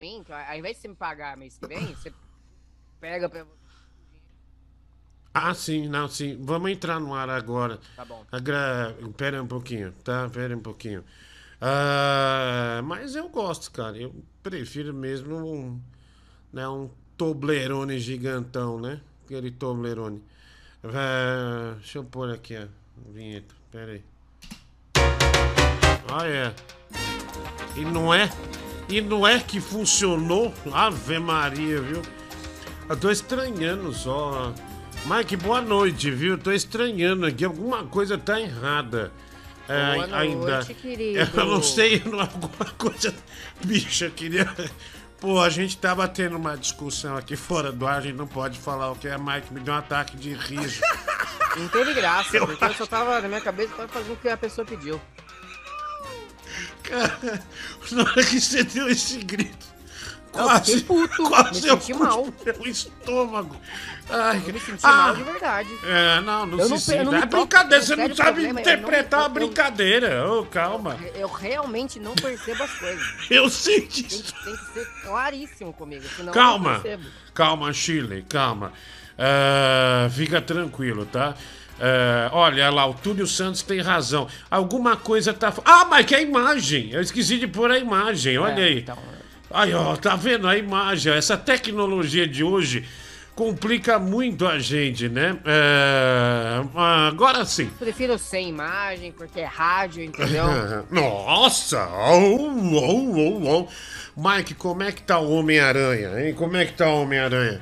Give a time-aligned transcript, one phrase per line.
[0.00, 2.12] mim, ao invés de você me pagar mês que vem, você
[3.00, 3.46] pega pra.
[5.32, 6.38] Ah, sim, não, sim.
[6.42, 7.78] Vamos entrar no ar agora.
[7.94, 8.24] Tá bom.
[8.32, 8.96] Agra...
[9.16, 10.28] Pera um pouquinho, tá?
[10.30, 11.04] Pera um pouquinho.
[11.60, 13.96] Ah, mas eu gosto, cara.
[13.96, 15.80] Eu prefiro mesmo um,
[16.52, 19.00] né, um Toblerone gigantão, né?
[19.24, 20.22] Aquele Toblerone.
[20.84, 22.68] Ah, deixa eu pôr aqui a
[23.10, 23.54] vinheta.
[23.70, 24.04] Pera aí.
[26.10, 26.54] Ah, é.
[27.78, 28.30] E não é?
[28.88, 30.54] E não é que funcionou?
[30.72, 32.02] Ave Maria, viu?
[32.88, 34.52] Eu tô estranhando só.
[35.06, 36.38] Mike, boa noite, viu?
[36.38, 37.44] Tô estranhando aqui.
[37.44, 39.12] Alguma coisa tá errada.
[39.68, 40.64] É, Boa noite, ainda.
[40.64, 41.30] querido.
[41.40, 43.12] Eu não sei, alguma coisa.
[43.64, 44.48] Bicho, eu queria.
[45.20, 48.58] Pô, a gente tava tendo uma discussão aqui fora do ar, a gente não pode
[48.60, 49.18] falar o que é.
[49.18, 50.80] Mike me deu um ataque de riso.
[51.56, 54.36] Não teve graça, porque eu só tava na minha cabeça tava fazendo o que a
[54.36, 55.00] pessoa pediu.
[56.88, 57.42] Cara,
[57.92, 59.66] na hora que você deu esse grito.
[60.34, 62.28] Eu Quase, puto, quase me eu senti mal.
[62.44, 63.56] Meu estômago.
[64.10, 65.68] Ai, Eu me senti ah, mal de verdade.
[65.82, 66.96] É, não, não Eu se não- sinta.
[66.98, 69.38] eu não É brincadeira, é você não sabe problema, eu não me interpretar a toco,
[69.38, 70.30] eu- brincadeira.
[70.30, 70.98] Ô, calma.
[71.14, 73.06] Eu realmente não percebo as coisas.
[73.30, 74.22] Eu Tem disso.
[74.24, 77.04] que, tem que ser claríssimo comigo, senão eu Calma, não percebo.
[77.32, 78.72] calma, Chile, calma.
[79.18, 81.34] Ah, fica tranquilo, tá?
[81.80, 84.26] Ah, olha lá, o Túlio Santos tem razão.
[84.50, 85.52] Alguma coisa tá.
[85.64, 86.90] Ah, mas que é a imagem!
[86.90, 88.78] Eu esqueci de pôr a imagem, olha É, aí.
[88.78, 88.98] então,
[89.50, 91.12] Aí, ó, tá vendo a imagem?
[91.12, 92.84] Essa tecnologia de hoje
[93.34, 95.38] complica muito a gente, né?
[95.44, 96.62] É,
[97.08, 97.66] agora sim.
[97.78, 100.46] prefiro sem imagem, porque é rádio, entendeu?
[100.90, 101.86] Nossa!
[101.88, 103.68] Oh, oh, oh, oh.
[104.20, 106.34] Mike, como é que tá o Homem-Aranha, hein?
[106.34, 107.60] Como é que tá o Homem-Aranha?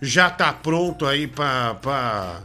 [0.00, 2.40] Já tá pronto aí pra, pra,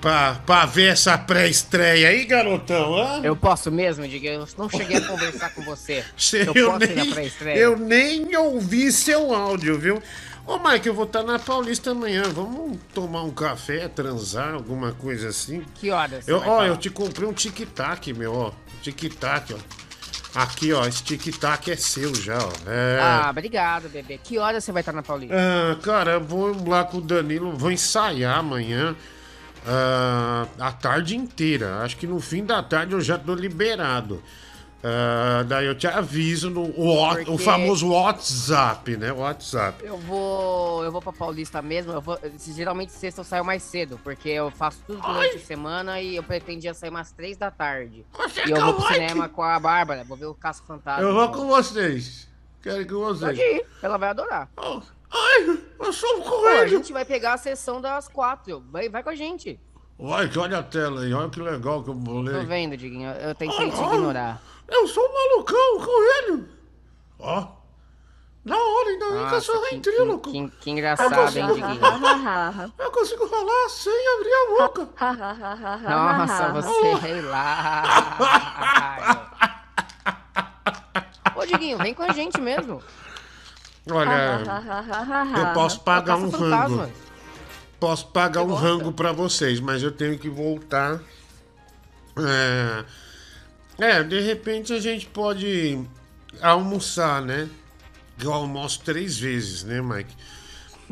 [0.00, 2.96] pra, pra ver essa pré-estreia aí, garotão?
[2.96, 3.20] hã?
[3.22, 4.28] Eu posso mesmo, Diga?
[4.28, 6.04] Eu não cheguei a conversar com você.
[6.16, 7.58] Cê- Eu, eu, posso ir na nem, pré-estreia?
[7.58, 10.02] eu nem ouvi seu áudio, viu?
[10.46, 12.22] Ô, Mike, eu vou estar na Paulista amanhã.
[12.32, 15.64] Vamos tomar um café, transar, alguma coisa assim?
[15.74, 16.28] Que horas?
[16.28, 18.52] Eu, ó, eu te comprei um tic-tac, meu, ó.
[18.80, 19.58] Tic-tac, ó.
[20.40, 22.52] Aqui, ó, esse tic-tac é seu já, ó.
[22.70, 23.00] É.
[23.00, 24.20] Ah, obrigado, bebê.
[24.22, 25.34] Que horas você vai estar na Paulista?
[25.36, 28.94] Ah, cara, eu vou lá com o Danilo, vou ensaiar amanhã
[29.66, 31.78] ah, a tarde inteira.
[31.78, 34.22] Acho que no fim da tarde eu já tô liberado.
[34.88, 39.10] Ah, daí eu te aviso no o, o famoso WhatsApp, né?
[39.10, 39.84] WhatsApp.
[39.84, 40.84] Eu vou.
[40.84, 41.92] Eu vou pra Paulista mesmo.
[41.92, 42.16] Eu vou,
[42.54, 46.22] geralmente sexta eu saio mais cedo, porque eu faço tudo durante a semana e eu
[46.22, 48.06] pretendia sair umas três da tarde.
[48.16, 51.02] Você E eu vou pro vai cinema com a Bárbara, vou ver o Caso Fantasma.
[51.02, 52.28] Eu vou com vocês.
[52.62, 53.38] Quero ir com Pode vocês.
[53.38, 54.48] ir, ela vai adorar.
[54.56, 54.80] Oh,
[55.12, 58.64] ai, eu sou um Pô, a gente vai pegar a sessão das quatro.
[58.70, 59.58] Vai, vai com a gente.
[59.98, 62.44] Olha, que olha a tela aí, olha que legal que eu Tô bolei.
[62.44, 63.10] vendo, Diguinho.
[63.12, 64.42] Eu tentei te Ah, ignorar.
[64.68, 66.48] Eu sou um malucão, coelho.
[67.18, 67.46] Ó,
[68.44, 70.30] da hora, ainda bem que eu sou Nossa, que, ventríloco.
[70.32, 71.80] que, que engraçado, hein, Diguinho?
[72.78, 74.88] Eu consigo falar sem abrir a boca.
[75.88, 77.82] Nossa, você sei lá.
[81.34, 82.82] Ô, Diguinho, vem com a gente mesmo.
[83.90, 84.42] Olha,
[85.38, 86.90] eu posso pagar um rango.
[87.78, 91.00] Posso pagar um rango pra vocês, mas eu tenho que voltar.
[92.18, 92.84] É,
[93.78, 95.78] é, de repente a gente pode
[96.40, 97.48] almoçar, né?
[98.18, 100.14] Eu almoço três vezes, né, Mike?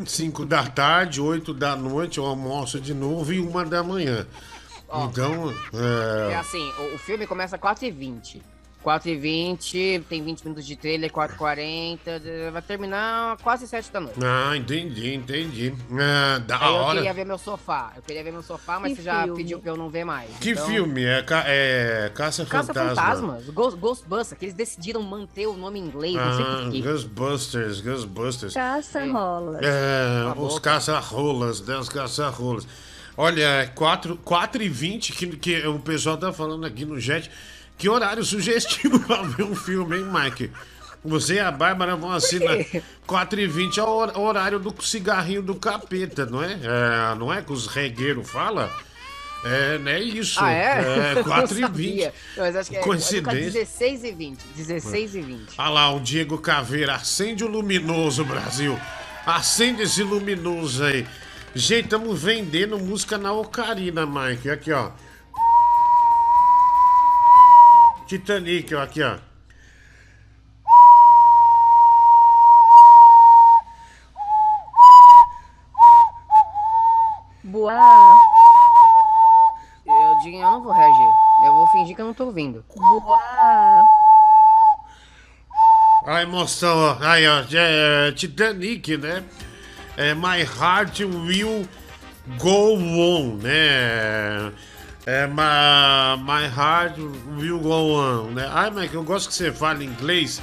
[0.06, 4.26] Cinco da tarde, oito da noite, eu almoço de novo e uma da manhã.
[4.88, 8.42] Ó, Então, É é, assim, o, o filme começa às 4h20.
[8.84, 14.18] 4h20, tem 20 minutos de trailer, 4h40, vai terminar quase 7 da noite.
[14.22, 15.74] Ah, entendi, entendi.
[15.92, 16.94] Ah, da Aí eu hora.
[16.96, 17.92] queria ver meu sofá.
[17.96, 19.36] Eu queria ver meu sofá, mas Que você já filme?
[19.36, 20.30] pediu pra eu não ver mais.
[20.40, 21.04] Que Então, filme?
[21.04, 22.94] É, ca é Caça Caça Fantasma.
[22.94, 26.70] Fantasmas, Ghost, Ghostbusters, que eles decidiram manter o nome em inglês, não sei Ah, por
[26.72, 26.80] quê.
[26.82, 28.54] Ghostbusters, Ghostbusters.
[28.54, 29.60] Caça rola.
[29.62, 31.76] É, a os caça-rolas, né?
[31.76, 32.66] Os caça-rolas.
[33.16, 37.30] Olha, 4, 4 e 20 que, que o pessoal tá falando aqui no chat.
[37.76, 40.50] Que horário sugestivo pra ver um filme, hein, Mike?
[41.04, 42.56] Você e a Bárbara vão assinar.
[43.06, 46.52] 4 e 20 é o horário do cigarrinho do capeta, não é?
[46.52, 48.70] é não é que os regueiros falam?
[49.44, 50.42] É, não é isso.
[50.42, 51.12] Ah, é?
[51.18, 51.88] É, 4 e Não 20.
[51.90, 52.14] sabia.
[52.38, 53.38] Mas acho que é, Coincidência.
[53.38, 54.38] é 16 e 20.
[54.56, 55.54] 16 e 20.
[55.58, 56.94] Olha lá, o Diego Caveira.
[56.94, 58.78] Acende o luminoso, Brasil.
[59.26, 61.06] Acende esse luminoso aí.
[61.54, 64.48] Gente, estamos vendendo música na Ocarina, Mike.
[64.48, 64.90] Aqui, ó.
[68.06, 69.16] Titanic, ó, aqui, ó.
[77.42, 78.14] Boa.
[79.86, 81.08] Eu digo, eu não vou reagir.
[81.44, 82.64] Eu vou fingir que eu não tô ouvindo.
[82.74, 83.82] Boa.
[86.06, 86.96] A emoção, ó.
[87.00, 87.44] Aí, ó.
[87.52, 89.24] É, Titanic, né?
[89.96, 91.68] É My Heart Will
[92.38, 94.52] Go On, né?
[95.06, 96.98] É My, my Heart
[97.38, 98.48] Will Go On, né?
[98.50, 100.42] Ai, Mike, eu gosto que você fale inglês,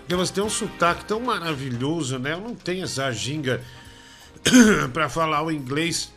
[0.00, 2.32] porque você tem um sotaque tão maravilhoso, né?
[2.32, 3.62] Eu não tenho essa ginga
[4.92, 6.12] pra falar o inglês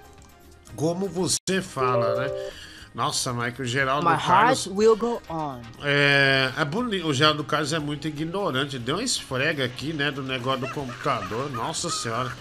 [0.76, 2.50] como você fala, né?
[2.96, 4.66] Nossa, Mike, o Geraldo My Carlos.
[4.66, 5.62] heart will go on.
[5.84, 7.08] É, é bonito.
[7.08, 8.78] O Geraldo Carlos é muito ignorante.
[8.78, 10.12] Deu uma esfrega aqui, né?
[10.12, 11.50] Do negócio do computador.
[11.52, 12.32] Nossa senhora.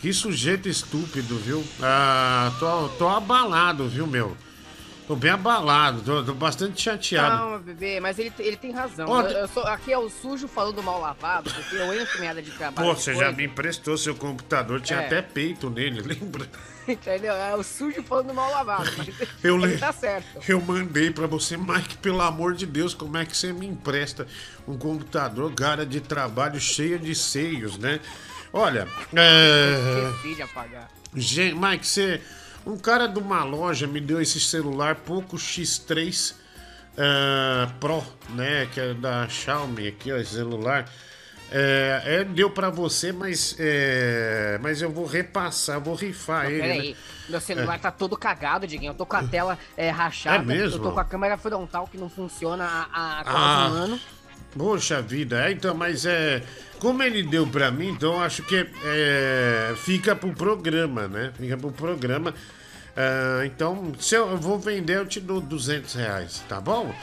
[0.00, 1.64] Que sujeito estúpido, viu?
[1.80, 4.36] Ah, tô, tô abalado, viu, meu?
[5.06, 7.36] Tô bem abalado, tô, tô bastante chateado.
[7.36, 9.06] Calma, bebê, mas ele, ele tem razão.
[9.06, 12.40] Ó, Eu- eu sou- aqui é o sujo falando mal lavado, porque eu entro merda
[12.40, 12.88] de trabalho.
[12.88, 15.06] Pô, você já me emprestou seu computador, tinha É.
[15.06, 16.48] até peito nele, lembra?
[16.88, 17.34] Entendeu?
[17.34, 18.90] É o sujo falando mal lavado.
[19.44, 20.40] Eu ele le- tá certo.
[20.48, 24.26] Eu mandei pra você, Mike, pelo amor de Deus, como é que você me empresta
[24.66, 28.00] um computador, cara de trabalho cheio de seios, né?
[28.50, 30.08] Olha, é...
[30.16, 30.88] Esqueci de apagar.
[31.14, 32.22] Gente, Mike, você.
[32.66, 36.34] Um cara de uma loja me deu esse celular Poco X3
[36.96, 38.66] ah, Pro, né?
[38.72, 40.88] Que é da Xiaomi aqui, ó, esse celular.
[41.50, 46.60] É, é, deu pra você, mas é, mas eu vou repassar, vou rifar ele.
[46.60, 46.96] Peraí, né?
[47.28, 48.90] meu celular tá todo cagado, Diguinho.
[48.90, 50.42] Eu tô com a tela é, rachada.
[50.42, 50.78] É mesmo?
[50.78, 53.68] Eu tô com a câmera frontal que não funciona há, há quase Ah.
[53.68, 54.00] um ano.
[54.56, 56.42] Poxa vida, é, então, mas é.
[56.78, 61.32] Como ele deu pra mim, então acho que é, fica pro programa, né?
[61.38, 62.34] Fica pro programa.
[62.96, 66.94] Ah, então, se eu, eu vou vender, eu te dou 200 reais, tá bom?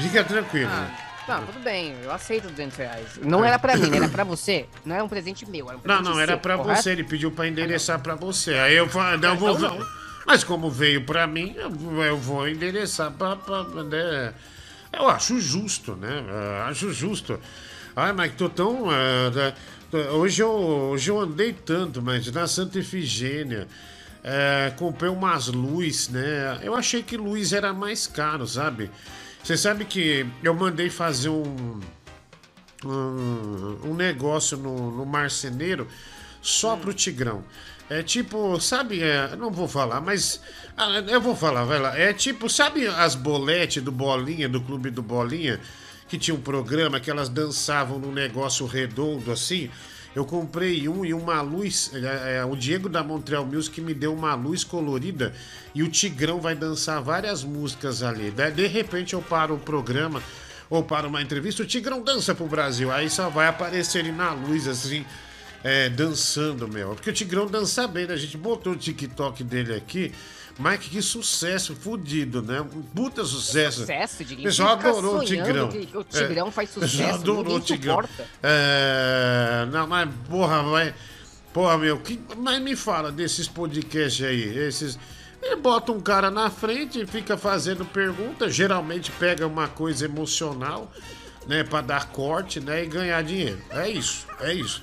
[0.00, 0.70] Fica tranquilo.
[0.72, 0.88] Ah,
[1.26, 3.06] tá, tudo bem, eu aceito 200 reais.
[3.22, 4.66] Não era pra mim, era pra você.
[4.84, 6.82] Não era um presente meu, era um Não, presente não, era seu, pra correto?
[6.82, 8.54] você, ele pediu pra endereçar pra você.
[8.54, 9.50] Aí eu falei, eu vou.
[9.56, 9.86] então não.
[10.26, 13.34] Mas como veio pra mim, eu vou- eu vou endereçar pra.
[13.36, 14.32] pra né?
[14.98, 16.24] Eu acho justo, né?
[16.28, 17.38] Eu acho justo.
[17.94, 18.84] Ai, mas tô tão.
[19.32, 19.54] tá-
[19.90, 23.66] tô- hoje, eu, hoje eu andei tanto, mas na Santa Efigênia.
[24.24, 26.58] é, comprei umas luzes, né?
[26.62, 28.90] Eu achei que luz era mais caro, sabe?
[29.42, 31.80] Você sabe que eu mandei fazer um
[32.84, 35.86] um, um negócio no, no marceneiro
[36.42, 37.44] só pro Tigrão.
[37.90, 40.40] É tipo, sabe, é, não vou falar, mas
[40.76, 41.98] ah, eu vou falar, vai lá.
[41.98, 45.58] É tipo, sabe as boletes do Bolinha, do Clube do Bolinha,
[46.06, 49.70] que tinha um programa que elas dançavam num negócio redondo assim?
[50.14, 51.90] Eu comprei um e uma luz.
[51.94, 55.32] é, é, o Diego da Montreal Music me deu uma luz colorida
[55.74, 58.30] e o Tigrão vai dançar várias músicas ali.
[58.30, 60.22] De repente eu paro o programa
[60.68, 62.90] ou para uma entrevista, o Tigrão dança pro Brasil.
[62.92, 65.04] Aí só vai aparecer ele na luz, assim,
[65.62, 66.94] é, dançando, meu.
[66.94, 68.14] Porque o Tigrão dança bem, né?
[68.14, 70.12] A gente botou o TikTok dele aqui.
[70.58, 72.64] Mike, que sucesso, fudido, né?
[72.92, 73.80] Puta sucesso.
[73.80, 74.48] Sucesso, O Diguinho.
[74.48, 75.68] pessoal adorou o Tigrão.
[75.94, 78.02] o Tigrão faz o pessoal sucesso, adorou o Tigrão.
[78.42, 80.94] É, não, mas, porra, vai.
[81.52, 84.58] Porra, meu, que, mas me fala desses podcasts aí.
[84.58, 84.98] Esses.
[85.40, 90.92] Ele bota um cara na frente e fica fazendo pergunta, geralmente pega uma coisa emocional,
[91.46, 93.60] né, pra dar corte, né, e ganhar dinheiro.
[93.70, 94.82] É isso, é isso.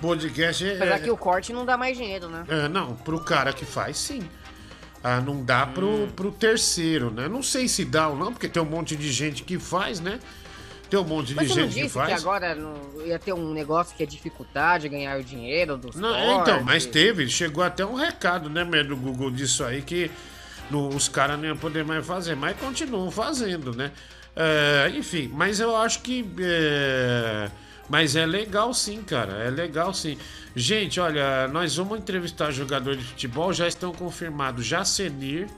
[0.00, 0.76] Podcast é.
[0.76, 2.44] Apesar que o corte não dá mais dinheiro, né?
[2.48, 4.22] É, não, pro cara que faz, sim.
[5.02, 6.08] Ah, não dá pro, Hum.
[6.14, 7.28] pro terceiro, né?
[7.28, 10.18] Não sei se dá ou não, porque tem um monte de gente que faz, né?
[10.90, 12.20] Tem um monte Mas de gente que disse que, faz.
[12.22, 16.40] agora não- ia ter um negócio que é dificuldade ganhar o dinheiro dos Não, cortes?
[16.52, 20.10] então, mas teve, chegou até um recado, né, do Google disso aí, que
[20.70, 23.90] no- os caras não iam poder mais fazer, mas continuam fazendo, né?
[24.34, 26.24] É, enfim, mas eu acho que.
[26.40, 27.50] é,
[27.88, 29.32] mas é legal sim, cara.
[29.44, 30.18] É legal sim.
[30.54, 35.48] Gente, olha, nós vamos entrevistar jogador de futebol, já estão confirmados Jacenir,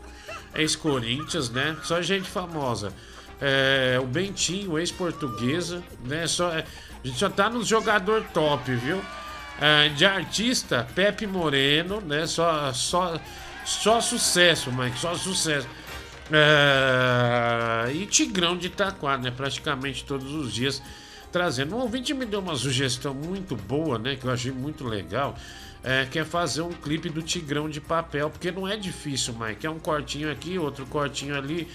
[0.54, 1.76] ex-Corinthians, né?
[1.82, 2.92] Só gente famosa.
[3.40, 6.26] É, o Bentinho, ex-portuguesa, né?
[6.26, 6.64] Só, a
[7.06, 9.00] gente só tá nos jogador top, viu?
[9.60, 12.26] É, de artista, Pepe Moreno, né?
[12.26, 13.18] Só, só,
[13.64, 15.68] só sucesso, Mike, só sucesso.
[16.30, 19.30] É, e Tigrão de Itaquá, né?
[19.30, 20.82] Praticamente todos os dias
[21.32, 21.76] trazendo.
[21.76, 24.16] Um ouvinte me deu uma sugestão muito boa, né?
[24.16, 25.36] Que eu achei muito legal.
[25.82, 29.64] É, que é fazer um clipe do Tigrão de papel, porque não é difícil, Mike.
[29.64, 31.68] É um cortinho aqui, outro cortinho ali,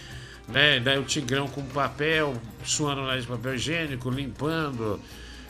[0.48, 0.80] né?
[0.80, 5.00] Daí o Tigrão com papel, suando lá de papel higiênico, limpando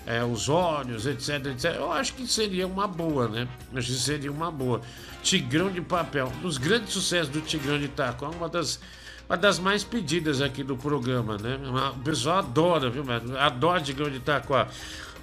[0.06, 1.76] é, os olhos, etc, etc.
[1.76, 3.48] Eu acho que seria uma boa, né?
[3.74, 4.82] Acho que seria uma boa.
[5.22, 6.32] Tigrão de papel.
[6.38, 8.80] Um dos grandes sucessos do Tigrão de Itaquá, uma das,
[9.28, 11.60] uma das mais pedidas aqui do programa, né?
[11.96, 13.38] O pessoal adora, viu, mano?
[13.38, 14.68] Adora Tigrão de Itaquá.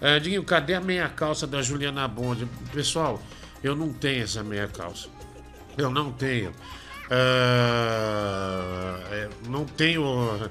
[0.00, 2.48] É, Diguinho, cadê a meia calça da Juliana Bonde?
[2.72, 3.20] Pessoal,
[3.62, 5.08] eu não tenho essa meia calça.
[5.76, 6.52] Eu não tenho.
[7.10, 10.50] É, não tenho.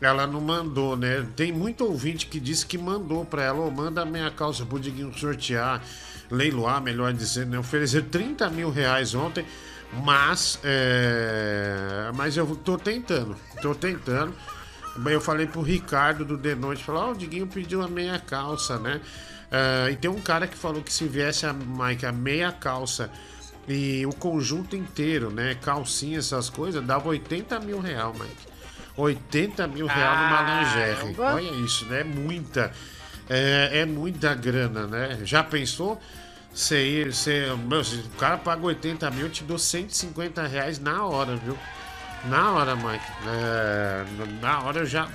[0.00, 1.26] ela não mandou, né?
[1.36, 4.78] Tem muito ouvinte que disse que mandou pra ela, ô, manda a minha calça pro
[4.78, 5.82] Diguinho sortear,
[6.30, 7.58] leiloar, melhor dizendo, né?
[7.58, 9.44] Oferecer 30 mil reais ontem,
[10.04, 12.10] mas, é...
[12.14, 14.34] mas eu tô tentando, tô tentando.
[15.04, 18.78] Eu falei pro Ricardo do The Noite, falou, ó, o Diguinho pediu a meia calça,
[18.78, 19.00] né?
[19.50, 23.10] É, e tem um cara que falou que se viesse a Mike a meia calça
[23.68, 25.56] e o conjunto inteiro, né?
[25.60, 28.56] Calcinha, essas coisas, dava 80 mil real, Mike.
[28.96, 31.20] 80 mil real numa lingerie.
[31.20, 32.02] Olha isso, né?
[32.02, 32.72] Muita.
[33.28, 35.18] É, é muita grana, né?
[35.24, 36.00] Já pensou?
[36.56, 41.04] Você, você, meu, se o cara paga 80 mil, eu te dou 150 reais na
[41.04, 41.54] hora, viu?
[42.30, 43.04] Na hora, Mike.
[43.28, 44.04] É,
[44.40, 45.06] na hora eu já,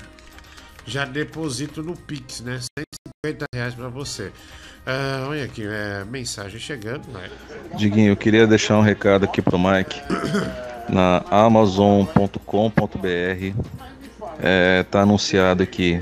[0.85, 2.59] já deposito no Pix, né?
[3.23, 4.31] 150 reais pra você.
[4.85, 7.27] É, olha aqui, é, mensagem chegando, né?
[7.75, 9.99] Diguinho, eu queria deixar um recado aqui pro Mike.
[10.89, 12.37] Na Amazon.com.br
[14.39, 15.99] é, tá anunciado aqui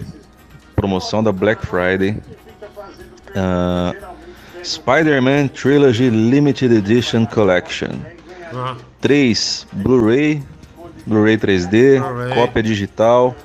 [0.75, 2.17] promoção da Black Friday.
[3.29, 4.08] Uh,
[4.63, 7.89] Spider-Man Trilogy Limited Edition Collection.
[8.53, 10.43] Ah, 3 Blu-ray,
[11.05, 12.33] Blu-ray 3D, Blu-ray.
[12.33, 13.35] cópia digital,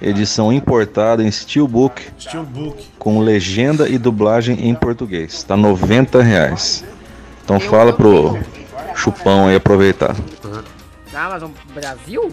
[0.00, 2.84] edição importada em Steelbook Steelbook.
[2.98, 5.42] com legenda e dublagem em português.
[5.42, 6.84] Tá 90 reais.
[7.44, 8.38] Então fala pro.
[8.94, 10.14] Chupão aí aproveitar.
[11.12, 12.28] Na Amazon Brasil?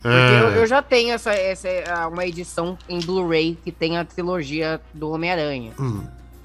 [0.00, 1.68] Porque É, eu, eu já tenho essa, essa
[2.08, 5.72] uma edição em Blu-ray que tem a trilogia do Homem-Aranha.
[5.78, 6.02] Hum.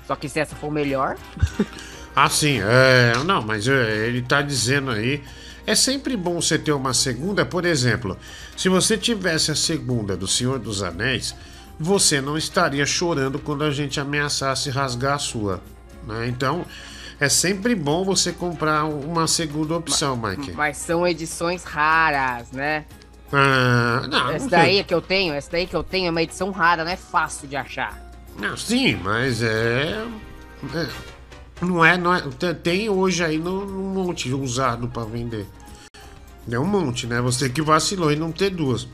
[0.07, 1.17] Só que se essa for melhor,
[2.19, 3.13] Ah, sim, é.
[3.25, 5.23] Não, mas é, ele tá dizendo aí.
[5.67, 8.17] É sempre bom você ter uma segunda, por exemplo,
[8.55, 11.35] se você tivesse a segunda do Senhor dos Anéis,
[11.79, 15.61] você não estaria chorando quando a gente ameaçasse rasgar a sua.
[16.07, 16.27] Né?
[16.27, 16.65] Então,
[17.19, 20.53] é sempre bom você comprar uma segunda opção, Mike.
[20.53, 22.85] mas são edições raras, né?
[23.31, 26.23] Ah, não, essa não daí que eu tenho, essa daí que eu tenho é uma
[26.23, 28.06] edição rara, não é fácil de achar.
[28.39, 30.03] Não, sim, mas é.
[30.75, 30.87] é,
[31.61, 32.21] não é, não é.
[32.21, 35.45] te- Tem hoje aí no, um monte usado pra vender.
[36.49, 37.19] É um monte, né?
[37.21, 38.87] Você que vacilou em não ter duas.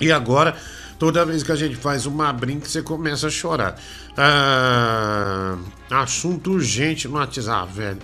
[0.00, 0.56] E agora,
[0.98, 3.76] toda vez que a gente faz uma brinca, você começa a chorar.
[4.16, 5.56] Ah,
[5.90, 7.98] assunto urgente no WhatsApp, velho.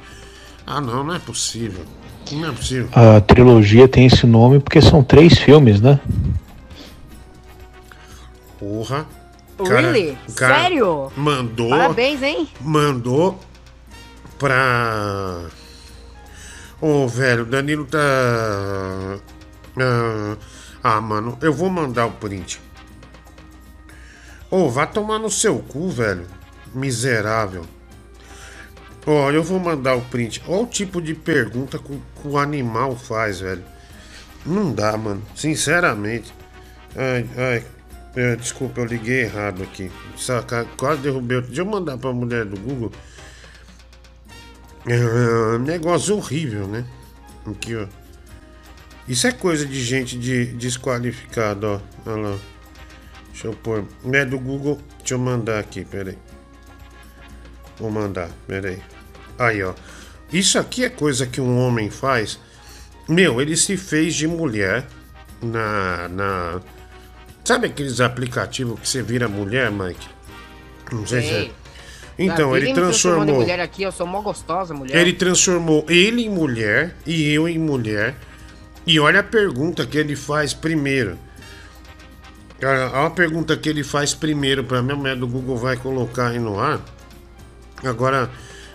[0.67, 1.85] Ah, não, não é possível.
[2.33, 2.89] Não é possível.
[2.93, 5.99] A trilogia tem esse nome porque são três filmes, né?
[8.59, 9.07] Porra.
[9.59, 10.19] Cara- really?
[10.29, 11.13] Sério?
[11.17, 11.71] Mandou.
[11.71, 12.49] Parabéns, hein?
[12.61, 13.39] mandou
[14.39, 15.45] pra.
[16.81, 17.99] Ô, velho, o Danilo tá.
[19.79, 20.37] Ah,
[20.83, 22.61] ah, mano, eu vou mandar o print.
[24.51, 26.27] Ô, vá tomar no seu cu, velho.
[26.75, 27.65] Miserável.
[29.07, 30.43] Ó, eu vou mandar o print.
[30.47, 33.65] Olha o tipo de pergunta que, o- que o animal faz, velho.
[34.45, 35.23] Não dá, mano.
[35.35, 36.33] Sinceramente.
[36.97, 37.65] Ai, ai.
[38.15, 39.91] É, desculpa, eu liguei errado aqui.
[40.17, 41.41] Saca, quase derrubei.
[41.41, 42.93] Deixa eu mandar pra mulher do Google.
[44.87, 46.85] É, negócio horrível, né?
[47.47, 47.87] Aqui, ó.
[49.09, 51.81] Isso é coisa de gente de, desqualificada, ó.
[52.07, 52.39] Olha lá.
[53.31, 53.85] Deixa eu pôr.
[54.13, 54.81] É do Google.
[54.99, 56.19] Deixa eu mandar aqui, peraí.
[57.79, 58.81] Vou mandar, peraí.
[59.39, 59.75] Aí, ó.
[60.33, 62.39] Isso aqui é coisa que um homem faz.
[63.09, 64.87] Meu, ele se fez de mulher
[65.43, 66.09] na.
[66.09, 66.61] na...
[67.45, 70.09] Sabe aqueles aplicativos que você vira mulher, Mike?
[70.93, 71.51] Não sei se é.
[72.19, 73.37] Então, ele transformou.
[73.37, 74.97] mulher aqui, eu sou mó gostosa, mulher.
[74.97, 78.15] Ele transformou ele em mulher e eu em mulher.
[78.87, 81.19] E olha a pergunta que ele faz primeiro.
[82.63, 84.93] Olha olha a pergunta que ele faz primeiro para mim.
[84.93, 86.81] A mulher do Google vai colocar aí no ar.
[87.83, 88.31] Agora,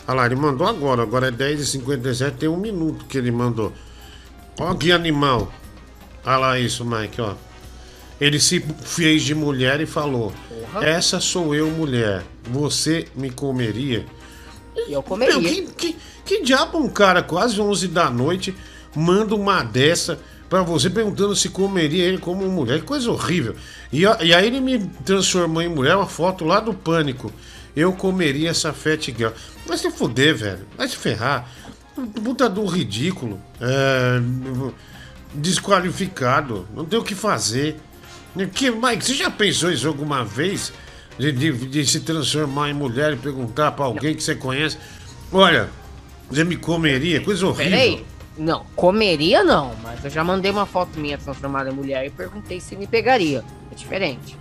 [0.08, 1.04] olha lá, ele mandou agora.
[1.04, 3.72] Agora é 10h57, tem um minuto que ele mandou.
[4.60, 5.52] Ó que animal.
[6.26, 7.36] Olha lá isso, Mike, ó.
[8.20, 10.34] Ele se fez de mulher e falou:
[10.82, 12.24] Essa sou eu, mulher.
[12.50, 14.06] Você me comeria?
[14.88, 15.40] Eu comeria.
[15.40, 15.96] Meu, que, que,
[16.26, 18.56] que diabo um cara quase 11 da noite
[18.96, 20.20] manda uma dessa
[20.50, 22.80] pra você perguntando se comeria ele como mulher?
[22.80, 23.56] Que coisa horrível.
[23.92, 27.32] E, e aí ele me transformou em mulher, uma foto lá do pânico.
[27.76, 29.32] Eu comeria essa fat girl.
[29.66, 30.66] Vai se fuder, velho.
[30.76, 31.48] Vai se ferrar.
[32.24, 33.40] Puta do ridículo.
[33.62, 34.20] É,
[35.34, 36.68] desqualificado.
[36.74, 37.80] Não tem o que fazer.
[38.54, 40.72] Que, Mike, você já pensou isso alguma vez?
[41.18, 44.78] De, de- de se transformar em mulher e perguntar pra alguém que você conhece:
[45.32, 45.68] Olha,
[46.30, 47.20] você me comeria?
[47.22, 47.72] Coisa horrível.
[47.72, 48.06] Peraí.
[48.38, 52.60] Não, comeria não, mas eu já mandei uma foto minha transformada em mulher e perguntei
[52.60, 53.44] se me pegaria.
[53.72, 54.38] É diferente.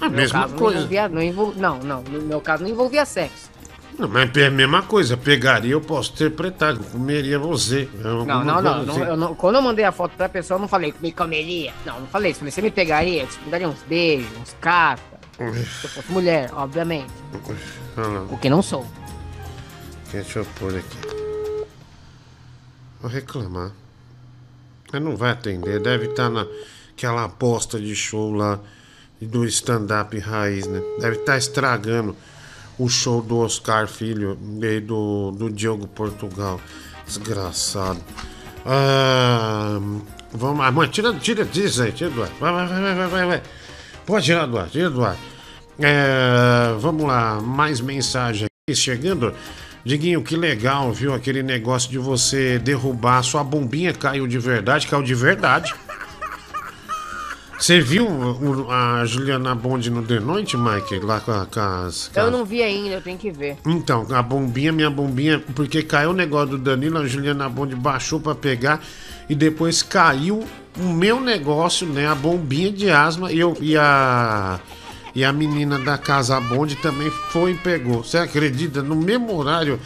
[0.00, 0.78] A No mesma caso, não coisa.
[0.78, 1.08] envolvia.
[1.08, 1.52] Não, envol...
[1.56, 3.50] não, não, no meu caso não envolvia sexo.
[4.00, 7.86] Não, mas é a mesma coisa, pegaria, eu posso interpretar, eu comeria você.
[7.96, 10.68] Não, não, não, não, eu não- Quando eu mandei a foto pra pessoa, eu não
[10.68, 11.74] falei que me comeria.
[11.84, 12.40] Não, não falei isso.
[12.40, 15.04] Falei, você me pegaria, você me daria uns beijos, uns catas.
[15.36, 17.12] Se eu fosse mulher, obviamente.
[18.30, 18.86] O que não sou.
[20.10, 21.66] deixa eu pôr aqui.
[23.02, 23.70] Vou reclamar.
[24.92, 28.58] Ele não vai atender, deve estar naquela aposta de show lá
[29.20, 30.80] do stand-up raiz, né?
[30.98, 32.16] Deve estar estragando
[32.80, 36.58] o show do Oscar Filho e do, do Diogo Portugal.
[37.06, 38.00] Desgraçado.
[38.64, 39.78] Ah,
[40.32, 42.30] vamos lá, mãe, tira, tira disso aí, tira do ar.
[42.40, 43.42] Vai, vai, vai, vai, vai, vai.
[44.06, 45.16] Pode tirar do ar, tira do ar.
[45.78, 49.34] É, vamos lá, mais mensagem aqui chegando.
[49.84, 51.14] Diguinho, que legal, viu?
[51.14, 53.22] Aquele negócio de você derrubar.
[53.22, 55.74] Sua bombinha caiu de verdade, caiu de verdade.
[57.60, 58.08] Você viu
[58.70, 60.98] a Juliana Bond no The Noite, Mike?
[61.00, 62.10] Lá com, a- com as.
[62.16, 63.58] Eu não vi ainda, eu tenho que ver.
[63.66, 68.18] então, a bombinha, minha bombinha, porque caiu o negócio do Danilo, a Juliana Bond baixou
[68.18, 68.80] pra pegar
[69.28, 70.42] e depois caiu
[70.78, 72.06] o meu negócio, né?
[72.08, 74.58] A bombinha de asma e, eu, e a.
[75.14, 78.02] E a menina da Casa Bond também foi e pegou.
[78.04, 78.80] Você acredita?
[78.80, 79.78] No mesmo horário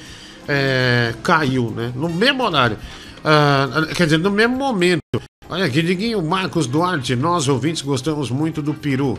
[0.47, 1.91] é, caiu, né?
[1.97, 2.77] No mesmo horário.
[3.25, 3.67] Ah,
[3.97, 5.01] quer dizer, no mesmo momento.
[5.49, 9.19] Olha aqui, Diguinho Marcos Duarte, nós ouvintes gostamos muito do peru.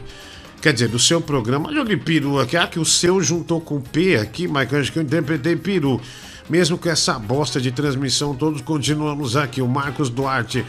[0.60, 1.70] Quer dizer, do seu programa.
[1.70, 2.58] Olha o peru aqui.
[2.58, 6.02] Ah, que o seu juntou com o P aqui, eu acho que eu interpretei peru.
[6.50, 9.62] Mesmo com essa bosta de transmissão, todos continuamos aqui.
[9.62, 10.66] O Marcos Duarte,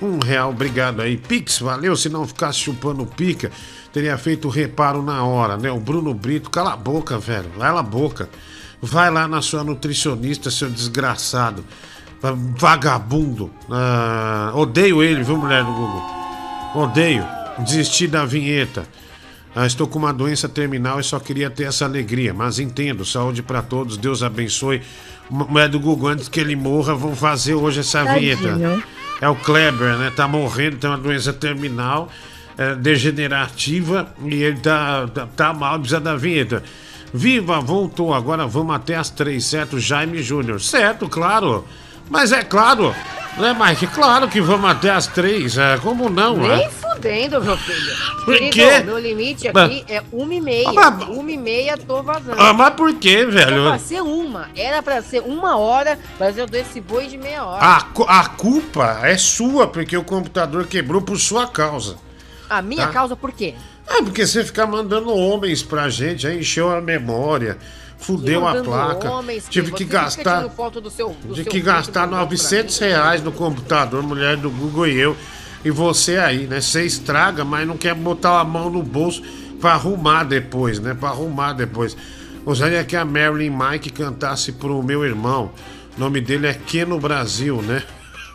[0.00, 1.16] um real, obrigado aí.
[1.16, 1.96] Pix, valeu.
[1.96, 3.50] Se não ficasse chupando pica,
[3.92, 5.70] teria feito reparo na hora, né?
[5.72, 7.50] O Bruno Brito, cala a boca, velho.
[7.58, 8.28] Cala a boca.
[8.80, 11.64] Vai lá na sua nutricionista, seu desgraçado.
[12.56, 13.50] Vagabundo.
[13.70, 16.02] Ah, odeio ele, viu, mulher do Google?
[16.74, 17.26] Odeio.
[17.58, 18.84] Desisti da vinheta.
[19.54, 22.32] Ah, estou com uma doença terminal e só queria ter essa alegria.
[22.32, 23.04] Mas entendo.
[23.04, 23.96] Saúde pra todos.
[23.96, 24.80] Deus abençoe.
[25.28, 28.48] Mulher do Google, antes que ele morra, vão fazer hoje essa vinheta.
[28.48, 28.82] Tadinho.
[29.20, 30.12] É o Kleber, né?
[30.14, 32.08] Tá morrendo, tem uma doença terminal,
[32.58, 36.62] é, degenerativa, e ele tá, tá, tá mal, precisa da vinheta.
[37.14, 39.78] Viva, voltou, agora vamos até as três, certo?
[39.78, 40.60] Jaime Júnior.
[40.60, 41.64] Certo, claro.
[42.08, 42.94] Mas é claro,
[43.38, 43.86] né, Mike?
[43.88, 45.56] Claro que vamos até as três.
[45.56, 46.36] É, como não?
[46.36, 46.68] Nem é?
[46.68, 47.96] fudendo, meu filho.
[48.24, 48.78] Por Querido, quê?
[48.84, 50.68] Meu limite aqui é uma e meia.
[50.76, 52.40] Ah, mas- Uma e meia, tô vazando.
[52.40, 53.62] Ah, mas por quê, Era velho?
[53.64, 54.48] pra ser uma.
[54.54, 57.64] Era pra ser uma hora, mas eu dou esse boi de meia hora.
[57.64, 57.76] A,
[58.20, 61.96] a culpa é sua, porque o computador quebrou por sua causa.
[62.48, 62.92] A minha tá.
[62.92, 63.54] causa por quê?
[63.88, 67.58] É, porque você fica mandando homens pra gente, aí encheu a memória,
[68.02, 69.10] fudeu a placa.
[69.10, 70.42] homens, Tive que gastar.
[70.46, 72.86] do seu, do Tive que gastar mandando pra 900 mim.
[72.86, 75.16] reais no computador, mulher do Google e eu.
[75.64, 76.60] E você aí, né?
[76.60, 79.22] Você estraga, mas não quer botar a mão no bolso
[79.60, 80.94] pra arrumar depois, né?
[80.94, 81.96] Pra arrumar depois.
[82.44, 85.52] Gostaria que a Marilyn Mike cantasse pro meu irmão.
[85.96, 87.82] O nome dele é Keno Brasil, né?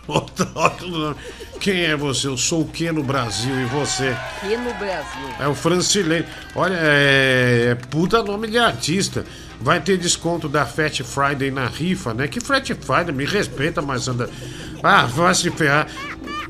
[1.59, 2.27] Quem é você?
[2.27, 4.09] Eu sou o Keno Brasil e você?
[4.09, 5.29] Aqui no Brasil.
[5.39, 6.25] É o Francilene.
[6.55, 9.25] Olha, é, é puta nome de artista.
[9.59, 12.27] Vai ter desconto da Fat Friday na rifa, né?
[12.27, 13.13] Que Fat Friday?
[13.13, 14.29] Me respeita, mas anda.
[14.83, 15.87] Ah, vai se ferrar.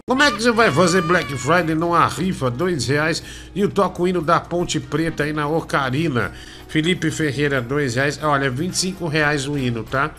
[0.05, 2.49] Como é que você vai fazer Black Friday numa rifa?
[2.49, 3.21] Dois reais.
[3.53, 6.31] E o toco hino da Ponte Preta aí na Ocarina.
[6.67, 8.19] Felipe Ferreira, dois reais.
[8.21, 10.11] Olha, 25 reais o hino, tá?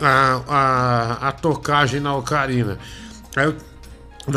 [0.00, 2.78] A, a, a tocagem na Ocarina.
[3.36, 3.54] Eu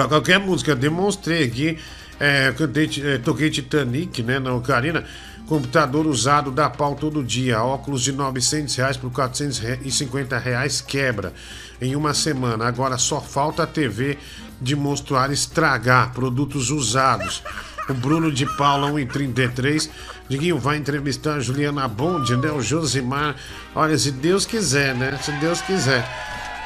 [0.07, 1.77] qualquer música, eu demonstrei aqui.
[2.19, 5.05] É, cantei, é, toquei Titanic, né, na Ocarina.
[5.49, 7.63] Computador usado dá pau todo dia.
[7.63, 11.33] Óculos de 900 reais por 450 reais quebra
[11.81, 12.67] em uma semana.
[12.67, 14.19] Agora só falta a TV
[14.61, 17.41] de monstruar estragar produtos usados.
[17.89, 19.89] O Bruno de Paula, 1,33.
[20.29, 22.51] Diguinho vai entrevistar a Juliana Bond, né?
[22.51, 23.35] O Josimar.
[23.73, 25.17] Olha, se Deus quiser, né?
[25.19, 26.07] Se Deus quiser.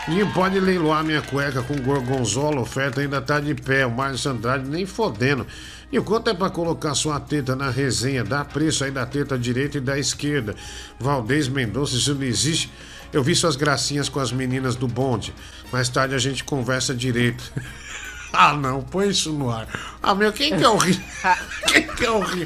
[0.08, 3.86] E pode leiloar minha cueca com gorgonzola, oferta ainda tá de pé.
[3.86, 5.48] O Márcio Andrade nem fodendo.
[5.90, 8.24] E quanto é pra colocar sua teta na resenha?
[8.24, 10.56] Dá preço aí da teta direita e da esquerda.
[11.00, 12.70] Valdez Mendonça, isso não existe.
[13.14, 15.34] Eu vi suas gracinhas com as meninas do bonde.
[15.72, 17.44] Mais tarde a gente conversa direito.
[18.34, 19.68] ah, não, põe isso no ar.
[20.02, 21.00] Ah, meu, quem que é o ri?
[21.72, 22.46] quem que é o ri?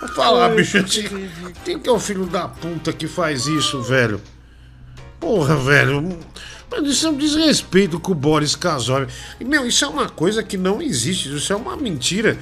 [0.00, 0.78] Vou falar, bicho.
[1.62, 4.20] Quem que é o filho da puta que faz isso, velho?
[5.20, 6.18] Porra, velho.
[6.70, 8.58] Mas isso é um desrespeito com o Boris.
[9.40, 11.34] E, Meu, isso é uma coisa que não existe.
[11.34, 12.38] Isso é uma mentira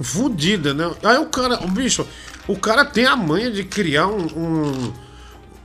[0.00, 0.90] fudida, né?
[1.02, 2.06] Aí o cara, o bicho,
[2.46, 4.26] o cara tem a manha de criar um.
[4.26, 4.92] um-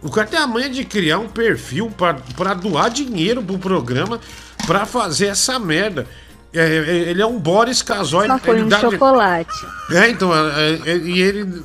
[0.01, 4.19] o cara tem a manha de criar um perfil pra, pra doar dinheiro pro programa
[4.65, 6.07] pra fazer essa merda.
[6.53, 8.27] É, é, ele é um Boris Casoy.
[8.27, 9.65] Só foi ele um de- chocolate.
[9.91, 11.61] é, então, é, é, e ele.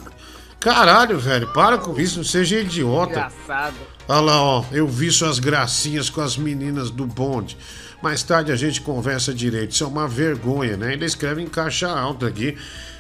[0.59, 3.13] Caralho, velho, para com isso, não seja idiota.
[3.13, 3.75] Engraçado.
[4.07, 7.57] Olha lá, ó, eu vi suas gracinhas com as meninas do bonde.
[8.03, 9.71] Mais tarde a gente conversa direito.
[9.71, 10.93] Isso é uma vergonha, né?
[10.93, 12.57] Ele escreve em caixa alta aqui.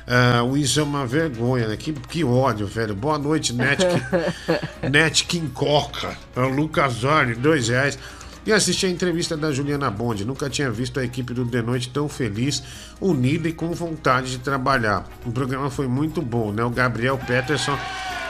[0.07, 1.77] Ah, isso é uma vergonha, né?
[1.77, 2.95] Que, que ódio, velho.
[2.95, 3.85] Boa noite, Net,
[4.90, 6.17] Net Kim Coca.
[6.35, 7.99] É Lucas Zorni, dois reais.
[8.47, 10.25] E assisti a entrevista da Juliana Bond.
[10.25, 12.62] Nunca tinha visto a equipe do The Noite tão feliz,
[13.01, 15.07] unida e com vontade de trabalhar.
[15.25, 16.62] O programa foi muito bom, né?
[16.62, 17.79] O Gabriel Peterson,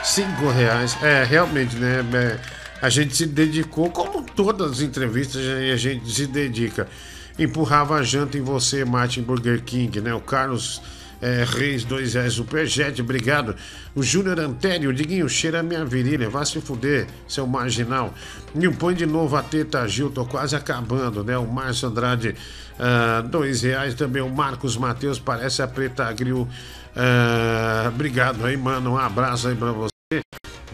[0.03, 0.97] cinco reais.
[1.01, 1.99] É, realmente, né?
[2.13, 6.87] É, a gente se dedicou, como todas as entrevistas, a gente se dedica.
[7.37, 10.13] Empurrava a janta em você, Martin Burger King, né?
[10.13, 10.79] O Carlos
[11.19, 13.55] é, Reis, dois reais, superjet, obrigado.
[13.95, 18.13] O Júnior Antério, Diguinho, cheira a minha virilha, vá se fuder, seu marginal.
[18.53, 21.35] Me põe de novo a teta Gil, tô quase acabando, né?
[21.39, 22.35] O Márcio Andrade,
[22.79, 24.21] ah, dois reais também.
[24.21, 26.47] O Marcos Matheus, parece a Preta Grill.
[26.95, 29.89] Ah, obrigado aí, mano, um abraço aí pra você.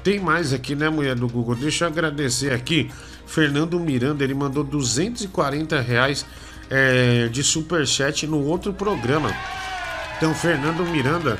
[0.04, 1.56] Tem mais aqui, né, mulher do Google?
[1.56, 2.90] Deixa eu agradecer aqui.
[3.26, 6.26] Fernando Miranda, ele mandou 240 reais
[6.70, 9.32] é, de superchat no outro programa.
[10.18, 11.40] Então, Fernando Miranda,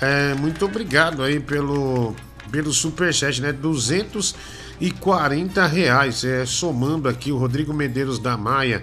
[0.00, 2.14] é, muito obrigado aí pelo,
[2.50, 3.52] pelo superchat, né?
[3.52, 6.24] 240 reais.
[6.24, 8.82] É, somando aqui o Rodrigo Medeiros da Maia,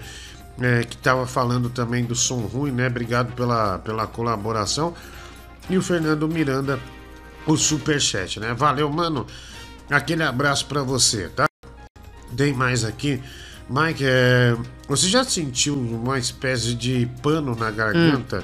[0.59, 2.87] é, que estava falando também do som ruim, né?
[2.87, 4.93] Obrigado pela, pela colaboração.
[5.69, 6.79] E o Fernando Miranda,
[7.45, 8.53] o superchat, né?
[8.53, 9.25] Valeu, mano.
[9.89, 11.45] Aquele abraço para você, tá?
[12.35, 13.21] Tem mais aqui.
[13.69, 14.55] Mike, é,
[14.87, 18.43] você já sentiu uma espécie de pano na garganta?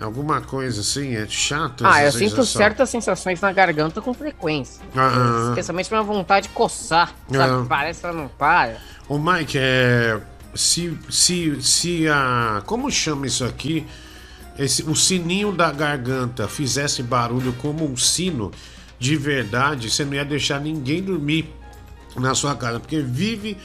[0.00, 1.14] Alguma coisa assim?
[1.14, 2.44] É chato Ah, eu sinto sensação?
[2.44, 4.82] certas sensações na garganta com frequência.
[4.96, 5.48] Ah.
[5.50, 7.52] Especialmente uma vontade de coçar, sabe?
[7.52, 7.66] Ah.
[7.68, 8.78] Parece que ela não para.
[9.08, 10.18] Ô Mike, é.
[10.54, 12.62] Se, se, se a.
[12.64, 13.86] Como chama isso aqui?
[14.60, 18.50] Esse, o sininho da garganta fizesse barulho como um sino
[18.98, 21.50] de verdade, você não ia deixar ninguém dormir
[22.16, 23.56] na sua casa, porque vive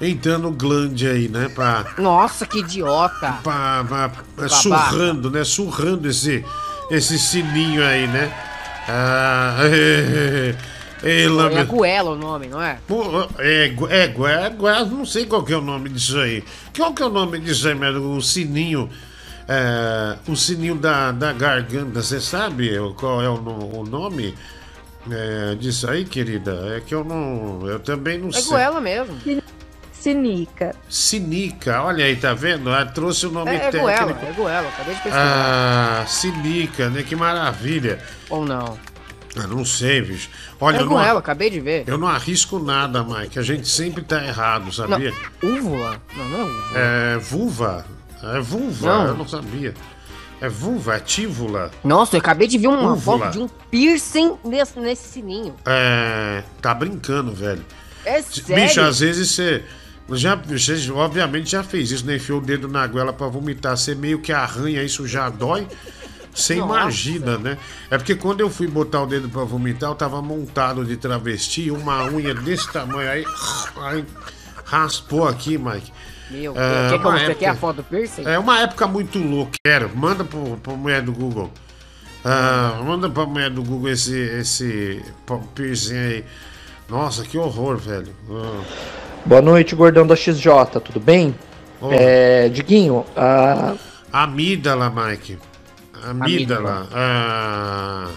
[0.00, 1.48] entrando glande aí, né?
[1.54, 3.38] Pra, Nossa, que idiota.
[3.44, 5.44] pra, pra- pra- surrando, né?
[5.44, 6.44] Surrando esse,
[6.90, 8.32] esse sininho aí, né?
[8.88, 9.58] Ah,
[11.04, 12.78] ela, É Guela o nome, não é?
[13.38, 14.08] É, é, é,
[14.50, 16.42] gu- não sei qual que é o nome disso aí.
[16.76, 18.16] Qual que é o nome disso aí, mesmo?
[18.16, 18.90] O sininho.
[19.52, 24.32] É, o sininho da, da garganta, você sabe qual é o, o nome
[25.10, 26.76] é, disso aí, querida?
[26.76, 27.66] É que eu não.
[27.66, 28.56] Eu também não É sei.
[28.56, 29.18] Guela mesmo.
[29.92, 30.74] Sinica.
[30.88, 32.70] Sinica, olha aí, tá vendo?
[32.72, 33.86] Ah, trouxe o nome É, é técnico.
[33.86, 34.68] Guela, é Guela.
[34.68, 36.00] Acabei de pesquisar.
[36.02, 37.02] Ah, sinica, né?
[37.02, 37.98] Que maravilha.
[38.30, 38.78] Ou não?
[39.36, 40.30] Ah, não sei, bicho.
[40.60, 41.84] Olha, É eu não, Guela, acabei de ver.
[41.86, 43.38] eu não arrisco nada, Mike.
[43.38, 45.12] A gente sempre tá errado, sabia?
[45.42, 46.00] Úvula?
[46.16, 46.78] Não, não é úvula.
[46.78, 47.84] É vulva.
[48.22, 49.06] É vulva, Não.
[49.08, 49.74] eu não sabia.
[50.40, 51.70] É vulva, é tívula.
[51.84, 53.26] Nossa, eu acabei de ver uma Úvula.
[53.26, 55.54] foto de um piercing nesse, nesse sininho.
[55.66, 56.42] É.
[56.62, 57.64] Tá brincando, velho.
[58.04, 58.54] É sério?
[58.66, 59.62] Bicho, às vezes você.
[60.12, 62.16] Já, você obviamente já fez isso, né?
[62.16, 63.76] Enfiou o dedo na goela pra vomitar.
[63.76, 65.68] Você meio que arranha, isso já dói.
[66.34, 66.72] Você Nossa.
[66.80, 67.58] imagina, né?
[67.90, 71.70] É porque quando eu fui botar o dedo pra vomitar, eu tava montado de travesti,
[71.70, 73.24] uma unha desse tamanho aí.
[73.76, 74.04] aí
[74.64, 75.92] raspou aqui, Mike.
[76.30, 76.54] Meu É.
[76.54, 78.24] Quer que eu uma mostre aqui a época- foto do piercing?
[78.26, 79.52] É uma época muito louca.
[79.64, 79.90] Quero.
[79.94, 81.50] Manda pro, pro mulher do Google.
[82.24, 85.02] Ah, manda pra mulher do Google esse, esse
[85.54, 86.24] piercing aí.
[86.88, 88.14] Nossa, que horror, velho.
[88.30, 88.62] Ah,
[89.24, 91.34] Boa noite, gordão da XJ, tudo bem?
[91.80, 91.90] oh.
[91.92, 93.74] É, Diguinho, ah,
[94.12, 95.38] Amígdala, Mike.
[96.02, 96.88] Amígdala.
[96.92, 98.08] Ah,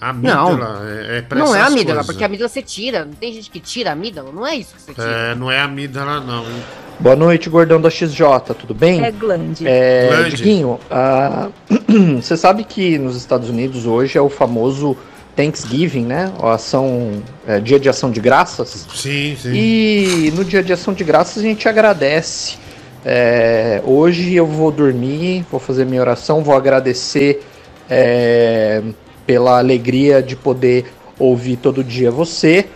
[0.00, 0.82] amígdala.
[1.08, 2.06] É, é pra Não é amígdala, coisas.
[2.06, 3.04] porque a amígdala você tira.
[3.04, 5.06] Não tem gente que tira a amígdala, não é isso que você tira.
[5.06, 6.44] É, não é amígdala, não.
[6.44, 6.62] hein?
[7.00, 8.24] boa noite, gordão da XJ,
[8.58, 9.04] tudo bem?
[9.04, 9.66] É glande.
[9.66, 10.36] É, Grande.
[10.36, 11.48] Diguinho, ah,
[12.20, 14.96] você sabe que nos Estados Unidos hoje é o famoso
[15.36, 16.32] Thanksgiving, né?
[16.42, 18.86] A ação, é, dia de ação de graças.
[18.92, 19.52] Sim, sim.
[19.54, 22.56] E no dia de ação de graças a gente agradece.
[23.04, 27.40] É, hoje eu vou dormir, vou fazer minha oração, vou agradecer
[27.88, 28.82] é,
[29.28, 32.66] pela alegria de poder ouvir todo dia você.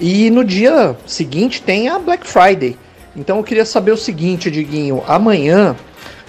[0.00, 2.76] E no dia seguinte tem a Black Friday.
[3.14, 5.76] Então eu queria saber o seguinte, Diguinho, amanhã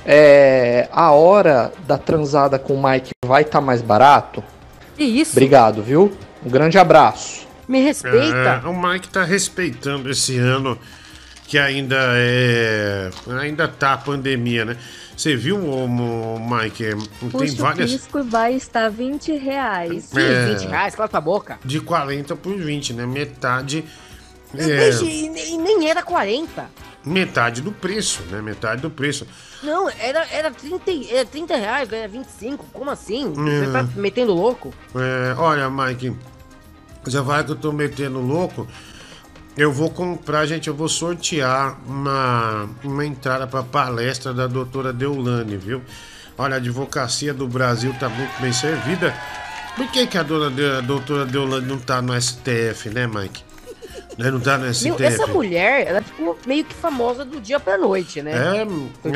[0.05, 4.43] é, a hora da transada com o Mike vai estar mais barato?
[4.95, 5.31] Que isso?
[5.31, 6.15] Obrigado, viu?
[6.45, 7.47] Um grande abraço.
[7.67, 8.61] Me respeita.
[8.63, 10.77] É, o Mike tá respeitando esse ano
[11.47, 13.09] que ainda é.
[13.39, 14.77] Ainda tá a pandemia, né?
[15.21, 16.83] Você viu, ô, ô, Mike?
[16.83, 17.91] é, Tem Puxa o várias.
[17.91, 20.09] pisco vai estar 20 reais.
[20.17, 20.55] É.
[20.55, 21.59] 20 reais, cala tua boca.
[21.63, 23.05] De 40 por 20, né?
[23.05, 23.85] Metade.
[24.57, 26.67] É, e nem, era 40.
[27.05, 28.41] metade do preço, né?
[28.41, 29.27] Metade do preço.
[29.61, 32.65] Não, era, era, 30, era 30 reais, era 25.
[32.73, 33.31] Como assim?
[33.31, 34.73] Você tá metendo louco?
[34.95, 36.15] É, olha, Mike,
[37.05, 38.67] já vai que eu tô metendo louco.
[39.57, 45.57] Eu vou comprar, gente, eu vou sortear uma, uma entrada para palestra da doutora Deulane,
[45.57, 45.81] viu?
[46.37, 49.13] Olha, a advocacia do Brasil tá muito bem servida.
[49.75, 53.43] Por que, que a, dona, a doutora Deolane não tá no STF, né, Mike?
[54.17, 54.89] Né, não tá no STF.
[54.89, 58.31] Meu, essa mulher, ela ficou meio que famosa do dia pra noite, né?
[58.31, 58.61] É,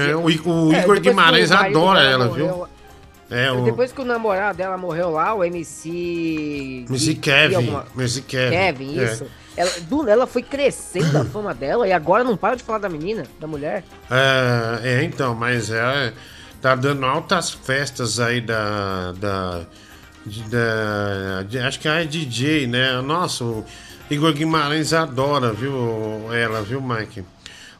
[0.10, 3.38] é o, o é, Igor Guimarães adora ela, morreu, viu?
[3.38, 3.64] É, o...
[3.64, 6.86] Depois que o namorado dela morreu lá, o MC.
[6.88, 7.56] MC Kevin.
[7.56, 7.86] Alguma...
[7.96, 8.56] MC Kevin.
[8.56, 9.04] Kevin, é.
[9.04, 9.24] isso.
[9.24, 9.45] É.
[9.58, 12.90] Ela, do, ela foi crescendo a fama dela e agora não para de falar da
[12.90, 13.84] menina, da mulher.
[14.10, 16.14] É, é então, mas é.
[16.62, 19.12] Tá dando altas festas aí da.
[19.14, 19.66] da
[20.50, 23.00] da, de, acho que é DJ, né?
[23.00, 23.64] Nossa, o
[24.10, 26.34] Igor Guimarães adora, viu?
[26.34, 27.24] Ela, viu, Mike?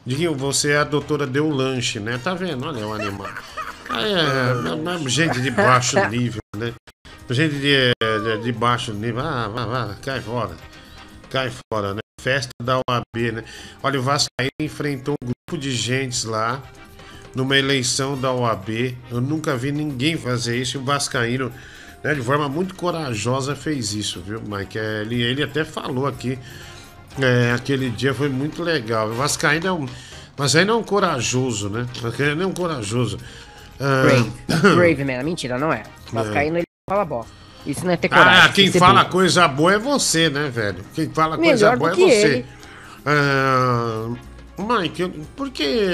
[0.04, 2.20] Diguinho, você é a doutora Deu Lanche, né?
[2.22, 2.64] Tá vendo?
[2.64, 3.26] Olha o animal.
[3.90, 6.72] É, é, é, gente de baixo nível, né?
[7.28, 9.20] Gente de, de, de baixo nível.
[9.20, 10.52] Ah, vai, vai, cai fora.
[11.36, 12.00] Cai fora, né?
[12.18, 13.44] Festa da OAB, né?
[13.82, 16.62] Olha, o Vascaíno enfrentou um grupo de gente lá
[17.34, 18.96] numa eleição da OAB.
[19.10, 20.78] Eu nunca vi ninguém fazer isso.
[20.78, 21.52] E o Vascaíno
[22.02, 24.78] né, de forma muito corajosa fez isso, viu, Mike?
[24.78, 26.38] É, ele, ele até falou aqui,
[27.20, 29.10] é, aquele dia foi muito legal.
[29.10, 29.86] O Vascaíno é um,
[30.34, 31.86] Vascaíno é um corajoso, né?
[32.00, 33.18] Vascaíno é um corajoso.
[33.78, 34.06] Uh...
[34.06, 34.32] Brave.
[34.74, 35.22] Brave, man.
[35.22, 35.82] Mentira, não é.
[36.10, 36.60] Vascaíno, é.
[36.60, 37.45] ele fala bosta.
[37.66, 38.42] Isso não é ter coragem.
[38.42, 40.84] Ah, quem fala coisa boa é você, né, velho?
[40.94, 42.44] Quem fala Melhor coisa boa é você.
[43.06, 44.18] Uh,
[44.62, 45.88] Mike, porque.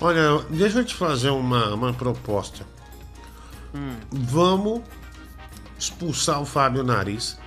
[0.00, 2.66] Olha, deixa eu te fazer uma, uma proposta.
[3.74, 3.96] Hum.
[4.10, 4.82] Vamos
[5.78, 7.38] expulsar o Fábio Nariz.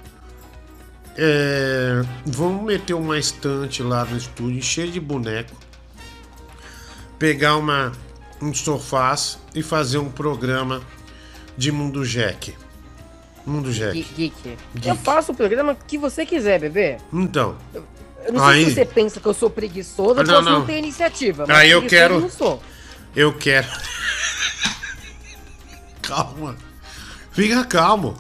[1.18, 5.56] É, vamos meter uma estante lá no estúdio cheio de boneco.
[7.18, 7.92] Pegar uma,
[8.42, 10.82] um sofás e fazer um programa
[11.58, 12.56] de Mundo Jack.
[13.50, 13.94] Mundo Jack.
[13.94, 14.58] Geek.
[14.76, 14.88] Geek.
[14.88, 16.98] Eu faço o programa que você quiser, bebê.
[17.12, 17.58] Então.
[17.74, 17.84] Eu,
[18.26, 18.64] eu não aí...
[18.64, 20.60] sei se você pensa que eu sou preguiçoso, não, não.
[20.60, 21.46] não tenho iniciativa.
[21.48, 22.16] Mas aí eu quero.
[22.16, 22.62] Eu, não sou.
[23.16, 23.68] eu quero.
[26.02, 26.56] Calma.
[27.32, 28.18] Fica calmo.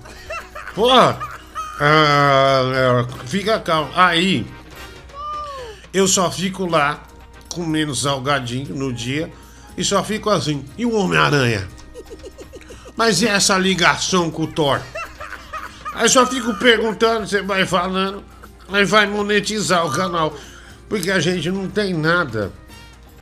[0.75, 1.19] Porra.
[1.79, 3.91] Ah, é, fica calmo.
[3.95, 4.45] Aí.
[5.91, 7.03] Eu só fico lá
[7.51, 9.31] comendo salgadinho no dia
[9.75, 10.63] e só fico assim.
[10.77, 11.67] E o Homem-Aranha?
[12.95, 14.81] Mas e essa ligação com o Thor?
[15.93, 18.23] Aí só fico perguntando, você vai falando,
[18.71, 20.35] aí vai monetizar o canal.
[20.87, 22.51] Porque a gente não tem nada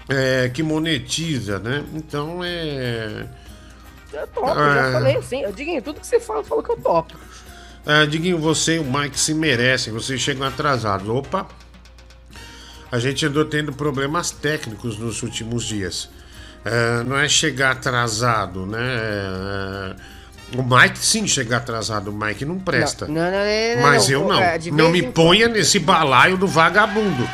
[0.10, 1.84] é, que monetiza, né?
[1.94, 3.28] Então é.
[4.34, 5.44] Topo, ah, já falei assim.
[5.52, 7.14] Diguinho, tudo que você fala, falou que eu topo.
[7.86, 11.08] Ah, Diguinho, você e o Mike se merecem, vocês chegam atrasados.
[11.10, 11.48] Opa!
[12.90, 16.10] A gente andou tendo problemas técnicos nos últimos dias.
[16.64, 18.80] É, não é chegar atrasado, né?
[18.82, 19.96] É,
[20.56, 23.06] o Mike sim chega atrasado, o Mike não presta.
[23.06, 24.42] Não, não, não, Mas eu não.
[24.42, 27.28] É, não me ponha nesse balaio do vagabundo.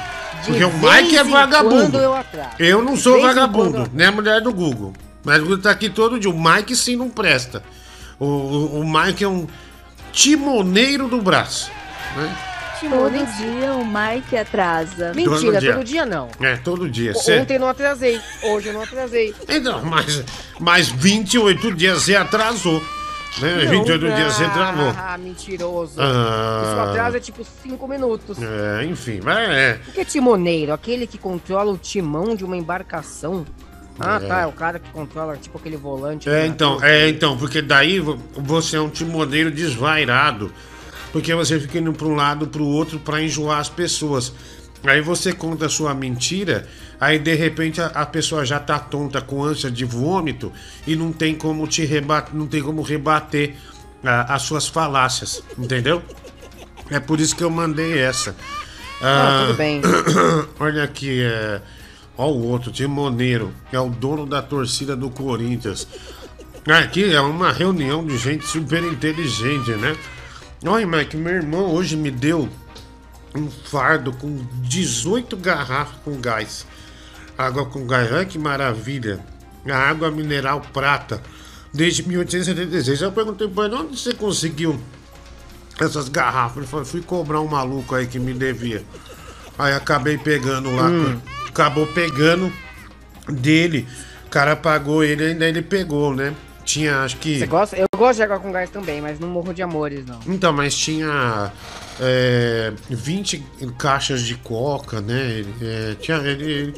[0.46, 1.98] Porque o Mike é vagabundo.
[1.98, 2.18] Eu,
[2.60, 4.94] eu, não sou vagabundo, nem a mulher do Google.
[5.24, 6.30] Mas o tá aqui todo dia.
[6.30, 7.64] O Mike sim não presta.
[8.20, 9.48] O, o, o Mike é um
[10.12, 11.72] timoneiro do braço.
[12.16, 12.36] Né?
[12.90, 15.14] Todo dia o Mike atrasa.
[15.14, 16.30] Mentira, todo dia, todo dia não.
[16.42, 17.14] É, todo dia.
[17.14, 17.40] Cê...
[17.40, 19.34] Ontem eu não atrasei, hoje eu não atrasei.
[19.48, 20.22] Então, mas,
[20.60, 22.84] mas 28 dias você atrasou.
[23.42, 23.66] Né?
[23.66, 24.94] Não, 28 ah, dias você travou.
[24.96, 25.96] Ah, mentiroso.
[25.98, 28.38] Ah, Isso atrasa é tipo 5 minutos.
[28.42, 29.80] É, enfim, mas é.
[29.88, 30.72] O que é timoneiro?
[30.72, 33.46] Aquele que controla o timão de uma embarcação?
[34.00, 34.28] Ah, é.
[34.28, 36.30] tá, é o cara que controla, tipo aquele volante.
[36.30, 40.52] É, então, é, então, porque daí você é um timoneiro desvairado.
[41.12, 44.34] Porque você fica indo para um lado para o outro para enjoar as pessoas.
[44.84, 46.68] Aí você conta a sua mentira,
[47.00, 50.52] aí de repente a, a, pessoa já tá tonta com ânsia de vômito
[50.86, 53.56] e não tem como te rebater, não tem como rebater
[54.04, 56.04] a, as suas falácias, entendeu?
[56.90, 58.36] É por isso que eu mandei essa.
[59.02, 59.82] Ah, ah tudo bem.
[60.60, 61.62] Olha aqui, é.
[62.18, 65.88] Ó o outro, Timoneiro, é o dono da torcida do Corinthians.
[66.68, 69.96] Aqui é uma reunião de gente super inteligente, né?
[70.66, 72.48] Olha, Mike, meu irmão hoje me deu
[73.36, 76.66] um fardo com 18 garrafas com gás.
[77.38, 79.20] Água com gás, olha que maravilha.
[79.68, 81.22] A água mineral prata,
[81.74, 83.02] desde 1876.
[83.02, 84.80] Eu perguntei para ele, onde você conseguiu
[85.80, 86.58] essas garrafas?
[86.58, 88.84] Ele falou, fui cobrar um maluco aí que me devia.
[89.58, 90.88] Aí acabei pegando lá.
[90.88, 91.20] Hum
[91.54, 92.52] acabou pegando
[93.30, 93.88] dele.
[94.26, 96.34] O cara pagou ele, ainda ele pegou, né?
[96.66, 97.40] Tinha, acho que.
[97.40, 97.78] Você gosta?
[97.78, 100.20] Eu gosto de água com gás também, mas não morro de amores, não.
[100.26, 101.52] Então, mas tinha
[102.00, 103.44] é, 20
[103.78, 105.44] caixas de coca, né?
[105.62, 106.74] É, tinha, ele,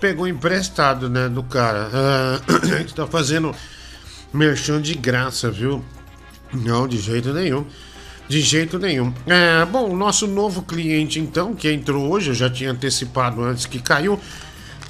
[0.00, 1.90] pegou emprestado, né, do cara.
[1.92, 3.54] Ah, a gente tá fazendo
[4.32, 5.84] merchan de graça, viu?
[6.52, 7.64] Não, de jeito nenhum.
[8.28, 9.12] De jeito nenhum.
[9.26, 13.64] É, bom, o nosso novo cliente, então, que entrou hoje, eu já tinha antecipado antes
[13.66, 14.20] que caiu.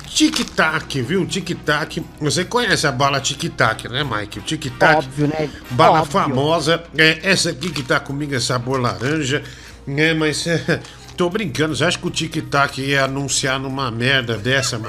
[0.09, 1.27] Tic-tac, viu?
[1.27, 2.03] Tic-tac.
[2.21, 4.38] Você conhece a bala tic-tac, né, Mike?
[4.38, 4.97] O tic-tac.
[4.97, 5.51] Óbvio, né?
[5.71, 6.12] Bala Óbvio.
[6.12, 6.83] famosa.
[6.97, 9.45] É, essa aqui que tá comigo é sabor laranja.
[9.96, 10.81] É, mas é,
[11.16, 11.74] tô brincando.
[11.74, 14.79] Você acha que o tic-tac ia anunciar numa merda dessa?
[14.79, 14.88] Pô,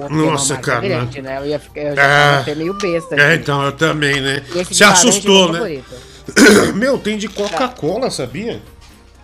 [0.00, 1.38] porque Nossa, é uma cara, grande, né?
[1.38, 2.40] Eu, ia ficar, eu já Ah.
[2.40, 3.14] até meio besta.
[3.14, 3.42] É, aqui.
[3.42, 4.42] então, eu também, né?
[4.70, 5.82] Se é assustou, né?
[6.74, 8.60] Meu, tem de Coca-Cola, sabia?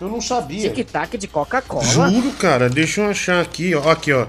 [0.01, 0.71] Eu não sabia.
[0.71, 1.85] Tic-tac de Coca-Cola.
[1.85, 2.67] Juro, cara.
[2.67, 3.89] Deixa eu achar aqui, ó.
[3.91, 4.25] Aqui, ó.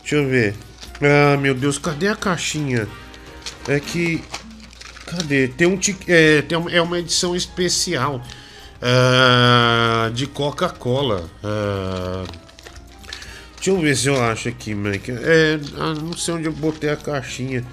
[0.00, 0.54] Deixa eu ver.
[1.02, 2.88] Ah, meu Deus, cadê a caixinha?
[3.68, 4.22] É que.
[5.06, 5.48] Cadê?
[5.48, 8.22] Tem um tic- é, tem um- é uma edição especial
[8.84, 11.24] ah, de Coca-Cola.
[11.42, 12.24] Ah,
[13.56, 15.10] deixa eu ver se eu acho aqui, Mike.
[15.10, 17.64] É, ah, não sei onde eu botei a caixinha.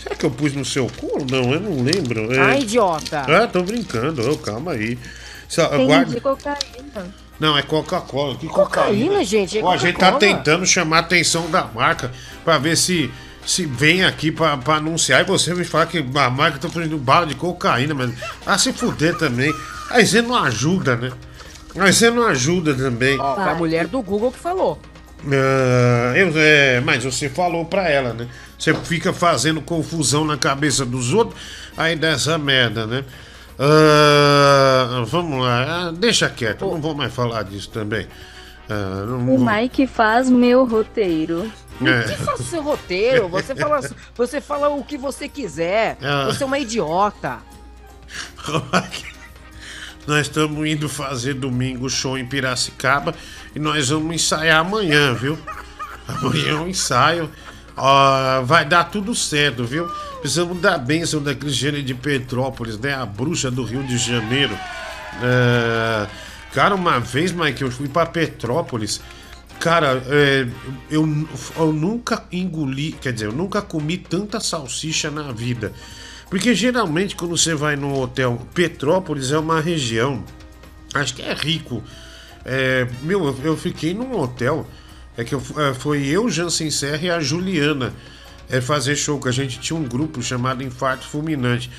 [0.00, 1.26] Será que eu pus no seu cu?
[1.30, 2.32] Não, eu não lembro.
[2.32, 2.38] É...
[2.38, 3.20] Ai, idiota.
[3.20, 4.30] Ah, tô brincando.
[4.30, 4.98] Ô, calma aí.
[5.48, 7.14] Só, Tem guarda- de cocaína.
[7.40, 8.36] Não, é Coca-Cola.
[8.36, 12.12] Que Cocaína, gente, é Ó, a gente tá tentando chamar a atenção da marca
[12.44, 13.10] pra ver se
[13.46, 16.96] se vem aqui pra, pra anunciar e você me fala que a marca tá fazendo
[16.98, 18.12] bala de cocaína, mas
[18.46, 19.54] ah, se fuder também.
[19.90, 21.12] Aí você não ajuda, né?
[21.76, 23.18] Aí você não ajuda também.
[23.18, 24.80] Ó, a mulher do Google que falou.
[25.26, 28.28] Ah, eu, é, mas você falou pra ela, né?
[28.58, 31.38] Você fica fazendo confusão na cabeça dos outros,
[31.76, 33.04] aí dá essa merda, né?
[33.58, 38.06] Ah, vamos lá, deixa quieto, não vou mais falar disso também.
[38.68, 41.50] Ah, não O Mike faz meu roteiro.
[41.82, 42.08] É.
[42.16, 43.80] Faça o seu roteiro, você fala,
[44.14, 45.96] você fala o que você quiser.
[46.02, 46.26] Ah.
[46.26, 47.38] Você é uma idiota.
[50.06, 53.14] Nós estamos indo fazer domingo show em Piracicaba
[53.56, 55.38] e nós vamos ensaiar amanhã, viu?
[56.06, 57.30] Amanhã é um ensaio.
[57.74, 59.88] Ó, vai dar tudo certo, viu?
[60.20, 62.94] Precisamos da bênção da Cristiane de Petrópolis, né?
[62.94, 64.54] A bruxa do Rio de Janeiro.
[65.22, 66.06] É,
[66.54, 69.00] Cara, uma vez, Mike, eu fui pra Petrópolis.
[69.64, 70.46] Cara, é,
[70.90, 75.72] eu, eu nunca engoli, quer dizer, eu nunca comi tanta salsicha na vida.
[76.28, 80.22] Porque geralmente quando você vai no hotel, Petrópolis é uma região,
[80.92, 81.82] acho que é rico.
[82.44, 84.68] É, meu, eu, fiquei num hotel,
[85.16, 87.94] é que eu, é, foi eu, Jansen Serra e a Juliana
[88.50, 91.70] é, fazer show, que a gente tinha um grupo chamado Infarto Fulminante.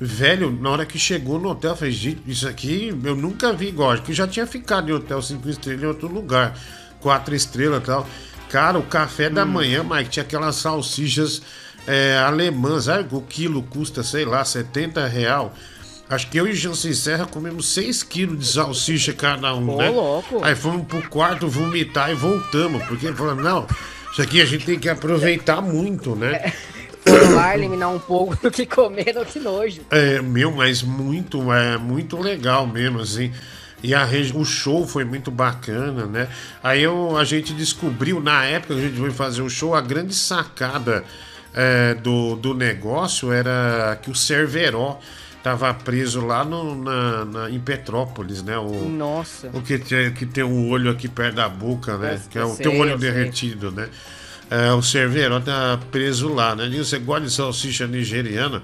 [0.00, 3.90] Velho, na hora que chegou no hotel, eu falei, isso aqui eu nunca vi igual,
[3.90, 6.56] acho que já tinha ficado em hotel 5 estrelas em outro lugar,
[7.02, 8.06] 4 estrelas e tal.
[8.48, 11.42] Cara, o café da manhã, Mike, tinha aquelas salsichas
[11.86, 13.08] é, alemãs, sabe?
[13.14, 15.54] O quilo custa, sei lá, 70 real.
[16.08, 19.88] Acho que eu e Jansen Serra comemos 6 quilos de salsicha cada um, Ô, né?
[19.88, 20.44] louco.
[20.44, 23.66] Aí fomos pro quarto vomitar e voltamos, porque falamos, não,
[24.12, 26.52] isso aqui a gente tem que aproveitar muito, né?
[27.02, 29.80] Foram lá eliminar um pouco do que comeram, que nojo.
[29.90, 33.32] É, meu, mas muito, é muito legal mesmo, assim.
[33.82, 36.28] E a o show foi muito bacana, né?
[36.62, 39.80] Aí eu, a gente descobriu, na época que a gente foi fazer o show, a
[39.80, 41.04] grande sacada
[41.52, 44.98] é, do, do negócio era que o Cerveró
[45.42, 48.56] tava preso lá no, na, na- em Petrópolis, né?
[48.56, 49.50] O, Nossa.
[49.52, 52.20] o que tem, que tem um olho aqui perto da boca, né?
[52.30, 53.10] Que é o sei, teu olho sei.
[53.10, 53.88] derretido, né?
[54.48, 56.66] É, o Cerveró tá preso lá, né?
[56.68, 58.62] E você gosta de salsicha nigeriana?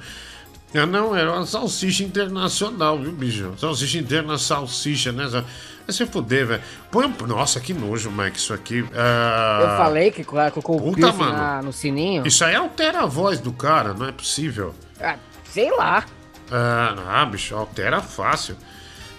[0.74, 3.54] Ah, não, era uma salsicha internacional, viu, bicho?
[3.58, 5.26] Salsicha interna, salsicha, né?
[5.26, 5.42] Vai
[5.88, 6.62] se fuder, velho.
[6.90, 7.26] Põe um...
[7.26, 8.84] Nossa, que nojo, Mike, isso aqui.
[8.94, 11.32] Ah, Eu falei que colocou o Puta, mano.
[11.32, 12.26] na- no sininho.
[12.26, 14.74] Isso aí altera a voz do cara, não é possível.
[15.00, 15.16] Ah,
[15.50, 16.04] sei lá.
[16.50, 18.54] Ah, não, bicho, altera fácil.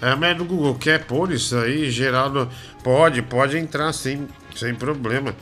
[0.01, 2.47] É, mas no Google quer pôr isso aí, Geraldo?
[2.83, 5.35] Pode, pode entrar sim, sem problema.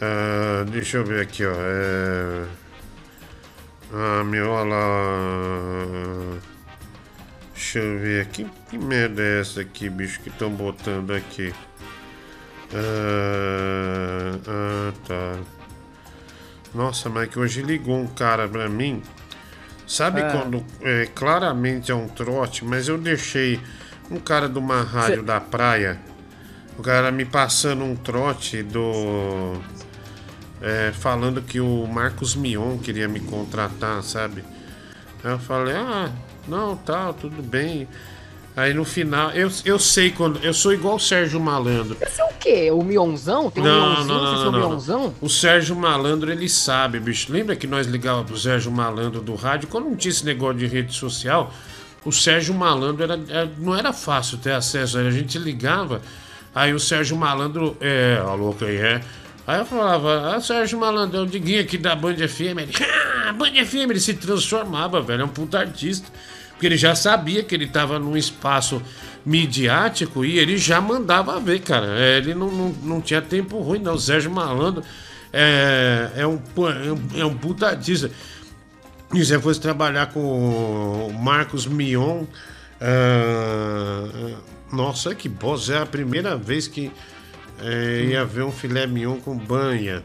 [0.00, 1.52] Ah, deixa eu ver aqui, ó.
[1.54, 2.44] É...
[3.92, 6.38] Ah, meu, olha lá.
[7.54, 8.46] Deixa eu ver aqui.
[8.70, 11.52] Que merda é essa aqui, bicho, que estão botando aqui?
[12.74, 15.38] Ah, ah, tá.
[16.74, 19.02] Nossa, mas que hoje ligou um cara pra mim.
[19.86, 20.30] Sabe Ah.
[20.30, 23.60] quando é, claramente é um trote, mas eu deixei
[24.10, 26.00] um cara de uma rádio Cê- da praia,
[26.78, 29.60] o cara me passando um trote do.
[30.62, 34.44] É, falando que o Marcos Mion queria me contratar, sabe?
[35.24, 36.10] Aí eu falei, ah,
[36.48, 37.86] não, tal, tudo bem.
[38.54, 40.38] Aí no final, eu, eu sei quando.
[40.44, 41.96] Eu sou igual o Sérgio Malandro.
[42.02, 42.70] Esse é o quê?
[42.70, 43.50] O Mionzão?
[43.50, 44.06] Tem um Não, Mionzinho?
[44.08, 45.14] não, Você não, é o não, Mionzão?
[45.22, 47.32] O Sérgio Malandro, ele sabe, bicho.
[47.32, 49.68] Lembra que nós ligávamos pro Sérgio Malandro do rádio?
[49.68, 51.50] Quando não tinha esse negócio de rede social,
[52.04, 54.98] o Sérgio Malandro era, era- não era fácil ter acesso.
[54.98, 56.02] A gente ligava,
[56.54, 59.00] aí o Sérgio Malandro, é, alô, quem é?
[59.46, 62.58] Aí eu falava, ah, Sérgio Malandrão, Diguinho aqui da Band FM.
[62.58, 62.72] Ele,
[63.28, 66.06] ah, Band FM, ele se transformava, velho, é um puta artista.
[66.50, 68.80] Porque ele já sabia que ele tava num espaço
[69.26, 71.86] midiático e ele já mandava ver, cara.
[71.98, 73.94] É, ele não, não, não tinha tempo ruim, não.
[73.94, 74.84] O Sérgio Malandro
[75.32, 76.40] é, é, um,
[77.16, 78.10] é um puta artista.
[79.12, 82.24] E você fosse trabalhar com o Marcos Mion.
[82.80, 84.36] Uh,
[84.72, 85.68] nossa, que boss!
[85.68, 86.90] É a primeira vez que
[87.62, 90.02] é, ia ver um filé mignon com banha.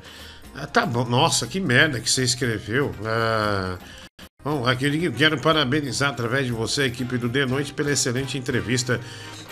[0.55, 1.05] Ah, tá bom.
[1.05, 2.93] Nossa, que merda que você escreveu.
[3.05, 3.77] Ah,
[4.43, 8.99] bom, aqui quero parabenizar através de você a equipe do De Noite pela excelente entrevista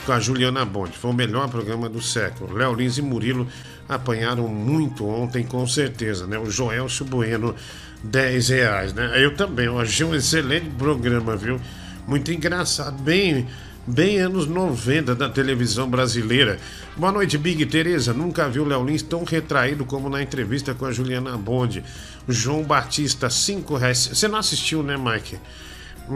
[0.06, 0.98] com a Juliana Bond.
[0.98, 2.56] Foi o melhor programa do século.
[2.56, 3.48] Léo Lins e Murilo
[3.90, 6.38] apanharam muito ontem, com certeza, né?
[6.38, 7.56] O Joel Bueno
[8.04, 9.12] 10 reais, né?
[9.24, 11.60] Eu também, eu achei um excelente programa, viu?
[12.08, 13.48] Muito engraçado, bem,
[13.86, 16.60] bem anos 90 da televisão brasileira.
[16.96, 18.14] Boa noite, Big Tereza.
[18.14, 21.84] Nunca vi o Léo Lins tão retraído como na entrevista com a Juliana Bond.
[22.28, 24.10] João Batista, 5 reais.
[24.14, 25.38] Você não assistiu, né, Mike?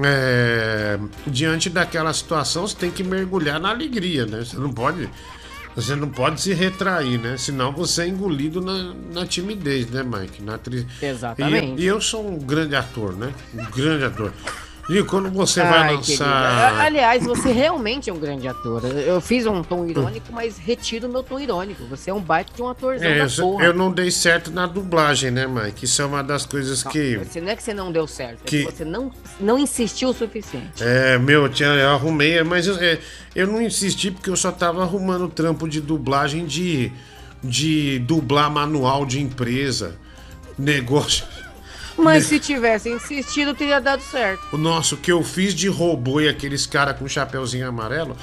[0.03, 0.99] É...
[1.28, 4.43] Diante daquela situação, você tem que mergulhar na alegria, né?
[4.43, 5.09] Você não pode
[5.76, 7.38] você não pode se retrair, né?
[7.38, 10.41] Senão você é engolido na, na timidez, né, Mike?
[10.41, 10.86] Na tri...
[11.01, 11.82] Exatamente.
[11.82, 13.34] E, e, eu sou um grande ator, né?
[13.53, 14.34] Um grande ator.
[14.89, 16.81] E quando você Ai, vai lançar.
[16.81, 18.83] Aliás, você realmente é um grande ator.
[18.85, 21.85] Eu fiz um tom irônico, mas retiro o meu tom irônico.
[21.85, 23.65] Você é um baita de um atorzão é, da porra.
[23.65, 25.85] Eu não dei certo na dublagem, né, Mike?
[25.85, 27.17] Isso é uma das coisas não, que.
[27.17, 28.63] Você não é que você não deu certo, que...
[28.63, 30.81] é que você não, não insistiu o suficiente.
[30.83, 32.97] É, meu, eu, tinha, eu arrumei, mas eu, é,
[33.35, 36.91] eu não insisti porque eu só tava arrumando trampo de dublagem de,
[37.43, 39.95] de dublar manual de empresa.
[40.57, 41.25] Negócio.
[42.04, 44.41] Mas se tivesse insistido, teria dado certo.
[44.52, 48.16] O nosso que eu fiz de robô e aqueles caras com chapeuzinho amarelo,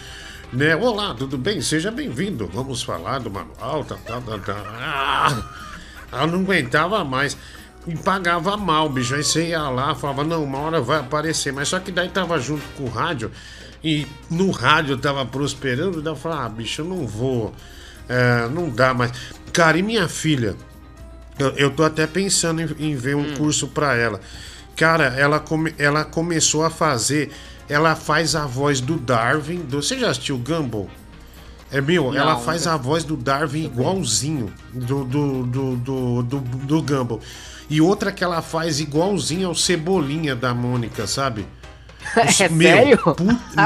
[0.52, 0.74] né?
[0.76, 1.60] Olá, tudo bem?
[1.60, 2.48] Seja bem-vindo.
[2.52, 5.46] Vamos falar do manual, tá, tá, tá, tá.
[6.10, 7.36] Ah, eu não aguentava mais.
[7.86, 9.14] E pagava mal, bicho.
[9.14, 11.52] Aí você ia lá, falava, não, uma hora vai aparecer.
[11.52, 13.30] Mas só que daí tava junto com o rádio.
[13.82, 16.02] E no rádio tava prosperando.
[16.02, 17.54] Daí eu falava, ah, bicho, eu não vou.
[18.08, 19.12] É, não dá mais.
[19.52, 20.56] Cara, e minha filha?
[21.38, 23.34] Eu, eu tô até pensando em, em ver um hum.
[23.36, 24.20] curso para ela.
[24.74, 27.30] Cara, ela, come, ela começou a fazer.
[27.68, 29.60] Ela faz a voz do Darwin.
[29.60, 30.88] Do, você já assistiu Gumball?
[31.70, 36.40] É meu, não, ela faz a voz do Darwin igualzinho do, do, do, do, do,
[36.40, 37.20] do Gumball.
[37.68, 41.46] E outra que ela faz igualzinho ao Cebolinha da Mônica, sabe?
[42.40, 42.98] É meu, sério?
[42.98, 43.22] Put...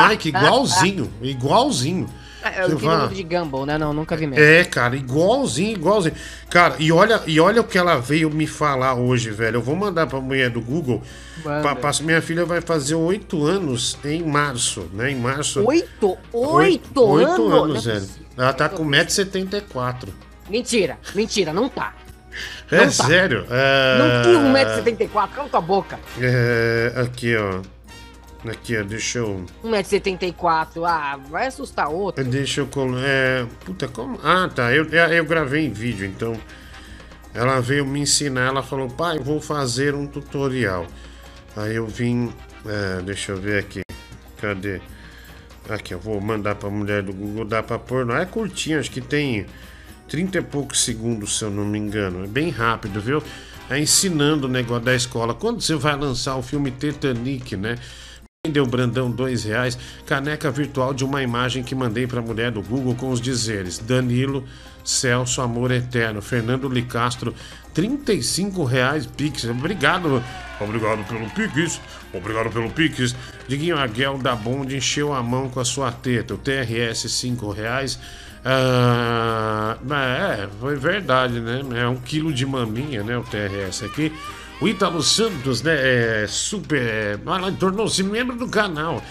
[0.08, 2.08] Mike, igualzinho, igualzinho.
[2.42, 2.78] É, eu
[3.08, 3.76] vi de Gumball, né?
[3.76, 4.42] Não, nunca vi mesmo.
[4.42, 6.14] É, cara, igualzinho, igualzinho.
[6.48, 9.56] Cara, e olha, e olha o que ela veio me falar hoje, velho.
[9.56, 11.02] Eu vou mandar pra mulher do Google.
[11.42, 15.10] Pra, pra, minha filha vai fazer oito anos em março, né?
[15.10, 15.62] Em março.
[15.66, 16.16] Oito?
[16.32, 17.86] Oito, oito anos?
[17.86, 18.08] anos, velho.
[18.36, 20.08] Ela tá com 1,74m.
[20.48, 21.94] Mentira, mentira, não tá.
[22.70, 22.90] É não tá.
[22.90, 23.46] sério?
[23.50, 23.98] É...
[23.98, 25.98] Não tem 1,74m, cala tua boca.
[26.20, 27.60] É, aqui, ó.
[28.48, 29.44] Aqui, ó, deixa eu.
[29.62, 30.84] 1,74m.
[30.86, 32.24] Ah, vai assustar outro.
[32.24, 33.02] Deixa eu colocar.
[33.04, 33.46] É...
[33.64, 34.18] Puta, como.
[34.24, 34.72] Ah, tá.
[34.72, 36.34] Eu, eu gravei em vídeo, então.
[37.34, 38.46] Ela veio me ensinar.
[38.46, 40.86] Ela falou, pai, vou fazer um tutorial.
[41.54, 42.32] Aí eu vim.
[42.64, 43.82] É, deixa eu ver aqui.
[44.38, 44.80] Cadê?
[45.68, 47.44] Aqui, eu vou mandar pra mulher do Google.
[47.44, 48.06] Dá pra pôr.
[48.06, 49.46] Não é curtinho, acho que tem
[50.08, 52.24] 30 e poucos segundos, se eu não me engano.
[52.24, 53.22] É bem rápido, viu?
[53.68, 55.34] É ensinando o negócio da escola.
[55.34, 57.76] Quando você vai lançar o filme Titanic, né?
[58.48, 59.76] Deu Brandão dois reais,
[60.06, 63.78] caneca virtual de uma imagem que mandei para a mulher do Google com os dizeres
[63.78, 64.42] Danilo,
[64.82, 67.34] Celso, Amor Eterno, Fernando Licastro,
[67.74, 69.44] 35 reais Pix.
[69.44, 70.24] Obrigado,
[70.58, 71.82] obrigado pelo Pix,
[72.14, 73.14] obrigado pelo Pix.
[73.46, 77.98] Diguinho Aguel da Bond encheu a mão com a sua teta, o TRS 5 reais.
[78.42, 81.60] Ah, é, foi verdade, né?
[81.78, 83.18] É um quilo de maminha, né?
[83.18, 84.10] O TRS aqui.
[84.60, 86.22] O Ítalo Santos, né?
[86.22, 87.18] É super.
[87.58, 89.02] Tornou-se membro do canal.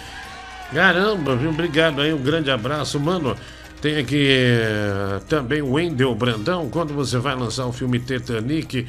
[0.74, 1.50] Caramba, viu?
[1.50, 3.36] Obrigado aí, um grande abraço, mano.
[3.82, 6.70] Tem aqui é, também o Wendel Brandão.
[6.70, 8.86] Quando você vai lançar o filme Titanic,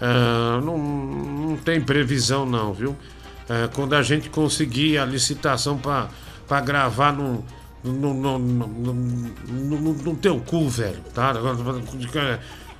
[0.00, 2.90] uh, não, não tem previsão, não, viu?
[2.90, 7.44] Uh, quando a gente conseguir a licitação para gravar no
[7.84, 11.32] no, no, no, no, no, teu cu, velho, tá?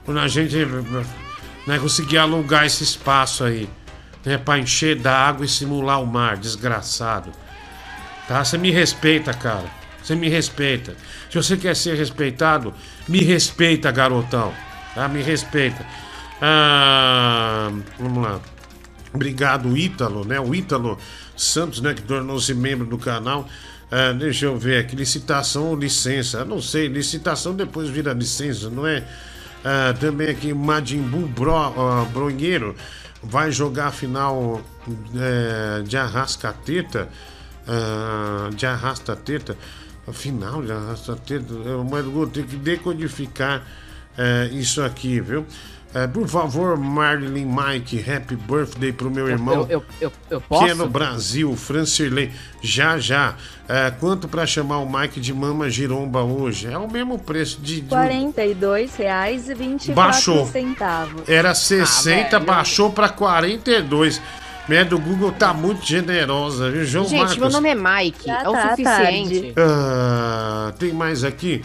[0.05, 0.57] Quando a gente
[1.68, 3.68] né, conseguir alugar esse espaço aí,
[4.24, 7.30] né, encher da água e simular o mar, desgraçado.
[8.26, 8.42] Tá?
[8.42, 9.66] Você me respeita, cara.
[10.02, 10.96] Você me respeita.
[11.30, 12.72] Se você quer ser respeitado,
[13.06, 14.54] me respeita, garotão.
[14.94, 15.06] Tá?
[15.08, 15.84] Me respeita.
[16.40, 18.40] Ah, vamos lá.
[19.12, 20.40] Obrigado, Ítalo, né?
[20.40, 20.98] O Ítalo
[21.36, 21.92] Santos, né?
[21.92, 23.46] Que tornou-se membro do canal.
[23.90, 24.96] Ah, deixa eu ver aqui.
[24.96, 26.44] Licitação ou licença?
[26.46, 26.88] Não sei.
[26.88, 29.04] Licitação depois vira licença, não é?
[29.70, 32.74] Ah, também aqui Majin Buu Bro, ó, Bronheiro
[33.22, 34.62] vai jogar a final
[35.14, 37.06] é, de Arrascateta.
[37.66, 39.58] ah, de Arrasta-Teta.
[40.06, 41.52] A final de Arrasta-Teta.
[41.52, 43.62] Eu mas eu vou ter que decodificar
[44.16, 45.44] é, isso aqui, viu?
[45.95, 49.66] É, por favor, Marilyn Mike, happy birthday pro meu irmão.
[49.70, 50.74] Eu, eu, eu, eu Que é posso?
[50.76, 52.30] no Brasil, Francirley.
[52.61, 53.34] Já, já.
[53.66, 56.66] É, quanto pra chamar o Mike de Mama Giromba hoje?
[56.70, 57.80] É o mesmo preço de.
[57.80, 58.01] de- R$
[58.34, 60.47] 42,24 Baixou.
[60.47, 61.22] centavos.
[61.28, 62.45] Era 60, velho.
[62.45, 64.20] baixou pra 42.
[64.68, 67.39] Minha do Google tá muito generosa, viu, João Gente, Marcos?
[67.39, 68.26] meu nome é Mike.
[68.26, 69.55] Já é o tá suficiente.
[69.57, 71.64] Ah, tem mais aqui.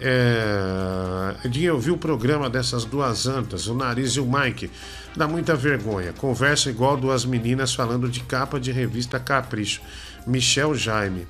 [0.00, 1.34] É...
[1.44, 4.70] Edinho, eu vi o programa dessas duas antas, o Nariz e o Mike.
[5.16, 6.12] Dá muita vergonha.
[6.12, 9.80] Conversa igual duas meninas falando de capa de revista Capricho.
[10.26, 11.26] Michel Jaime.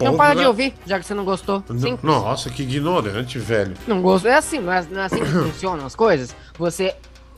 [0.00, 1.62] Não para de ouvir, já que você não gostou.
[1.78, 1.98] Sim.
[2.02, 3.74] Nossa, que ignorante, velho.
[3.86, 4.26] Não gosto.
[4.26, 6.34] É assim, não é, não é assim que funcionam as coisas.
[6.58, 6.94] Você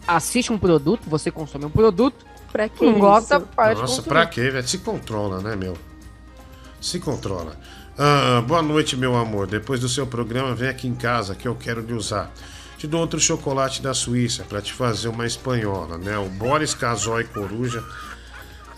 [0.08, 2.24] assiste um produto, você consome um produto,
[2.56, 3.00] Pra que não isso?
[3.00, 4.08] gosta, para de Nossa, consumir.
[4.08, 4.66] pra quê, velho?
[4.66, 5.76] Se controla, né, meu?
[6.80, 7.54] Se controla.
[7.98, 9.46] Ah, boa noite, meu amor.
[9.46, 12.30] Depois do seu programa, vem aqui em casa que eu quero lhe usar.
[12.76, 16.18] Te dou outro chocolate da Suíça pra te fazer uma espanhola, né?
[16.18, 17.82] O Boris Casói Coruja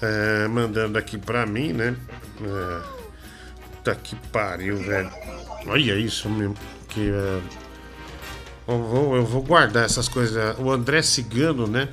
[0.00, 1.96] é, mandando aqui pra mim, né?
[2.40, 2.80] É,
[3.82, 5.10] tá que pariu, velho.
[5.66, 6.54] Olha isso, meu.
[6.88, 7.40] Que, é,
[8.68, 10.56] eu, vou, eu vou guardar essas coisas.
[10.60, 11.88] O André Cigano, né?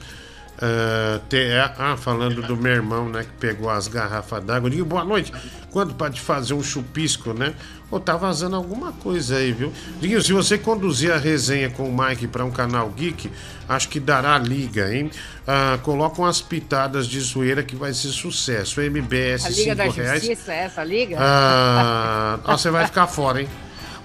[0.62, 3.24] Ah, te- ah, falando do meu irmão, né?
[3.24, 4.70] Que pegou as garrafas d'água.
[4.70, 5.32] Digo, boa noite.
[5.72, 7.54] Quando pode fazer um chupisco, né?
[7.92, 9.72] Ou tá vazando alguma coisa aí, viu?
[10.00, 13.30] Digo, se você conduzir a resenha com o Mike para um canal geek,
[13.68, 15.12] acho que dará liga, hein?
[15.46, 18.80] Ah, coloca umas pitadas de zoeira que vai ser sucesso.
[18.82, 20.24] MBS A Liga da 5 reais.
[20.26, 21.18] Justiça, é essa liga?
[21.20, 23.50] Ah, ah, você vai ficar fora, hein?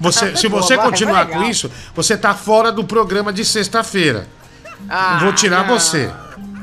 [0.01, 4.26] Você, se você Boa, continuar com isso, você tá fora do programa de sexta-feira.
[4.88, 5.78] Ah, Vou tirar não.
[5.78, 6.11] você.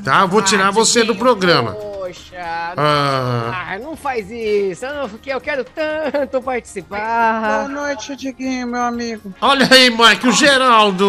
[0.07, 0.25] Tá?
[0.25, 1.73] Vou tirar Ah, você do programa.
[1.73, 4.85] Poxa, Ah, ah, não faz isso.
[4.85, 7.67] Não, porque eu quero tanto participar.
[7.67, 9.33] noite, Diguinho, meu amigo.
[9.41, 11.05] olha aí, Mike, o Geraldo.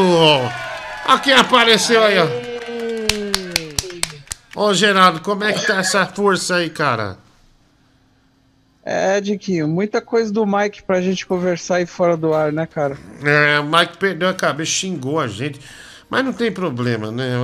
[1.06, 2.26] Olha quem apareceu aí, ó.
[4.56, 7.18] Ô, Geraldo, como é que tá essa força aí, cara?
[8.84, 12.98] É, Diguinho, muita coisa do Mike pra gente conversar aí fora do ar, né, cara?
[13.22, 15.60] É, o Mike perdeu a cabeça, xingou a gente.
[16.10, 17.36] Mas não tem problema, né?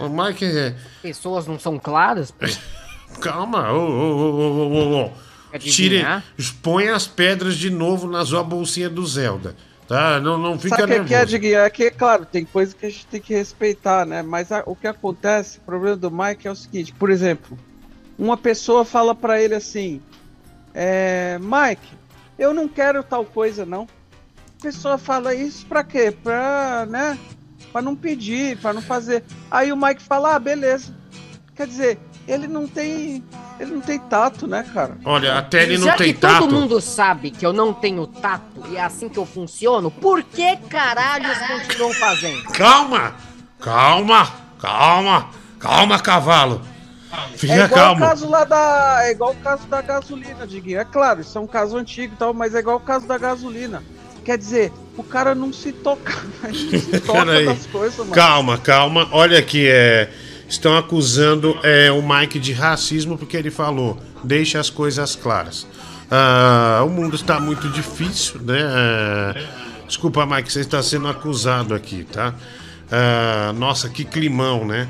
[0.00, 0.74] O, o Mike é.
[1.02, 2.32] Pessoas não são claras?
[3.20, 6.24] Calma, ô, ô, ô, ô, ô, Tire, adivinhar?
[6.62, 9.54] põe as pedras de novo na sua bolsinha do Zelda.
[9.86, 10.20] Tá?
[10.20, 11.26] Não, não fica Sabe o que que é, nervoso.
[11.30, 11.58] Diguinho?
[11.58, 14.22] É que, claro, tem coisa que a gente tem que respeitar, né?
[14.22, 17.58] Mas a- o que acontece, o problema do Mike é o seguinte, por exemplo,
[18.18, 20.00] uma pessoa fala pra ele assim,
[20.72, 21.92] é, Mike,
[22.38, 23.86] eu não quero tal coisa, não.
[24.58, 26.10] A pessoa fala isso pra quê?
[26.22, 27.18] Pra, né?
[27.72, 29.24] Pra não pedir, pra não fazer.
[29.50, 30.94] Aí o Mike fala, ah, beleza.
[31.54, 31.98] Quer dizer,
[32.28, 33.24] ele não tem,
[33.58, 34.96] ele não tem tato, né, cara?
[35.04, 36.40] Olha, até ele não Já tem que tato.
[36.40, 40.22] todo mundo sabe que eu não tenho tato e é assim que eu funciono, por
[40.22, 42.42] que caralhos continuam fazendo?
[42.52, 43.14] Calma!
[43.60, 44.28] Calma!
[44.58, 45.28] Calma!
[45.58, 46.60] Calma, cavalo!
[47.36, 48.04] Fica É igual calmo.
[48.04, 49.00] o caso lá da.
[49.02, 50.78] É igual o caso da gasolina, Diguinho.
[50.80, 53.18] É claro, isso é um caso antigo e tal, mas é igual o caso da
[53.18, 53.82] gasolina.
[54.24, 56.12] Quer dizer, o cara não se toca,
[56.42, 58.12] não se toca das coisas, mano.
[58.12, 59.08] Calma, calma.
[59.12, 60.10] Olha aqui, é.
[60.48, 65.66] Estão acusando é, o Mike de racismo porque ele falou: deixa as coisas claras.
[66.10, 68.58] Ah, o mundo está muito difícil, né?
[68.60, 69.46] É,
[69.86, 72.34] desculpa, Mike, você está sendo acusado aqui, tá?
[72.90, 74.88] Ah, nossa, que climão, né?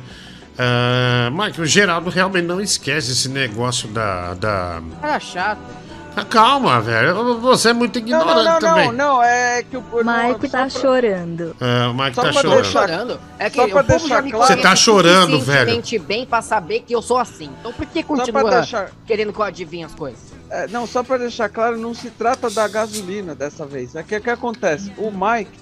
[0.58, 4.34] Ah, Mike, o Geraldo realmente não esquece esse negócio da.
[4.34, 4.82] da...
[5.00, 5.81] Cara chato.
[6.14, 7.40] Ah, calma, velho.
[7.40, 8.86] Você é muito Não, ignorante não, não, também.
[8.88, 9.80] não, não, é que o.
[9.82, 11.56] Mike tá pra- chorando.
[11.58, 12.54] Ah, o Mike Só tá chorando.
[12.62, 13.20] deixar- chorando.
[13.38, 17.00] É que Só pra deixar claro- Você tá chorando, suficientemente bem pra saber que eu
[17.00, 17.50] sou assim.
[17.60, 18.90] Então por que continua deixar.
[19.06, 20.20] querendo que eu adivinhe as coisas?
[20.50, 23.94] É, não, só pra deixar claro, não se trata da gasolina dessa vez.
[23.96, 24.92] É que o que acontece?
[24.98, 25.58] O Mike,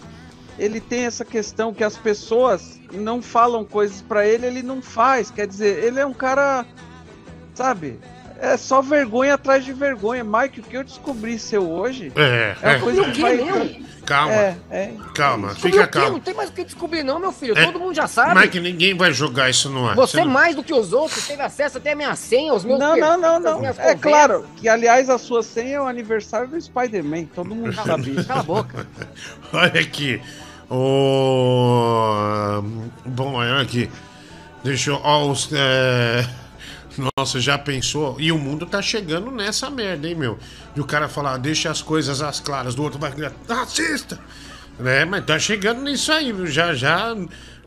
[0.58, 5.30] ele tem essa questão que as pessoas não falam coisas pra ele, ele não faz.
[5.30, 6.66] Quer dizer, ele é um cara,
[7.54, 8.00] sabe?
[8.42, 10.24] É só vergonha atrás de vergonha.
[10.24, 12.78] Mike, o que eu descobri seu hoje É, é uma é.
[12.78, 13.82] coisa O que vai.
[14.06, 14.92] Calma, É, é.
[15.14, 15.48] calma.
[15.48, 16.12] Descobri Fica calmo.
[16.12, 17.56] Não tem mais o que descobrir não, meu filho.
[17.56, 18.40] É, Todo mundo já sabe.
[18.40, 19.94] Mike, ninguém vai jogar isso no ar.
[19.94, 22.78] Você não- mais do que os outros teve acesso até a minha senha, os meus
[22.80, 23.50] Não, não, não, não.
[23.64, 24.00] É conversas.
[24.00, 27.26] claro que, aliás, a sua senha é o aniversário do Spider-Man.
[27.34, 28.26] Todo mundo sabe isso.
[28.26, 28.86] Cala a boca.
[29.52, 30.20] Olha aqui.
[30.70, 32.62] O...
[33.04, 33.90] Bom, olha aqui.
[34.62, 35.00] Deixa eu...
[35.02, 36.24] Ó, os, é,
[37.16, 38.16] Nossa, já pensou?
[38.18, 40.38] E o mundo tá chegando nessa merda, hein, meu?
[40.74, 44.18] De o cara falar, deixa as coisas às claras, do outro vai gritar, racista!
[44.84, 46.34] É, mas tá chegando nisso aí?
[46.46, 47.14] Já já.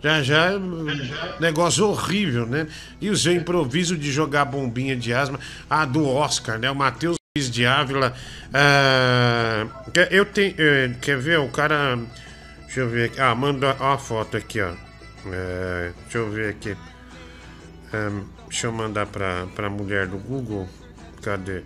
[0.01, 0.49] Já já,
[1.39, 2.67] negócio horrível, né?
[2.99, 6.69] E o seu improviso de jogar bombinha de asma, a do Oscar, né?
[6.69, 8.13] O Matheus de Ávila.
[8.53, 9.65] ah,
[10.11, 10.55] eu tenho.
[10.57, 11.39] eh, quer ver?
[11.39, 11.97] O cara.
[12.65, 13.21] Deixa eu ver aqui.
[13.21, 14.73] Ah, manda a foto aqui, ó.
[15.31, 16.75] É, deixa eu ver aqui.
[17.93, 18.23] Ahn,
[18.53, 20.69] deixa eu mandar pra, pra mulher do Google.
[21.23, 21.63] Cadê?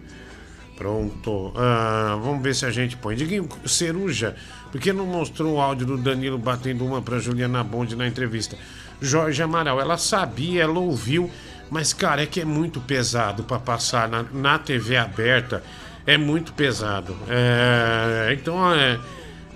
[0.77, 1.51] Pronto.
[1.57, 3.13] Ah, vamos ver se a gente põe.
[3.13, 4.37] Diguinho, Ceruja,
[4.71, 8.55] por que não mostrou o áudio do Danilo batendo uma pra Juliana Bonde na entrevista?
[9.01, 11.29] Jorge Amaral, ela sabia, ela ouviu,
[11.69, 15.61] mas, cara, é que é muito pesado pra passar na, na TV aberta.
[16.05, 17.17] É muito pesado.
[17.27, 18.97] É, então, é,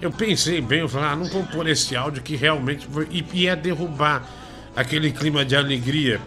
[0.02, 3.56] eu pensei bem, eu falei, ah, não vou pôr esse áudio que realmente foi- ia
[3.56, 4.28] derrubar
[4.76, 6.20] aquele clima de alegria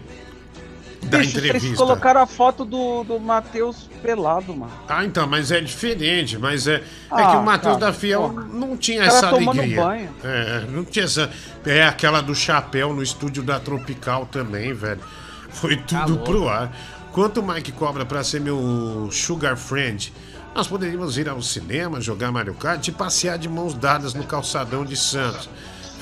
[1.05, 1.75] da Bicho, entrevista.
[1.77, 4.71] colocaram a foto do, do Matheus pelado, mano.
[4.87, 7.87] Ah, então, mas é diferente, mas é, é Ah, que o Matheus tá.
[7.87, 8.41] da Fiel Pô.
[8.41, 9.81] não tinha essa alegria.
[9.83, 10.09] banho.
[10.23, 11.29] É, não tinha essa.
[11.65, 15.01] É aquela do chapéu no estúdio da Tropical também, velho.
[15.49, 16.23] Foi tudo louco.
[16.25, 16.71] pro ar.
[17.11, 20.11] Quanto o Mike cobra pra ser meu sugar friend?
[20.53, 24.83] Nós poderíamos ir ao cinema, jogar Mario Kart e passear de mãos dadas no calçadão
[24.85, 25.49] de Santos.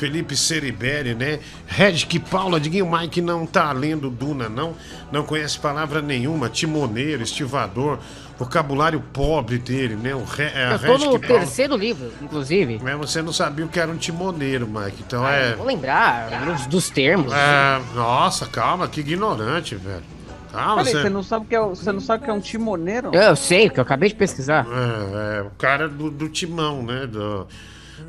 [0.04, 1.40] Felipe Ceriberi, né?
[1.66, 4.76] Redick Paula, Diguinho Mike não tá lendo Duna, não.
[5.10, 6.50] Não conhece palavra nenhuma.
[6.50, 8.00] Timoneiro, estivador,
[8.38, 10.14] vocabulário pobre dele, né?
[10.14, 11.20] O Re, é, Eu tô no Paula.
[11.40, 12.82] terceiro livro, inclusive.
[12.84, 15.04] Mas você não sabia o que era um timoneiro, Mike.
[15.08, 15.56] Então Ah, é.
[15.56, 17.32] Vou lembrar dos, dos termos.
[17.32, 20.04] é, Nossa, calma, que ignorante, velho.
[20.52, 21.02] Calma, Peraí, você.
[21.04, 23.10] você não sabe que é, o- você não sabe que é um timoneiro?
[23.16, 24.68] Eu sei, porque eu acabei de pesquisar.
[24.70, 27.08] É, é, o cara do, do timão, né?
[27.08, 27.48] Do,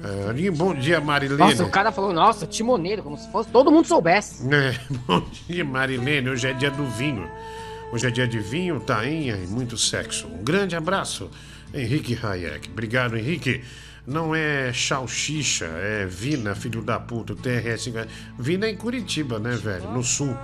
[0.03, 1.39] é, bom dia, Marilene.
[1.39, 4.47] Nossa, o cara falou, nossa, timoneiro, como se fosse todo mundo soubesse.
[4.53, 6.31] É, bom dia, Marilene.
[6.31, 7.31] Hoje é dia do vinho.
[7.93, 10.27] Hoje é dia de vinho, tainha e muito sexo.
[10.27, 11.31] Um grande abraço,
[11.73, 12.69] Henrique Hayek.
[12.71, 13.63] Obrigado, Henrique.
[14.07, 17.91] Não é salsicha, é Vina, filho da puta, TRS.
[18.39, 19.91] Vina é em Curitiba, né, velho?
[19.91, 20.37] No sul.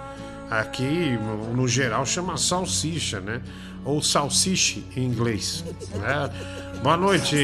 [0.50, 1.18] Aqui,
[1.54, 3.42] no geral, chama salsicha, né?
[3.84, 5.64] Ou salsiche em inglês.
[5.94, 6.30] né?
[6.82, 7.36] Boa noite,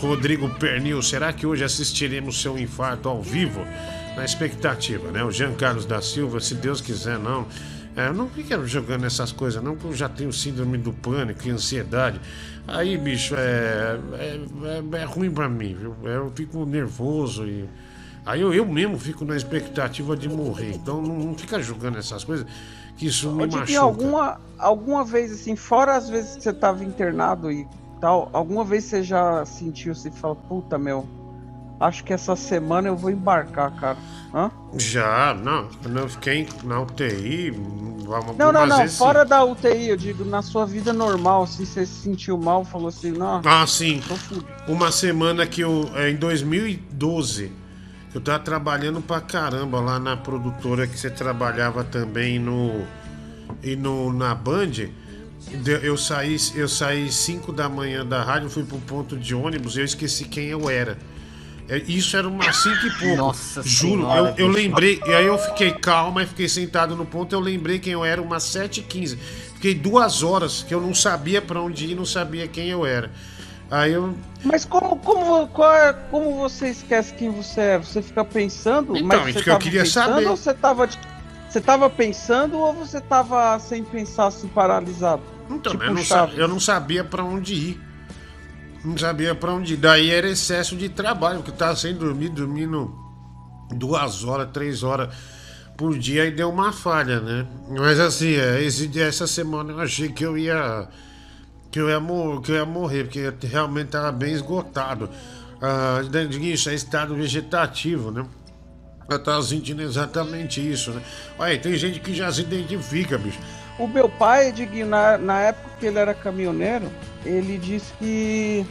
[0.00, 1.02] Rodrigo Pernil.
[1.02, 3.60] Será que hoje assistiremos seu infarto ao vivo?
[4.16, 5.24] Na expectativa, né?
[5.24, 7.46] O Jean Carlos da Silva, se Deus quiser, não.
[7.96, 11.46] É, eu não fico jogando essas coisas, não, porque eu já tenho síndrome do pânico
[11.46, 12.20] e ansiedade.
[12.66, 14.40] Aí, bicho, é, é,
[14.98, 15.96] é, é ruim pra mim, viu?
[16.04, 17.68] Eu fico nervoso e.
[18.26, 20.72] Aí eu, eu mesmo fico na expectativa de morrer.
[20.74, 22.46] Então não, não fica julgando essas coisas,
[22.96, 23.80] que isso me machuca.
[23.80, 27.66] alguma, alguma vez, assim, fora as vezes que você tava internado e
[28.00, 31.06] tal, alguma vez você já sentiu, você fala, puta, meu,
[31.80, 33.98] acho que essa semana eu vou embarcar, cara.
[34.32, 34.50] Hã?
[34.76, 37.50] Já, não, quando eu fiquei na UTI,
[38.06, 39.28] vamos Não, não, não, vezes, fora sim.
[39.28, 43.12] da UTI, eu digo, na sua vida normal, assim, você se sentiu mal, falou assim,
[43.12, 44.02] não, Ah, sim.
[44.66, 45.88] Uma semana que eu.
[45.94, 47.52] É, em 2012,
[48.14, 52.86] eu tava trabalhando pra caramba lá na produtora que você trabalhava também no.
[53.62, 54.88] E no, na Band.
[55.82, 59.80] Eu saí, eu saí 5 da manhã da rádio, fui pro ponto de ônibus e
[59.80, 60.96] eu esqueci quem eu era.
[61.68, 63.16] É, Isso era umas 5 e pouco.
[63.16, 65.00] Nossa Juro, Senhora, eu, eu lembrei.
[65.04, 67.34] E aí eu fiquei calma e fiquei sentado no ponto.
[67.34, 69.18] Eu lembrei quem eu era, umas 7 e 15
[69.54, 73.10] Fiquei duas horas que eu não sabia pra onde ir, não sabia quem eu era.
[73.74, 74.14] Aí eu.
[74.44, 77.78] Mas como, como, qual é- como você esquece quem você é?
[77.78, 78.96] Você fica pensando?
[78.96, 80.26] Então, mas isso que eu queria pensando saber.
[80.28, 80.88] Ou você tava,
[81.48, 85.22] você tava pensando ou você tava sem pensar, assim, paralisado?
[85.50, 86.34] Então, Tipo eu, não Chaves.
[86.36, 87.80] sa- eu não sabia pra onde ir.
[88.84, 89.76] Não sabia pra onde ir.
[89.78, 92.94] Daí era excesso de trabalho, porque eu tava sem dormir, dormindo
[93.70, 95.12] duas horas, três horas
[95.76, 97.44] por dia e deu uma falha, né?
[97.70, 100.86] Mas assim, é, esse, essa semana eu achei que eu ia.
[101.74, 105.10] Que eu ia, mor- que eu ia morrer, porque realmente tava bem esgotado.
[105.60, 106.00] Ah,
[106.40, 108.24] isso é estado vegetativo, né?
[109.10, 111.02] Eu tava sentindo exatamente isso, né?
[111.36, 113.40] Olha, tem gente que já se identifica, bicho.
[113.76, 114.54] O meu pai,
[114.86, 116.88] na, na época que ele era caminhoneiro,
[117.24, 118.64] ele disse que.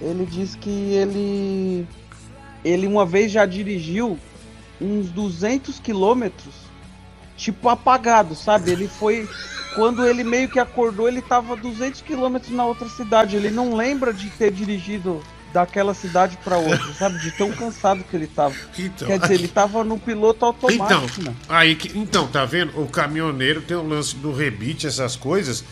[0.00, 1.84] Ele disse que ele.
[2.64, 4.16] Ele uma vez já dirigiu
[4.80, 6.54] uns 200 quilômetros,
[7.36, 8.70] tipo apagado, sabe?
[8.70, 9.28] Ele foi.
[9.74, 13.36] Quando ele meio que acordou, ele tava 200 quilômetros na outra cidade.
[13.36, 15.22] Ele não lembra de ter dirigido
[15.52, 17.18] daquela cidade pra outra, sabe?
[17.20, 18.54] De tão cansado que ele tava.
[18.78, 21.36] Então, Quer dizer, ele tava no piloto automático, Então, né?
[21.48, 22.80] aí que, então, tá vendo?
[22.80, 25.64] O caminhoneiro tem o lance do rebite, essas coisas.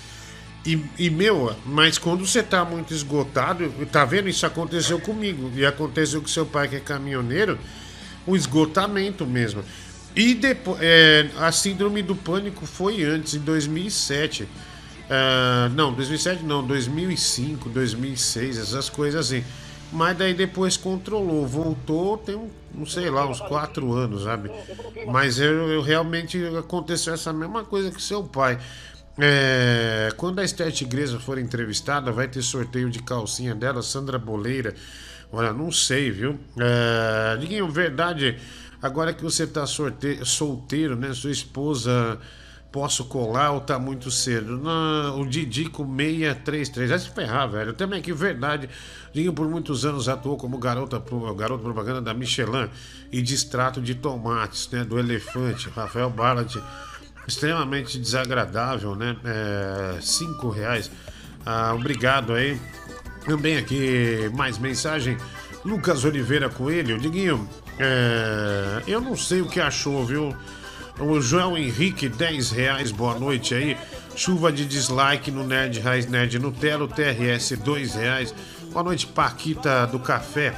[0.65, 4.29] E, e, meu, mas quando você tá muito esgotado, tá vendo?
[4.29, 5.51] Isso aconteceu comigo.
[5.57, 7.59] E aconteceu com seu pai, que é caminhoneiro,
[8.25, 9.65] o esgotamento mesmo.
[10.15, 14.49] E depois, é, a síndrome do pânico foi antes, em 2007.
[15.15, 19.45] Ah, não, 2007 não, 2005, 2006, essas coisas assim.
[19.93, 24.51] mas daí depois controlou, voltou, tem um, não sei lá, uns quatro anos, sabe?
[25.07, 28.59] Mas eu, eu realmente aconteceu essa mesma coisa que seu pai.
[29.19, 34.75] É, quando a Esther Tigresa for entrevistada, vai ter sorteio de calcinha dela, Sandra Boleira.
[35.31, 36.39] Olha, não sei, viu?
[36.59, 38.39] É, Diguinho, verdade,
[38.83, 40.25] agora que você tá sorte...
[40.25, 41.15] solteiro, né?
[41.15, 42.19] Sua esposa
[42.73, 44.57] posso colar ou tá muito cedo?
[44.57, 46.91] Não, o Didico 633.
[46.91, 47.75] Vai se ferrar, velho.
[47.75, 48.69] Também que verdade.
[49.13, 51.01] Dinho por muitos anos atuou como garota,
[51.37, 52.69] garoto propaganda da Michelin
[53.13, 54.83] e de extrato de tomates, né?
[54.83, 55.69] Do elefante.
[55.69, 56.57] Rafael Ballat.
[57.29, 59.17] Extremamente desagradável, né?
[59.25, 60.91] É, cinco reais.
[61.45, 62.59] Ah, obrigado aí.
[63.27, 65.17] Também aqui mais mensagem.
[65.65, 66.99] Lucas Oliveira Coelho.
[66.99, 70.35] Diguinho, é, eu não sei o que achou, viu?
[71.01, 73.77] O João Henrique, 10 reais, boa noite aí.
[74.15, 78.35] Chuva de dislike no Nerd Raiz Nerd Nutella, TRS, 2 reais.
[78.71, 80.55] Boa noite, Paquita do Café.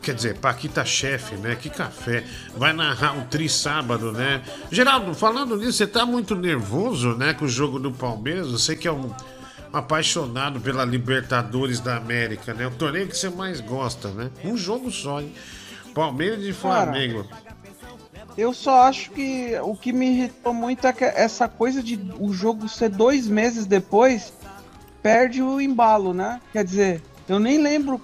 [0.00, 1.56] Quer dizer, Paquita Chefe, né?
[1.56, 2.24] Que café.
[2.56, 4.40] Vai narrar o Tri sábado, né?
[4.70, 7.34] Geraldo, falando nisso, você tá muito nervoso, né?
[7.34, 8.52] Com o jogo do Palmeiras.
[8.52, 9.12] Você que é um
[9.72, 12.68] apaixonado pela Libertadores da América, né?
[12.68, 14.30] O torneio que você mais gosta, né?
[14.44, 15.32] Um jogo só, hein?
[15.96, 17.24] Palmeiras e Flamengo.
[18.36, 22.34] Eu só acho que o que me irritou muito é que essa coisa de o
[22.34, 24.30] jogo ser dois meses depois
[25.02, 26.38] perde o embalo, né?
[26.52, 27.98] Quer dizer, eu nem lembro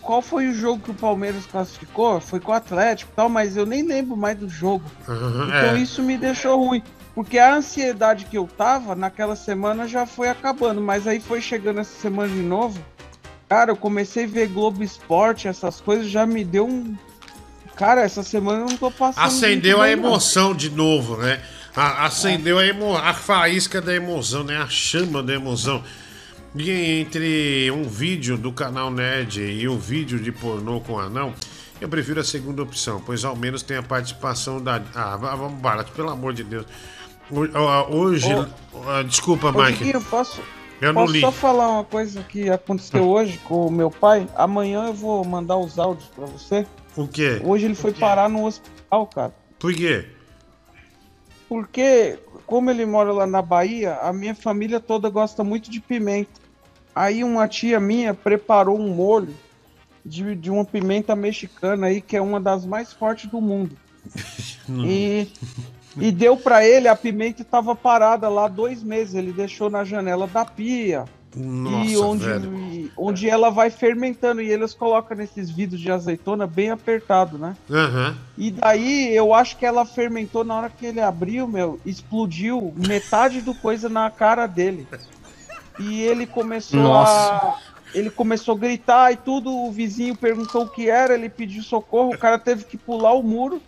[0.00, 3.56] qual foi o jogo que o Palmeiras classificou, foi com o Atlético e tal, mas
[3.56, 4.84] eu nem lembro mais do jogo.
[5.08, 5.78] Aham, Então é.
[5.78, 6.82] isso me deixou ruim.
[7.12, 11.80] Porque a ansiedade que eu tava naquela semana já foi acabando, mas aí foi chegando
[11.80, 12.80] essa semana de novo.
[13.48, 16.96] Cara, eu comecei a ver Globo Esporte, essas coisas, já me deu um.
[17.82, 19.24] Cara, essa semana eu não tô passando.
[19.24, 20.04] Acendeu a bem, não.
[20.06, 21.42] emoção de novo, né?
[21.74, 22.96] A- acendeu a, emo...
[22.96, 24.56] a faísca da emoção, né?
[24.56, 25.82] A chama da emoção.
[26.54, 26.70] E
[27.00, 31.34] entre um vídeo do canal Nerd e um vídeo de pornô com anão,
[31.80, 34.80] eu prefiro a segunda opção, pois ao menos tem a participação da.
[34.94, 36.66] Ah, vamos, Barat, pelo amor de Deus.
[37.90, 38.28] Hoje.
[38.86, 39.78] ah, Desculpa, Ô, Mike.
[39.78, 40.40] Diguinho, posso,
[40.80, 41.20] Eu não posso li.
[41.20, 44.28] só falar uma coisa que aconteceu hoje com o meu pai?
[44.36, 46.64] Amanhã eu vou mandar os áudios pra você.
[46.96, 47.40] O quê?
[47.44, 49.34] Hoje ele foi parar no hospital, cara.
[49.58, 50.06] Por quê?
[51.48, 56.40] Porque, como ele mora lá na Bahia, a minha família toda gosta muito de pimenta.
[56.94, 59.34] Aí uma tia minha preparou um molho
[60.04, 63.76] de, de uma pimenta mexicana aí, que é uma das mais fortes do mundo.
[64.68, 65.28] E,
[65.98, 69.14] e deu pra ele, a pimenta estava parada lá dois meses.
[69.14, 71.04] Ele deixou na janela da pia.
[71.34, 72.90] Nossa, e onde, velho.
[72.96, 74.42] onde ela vai fermentando.
[74.42, 77.56] E eles colocam nesses vidros de azeitona bem apertado, né?
[77.70, 78.16] Aham.
[78.36, 83.40] E daí eu acho que ela fermentou na hora que ele abriu, meu, explodiu metade
[83.40, 84.86] do coisa na cara dele.
[85.78, 87.58] E ele começou a.
[87.94, 92.14] Ele começou a gritar e tudo, o vizinho perguntou o que era, ele pediu socorro,
[92.14, 93.60] o cara teve que pular o muro,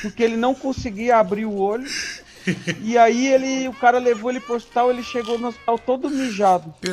[0.00, 1.88] porque ele não conseguia abrir o olho.
[2.82, 6.72] E aí ele, o cara levou ele pro hospital, ele chegou no hospital todo mijado.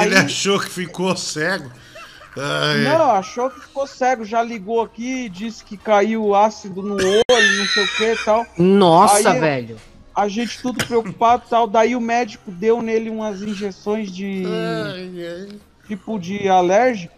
[0.00, 1.70] Ele Aí- achou que ficou cego.
[2.36, 7.58] Ai, Não, achou que ficou cego, já ligou aqui, disse que caiu ácido no olho,
[7.58, 8.46] não sei o que e tal.
[8.58, 9.76] Nossa, Aí- velho.
[10.16, 11.66] A gente tudo preocupado e tal.
[11.66, 15.58] Daí o médico deu nele umas injeções de ai, ai.
[15.88, 17.14] tipo de alérgico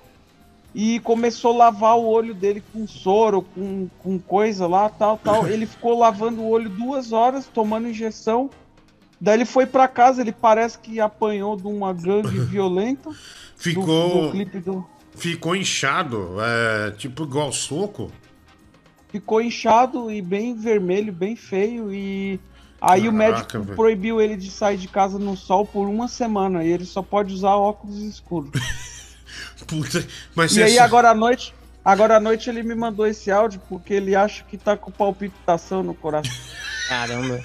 [0.78, 5.48] e começou a lavar o olho dele com soro, com, com coisa lá, tal, tal.
[5.48, 8.50] Ele ficou lavando o olho duas horas, tomando injeção.
[9.18, 13.08] Daí ele foi pra casa, ele parece que apanhou de uma gangue violenta.
[13.08, 13.16] Do,
[13.56, 14.86] Ficou, do clipe do.
[15.14, 18.12] ficou inchado, é, tipo igual soco.
[19.08, 21.90] Ficou inchado e bem vermelho, bem feio.
[21.90, 22.38] E
[22.82, 23.76] aí o Caraca, médico velho.
[23.76, 26.62] proibiu ele de sair de casa no sol por uma semana.
[26.62, 28.50] E ele só pode usar óculos escuros.
[29.66, 33.30] Puta, mas E aí você- agora à noite, agora à noite ele me mandou esse
[33.30, 36.32] áudio porque ele acha que tá com palpitação no coração.
[36.88, 37.40] Caramba.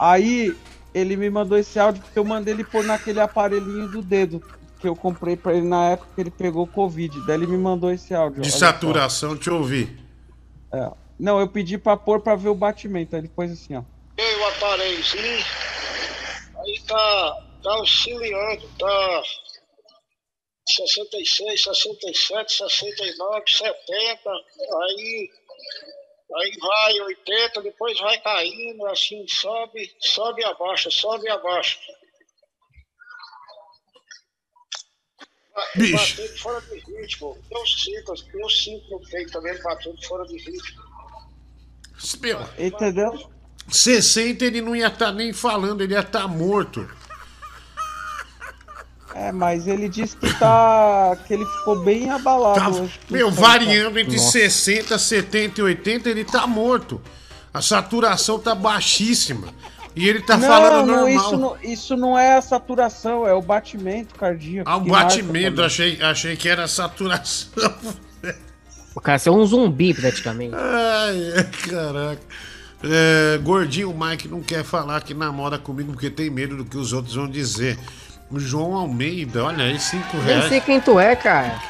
[0.00, 0.56] Aí
[0.94, 4.42] ele me mandou esse áudio porque eu mandei ele pôr naquele aparelhinho do dedo
[4.80, 7.26] que eu comprei pra ele na época que ele pegou Covid.
[7.26, 8.40] Daí ele me mandou esse áudio.
[8.42, 9.98] de saturação, te ouvi.
[10.72, 10.90] É.
[11.18, 13.16] Não, eu pedi pra pôr pra ver o batimento.
[13.16, 13.82] Aí ele pôs assim, ó.
[14.16, 15.44] Ei, o aparelhozinho,
[16.58, 19.22] aí tá, tá oscilando, tá
[20.74, 25.30] 66, 67, 69, 70, aí,
[26.36, 31.78] aí vai 80, depois vai caindo, assim, sobe, sobe e abaixa, sobe e abaixa.
[35.74, 35.96] Bicho.
[35.96, 37.38] Batendo fora de ritmo.
[37.50, 40.82] Eu sinto, eu sinto no peito também batendo fora de ritmo.
[42.20, 43.30] Meu, Entendeu?
[43.68, 46.88] 60 ele não ia estar nem falando, ele ia estar morto.
[49.14, 51.16] É, mas ele disse que tá.
[51.26, 53.00] que ele ficou bem abalado Tá, hoje.
[53.10, 54.32] meu, variando entre Nossa.
[54.32, 57.00] 60, 70 e 80, ele tá morto.
[57.52, 59.48] A saturação tá baixíssima.
[59.96, 61.08] E ele tá não, falando não, normal.
[61.08, 64.70] isso não, isso não é a saturação, é o batimento cardíaco.
[64.70, 67.50] Ah, o batimento, achei, achei que era saturação.
[68.94, 70.56] O cara é um zumbi praticamente.
[70.56, 72.22] Ai, ai, caraca.
[72.82, 76.76] É, gordinho, o Mike não quer falar que namora comigo porque tem medo do que
[76.76, 77.78] os outros vão dizer.
[78.30, 80.48] O João Almeida, olha aí, 5 Nem reais.
[80.48, 81.60] sei quem tu é, cara.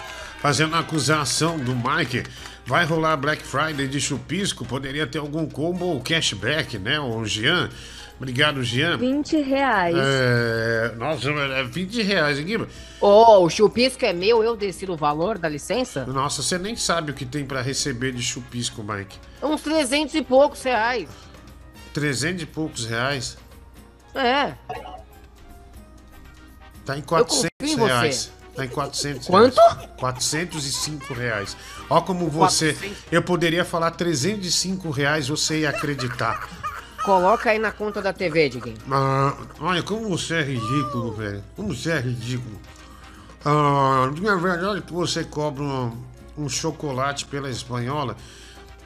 [0.41, 2.25] Fazendo acusação do Mike.
[2.67, 4.65] Vai rolar Black Friday de chupisco?
[4.65, 7.01] Poderia ter algum combo ou cashback, né?
[7.01, 7.71] O Jean.
[8.19, 8.99] Obrigado, Jean.
[8.99, 9.97] 20 reais.
[9.97, 12.59] É, nossa, é 20 reais aqui.
[13.01, 16.05] Ô, o chupisco é meu, eu decido o valor da licença?
[16.05, 19.17] Nossa, você nem sabe o que tem pra receber de chupisco, Mike.
[19.43, 21.09] Uns 300 e poucos reais.
[21.95, 23.39] 300 e poucos reais.
[24.15, 24.55] É.
[26.89, 27.84] Tá em confio 400 em você.
[27.93, 28.32] reais.
[28.57, 29.57] Tá em 400 Quanto?
[29.61, 29.89] reais.
[29.99, 31.57] 405 reais.
[31.91, 32.72] Ó como você...
[32.72, 32.99] 400.
[33.12, 36.49] Eu poderia falar 305 reais, você ia acreditar.
[37.05, 38.78] Coloca aí na conta da TV, Diguinho.
[38.91, 41.45] Ah, olha, como você é ridículo, velho.
[41.55, 42.59] Como você é ridículo.
[43.45, 45.93] Ah, na verdade que você cobra um,
[46.39, 48.16] um chocolate pela espanhola.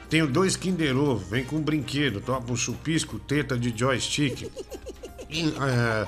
[0.09, 4.51] Tenho dois Kinder Ovo, vem com um brinquedo, topa um chupisco, teta de joystick.
[5.29, 6.07] E, é,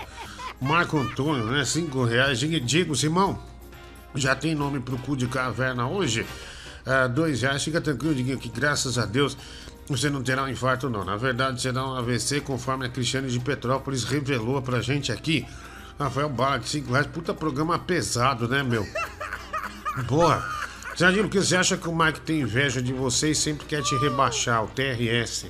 [0.61, 1.63] Marco Antônio, né?
[1.65, 2.39] Cinco reais.
[2.39, 3.39] Digo, Simão,
[4.15, 6.25] já tem nome pro cu de caverna hoje?
[6.85, 9.37] Ah, dois reais, fica tranquilo, Diguinho, que graças a Deus
[9.87, 11.03] você não terá um infarto, não.
[11.03, 15.45] Na verdade, será um AVC, conforme a Cristiane de Petrópolis revelou pra gente aqui.
[15.99, 17.07] Rafael de 5 reais.
[17.07, 18.85] Puta programa pesado, né, meu?
[20.07, 20.43] Porra.
[20.95, 23.95] Jardim, porque você acha que o Mike tem inveja de você e sempre quer te
[23.97, 25.47] rebaixar, o TRS?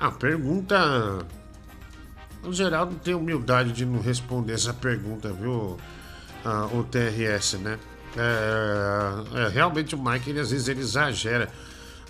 [0.00, 1.26] A pergunta.
[2.46, 5.78] O Geraldo tem humildade de não responder essa pergunta, viu?
[6.44, 7.78] Ah, o TRS, né?
[8.16, 11.48] É, é, realmente o Mike, ele, às vezes, ele exagera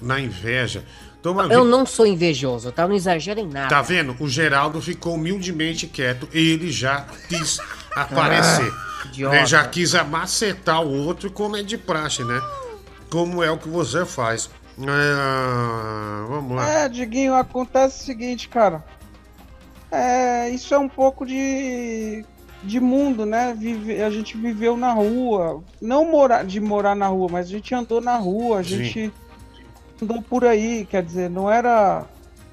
[0.03, 0.85] na inveja.
[1.23, 2.87] Toma Eu vi- não sou invejoso, tá?
[2.87, 3.69] Não exagero em nada.
[3.69, 4.15] Tá vendo?
[4.21, 6.29] O Geraldo ficou humildemente quieto.
[6.33, 7.59] Ele já quis
[7.95, 8.71] aparecer.
[9.07, 9.37] idiota.
[9.37, 12.41] Ele já quis amacetar o outro, como é de praxe, né?
[13.11, 14.51] Como é o que você faz.
[14.79, 16.69] É, vamos lá.
[16.69, 18.85] É, Diguinho, acontece o seguinte, cara.
[19.97, 22.25] É, isso é um pouco de,
[22.63, 23.55] de mundo, né?
[23.59, 25.63] Vive, a gente viveu na rua.
[25.81, 28.85] Não morar, de morar na rua, mas a gente andou na rua, a Sim.
[28.85, 29.13] gente
[30.03, 32.05] andou por aí, quer dizer, não era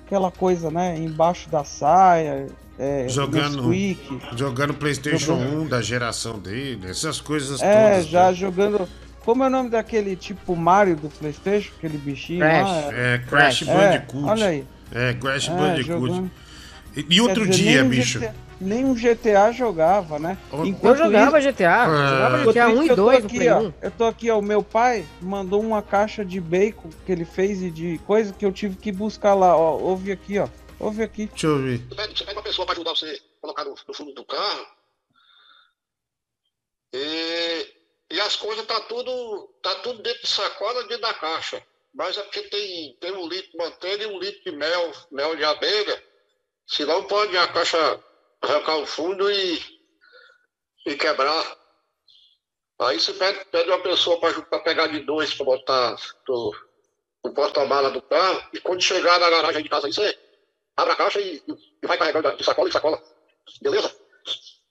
[0.05, 0.97] aquela coisa, né?
[0.97, 2.47] Embaixo da saia,
[2.79, 4.19] é, Jogando- Nesquik.
[4.35, 8.07] Jogando PlayStation Jogando- 1 da geração dele, essas coisas É, todas.
[8.07, 8.33] já né?
[8.33, 8.87] jogando.
[9.25, 11.71] Como é o nome daquele tipo Mario do PlayStation?
[11.77, 12.67] Aquele bichinho Crash.
[12.67, 12.93] lá?
[12.93, 14.25] É, Crash É, Bandicoot.
[14.29, 14.65] olha aí.
[14.91, 15.87] É, Crash É, Bandicoot.
[15.87, 16.31] jogando.
[16.95, 18.19] E, e outro dizer, dia, nem um bicho.
[18.19, 20.37] GTA nem um GTA jogava, né?
[20.51, 21.83] Eu Eu jogava GTA.
[21.83, 22.07] Ah.
[22.07, 23.73] Jogava Enquanto GTA 1 isso, e eu tô 2 no aqui, ó, 1.
[23.81, 24.39] Eu tô aqui, ó.
[24.39, 28.45] O meu pai mandou uma caixa de bacon que ele fez e de coisa que
[28.45, 29.77] eu tive que buscar lá, ó.
[29.77, 30.47] Ouve aqui, ó.
[30.79, 31.25] Ouve aqui.
[31.25, 31.79] Deixa eu ver.
[31.79, 34.25] Você pede, você pede uma pessoa para ajudar você a colocar no, no fundo do
[34.25, 34.67] carro.
[36.93, 37.67] E,
[38.11, 41.63] e as coisas tá tudo, tá tudo dentro de sacola dentro da caixa.
[41.93, 45.35] Mas é porque tem, tem um litro de manteiga e um litro de mel, mel
[45.35, 46.10] de abelha.
[46.71, 47.99] Senão pode a caixa
[48.41, 49.61] arrancar o fundo e,
[50.85, 51.45] e quebrar.
[52.79, 55.95] Aí você pede, pede uma pessoa para pegar de dois para botar
[56.27, 56.55] no,
[57.25, 58.41] no porta-mala do carro.
[58.53, 60.17] E quando chegar na garagem de casa aí, você
[60.77, 61.43] abre a caixa e,
[61.83, 63.03] e vai carregando de sacola em sacola.
[63.61, 63.93] Beleza?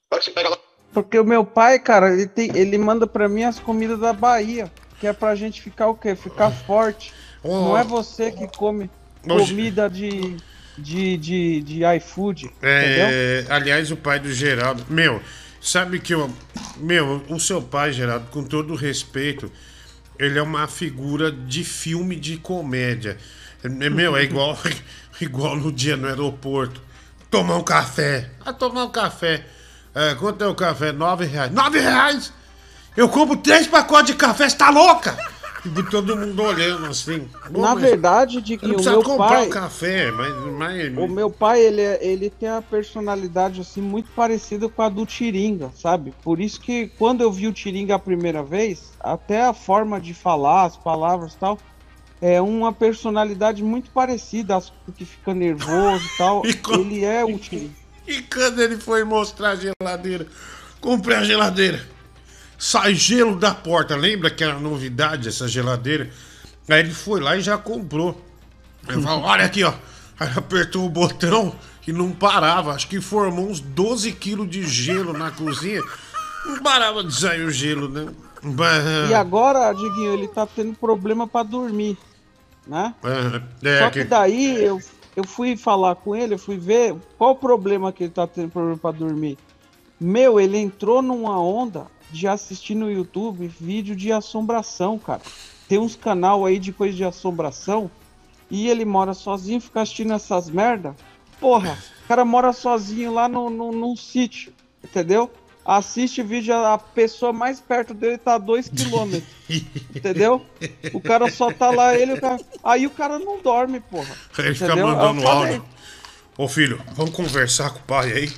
[0.09, 0.57] Vai que você pega lá.
[0.91, 4.71] Porque o meu pai, cara, ele, tem, ele manda pra mim as comidas da Bahia.
[4.99, 6.15] Que é pra gente ficar o quê?
[6.15, 7.13] Ficar forte.
[7.43, 8.89] Ô, Não é você que come
[9.23, 10.35] comida de,
[10.81, 12.45] de, de, de iFood.
[12.45, 12.65] Entendeu?
[12.65, 14.85] É, aliás, o pai do Geraldo.
[14.89, 15.21] Meu,
[15.61, 16.29] sabe que eu.
[16.77, 19.51] Meu, o seu pai, Geraldo, com todo respeito,
[20.19, 23.17] ele é uma figura de filme de comédia.
[23.63, 24.57] É, Meu, é igual,
[25.21, 26.81] igual no dia no aeroporto.
[27.29, 28.29] Tomar um café.
[28.43, 29.45] Ah, tomar um café.
[29.95, 30.91] É, quanto é o café?
[30.91, 31.51] Nove reais.
[31.51, 32.33] Nove reais?
[32.95, 35.17] Eu compro três pacotes de café, você tá louca?
[35.63, 37.27] E todo mundo olhando assim.
[37.53, 39.47] Pô, Na verdade, Diguinho, não o precisa meu comprar pai.
[39.47, 40.33] o café, mas.
[40.57, 40.97] mas...
[40.97, 45.71] O meu pai, ele, ele tem uma personalidade assim muito parecida com a do Tiringa,
[45.75, 46.13] sabe?
[46.23, 50.13] Por isso que quando eu vi o Tiringa a primeira vez, até a forma de
[50.15, 51.59] falar, as palavras e tal,
[52.19, 54.59] é uma personalidade muito parecida,
[54.95, 56.41] que fica nervoso e tal.
[56.45, 57.69] E co- Ele é o Tiringa.
[58.07, 60.25] E quando ele foi mostrar a geladeira,
[60.81, 61.87] comprei a geladeira.
[62.63, 66.11] Sai gelo da porta, lembra que era novidade essa geladeira?
[66.69, 68.23] Aí ele foi lá e já comprou.
[68.87, 69.73] Ele falou, olha aqui, ó.
[70.19, 71.55] Aí apertou o botão
[71.87, 72.73] e não parava.
[72.73, 75.81] Acho que formou uns 12 quilos de gelo na cozinha.
[76.45, 78.13] Não parava de sair o gelo, né?
[79.09, 81.97] E agora, Diguinho, ele tá tendo problema pra dormir,
[82.67, 82.93] né?
[83.63, 84.79] É, Só que daí eu,
[85.15, 88.51] eu fui falar com ele, eu fui ver qual o problema que ele tá tendo
[88.51, 89.35] problema pra dormir.
[89.99, 95.21] Meu, ele entrou numa onda de assistir no YouTube vídeo de assombração, cara.
[95.67, 97.89] Tem uns canal aí de coisa de assombração
[98.49, 100.95] e ele mora sozinho, fica assistindo essas merda.
[101.39, 104.53] Porra, o cara mora sozinho lá no, no, num sítio,
[104.83, 105.31] entendeu?
[105.63, 109.21] Assiste vídeo, a pessoa mais perto dele tá a 2 km.
[109.95, 110.45] entendeu?
[110.91, 112.39] O cara só tá lá, ele, o cara...
[112.63, 114.13] aí o cara não dorme, porra.
[114.39, 114.87] Ele fica entendeu?
[114.87, 115.65] mandando Eu falei, áudio.
[116.37, 118.33] Ô filho, vamos conversar com o pai aí.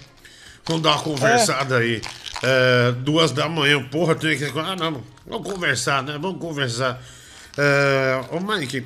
[0.66, 2.02] Vamos dar uma conversada aí.
[2.42, 4.46] É, duas da manhã, porra, tem que.
[4.60, 6.18] Ah, não, vamos conversar, né?
[6.20, 7.02] Vamos conversar.
[7.58, 8.86] É, ô Mike,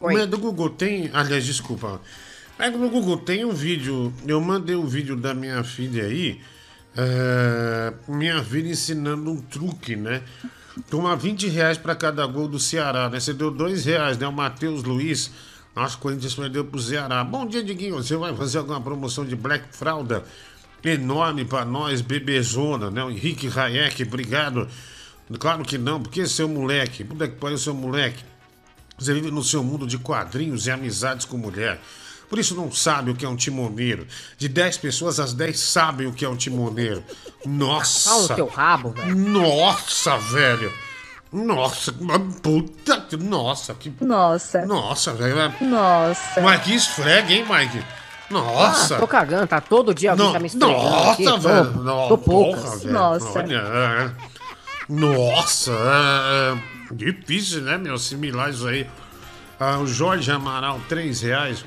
[0.00, 0.14] Oi.
[0.14, 1.10] mas do Google tem.
[1.12, 2.00] Aliás, desculpa.
[2.58, 4.12] Mas no Google tem um vídeo.
[4.26, 6.40] Eu mandei um vídeo da minha filha aí.
[6.96, 10.22] é, minha filha ensinando um truque, né?
[10.90, 13.18] Toma 20 reais pra cada gol do Ceará, né?
[13.20, 14.26] Você deu 2 reais, né?
[14.26, 15.30] O Matheus Luiz.
[15.74, 17.22] Nossa, o Corinthians perdeu pro Ceará.
[17.22, 17.94] Bom dia, Diguinho.
[17.96, 20.24] Você vai fazer alguma promoção de Black Fralda
[20.84, 23.02] enorme pra nós, bebezona, né?
[23.02, 24.68] O Henrique Hayek, obrigado.
[25.38, 28.24] Claro que não, porque seu moleque, puta que pariu, seu moleque.
[28.98, 31.80] Você vive no seu mundo de quadrinhos e amizades com mulher.
[32.28, 34.06] Por isso não sabe o que é um timoneiro.
[34.36, 37.02] De 10 pessoas, as 10 sabem o que é um timoneiro.
[37.44, 38.10] Nossa!
[38.10, 39.16] Fala no teu rabo, velho.
[39.16, 40.72] Nossa, velho!
[41.32, 41.92] Nossa,
[42.42, 43.16] puta que.
[43.16, 43.92] Nossa, que.
[44.00, 44.64] Nossa.
[44.64, 45.54] Nossa, velho.
[45.60, 46.40] Nossa.
[46.40, 47.84] Mas que esfrega, hein, Mike?
[48.30, 48.96] Nossa!
[48.96, 51.24] Ah, tô cagando, tá todo dia alguém tá me esfregando aqui.
[51.24, 52.08] Nossa, tô, velho!
[52.08, 52.62] Tô poucas.
[52.62, 52.92] porra, velho.
[52.92, 53.38] Nossa.
[53.38, 54.10] Olha, é.
[54.88, 56.58] Nossa, é,
[56.90, 58.88] é difícil, né, meu, assimilar isso aí.
[59.60, 61.64] Ah, o Jorge Amaral, três reais.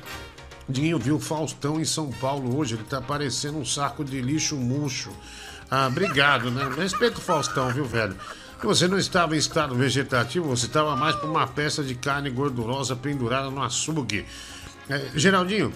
[0.67, 4.55] Dinho viu o Faustão em São Paulo hoje, ele tá parecendo um saco de lixo
[4.55, 5.11] murcho.
[5.69, 6.69] Ah, obrigado, né?
[6.77, 8.15] Respeito o Faustão, viu, velho?
[8.63, 12.95] Você não estava em estado vegetativo, você estava mais para uma peça de carne gordurosa
[12.95, 14.25] pendurada no açougue.
[14.87, 15.73] É, Geraldinho,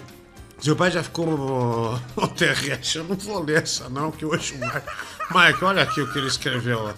[0.58, 2.98] seu pai já ficou no terrestre.
[2.98, 4.86] Eu não vou ler essa, não, que hoje o Mike.
[5.34, 6.78] Mike, olha aqui o que ele escreveu.
[6.80, 6.94] ó.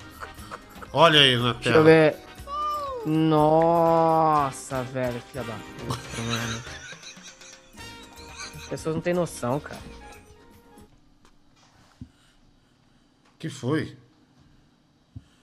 [0.93, 1.85] Olha aí na Deixa eu tela.
[1.85, 2.17] ver.
[3.07, 6.63] Nossa, velho, filha da puta, mano.
[8.57, 9.81] As pessoas não têm noção, cara.
[13.39, 13.97] que foi?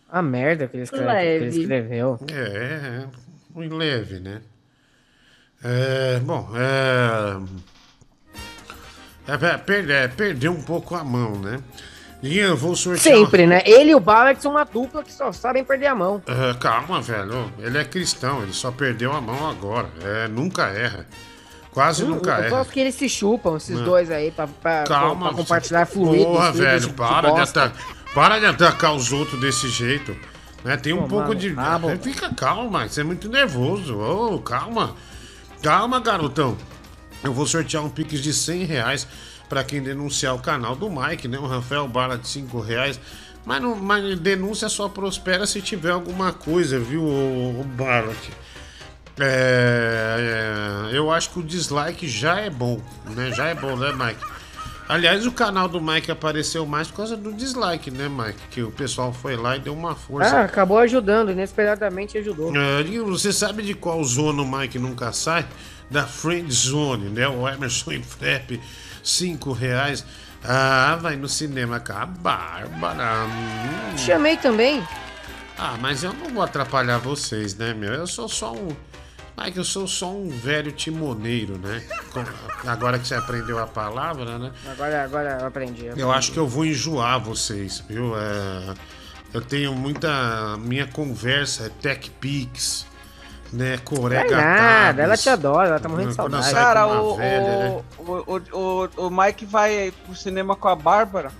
[0.09, 1.45] A merda que ele, escreve, que Leve.
[1.45, 2.19] ele escreveu.
[2.29, 3.07] É, é,
[3.53, 4.41] muito leve, né?
[5.63, 7.39] É, bom, é.
[9.27, 11.59] É, é, per- é, perdeu um pouco a mão, né?
[12.23, 13.15] E eu vou sortear.
[13.17, 13.61] Sempre, né?
[13.65, 16.21] Ele e o Balak são uma dupla que só sabem perder a mão.
[16.25, 17.51] É, calma, velho.
[17.59, 19.89] Ele é cristão, ele só perdeu a mão agora.
[20.01, 21.05] É, nunca erra.
[21.71, 22.61] Quase nunca eu erra.
[22.61, 23.83] acho que eles se chupam, esses Não.
[23.83, 26.25] dois aí, pra, pra, Calma, pra compartilhar fluidos.
[26.25, 27.73] Porra, velho, de- de para de, atacar,
[28.13, 30.15] para de atacar os outros desse jeito.
[30.63, 30.77] Né?
[30.77, 31.53] Tem um Pô, pouco mano, de.
[31.53, 33.99] tá Fica calma, você é muito nervoso.
[33.99, 34.95] Ô, calma.
[35.61, 36.57] Calma, garotão.
[37.25, 39.07] Eu vou sortear um Pix de 100 reais
[39.49, 41.39] pra quem denunciar o canal do Mike, né?
[41.39, 42.99] O Rafael Bala de 5 reais.
[43.43, 48.17] Mas, não, mas denúncia só prospera se tiver alguma coisa, viu, o, Barlat?
[49.19, 52.79] É, é, eu acho que o dislike já é bom,
[53.15, 53.31] né?
[53.31, 54.23] Já é bom, né, Mike?
[54.87, 58.39] Aliás, o canal do Mike apareceu mais por causa do dislike, né, Mike?
[58.51, 60.39] Que o pessoal foi lá e deu uma Ah, força.
[60.41, 62.51] acabou ajudando, inesperadamente ajudou.
[62.55, 65.45] É, você sabe de qual zona o Mike nunca sai?
[65.89, 67.27] Da Friend Zone, né?
[67.27, 68.59] O Emerson e Frep,
[69.03, 70.05] 5 reais.
[70.43, 73.25] Ah, vai no cinema com a Bárbara.
[73.25, 73.97] Hum.
[73.97, 74.83] Chamei também.
[75.57, 77.93] Ah, mas eu não vou atrapalhar vocês, né, meu?
[77.93, 78.75] Eu sou só um.
[79.37, 81.83] Mike, eu sou só um velho timoneiro, né?
[82.65, 84.51] Agora que você aprendeu a palavra, né?
[84.71, 85.91] Agora, agora eu aprendi.
[85.97, 88.17] Eu acho que eu vou enjoar vocês, viu?
[88.17, 88.73] É,
[89.33, 90.55] eu tenho muita.
[90.59, 92.85] Minha conversa é Tech Pix,
[93.51, 93.77] né?
[93.77, 96.53] Não Corega é nada, ela te adora, ela tá morrendo de saudade.
[96.53, 97.83] Cara, o, velha, né?
[97.97, 101.31] o, o, o, o Mike vai pro cinema com a Bárbara,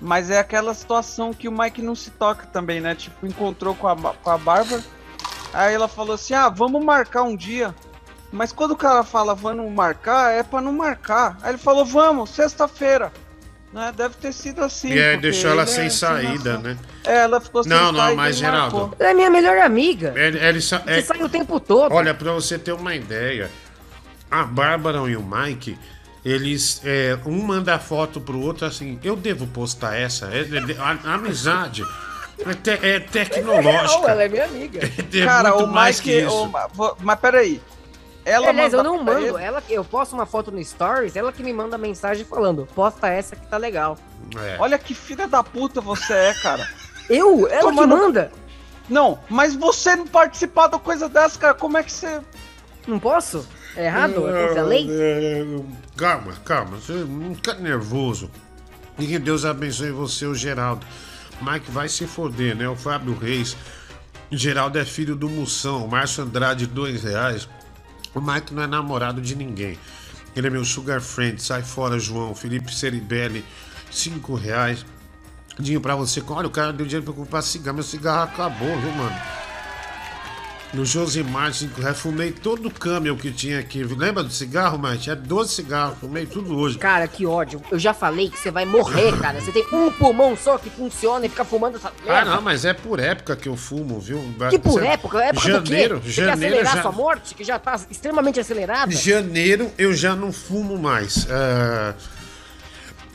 [0.00, 2.94] mas é aquela situação que o Mike não se toca também, né?
[2.94, 4.82] Tipo, encontrou com a, com a Bárbara,
[5.52, 7.74] aí ela falou assim: ah, vamos marcar um dia.
[8.30, 11.38] Mas quando o cara fala vamos marcar, é pra não marcar.
[11.42, 13.12] Aí ele falou: vamos, sexta-feira.
[13.72, 13.92] Né?
[13.96, 14.88] Deve ter sido assim.
[14.88, 16.76] E aí porque deixou ela ele sem é saída, né?
[17.04, 18.76] É, ela ficou sem Não, não, saída mas e Geraldo.
[18.78, 18.96] marcou.
[18.98, 20.12] Ela é minha melhor amiga.
[20.16, 21.92] Ele, ele só- Você é- sai o tempo todo.
[21.92, 23.50] Olha, pra você ter uma ideia,
[24.30, 25.78] a Bárbara e o Mike,
[26.24, 26.80] eles.
[26.84, 30.26] é, um manda foto pro outro assim, eu devo postar essa.
[30.32, 31.84] É, é- a, a amizade
[32.38, 34.00] é, te- é tecnológica.
[34.00, 34.80] Não, ela é minha amiga.
[35.12, 36.10] É Cara, muito o mais Mike.
[36.10, 36.44] que isso.
[36.44, 37.60] o mas peraí.
[38.28, 39.38] Ela Aliás, eu mandar não mando.
[39.38, 43.34] Ela, eu posto uma foto no Stories, ela que me manda mensagem falando, posta essa
[43.36, 43.96] que tá legal.
[44.36, 44.56] É.
[44.58, 46.68] Olha que filha da puta você é, cara.
[47.08, 47.46] Eu?
[47.48, 48.32] Ela Tomando- que manda?
[48.88, 52.20] Não, mas você não participar da coisa dessa, cara, como é que você.
[52.86, 53.46] Não posso?
[53.76, 54.26] É errado?
[54.28, 54.86] É contra a lei?
[54.90, 55.44] É,
[55.96, 56.76] Calma, calma.
[56.78, 58.30] Você não fica nervoso.
[58.98, 60.86] E que Deus abençoe você, o Geraldo.
[61.40, 62.68] Mike vai se foder, né?
[62.68, 63.56] O Fábio Reis.
[64.30, 65.86] Geraldo é filho do Moção.
[65.86, 67.48] Márcio Andrade, dois reais.
[68.18, 69.78] O Mike não é namorado de ninguém.
[70.34, 71.42] Ele é meu sugar friend.
[71.42, 72.34] Sai fora, João.
[72.34, 73.44] Felipe Ceribelli,
[73.90, 74.84] cinco reais.
[75.58, 76.22] Dinho pra você.
[76.28, 77.76] Olha, o cara deu dinheiro pra comprar cigarro.
[77.76, 79.16] Meu cigarro acabou, viu, mano?
[80.74, 81.98] No Josimar, 5 reais.
[81.98, 83.82] Fumei todo o camel que tinha aqui.
[83.82, 85.96] Lembra do cigarro, mas Tinha 12 cigarros.
[85.98, 86.76] Fumei tudo hoje.
[86.78, 87.62] Cara, que ódio.
[87.70, 89.40] Eu já falei que você vai morrer, cara.
[89.40, 92.30] Você tem um pulmão só que funciona e fica fumando essa Ah, merda.
[92.32, 94.22] não, mas é por época que eu fumo, viu?
[94.50, 95.18] Que por Você- época?
[95.24, 96.12] Época janeiro, do quê?
[96.12, 96.82] Você janeiro quer acelerar já...
[96.82, 98.92] sua morte, que já tá extremamente acelerada?
[98.92, 101.26] Janeiro eu já não fumo mais.
[101.30, 101.94] É...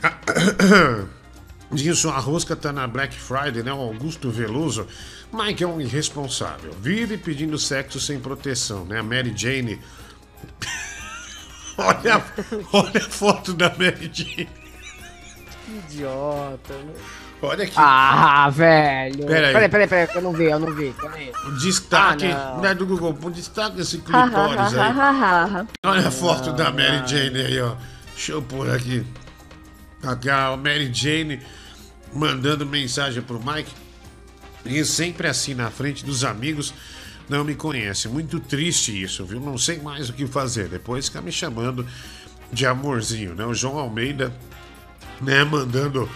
[1.72, 3.72] Disso, a rosca tá na Black Friday, né?
[3.72, 4.86] O Augusto Veloso.
[5.34, 6.72] Mike é um irresponsável.
[6.80, 9.00] Vive pedindo sexo sem proteção, né?
[9.00, 9.80] A Mary Jane.
[11.76, 12.24] olha,
[12.72, 14.48] olha a foto da Mary Jane.
[15.66, 16.74] Que idiota.
[16.74, 16.94] né?
[17.42, 17.74] Olha aqui.
[17.76, 19.26] Ah, velho.
[19.26, 19.52] Pera aí.
[19.52, 20.94] Peraí, peraí, peraí, eu não vi, eu não vi.
[20.98, 21.32] Peraí.
[21.60, 22.26] Destaque.
[22.26, 22.62] Ah, não.
[22.62, 23.16] né, do Google.
[23.22, 25.66] O destaque desse clitóris aí.
[25.84, 27.74] Olha a foto da Mary Jane aí, ó.
[28.14, 29.04] Deixa eu pôr aqui.
[30.02, 31.40] Aqui a Mary Jane
[32.14, 33.83] mandando mensagem pro Mike.
[34.64, 36.72] E sempre assim na frente dos amigos.
[37.28, 38.08] Não me conhece.
[38.08, 39.40] Muito triste isso, viu?
[39.40, 40.68] Não sei mais o que fazer.
[40.68, 41.86] Depois fica me chamando
[42.52, 43.46] de amorzinho, né?
[43.46, 44.32] O João Almeida,
[45.20, 45.42] né?
[45.44, 46.08] Mandando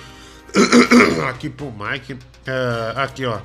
[1.28, 2.18] aqui pro Mike.
[2.46, 3.40] É, aqui, ó.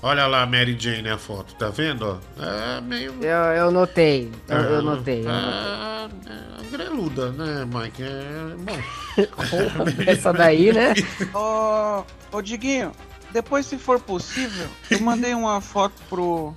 [0.00, 2.06] Olha lá a Mary Jane a foto, tá vendo?
[2.06, 2.42] ó?
[2.42, 3.14] É meio.
[3.20, 5.20] Eu, eu notei, eu, eu notei.
[5.20, 6.28] eu notei.
[6.28, 8.02] É, é greluda, né, Mike?
[8.02, 10.02] É, bom.
[10.06, 10.94] Essa daí, né?
[11.34, 12.92] Ô, ô Diguinho,
[13.30, 16.54] depois se for possível, eu mandei uma foto pro,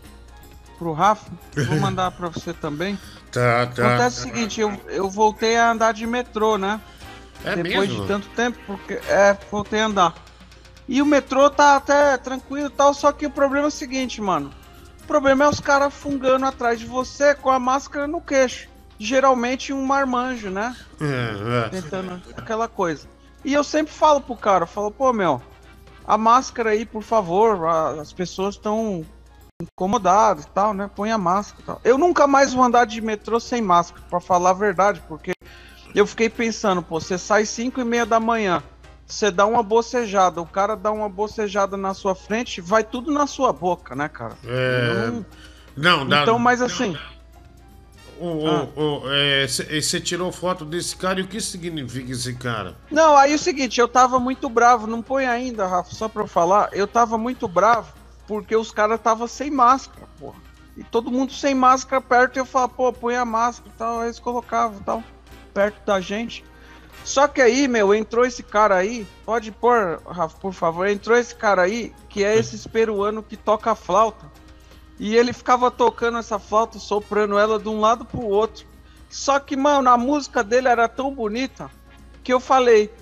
[0.78, 1.32] pro Rafa.
[1.68, 2.98] Vou mandar pra você também.
[3.32, 3.88] Tá, tá.
[3.88, 6.80] Acontece o seguinte, eu, eu voltei a andar de metrô, né?
[7.44, 8.02] É Depois mesmo?
[8.02, 10.16] de tanto tempo, porque é, voltei a andar.
[10.88, 14.22] E o metrô tá até tranquilo e tal, só que o problema é o seguinte,
[14.22, 14.52] mano.
[15.04, 18.70] O problema é os caras fungando atrás de você com a máscara no queixo.
[19.00, 20.76] Geralmente um marmanjo, né?
[21.00, 21.70] É, é.
[21.70, 23.08] Tentando aquela coisa.
[23.44, 25.42] E eu sempre falo pro cara, eu falo, pô, meu,
[26.12, 27.66] a máscara aí, por favor,
[27.98, 29.06] as pessoas estão
[29.62, 30.92] incomodadas e tal, né?
[30.94, 31.82] Põe a máscara tal.
[31.86, 35.32] Eu nunca mais vou andar de metrô sem máscara, pra falar a verdade, porque
[35.96, 38.62] eu fiquei pensando, pô, você sai 5 e meia da manhã,
[39.08, 43.26] você dá uma bocejada, o cara dá uma bocejada na sua frente, vai tudo na
[43.26, 44.36] sua boca, né, cara?
[44.46, 45.26] É, não-
[45.78, 46.24] Não, dá.
[46.24, 46.98] Então, mas assim,
[48.22, 52.34] O- o- o- é, cê- Você tirou foto desse cara e o que significa esse
[52.36, 52.76] cara?
[52.92, 56.22] Não, aí é o seguinte, eu tava muito bravo, não põe ainda, Rafa, só pra
[56.24, 57.94] eu falar, eu tava muito bravo
[58.28, 60.38] porque os caras tava sem máscara, porra.
[60.78, 64.00] E todo mundo sem máscara perto, e eu falava, pô, põe a máscara e tal,
[64.00, 65.04] aí eles colocavam e tal,
[65.54, 66.46] perto da gente.
[67.04, 71.34] Só que aí, meu, entrou esse cara aí, pode pôr, Rafa, por favor, entrou esse
[71.36, 74.28] cara aí, que é esse peruano que toca flauta.
[75.04, 78.68] E ele ficava tocando essa flauta, soprando ela de um lado pro outro.
[79.10, 81.72] Só que, mano, a música dele era tão bonita
[82.24, 82.94] que eu falei: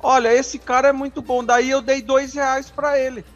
[0.00, 1.44] Olha, esse cara é muito bom.
[1.44, 3.26] Daí eu dei dois reais pra ele.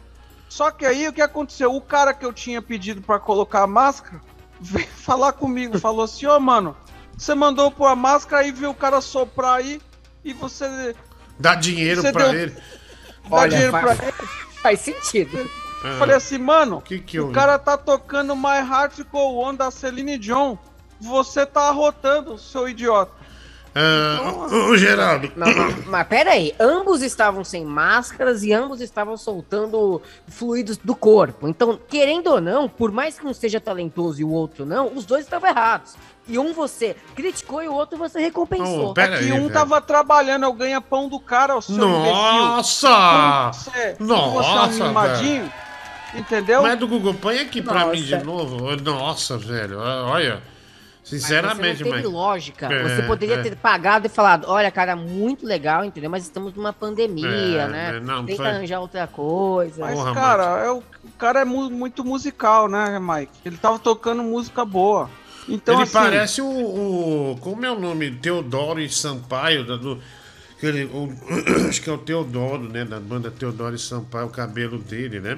[0.49, 1.75] Só que aí o que aconteceu?
[1.75, 4.19] O cara que eu tinha pedido pra colocar a máscara
[4.59, 6.75] veio falar comigo, falou assim: Ô, mano,
[7.15, 9.79] você mandou pôr a máscara aí, viu o cara soprar aí
[10.25, 10.95] e você
[11.37, 12.51] Dá dinheiro Você pra deu- ele.
[12.51, 14.13] dá Olha, dinheiro fa- pra ele.
[14.63, 15.47] Faz sentido.
[15.83, 19.53] Eu falei assim, mano, que que o eu- cara tá tocando My Heart Go On
[19.53, 20.55] da Celine Dion.
[21.01, 23.11] Você tá arrotando, seu idiota.
[23.75, 24.19] Ah,
[24.51, 25.31] ô, ô, Geraldo.
[25.35, 30.95] Mas, mas- mas pera aí, ambos estavam sem máscaras e ambos estavam soltando fluidos do
[30.95, 31.47] corpo.
[31.47, 35.05] Então, querendo ou não, por mais que um seja talentoso e o outro não, os
[35.05, 35.95] dois estavam errados.
[36.27, 38.91] E um você criticou e o outro você recompensou.
[38.91, 39.53] Oh, pera é que aí, um velho.
[39.53, 42.87] tava trabalhando, eu ganha pão do cara, o seu Nossa!
[42.87, 43.71] imbecil.
[43.73, 45.51] Você, Nossa, você é um mimadinho,
[46.15, 46.61] entendeu?
[46.61, 48.25] Mas do Google, põe aqui pra mim de Nossa.
[48.25, 48.75] novo.
[48.77, 49.79] Nossa, velho.
[49.79, 50.41] Olha.
[51.01, 52.13] Mas Sinceramente, você não teve mas.
[52.13, 52.73] lógica.
[52.73, 53.41] É, você poderia é.
[53.41, 56.09] ter pagado e falado: olha, cara, muito legal, entendeu?
[56.09, 57.27] Mas estamos numa pandemia,
[57.63, 57.93] É, né?
[57.97, 59.81] é, não, Tenta foi- arranjar outra coisa.
[59.81, 63.33] Mas, Porra, cara, é o, o cara é mu- muito musical, né, Mike?
[63.43, 65.09] Ele tava tocando música boa.
[65.49, 68.09] Então, ele assim, parece o, o- Como é o nome?
[68.11, 69.65] Teodoro e Sampaio.
[69.65, 69.99] Da, do,
[70.57, 71.13] aquele, o-
[71.67, 72.85] acho que é o Teodoro, né?
[72.85, 75.37] Da banda Teodoro e Sampaio, o cabelo dele, né?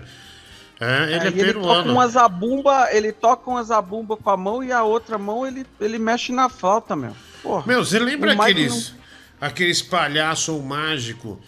[0.79, 1.91] É, ele é, Aí ele toca peruano.
[1.93, 5.97] uma zabumba, ele toca uma zabumba com a mão e a outra mão ele, ele
[5.97, 7.15] mexe na flauta, meu.
[7.41, 7.63] Porra.
[7.65, 8.93] Meu, você lembra aqueles,
[9.39, 11.39] aqueles palhaço mágico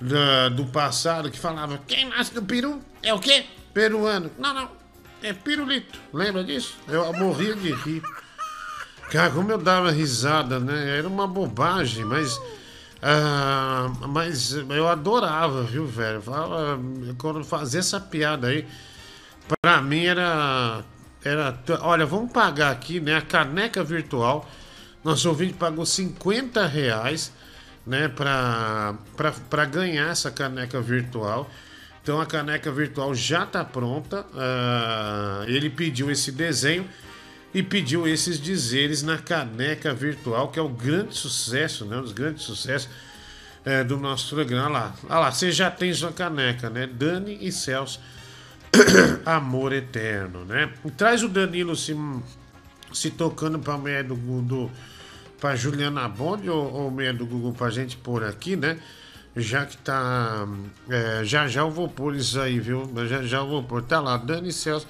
[0.00, 3.46] da- do passado que falava quem nasce do peru é o quê?
[3.72, 4.30] Peruano.
[4.38, 4.68] Não, não.
[5.22, 5.98] É pirulito.
[6.12, 6.76] Lembra disso?
[6.86, 8.02] Eu morria de rir.
[9.10, 10.98] Cara, como eu dava risada, né?
[10.98, 12.38] Era uma bobagem, mas.
[13.06, 16.22] Ah, mas eu adorava, viu, velho?
[16.22, 16.80] Falava-
[17.18, 18.66] Quando fazia essa piada aí,
[19.60, 20.82] pra mim era.
[21.22, 23.16] era olha, vamos pagar aqui, né?
[23.16, 24.48] A caneca virtual.
[25.04, 27.30] Nosso ouvinte pagou 50 reais,
[27.86, 28.08] né?
[28.08, 31.48] Pra, pra, pra ganhar essa caneca virtual.
[32.02, 34.24] Então a caneca virtual já tá pronta.
[34.34, 36.88] ah, ele pediu esse desenho
[37.54, 41.96] e pediu esses dizeres na caneca virtual, que é o grande sucesso, né?
[41.96, 42.90] Um dos grandes sucessos
[43.64, 44.66] é, do nosso programa.
[44.66, 46.86] Olha lá, olha lá, você já tem sua caneca, né?
[46.86, 48.00] Dani e Celso,
[49.24, 50.68] amor eterno, né?
[50.84, 51.96] E traz o Danilo se,
[52.92, 54.68] se tocando pra mulher do Google,
[55.40, 58.78] pra Juliana Bond ou, ou mulher do Google pra gente pôr aqui, né?
[59.36, 60.46] Já que tá.
[60.88, 62.88] é, já já eu vou pôr isso aí, viu?
[63.08, 63.82] Já já eu vou pôr.
[63.82, 64.86] Tá lá, Dani Celso,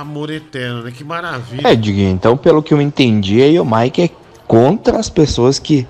[0.00, 0.90] amor eterno, né?
[0.90, 1.68] Que maravilha.
[1.68, 4.10] É, Diguinho, então pelo que eu entendi, aí o Mike é
[4.46, 5.86] contra as pessoas que,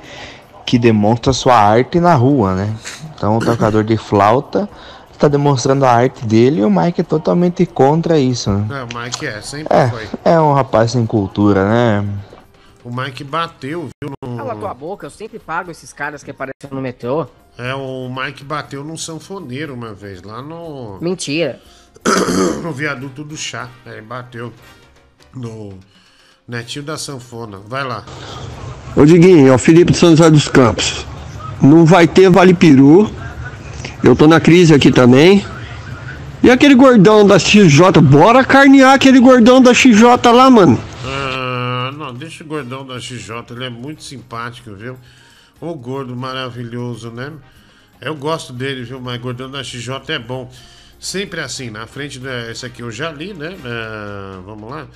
[0.65, 2.75] que demonstram sua arte na rua, né?
[3.15, 4.69] Então o tocador de flauta
[5.13, 8.67] está demonstrando a arte dele e o Mike é totalmente contra isso, né?
[8.81, 10.09] É, o Mike é, sempre É, foi.
[10.25, 12.05] é um rapaz sem cultura, né?
[12.85, 14.13] O Mike bateu, viu?
[14.23, 17.27] no- Cala tua boca, eu sempre pago esses caras que aparecem no metrô.
[17.59, 21.59] É, o Mike bateu num sanfoneiro uma vez, lá no, Mentira.
[22.63, 23.69] no viaduto do chá.
[23.85, 24.53] Ele bateu
[25.35, 25.79] no
[26.47, 27.59] netinho da sanfona.
[27.67, 28.05] Vai lá.
[28.95, 31.07] Ô Diguinho, é o Felipe de São José dos Campos.
[31.61, 33.11] Não vai ter Vale Peru.
[34.03, 35.45] Eu tô na crise aqui também.
[36.43, 40.03] E aquele gordão da XJ, bora carnear aquele gordão da XJ
[40.33, 40.81] lá, mano.
[41.05, 44.97] Ah, não, deixa o gordão da XJ, ele é muito simpático, viu?
[45.61, 47.33] O gordo maravilhoso, né?
[48.01, 49.01] Eu gosto dele, viu?
[49.01, 50.49] Mas gordão da XJ é bom.
[50.99, 52.51] Sempre assim, na frente da.
[52.51, 53.57] Esse aqui eu já li, né?
[53.65, 54.89] Ah, vamos lá.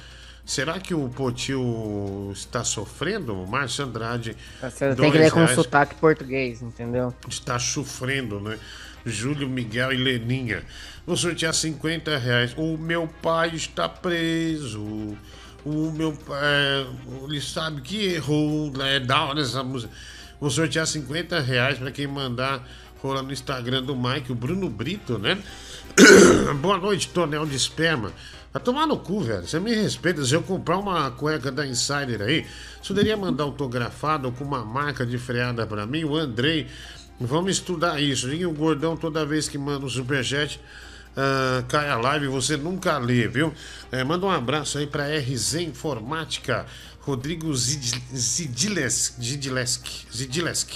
[0.44, 3.34] Será que o Potil está sofrendo?
[3.46, 4.36] Márcio Andrade.
[4.60, 5.54] Você tem dois que ler com reais.
[5.54, 7.14] sotaque português, entendeu?
[7.28, 8.58] está sofrendo, né?
[9.06, 10.64] Júlio Miguel e Leninha.
[11.06, 12.54] Vou sortear 50 reais.
[12.56, 15.16] O meu pai está preso.
[15.64, 16.86] O meu pai.
[17.24, 18.72] Ele sabe que errou.
[18.82, 19.92] É da hora essa música.
[20.40, 22.66] Vou sortear 50 reais para quem mandar
[23.02, 25.38] rolar no Instagram do Mike, o Bruno Brito, né?
[26.60, 28.12] Boa noite, tonel de esperma.
[28.52, 29.46] Vai tomar no cu, velho.
[29.46, 30.24] Você me respeita.
[30.24, 32.46] Se eu comprar uma cueca da Insider aí,
[32.82, 36.66] você poderia mandar autografado com uma marca de freada pra mim, o Andrei.
[37.20, 38.32] Vamos estudar isso.
[38.32, 40.60] E o gordão, toda vez que manda um superchat,
[41.16, 43.52] ah, cai a live, você nunca lê, viu?
[43.92, 46.66] É, manda um abraço aí pra RZ Informática,
[47.00, 49.20] Rodrigo Zid- Zidilesk.
[49.22, 49.86] Zidilesk.
[50.12, 50.70] Zidilesk.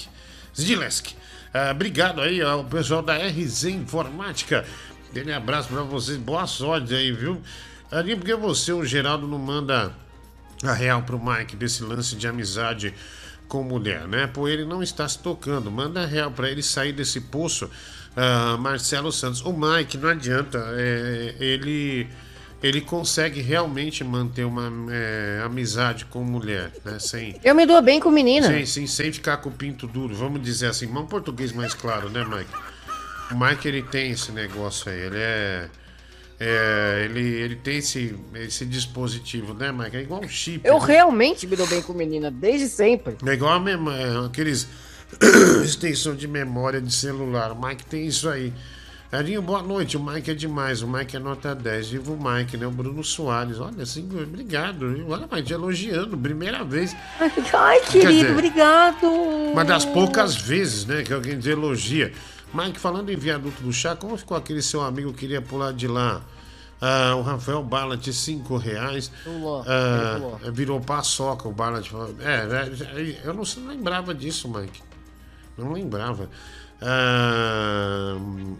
[0.56, 1.06] Zidilesk.
[1.52, 4.64] Ah, obrigado aí ao pessoal da RZ Informática.
[5.14, 6.16] Aquele abraço pra vocês.
[6.18, 7.40] Boa sorte aí, viu?
[7.88, 9.94] Ali porque você, o Geraldo, não manda
[10.60, 12.92] a real pro Mike desse lance de amizade
[13.46, 14.26] com mulher, né?
[14.26, 15.70] Pô, ele não está se tocando.
[15.70, 17.70] Manda a real pra ele sair desse poço.
[18.16, 19.40] Ah, Marcelo Santos.
[19.42, 20.58] O Mike, não adianta.
[20.76, 22.08] é, ele,
[22.60, 26.98] ele consegue realmente manter uma é, amizade com mulher, né?
[26.98, 28.48] Sem, Eu me dou bem com menina.
[28.48, 30.12] Sim, sim, sem ficar com o pinto duro.
[30.12, 32.73] Vamos dizer assim, um português mais claro, né, Mike?
[33.30, 35.68] O Mike, ele tem esse negócio aí, ele é...
[36.38, 39.96] é, ele, ele tem esse, esse dispositivo, né, Mike?
[39.96, 40.60] É igual um chip.
[40.64, 40.86] Eu né?
[40.86, 43.16] realmente me dou bem com menina, desde sempre.
[43.26, 44.68] É igual a mem- é, aqueles
[45.64, 47.52] extensão de memória de celular.
[47.52, 48.52] O Mike tem isso aí.
[49.12, 49.96] Edinho, boa noite.
[49.96, 50.82] O Mike é demais.
[50.82, 51.88] O Mike é nota 10.
[51.90, 52.66] Viva o Mike, né?
[52.66, 53.60] O Bruno Soares.
[53.60, 54.86] Olha, assim, obrigado.
[55.08, 56.18] Olha, Mike, elogiando.
[56.18, 56.96] Primeira vez.
[57.20, 59.06] Ai, querido, dizer, obrigado.
[59.52, 62.12] Uma das poucas vezes, né, que alguém te elogia.
[62.54, 65.88] Mike, falando em viaduto do chá, como ficou aquele seu amigo que queria pular de
[65.88, 66.22] lá?
[66.80, 69.10] Ah, o Rafael Ballant, 5 reais.
[69.24, 70.52] Pulou, Ah, pulou.
[70.52, 71.86] virou paçoca o Ballant.
[72.20, 74.82] É, é, eu não lembrava disso, Mike.
[75.56, 76.28] Não lembrava.
[76.82, 78.16] Ah,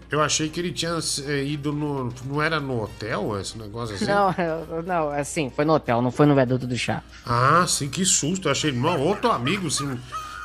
[0.09, 0.97] eu achei que ele tinha
[1.27, 2.11] eh, ido no.
[2.25, 4.05] Não era no hotel esse negócio assim?
[4.05, 4.33] Não,
[4.83, 7.03] não, assim, foi no hotel, não foi no viaduto do chá.
[7.25, 8.47] Ah, sim, que susto.
[8.47, 9.99] Eu achei, outro amigo assim,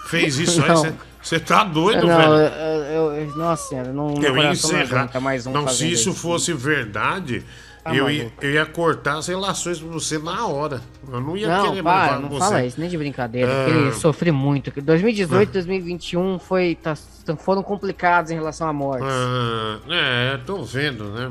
[0.07, 0.69] fez isso aí.
[0.69, 1.10] Não.
[1.23, 2.33] Você tá doido, não, velho.
[2.33, 5.11] eu, eu- nossa senhora, não, Eu ia encerrar.
[5.21, 7.45] mais um não, se isso fosse verdade,
[7.83, 10.83] Tá eu, ia, eu ia cortar as relações com você na hora.
[11.11, 12.39] Eu não ia Não, querer para, levar não você.
[12.41, 13.51] fala isso, nem de brincadeira.
[13.51, 13.69] Ah.
[13.71, 14.71] ele sofri muito.
[14.71, 16.95] que 2018, 2021 foi, tá,
[17.39, 19.05] foram complicados em relação à morte.
[19.07, 21.31] Ah, é, tô vendo, né?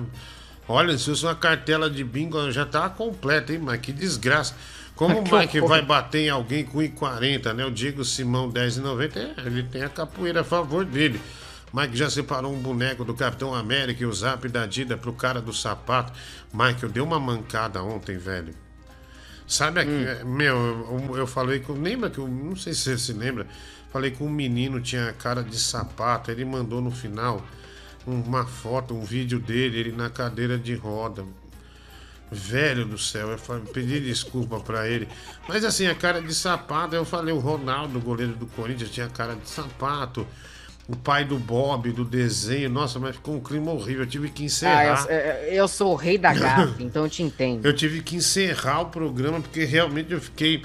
[0.68, 3.78] Olha, se fosse uma cartela de bingo, já tava completa, hein, Mike?
[3.80, 4.56] Que desgraça.
[4.99, 7.63] Como o Que Mike vai bater em alguém com 1,40, né?
[7.63, 11.21] O Diego Simão 10,90, é, ele tem a capoeira a favor dele.
[11.73, 15.39] Mike já separou um boneco do Capitão América e o zap da Dida pro cara
[15.39, 16.11] do sapato.
[16.53, 18.53] Mike, eu dei uma mancada ontem, velho.
[19.47, 21.71] Sabe, aqui, é, meu, eu, eu falei com.
[21.71, 22.27] Lembra que eu.
[22.27, 23.47] Não sei se você se lembra.
[23.93, 26.30] Falei que um menino tinha cara de sapato.
[26.30, 27.41] Ele mandou no final
[28.05, 31.23] uma foto, um vídeo dele, ele na cadeira de roda.
[32.31, 35.07] Velho do céu, eu falei, pedi desculpa pra ele.
[35.47, 39.35] Mas assim, a cara de sapato, eu falei, o Ronaldo, goleiro do Corinthians, tinha cara
[39.35, 40.27] de sapato.
[40.88, 44.03] O pai do Bob, do desenho, nossa, mas ficou um clima horrível.
[44.03, 45.06] Eu tive que Ah, encerrar.
[45.10, 47.64] eu, eu- eu sou o rei da gafe, então eu te entendo.
[47.65, 50.64] Eu tive que encerrar o programa porque realmente eu fiquei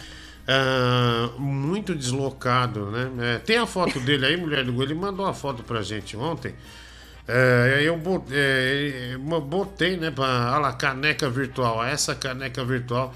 [0.48, 3.10] ah, muito deslocado, né?
[3.36, 6.16] É, tem a foto dele aí, mulher do gol, ele mandou uma foto pra gente
[6.16, 6.54] ontem.
[7.26, 11.82] É, aí eu botei, é, botei né, pra olha lá, caneca virtual.
[11.84, 13.14] Essa caneca virtual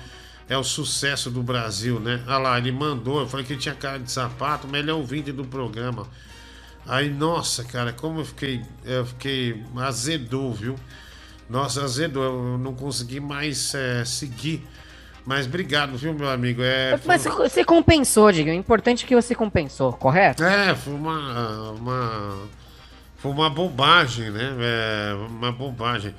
[0.48, 2.22] é o sucesso do Brasil, né?
[2.26, 4.94] Olha lá, ele mandou, eu falei que ele tinha cara de sapato, mas ele é
[4.94, 6.06] ouvinte do programa.
[6.86, 10.74] Aí, nossa, cara, como eu fiquei, eu fiquei azedou, viu?
[11.50, 14.66] Nossa, azedou, eu não consegui mais é, seguir.
[15.26, 16.62] Mas obrigado, viu, meu amigo?
[16.62, 18.48] É, Mas você- você compensou, Diego.
[18.48, 20.42] O importante é que você compensou, correto?
[20.42, 22.48] É, foi uma, uma.
[23.18, 24.56] Foi uma bobagem, né?
[24.60, 26.14] É, uma bobagem.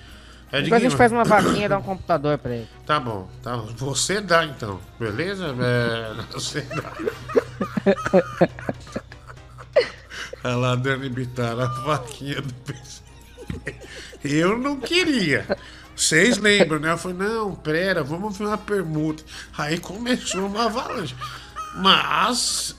[0.52, 2.68] É, Depois a gente faz uma vaquinha e dá um computador pra ele.
[2.86, 3.56] Tá bom, tá.
[3.56, 5.56] Você dá então, beleza?
[5.60, 6.92] É, você dá.
[10.44, 13.02] Olha lá, Dani Bittar, a vaquinha do PC.
[14.24, 15.46] Eu não queria.
[15.96, 16.92] Vocês lembram, né?
[16.92, 19.24] Eu falei, não, pera, vamos fazer uma permuta.
[19.58, 21.16] Aí começou uma avalanche.
[21.76, 22.76] Mas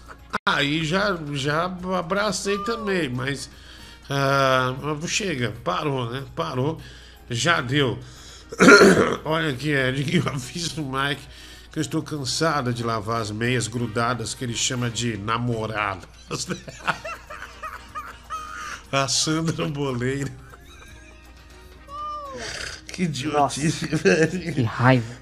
[0.46, 1.64] aí já, já
[1.98, 3.48] abracei também, mas
[4.10, 4.74] ah,
[5.06, 6.24] chega, parou, né?
[6.34, 6.78] Parou,
[7.30, 7.98] já deu.
[9.24, 11.22] Olha aqui, Ed, eu aviso o Mike
[11.72, 16.08] que eu estou cansada de lavar as meias grudadas que ele chama de namoradas.
[18.90, 20.28] A Sandra Boleira.
[22.92, 24.52] Que idiotice, velho.
[24.52, 25.14] Que raiva.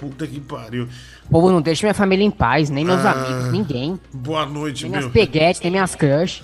[0.00, 0.88] Puta que pariu.
[1.26, 4.00] O povo não deixa minha família em paz, nem meus Ah, amigos, ninguém.
[4.12, 5.00] Boa noite, Nem meu.
[5.02, 6.42] minhas peguetes, nem minhas crush.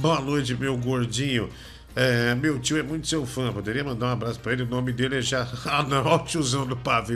[0.00, 1.50] Boa noite, meu gordinho.
[1.94, 3.52] É, meu tio é muito seu fã.
[3.52, 4.62] Poderia mandar um abraço pra ele.
[4.62, 5.46] O nome dele é já.
[5.66, 6.74] Ah, não, olha o tiozão do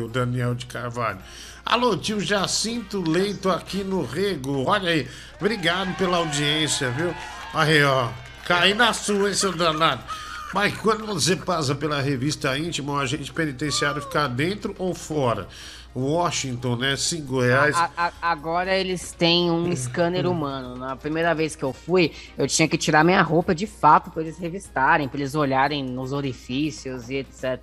[0.09, 1.19] Daniel de Carvalho.
[1.65, 4.65] Alô, tio Jacinto Leito aqui no Rego.
[4.69, 5.09] Olha aí.
[5.41, 7.15] Obrigado pela audiência, viu?
[7.55, 8.11] Aí, ó.
[8.45, 10.05] Caí na sua, hein, seu danado.
[10.53, 15.49] Mas quando você passa pela revista íntima, o agente penitenciário fica dentro ou fora?
[15.95, 16.97] Washington, né?
[16.97, 17.77] Cinco reais.
[17.77, 20.75] A- a- agora eles têm um scanner humano.
[20.77, 24.23] Na primeira vez que eu fui, eu tinha que tirar minha roupa de fato pra
[24.23, 27.61] eles revistarem, pra eles olharem nos orifícios e etc.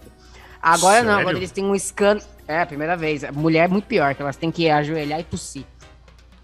[0.62, 1.20] Agora não, Sério?
[1.22, 2.24] agora eles têm um scanner.
[2.48, 3.24] É, a primeira vez.
[3.32, 5.64] Mulher é muito pior, que elas têm que ajoelhar e tossir.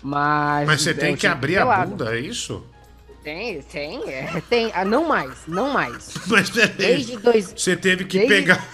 [0.01, 0.67] Mas.
[0.67, 2.65] Mas você tem que abrir a bunda, é isso?
[3.23, 4.71] Tem, tem, é, tem.
[4.73, 6.13] Ah, não mais, não mais.
[6.27, 6.69] Mas peraí.
[6.77, 7.53] Desde dois.
[7.57, 8.65] Você teve que Desde- pegar.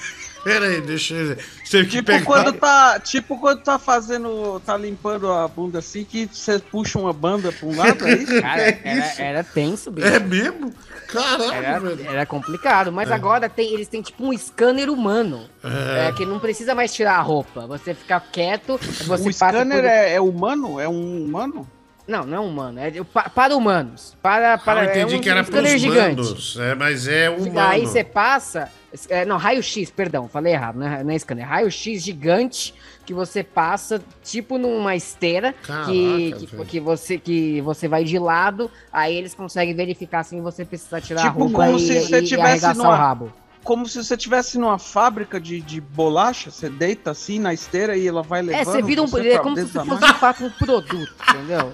[0.44, 1.38] Peraí, deixa eu.
[1.64, 2.26] Você Tipo pegar.
[2.26, 7.14] quando tá, tipo quando tá fazendo, tá limpando a bunda assim, que você puxa uma
[7.14, 8.40] banda pra um lado, é isso?
[8.42, 10.08] Cara, era, era tenso, bicho.
[10.08, 10.74] É mesmo?
[11.08, 12.10] Caralho, Era, velho.
[12.10, 13.14] era complicado, mas É.
[13.14, 15.48] agora tem, eles têm tipo um scanner humano.
[15.64, 16.08] É.
[16.08, 17.66] É, que não precisa mais tirar a roupa.
[17.68, 20.80] Você fica quieto, você o passa scanner por- é, é humano?
[20.80, 21.68] É um humano?
[22.08, 22.80] Não, não é humano.
[22.80, 22.92] É
[23.34, 24.16] para humanos.
[24.22, 26.16] Para, para, Ah, eu entendi é um que era scanner pros gigante.
[26.18, 26.58] mandos.
[26.60, 27.60] É, mas é humano.
[27.60, 28.70] Aí você passa.
[29.10, 31.48] é, não, raio-x, perdão, falei errado, não é, não é scanner.
[31.48, 32.74] Raio-x gigante
[33.06, 36.66] que você passa, tipo numa esteira, que, Caraca, que, velho.
[36.66, 41.22] que você, que você vai de lado, aí eles conseguem verificar sem você precisar tirar
[41.22, 42.28] a Tipo roupa como e, se você e, e
[42.78, 43.34] numa- o rabo.
[43.64, 48.06] Como se você estivesse numa fábrica de, de bolacha, você deita assim na esteira e
[48.08, 48.62] ela vai levando.
[48.62, 49.08] É, você vira um.
[49.08, 51.74] você É como se fosse de fato um produto, entendeu?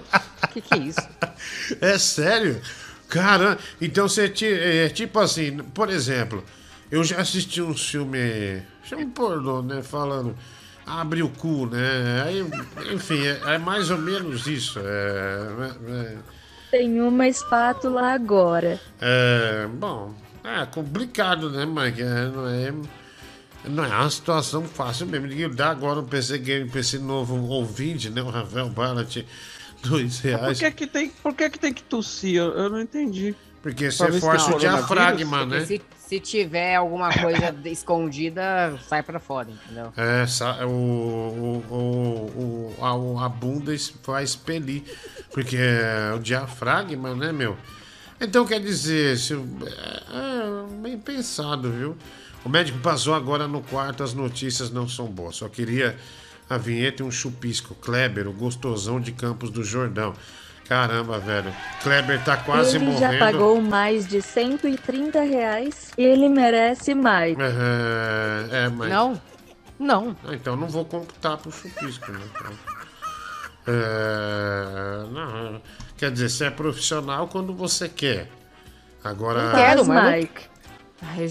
[0.52, 1.00] que que é isso?
[1.80, 2.60] É sério?
[3.08, 6.44] Caramba, então você ti- é, tipo assim, por exemplo,
[6.90, 9.82] eu já assisti um filme, chama pornô, né?
[9.82, 10.36] Falando,
[10.86, 12.22] abre o cu, né?
[12.26, 12.44] Aí,
[12.94, 14.78] enfim, é, é mais ou menos isso.
[14.78, 16.16] É, é,
[16.70, 18.78] Tem uma espátula agora.
[19.00, 20.14] é, bom,
[20.44, 22.02] é complicado, né, Mike?
[22.02, 22.72] É, não, é,
[23.68, 25.26] não é uma situação fácil mesmo.
[25.26, 28.22] Ninguém dá agora um PC Game, PC novo ouvinte, né?
[28.22, 29.24] O Rafael Ballat,
[29.82, 30.58] dois Por reais.
[30.58, 32.36] que, que, tem, por que, que tem que tossir?
[32.36, 33.34] Eu, eu não entendi.
[33.62, 35.66] Porque Pra você força o diafragma, né?
[35.66, 39.92] se, se tiver alguma coisa escondida, sai pra fora, entendeu?
[39.98, 40.70] É, sa- o,
[41.70, 42.84] o, o,
[43.20, 43.72] a, a bunda
[44.02, 44.82] vai expelir,
[45.32, 47.54] porque é o diafragma, né, meu?
[48.20, 51.96] Então quer dizer, se, é, é bem pensado, viu?
[52.44, 55.36] O médico passou agora no quarto, as notícias não são boas.
[55.36, 55.96] Só queria
[56.48, 57.74] a vinheta e um chupisco.
[57.74, 60.14] Kleber, o gostosão de Campos do Jordão.
[60.68, 61.52] Caramba, velho.
[61.82, 63.00] Kleber tá quase ele morrendo.
[63.00, 65.90] já pagou mais de 130 reais.
[65.98, 67.36] Ele merece mais.
[67.38, 68.88] É, é, mas.
[68.88, 69.20] Não,
[69.78, 70.16] não.
[70.24, 72.20] Ah, então não vou computar pro chupisco, né?
[72.30, 72.52] Então,
[73.66, 75.62] é, não,
[76.00, 78.26] quer dizer, você é profissional quando você quer.
[79.04, 79.44] Agora.
[79.44, 80.50] Não quero, não- Mike.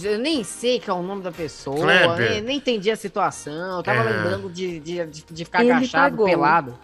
[0.04, 1.86] Eu nem sei que é o nome da pessoa,
[2.18, 3.78] nem, nem entendi a situação.
[3.78, 4.04] Eu tava É.
[4.04, 6.26] lembrando de, de, de, ficar Ele agachado, pagou.
[6.26, 6.76] pelado.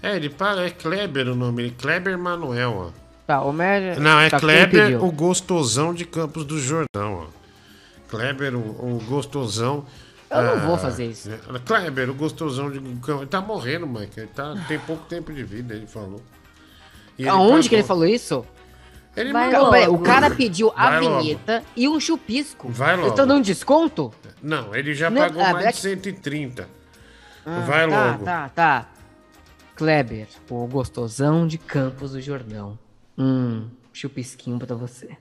[0.00, 3.00] É, ele para, é Kleber o nome, ele- Kleber Manuel, ó.
[3.26, 4.00] Tá, o médico.
[4.00, 7.26] Não, é tá, Kleber, o gostosão de Campos do Jordão, ó.
[8.08, 9.84] Kleber, o, o gostosão.
[10.30, 11.30] Eu não ah, vou fazer isso.
[11.30, 13.22] é, Kleber, o gostosão de Campos.
[13.22, 14.20] Ele tá morrendo, Mike.
[14.20, 16.22] Ele tá, tem pouco tempo de vida, ele falou.
[17.20, 18.44] E Aonde que ele falou isso?
[19.16, 21.20] Ele Vai mandou- Não, peraí, o cara pediu a Vai logo.
[21.20, 22.68] vinheta e um chupisco.
[22.70, 23.08] Vai logo.
[23.08, 24.12] estão dando desconto?
[24.42, 26.68] Não, ele já Não, pagou ah, mais é de que- 130.
[27.44, 28.24] Ah, Vai tá, logo.
[28.24, 28.88] Tá, tá.
[29.74, 32.78] Kleber, o gostosão de Campos do Jordão.
[33.18, 35.16] Hum, chupisquinho pra você.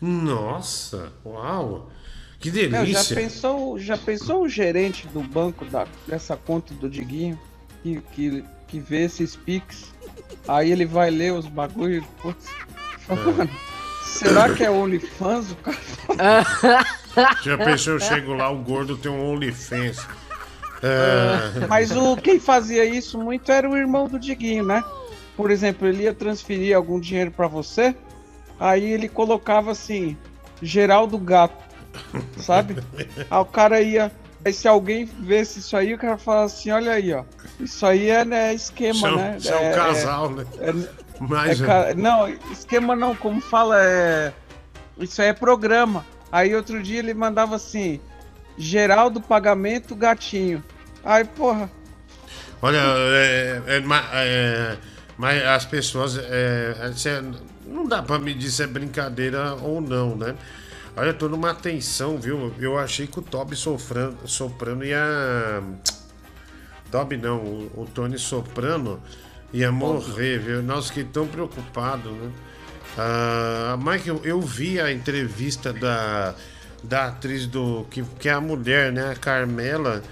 [0.00, 1.90] Nossa, uau.
[2.40, 3.14] Que já delícia.
[3.14, 7.38] pensou, já pensou o gerente do banco da, dessa conta do Diguinho
[7.84, 9.91] que, que, que vê esses pics?
[10.46, 12.04] Aí ele vai ler os bagulhos.
[12.20, 12.48] putz,
[12.98, 13.50] fala, Mano,
[14.04, 15.78] será que é OnlyFans o cara?
[17.42, 20.06] Já pensou, eu chego lá, o gordo tem um OnlyFans.
[20.82, 24.82] É, Mas o quem fazia isso muito era o irmão do Diguinho, né?
[25.36, 27.94] Por exemplo, ele ia transferir algum dinheiro pra você,
[28.58, 30.16] aí ele colocava assim,
[30.60, 31.62] Geraldo Gato,
[32.36, 32.76] sabe?
[33.30, 34.10] Aí o cara ia.
[34.44, 37.24] Aí se alguém vesse isso aí, o cara falava assim, olha aí, ó.
[37.60, 39.36] Isso aí é né, esquema, é né?
[39.38, 40.44] isso é um casal, né?
[40.58, 40.72] é-
[41.20, 44.32] Mas, é Não, esquema não, como fala, é.
[44.98, 46.04] Isso aí é programa.
[46.30, 48.00] Aí outro dia ele mandava assim,
[48.58, 50.62] Geraldo Pagamento Gatinho.
[51.04, 51.70] Aí, porra,
[52.60, 53.82] Olha, é, é,
[54.14, 54.76] é,
[55.18, 56.16] mas as pessoas.
[56.16, 56.74] é,
[57.06, 57.22] é-
[57.66, 60.36] não dá pra medir se é brincadeira ou não, né?
[60.94, 62.52] Olha, tô numa tensão, viu?
[62.58, 65.62] Eu achei que o Toby sofrando, soprano ia.
[66.90, 69.00] Toby não, o, o Tony Soprano
[69.52, 70.62] ia morrer, viu?
[70.62, 72.30] Nós fiquei tão preocupado, né?
[72.98, 76.34] Ah, Mike, eu, eu vi a entrevista da,
[76.84, 77.86] da atriz do.
[77.90, 79.12] Que, que é a mulher, né?
[79.12, 80.02] A Carmela.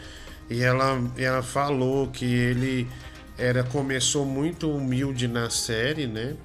[0.49, 2.89] E ela, ela falou que ele
[3.37, 6.37] era começou muito humilde na série, né?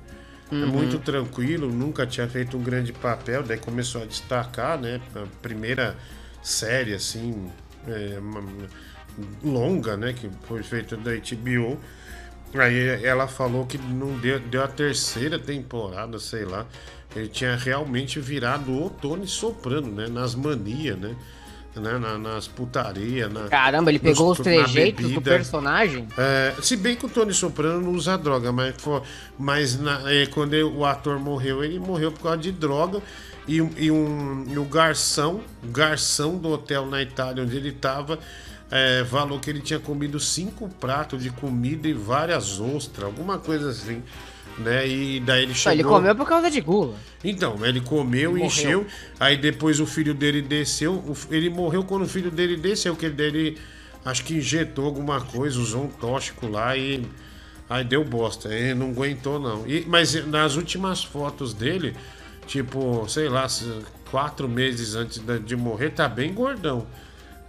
[0.64, 0.68] Uhum.
[0.72, 5.02] Muito tranquilo, nunca tinha feito um grande papel, daí começou a destacar, né?
[5.16, 5.96] A primeira
[6.42, 7.50] série, assim,
[7.88, 8.44] é, uma-
[9.44, 10.14] longa, né?
[10.14, 11.80] Que foi feita da HBO.
[12.54, 16.66] Aí ela falou que não deu, deu a terceira temporada, sei lá.
[17.16, 20.08] Ele tinha realmente virado o Tony Soprano, né?
[20.08, 21.16] Nas manias, né?
[21.80, 21.98] Né?
[21.98, 23.32] Na- nas putarias.
[23.32, 26.08] Na, Caramba, ele pegou nos- os trejeitos do personagem?
[26.18, 29.02] É, se bem que o Tony Soprano não usa droga, mas, fo-
[29.38, 33.02] mas na- é, quando ele- o ator morreu, ele morreu por causa de droga.
[33.48, 38.18] E, um- e um, e o garçom, garçom do hotel na Itália onde ele estava,
[39.10, 44.02] falou que ele tinha comido cinco pratos de comida e várias ostras, alguma coisa assim.
[44.58, 44.88] Né?
[44.88, 45.74] E daí ele Não, chegou.
[45.74, 46.96] ele comeu por causa de gula.
[47.24, 48.46] Então, ele comeu, Morreu.
[48.46, 48.86] encheu,
[49.20, 53.16] aí depois o filho dele desceu, ele morreu quando o filho dele desceu, que ele
[53.16, 53.58] dele
[54.06, 57.04] acho que injetou alguma coisa, usou um tóxico lá e
[57.70, 59.68] aí deu bosta, ele não aguentou não.
[59.68, 61.94] E, mas nas últimas fotos dele,
[62.48, 63.48] tipo, sei lá,
[64.12, 66.86] quatro meses antes de morrer, tá bem gordão.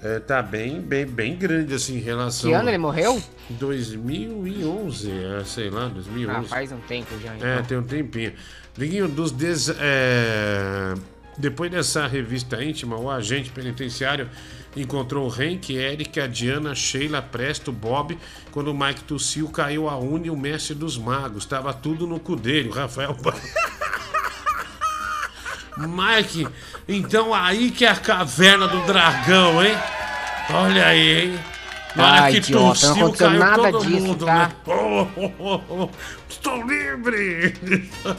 [0.03, 2.51] É, tá bem, bem, bem grande assim em relação.
[2.51, 3.23] Que ano ele morreu?
[3.51, 6.39] 2011, é, sei lá, 2011.
[6.39, 7.49] Ah, faz um tempo já, então.
[7.49, 8.33] É, tem um tempinho.
[8.77, 9.71] Liguinho, dos des...
[9.71, 10.95] é,
[11.39, 14.29] depois dessa revista íntima, o agente penitenciário
[14.77, 18.19] encontrou o Henk, Eric, a Diana, Sheila, Presto, Bob.
[18.53, 21.47] Quando o Mike tossiu, caiu a Uni o mestre dos magos.
[21.47, 23.17] Tava tudo no cu dele, o Rafael.
[25.77, 26.49] Mike,
[26.89, 29.77] então aí que é a caverna do dragão, hein?
[30.51, 31.39] Olha aí, hein?
[31.95, 34.35] Na hora Ah, que idiota, não aconteceu caiu nada todo disso, mundo, tá?
[34.35, 34.53] né?
[34.67, 35.07] Oh,
[35.39, 35.91] oh, oh,
[36.29, 37.55] estou livre!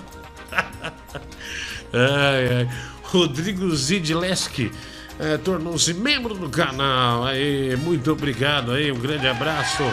[1.93, 2.69] ai, ai.
[3.03, 4.71] Rodrigo Zidleski
[5.19, 7.25] eh, tornou-se membro do canal.
[7.25, 9.83] Aí, muito obrigado aí, um grande abraço.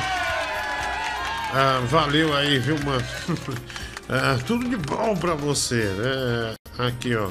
[1.52, 3.04] Ah, valeu aí, viu, mano?
[4.06, 6.54] Ah, tudo de bom pra você, né?
[6.86, 7.30] Aqui, ó.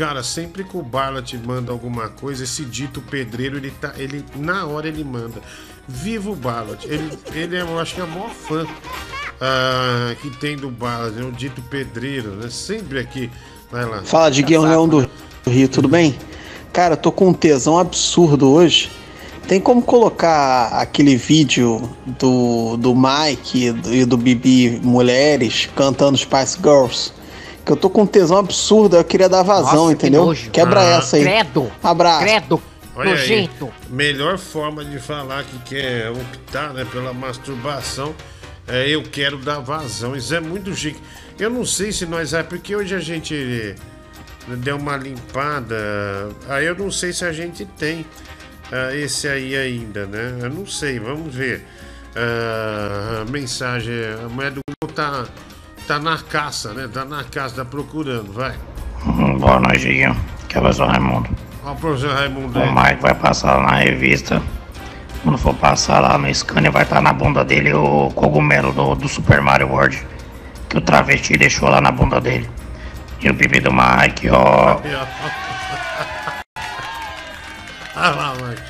[0.00, 3.92] Cara, sempre que o Barla te manda alguma coisa, esse dito pedreiro, ele tá.
[3.98, 5.42] Ele, na hora ele manda.
[5.86, 6.86] Viva o Barlat.
[6.86, 8.66] Ele, ele é, eu acho que é o maior fã
[9.38, 12.48] ah, que tem do Barlat, é o dito pedreiro, né?
[12.48, 13.30] Sempre aqui.
[13.70, 14.02] Vai lá.
[14.02, 15.06] Fala, Diguinho Leão do
[15.46, 16.18] Rio, tudo bem?
[16.72, 18.90] Cara, eu tô com um tesão absurdo hoje.
[19.46, 26.16] Tem como colocar aquele vídeo do, do Mike e do, e do Bibi Mulheres cantando
[26.16, 27.19] Spice Girls?
[27.64, 30.24] Que eu tô com um tesão absurdo, eu queria dar vazão, Nossa, que entendeu?
[30.26, 30.50] nojo.
[30.50, 31.22] Quebra Ah, essa aí.
[31.22, 31.70] Credo.
[31.82, 32.20] Abraço.
[32.24, 32.62] Credo.
[32.96, 33.70] Olha aí, Nojento.
[33.88, 38.14] melhor forma de falar que quer optar né, pela masturbação
[38.66, 40.14] é eu quero dar vazão.
[40.16, 41.00] Isso é muito chique.
[41.38, 43.74] Eu não sei se nós é porque hoje a gente
[44.58, 46.28] deu uma limpada.
[46.48, 48.04] Aí eu não sei se a gente tem
[48.70, 50.38] ah, esse aí ainda, né?
[50.42, 51.64] Eu não sei, vamos ver.
[52.14, 55.26] Ah, a mensagem, a mulher do Google tá,
[55.90, 56.86] tá na caça, né?
[56.86, 58.54] Tá na caça, tá procurando, vai.
[59.40, 60.16] Boa noite, Guinho.
[60.48, 61.28] Que é o professor Raimundo.
[61.64, 62.72] Olha o professor Raimundo O aí.
[62.72, 64.40] Mike vai passar lá na revista.
[65.24, 69.08] Quando for passar lá no scanner, vai estar na bunda dele o cogumelo do, do
[69.08, 70.06] Super Mario World.
[70.68, 72.48] Que o travesti deixou lá na bunda dele.
[73.20, 74.74] E o bebê do Mike, ó.
[74.74, 74.80] Ó.
[78.02, 78.62] Ah lá, Mike.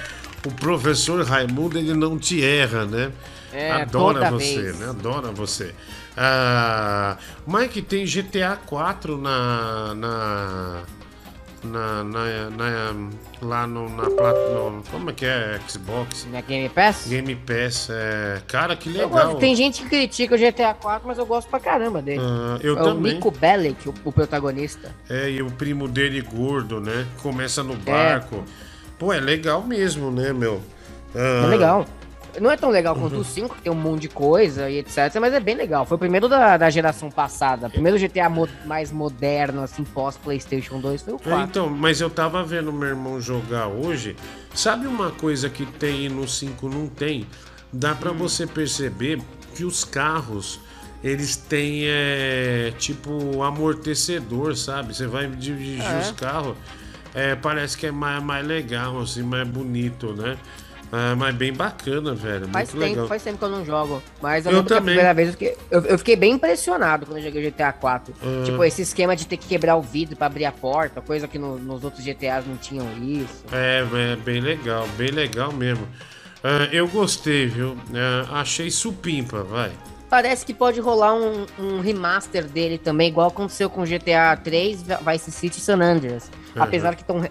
[0.47, 3.13] O professor Raimundo, ele não te erra, né?
[3.53, 4.79] É, Adora você, vez.
[4.79, 4.91] né?
[4.91, 5.75] Adora você.
[6.17, 7.17] Ah,
[7.47, 9.95] Mike, tem GTA 4 na.
[9.95, 10.83] na.
[11.65, 12.05] na.
[12.05, 13.11] na, na-
[13.43, 14.83] lá no, na plataforma.
[14.91, 15.59] Como é que é?
[15.67, 16.27] Xbox?
[16.31, 17.07] Na Game Pass?
[17.09, 17.89] Game Pass.
[17.91, 18.43] É...
[18.47, 19.37] Cara, que legal.
[19.37, 22.21] tem gente que critica o GTA 4, mas eu gosto pra caramba dele.
[22.23, 23.13] Ah, eu é também.
[23.13, 24.95] o Nico Bellic, o, o protagonista.
[25.09, 27.07] É, e o primo dele gordo, né?
[27.23, 28.45] Começa no barco.
[28.99, 30.61] Pô, é legal mesmo, né, meu?
[31.15, 31.87] É Ah, legal.
[32.41, 34.97] Não é tão legal quanto o 5, que tem um monte de coisa e etc,
[35.21, 35.87] mas é bem legal.
[35.87, 37.67] Foi o primeiro da, da geração passada.
[37.69, 41.41] O primeiro GTA mo- mais moderno, assim, pós-PlayStation 2 foi o É, 4.
[41.45, 44.15] então, mas eu tava vendo meu irmão jogar hoje.
[44.55, 47.27] Sabe uma coisa que tem e no 5 não tem?
[47.73, 47.97] Dá Hum.
[47.97, 49.21] pra você perceber
[49.55, 50.61] que os carros
[51.03, 54.95] eles têm é, tipo amortecedor, sabe?
[54.95, 55.99] Você vai dirigir É.
[55.99, 56.57] os carros,
[57.15, 60.37] é, parece que é mais, mais legal, assim, mais bonito, né?
[60.93, 62.49] É, mas bem bacana, velho.
[62.49, 63.09] Faz muito tempo, legal.
[63.09, 64.03] faz tempo que eu não jogo.
[64.21, 64.87] Mas eu, Eu também.
[64.87, 68.13] primeira vez eu fiquei, eu, eu fiquei bem impressionado quando eu joguei GTA 4.
[68.21, 68.43] Ah.
[68.45, 71.39] Tipo, esse esquema de ter que quebrar o vidro pra abrir a porta, coisa que
[71.39, 73.45] no- nos outros GTAs não tinham isso.
[73.53, 75.87] É, é bem legal, bem legal mesmo.
[76.43, 77.77] É, eu gostei, viu?
[77.95, 79.71] É, achei supimpa, vai.
[80.09, 85.31] Parece que pode rolar um, um remaster dele também, igual aconteceu com GTA 3, Vice
[85.31, 86.29] City e San Andreas.
[86.57, 86.63] Uhum.
[86.65, 87.23] Apesar que estão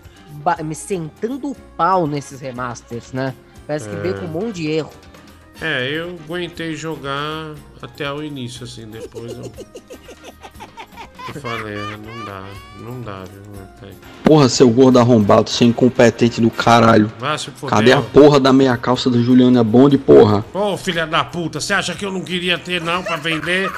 [0.64, 3.34] me sentando o pau nesses remasters, né?
[3.70, 4.00] Parece que É.
[4.00, 4.90] veio com um monte de erro.
[5.62, 9.52] É, eu aguentei jogar até o início, assim, depois eu.
[11.36, 12.44] Eu falei, é, não dá,
[12.80, 13.92] não dá, viu?
[14.24, 17.12] Porra, seu gordo arrombado, seu incompetente do caralho.
[17.20, 17.38] Vai.
[17.68, 20.44] Cadê a porra da meia calça do Juliano é Bonde, porra?
[20.52, 23.72] Ô, filha da puta, você acha que eu não queria ter, não, pra vender?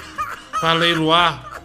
[0.61, 1.61] Pra leiloar?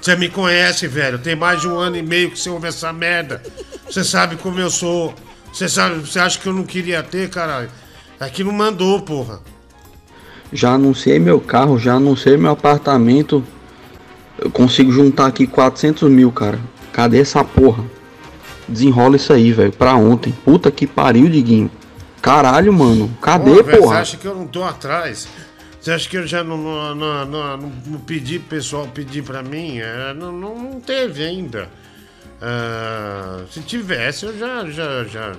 [0.00, 1.18] Você me conhece, velho.
[1.18, 3.42] Tem mais de um ano e meio que você ouve essa merda.
[3.84, 5.14] Você sabe como eu sou.
[5.52, 7.68] Você sabe, você acha que eu não queria ter, caralho?
[8.18, 9.40] Aqui não mandou, porra.
[10.52, 13.44] Já anunciei meu carro, já anunciei meu apartamento.
[14.38, 16.58] Eu consigo juntar aqui 400 mil, cara.
[16.92, 17.84] Cadê essa porra?
[18.68, 19.72] Desenrola isso aí, velho.
[19.72, 20.32] Pra ontem.
[20.44, 21.70] Puta que pariu, Diguinho.
[22.22, 23.10] Caralho, mano.
[23.20, 23.98] Cadê, velho, Você porra?
[24.00, 25.28] acha que eu não tô atrás?
[25.80, 27.56] Você acha que eu já não, não, não, não,
[27.86, 29.78] não- pedi pro pessoal pedir pra mim?
[29.78, 31.70] É, não, não, não teve ainda.
[32.42, 35.32] Ah, se tivesse, eu já, já, já,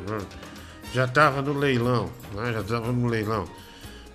[0.93, 2.09] já tava no leilão.
[2.33, 2.53] Né?
[2.53, 3.45] Já tava no leilão.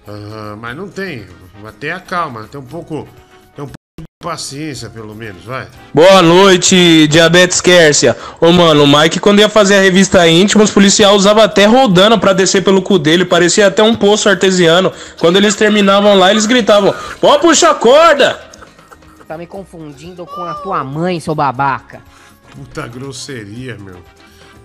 [0.06, 1.26] Ah, mas não tem.
[1.60, 3.08] Mas tenha calma, tem um pouco.
[3.56, 5.66] Tem um pouco de paciência, pelo menos, vai.
[5.92, 8.16] Boa noite, Diabetes Quércia.
[8.40, 12.18] Ô, mano, o Mike, quando ia fazer a revista íntima, os policiais usavam até rodando
[12.20, 13.24] pra descer pelo cu dele.
[13.24, 14.92] Parecia até um poço artesiano.
[15.18, 18.46] Quando eles terminavam lá, eles gritavam: Pô, puxa a corda!
[19.26, 22.00] Tá me confundindo com a tua mãe, seu babaca.
[22.54, 24.02] Puta grosseria, meu.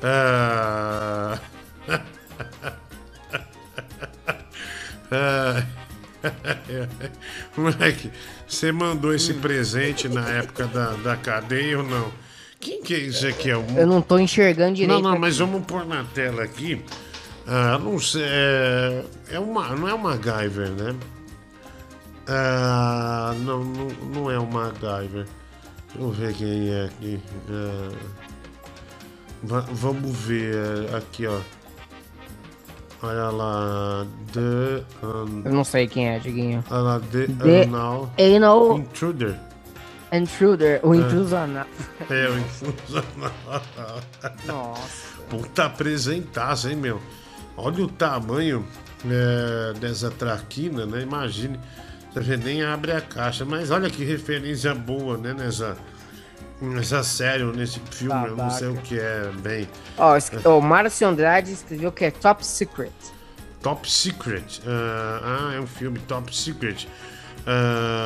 [0.01, 1.39] Ah...
[5.13, 5.65] Ah...
[7.57, 8.11] Moleque,
[8.47, 12.11] você mandou esse presente na época da, da cadeia ou não?
[12.59, 13.49] Quem que é isso aqui?
[13.49, 13.77] É um...
[13.77, 15.01] Eu não tô enxergando direito.
[15.01, 16.81] Não, não, mas vamos pôr na tela aqui.
[17.47, 18.21] Ah, não sei.
[18.23, 20.95] É, é uma, não é uma MacGyver, né?
[22.27, 25.25] Ah, não, não, não é o MacGyver.
[25.97, 27.19] Vamos ver quem é aqui.
[29.43, 31.39] Va- vamos ver aqui, ó.
[33.03, 34.05] Olha lá.
[34.31, 34.83] The.
[35.05, 36.63] Um, Eu não sei quem é, Diguinho.
[36.69, 39.39] olha lá, The, The Anal Anal Intruder.
[40.13, 40.97] Intruder, o É.
[40.97, 41.65] intruso anal.
[42.09, 44.01] É, o intruso anal.
[44.45, 45.11] Nossa.
[45.29, 47.01] Puta apresentaço, hein, meu?
[47.57, 48.65] Olha o tamanho
[49.09, 51.01] é, dessa traquina, né?
[51.01, 51.57] Imagine.
[52.13, 53.45] Você nem abre a caixa.
[53.45, 55.33] Mas olha que referência boa, né?
[55.33, 55.77] Nessa,
[56.59, 58.87] Mas a sério, nesse filme, eu não sei o Babaca.
[58.87, 59.67] que é bem.
[59.97, 62.91] Ó, es- o Márcio Andrade escreveu que é Top Secret.
[63.63, 64.61] Top Secret.
[64.67, 66.87] Ah, ah, é um filme Top Secret.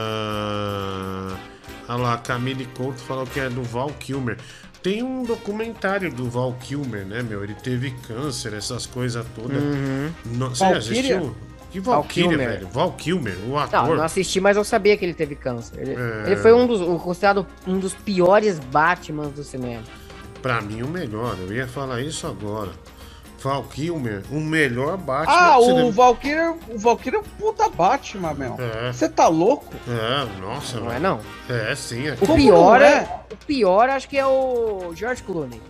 [0.06, 1.36] Ah,
[1.90, 4.38] olha lá, Camille Couto falou que é do Val Kilmer.
[4.82, 7.44] Tem um documentário do Val Kilmer, né, meu?
[7.44, 9.58] Ele teve câncer, essas coisas todas.
[9.62, 10.12] Uhum.
[10.26, 11.18] No- Você Valkyria?
[11.18, 11.36] assistiu?
[11.76, 12.50] Que Val Valkyria, Kilmer.
[12.52, 12.68] velho?
[12.70, 13.98] Val Kilmer, o Não, ator.
[13.98, 15.78] não assisti, mas eu sabia que ele teve câncer.
[15.78, 16.24] Ele, É.
[16.28, 19.84] ele foi um dos, considerado um dos piores Batmans do cinema.
[20.42, 21.36] Pra mim, o melhor.
[21.38, 22.72] Eu ia falar isso agora.
[23.44, 25.92] Val Kilmer, o melhor Batman Ah, do o cinema.
[25.92, 28.56] Valkyrie, o Valkyrie é um puta Batman, meu.
[28.58, 28.92] É.
[28.94, 29.72] Você tá louco?
[29.88, 31.20] É, nossa, Não é não?
[31.50, 32.08] É, sim.
[32.08, 32.14] É.
[32.22, 33.20] O pior é?
[33.32, 35.62] o pior acho que é o George Clooney.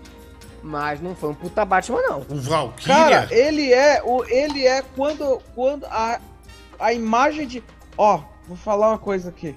[0.67, 2.25] Mas não foi um puta Batman não.
[2.27, 2.95] O Valkyria?
[2.95, 6.19] Cara, ele é o ele é quando quando a,
[6.79, 7.63] a imagem de,
[7.95, 9.55] ó, vou falar uma coisa aqui.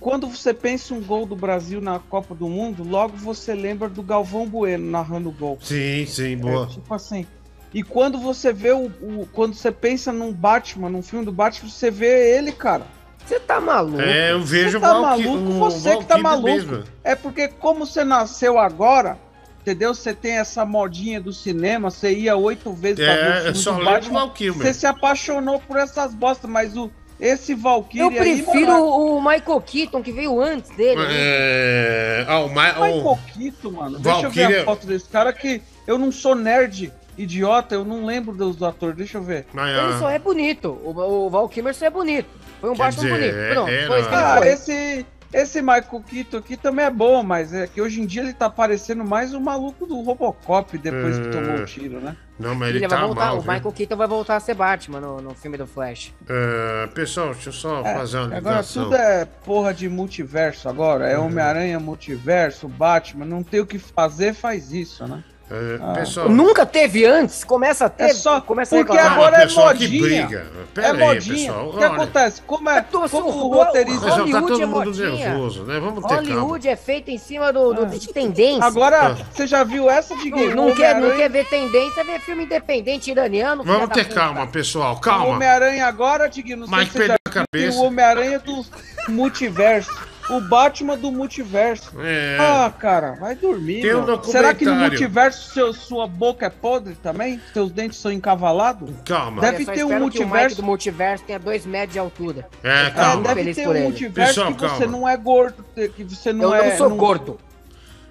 [0.00, 4.02] Quando você pensa um gol do Brasil na Copa do Mundo, logo você lembra do
[4.02, 5.58] Galvão Bueno narrando o gol.
[5.62, 6.64] Sim, sim, boa.
[6.64, 7.24] É, tipo assim.
[7.72, 11.70] E quando você vê o, o- quando você pensa num Batman, num filme do Batman,
[11.70, 12.84] você vê ele, cara.
[13.24, 14.00] Você tá maluco?
[14.02, 16.48] É, eu vejo Você tá o Valky- maluco, o você que tá Valkyrie maluco.
[16.48, 16.84] mesmo.
[17.04, 19.16] É porque como você nasceu agora,
[19.62, 19.94] entendeu?
[19.94, 23.42] Você tem essa modinha do cinema, você ia oito vezes É, pra ver o eu
[23.42, 24.62] filme só do lembro do Batman, Val Kilmer.
[24.66, 26.90] Você se apaixonou por essas bostas, mas o
[27.20, 30.96] esse Valkyrie Eu aí, prefiro mano, o Michael Keaton, que veio antes dele.
[30.96, 31.06] né?
[31.12, 32.24] É.
[32.28, 33.98] Ah, o Ma- o- Michael Keaton, mano.
[34.00, 37.84] Deixa eu ver Valkyrie- a foto desse cara que eu não sou nerd, idiota, eu
[37.84, 38.96] não lembro dos atores.
[38.96, 39.46] Deixa eu ver.
[39.52, 40.70] Mas, Ele só é bonito.
[40.82, 40.90] O,
[41.26, 42.28] o Val Kilmer só é bonito.
[42.60, 42.74] Foi um
[43.04, 43.36] dizer, bonito.
[43.36, 43.70] é- Pronto,
[44.12, 44.48] Ah, foi.
[44.48, 48.32] esse, esse Michael Keaton aqui também é bom, mas é que hoje em dia ele
[48.32, 51.30] tá parecendo mais o maluco do Robocop depois que É.
[51.30, 52.16] tomou o tiro, né?
[52.38, 53.36] Não, mas Ele ele, vai tá voltar, mal.
[53.38, 53.52] o viu?
[53.52, 56.12] Michael Keaton vai voltar a ser Batman no, no filme do Flash.
[56.28, 58.84] É, pessoal, deixa eu só É, fazer uma Agora ligação.
[58.84, 61.08] tudo é porra de multiverso agora.
[61.08, 65.22] É Homem-Aranha multiverso, Batman, não tem o que fazer, faz isso, né?
[65.54, 65.92] É, Ah.
[65.92, 68.04] pessoal, Nunca teve antes, começa a ter.
[68.04, 70.26] É só começa porque a agora é pessoal, que modinha.
[70.26, 70.46] briga.
[70.72, 71.36] Pera é aí, modinha.
[71.36, 71.86] pessoal, O que olha.
[71.88, 72.42] acontece?
[72.42, 75.10] Como é tô- como o o- roteirista Pessoal, tá Hollywood todo é mundo modinha.
[75.10, 75.78] nervoso, né?
[75.80, 76.22] Vamos ter calma.
[76.30, 78.64] Hollywood é feito em cima do, do- de tendência.
[78.64, 82.44] Agora, você já viu essa de não, não quer, não quer ver tendência, vê filme
[82.44, 83.62] independente iraniano.
[83.62, 84.14] Vamos ter puta.
[84.14, 85.26] calma, pessoal, O calma.
[85.26, 88.64] Homem-Aranha agora, não sei Mike se você já perdeu a viu, o Homem-Aranha do
[89.08, 89.90] multiverso.
[90.36, 91.92] O Batman do multiverso.
[92.00, 92.36] É.
[92.40, 93.82] Ah, cara, vai dormir.
[93.82, 94.22] Tem um.
[94.24, 97.40] Será que no multiverso seu- sua boca é podre também?
[97.52, 98.90] Seus dentes são encavalados?
[99.04, 99.40] Calma.
[99.40, 100.56] Deve só ter um que o Mike multiverso.
[100.56, 102.48] do multiverso tenha dois metros de altura.
[102.62, 103.22] É, É, calma.
[103.22, 104.86] deve Feliz ter um multiverso Pessoal, que você calma.
[104.86, 105.64] não é gordo,
[105.96, 106.70] que você não Eu é.
[106.70, 107.38] não sou gordo.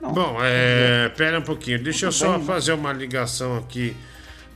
[0.02, 1.10] Bom, é.
[1.10, 2.46] Pera um pouquinho, deixa eu só bem.
[2.46, 3.96] fazer uma ligação aqui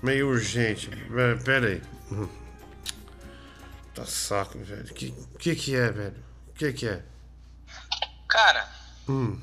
[0.02, 0.90] meio urgente.
[1.16, 1.82] É, Pera aí.
[3.94, 4.84] Tá saco, velho.
[4.94, 6.14] Que que, que é, velho?
[6.50, 7.00] O que que é?
[8.36, 8.70] Cara,
[9.07, 9.40] Hum.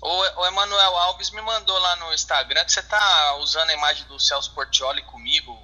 [0.00, 4.06] o, o Emanuel Alves me mandou lá no Instagram que você tá usando a imagem
[4.06, 5.60] do Celso Portioli comigo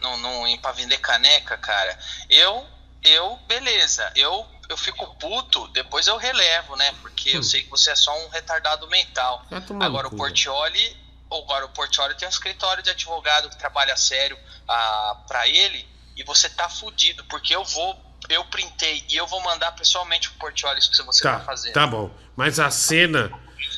[0.00, 1.98] no, no, pra vender caneca, cara.
[2.30, 2.66] Eu,
[3.02, 4.10] eu, beleza.
[4.16, 6.90] Eu, eu fico puto, depois eu relevo, né?
[7.02, 9.44] Porque eu sei que você é só um retardado mental.
[9.78, 10.96] Agora o Portioli,
[11.30, 16.24] agora o Portioli tem um escritório de advogado que trabalha sério ah, pra ele e
[16.24, 17.94] você tá fudido, porque eu vou,
[18.34, 21.72] eu printei e eu vou mandar pessoalmente pro Portioli isso que você tá, Tá, fazendo.
[21.72, 22.10] tá bom.
[22.36, 23.30] Mas a cena.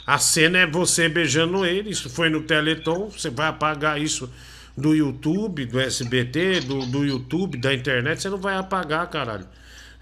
[0.06, 1.90] A cena é você beijando ele.
[1.90, 3.10] Isso foi no Teleton.
[3.10, 4.32] Você vai apagar isso
[4.76, 8.20] do YouTube, do SBT, do, do YouTube, da internet.
[8.22, 9.48] Você não vai apagar, caralho.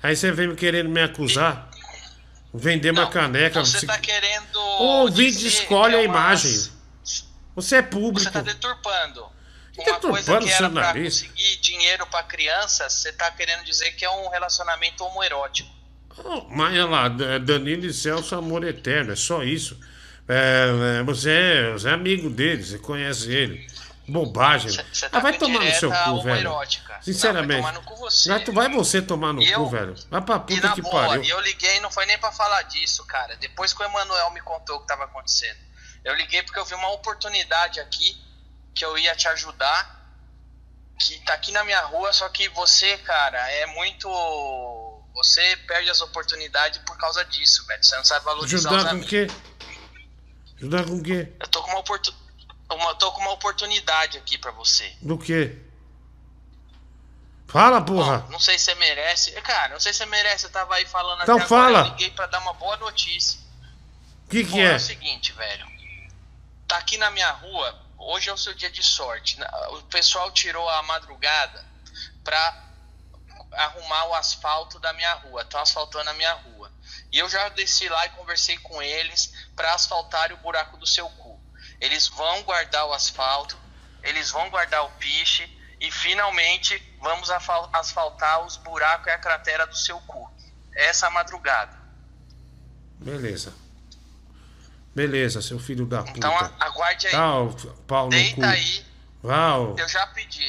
[0.02, 1.68] Aí você vem querendo me acusar.
[2.54, 3.60] Vender uma caneca.
[3.64, 4.58] Você tá querendo.
[4.80, 6.70] O vídeo escolhe a é uma- imagem.
[7.54, 8.20] Você é público.
[8.20, 9.26] Você tá deturpando.
[9.76, 11.22] Uma deturpando coisa que era nariz?
[11.22, 15.70] conseguir dinheiro pra criança, você tá querendo dizer que é um relacionamento homoerótico.
[16.18, 19.78] Oh, Mas olha lá, Da- Danilo e Celso, amor eterno, é só isso.
[20.28, 23.66] É, é, você, é, você é amigo dele, você conhece ele.
[24.06, 24.70] Bobagem.
[24.92, 26.18] Você ah, tá vai com tomar no seu cu, velho.
[26.18, 26.98] homoerótica.
[27.00, 27.62] Sinceramente.
[27.62, 28.28] Não, vai tomar no cu você.
[28.28, 29.94] Vai, tu- vai você tomar no cu, eu- velho.
[30.10, 31.22] Vai pra E puta que boa, pariu.
[31.24, 33.36] e eu liguei não foi nem pra falar disso, cara.
[33.36, 35.56] Depois que o Emanuel me contou o que tava acontecendo.
[36.04, 38.20] Eu liguei porque eu vi uma oportunidade aqui
[38.74, 40.00] que eu ia te ajudar.
[40.98, 44.08] Que tá aqui na minha rua, só que você, cara, é muito.
[45.14, 47.82] Você perde as oportunidades por causa disso, velho.
[47.82, 49.10] Você não sabe valorizar os Ajudar com o amigos.
[49.10, 49.26] quê?
[50.58, 51.32] Ajudar com o quê?
[51.40, 52.14] Eu tô com uma, oportu...
[52.70, 54.94] uma, tô com uma oportunidade aqui pra você.
[55.02, 55.58] Do quê?
[57.48, 58.26] Fala, porra.
[58.30, 59.32] Não sei se você merece.
[59.42, 60.46] Cara, não sei se você merece.
[60.46, 61.62] Eu tava aí falando Então até agora.
[61.72, 61.78] fala.
[61.80, 63.38] Eu liguei pra dar uma boa notícia.
[64.26, 64.76] O que que Pô, é?
[64.76, 65.66] o seguinte, velho.
[66.66, 67.81] Tá aqui na minha rua.
[68.04, 69.38] Hoje é o seu dia de sorte.
[69.70, 71.64] O pessoal tirou a madrugada
[72.24, 72.64] pra
[73.52, 75.42] arrumar o asfalto da minha rua.
[75.42, 76.72] Estão asfaltando a minha rua.
[77.12, 81.08] E eu já desci lá e conversei com eles para asfaltarem o buraco do seu
[81.10, 81.40] cu.
[81.80, 83.56] Eles vão guardar o asfalto,
[84.02, 85.44] eles vão guardar o piche
[85.80, 90.28] e finalmente vamos asfaltar os buracos e a cratera do seu cu.
[90.74, 91.78] Essa madrugada.
[92.98, 93.61] Beleza.
[94.94, 96.18] Beleza, seu filho da puta.
[96.18, 97.12] Então aguarde aí.
[97.12, 97.48] Tá, ó,
[97.86, 98.84] pau no Deita aí.
[99.22, 99.74] Val.
[99.78, 100.44] Eu já pedi.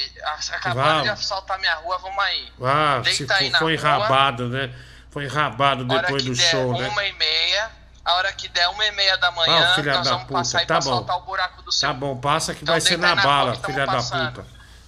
[0.52, 1.02] Acabaram Val.
[1.04, 2.48] de assaltar minha rua, vamos aí.
[2.62, 3.80] Ah, se Deita aí na foi rua.
[3.82, 4.74] enrabado, né?
[5.12, 6.90] Foi enrabado depois do show, né?
[6.90, 7.70] uma e meia,
[8.04, 10.40] a hora que der uma e meia da manhã, Ah, filha nós da vamos puta,
[10.40, 10.98] passar tá bom.
[11.02, 13.86] o buraco do seu Tá bom, passa que Então vai ser na na bala, filha
[13.86, 14.46] da puta.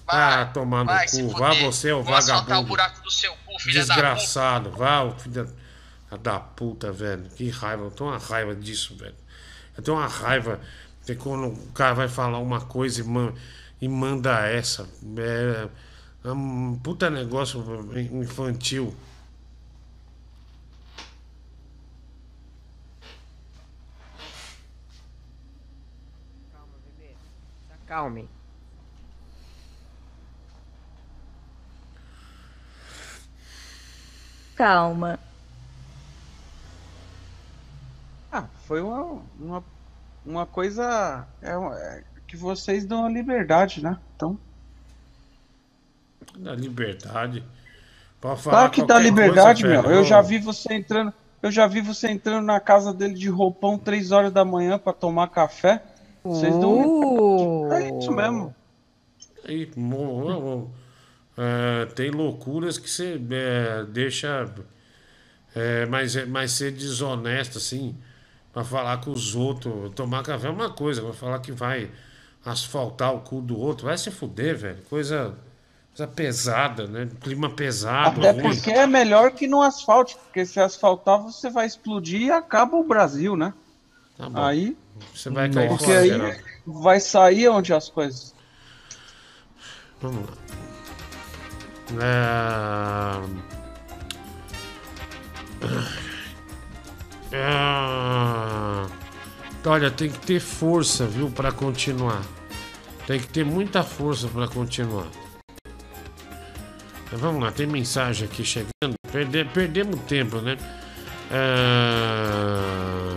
[0.08, 1.28] Ah, tomar no vai cu.
[1.30, 2.68] Vá você, ô Vamos assaltar o vagabundo.
[2.68, 4.70] buraco do seu cu, filha da Desgraçado.
[4.72, 5.46] Vá, filha
[6.20, 7.28] da puta, velho.
[7.30, 7.84] Que raiva.
[7.84, 9.14] Eu tenho uma raiva disso, velho.
[9.76, 10.60] Eu tenho uma raiva
[11.04, 13.34] que quando o cara vai falar uma coisa e, man-
[13.80, 14.88] e manda essa.
[15.18, 15.68] É,
[16.28, 17.62] é um puta negócio
[18.12, 18.94] infantil.
[27.86, 28.28] Calmem.
[34.56, 35.18] Calma.
[38.32, 39.64] Ah, foi uma, uma,
[40.24, 43.98] uma coisa é, é que vocês dão a liberdade, né?
[44.16, 44.38] Então,
[46.38, 47.42] Da liberdade.
[48.20, 49.82] Pode falar claro que dá liberdade, coisa, meu.
[49.88, 49.94] velho.
[50.00, 51.12] Eu já vi você entrando,
[51.42, 54.92] eu já vi você entrando na casa dele de roupão três horas da manhã pra
[54.92, 55.82] tomar café.
[56.24, 58.54] Vocês dão É isso mesmo.
[59.76, 60.70] Mo- mo-
[61.38, 64.50] é, tem loucuras que você é, deixa.
[65.54, 67.96] É, mas, é- mas ser desonesto, assim,
[68.56, 69.92] pra falar com os outros.
[69.92, 71.90] Tomar café é uma coisa, vai falar que vai
[72.42, 73.84] asfaltar o cu do outro.
[73.84, 74.82] Vai se fuder, velho.
[74.88, 75.34] Coisa,
[75.94, 77.06] coisa pesada, né?
[77.20, 78.18] Clima pesado.
[78.18, 78.44] Até ruim.
[78.44, 82.82] porque é melhor que no asfalto, porque se asfaltar você vai explodir e acaba o
[82.82, 83.52] Brasil, né?
[84.16, 84.42] Tá bom.
[84.42, 84.74] Aí,
[85.14, 86.38] Você vai cair porque fora, aí Geraldo.
[86.66, 88.34] vai sair onde as coisas.
[90.00, 90.34] Vamos lá.
[95.60, 96.05] É...
[97.32, 98.86] Ah,
[99.68, 102.22] Olha, tem que ter força, viu, para continuar.
[103.04, 105.08] Tem que ter muita força para continuar.
[107.10, 108.94] Mas vamos lá, tem mensagem aqui chegando.
[109.10, 110.56] Perde, perdemos tempo, né?
[111.32, 113.12] Ah,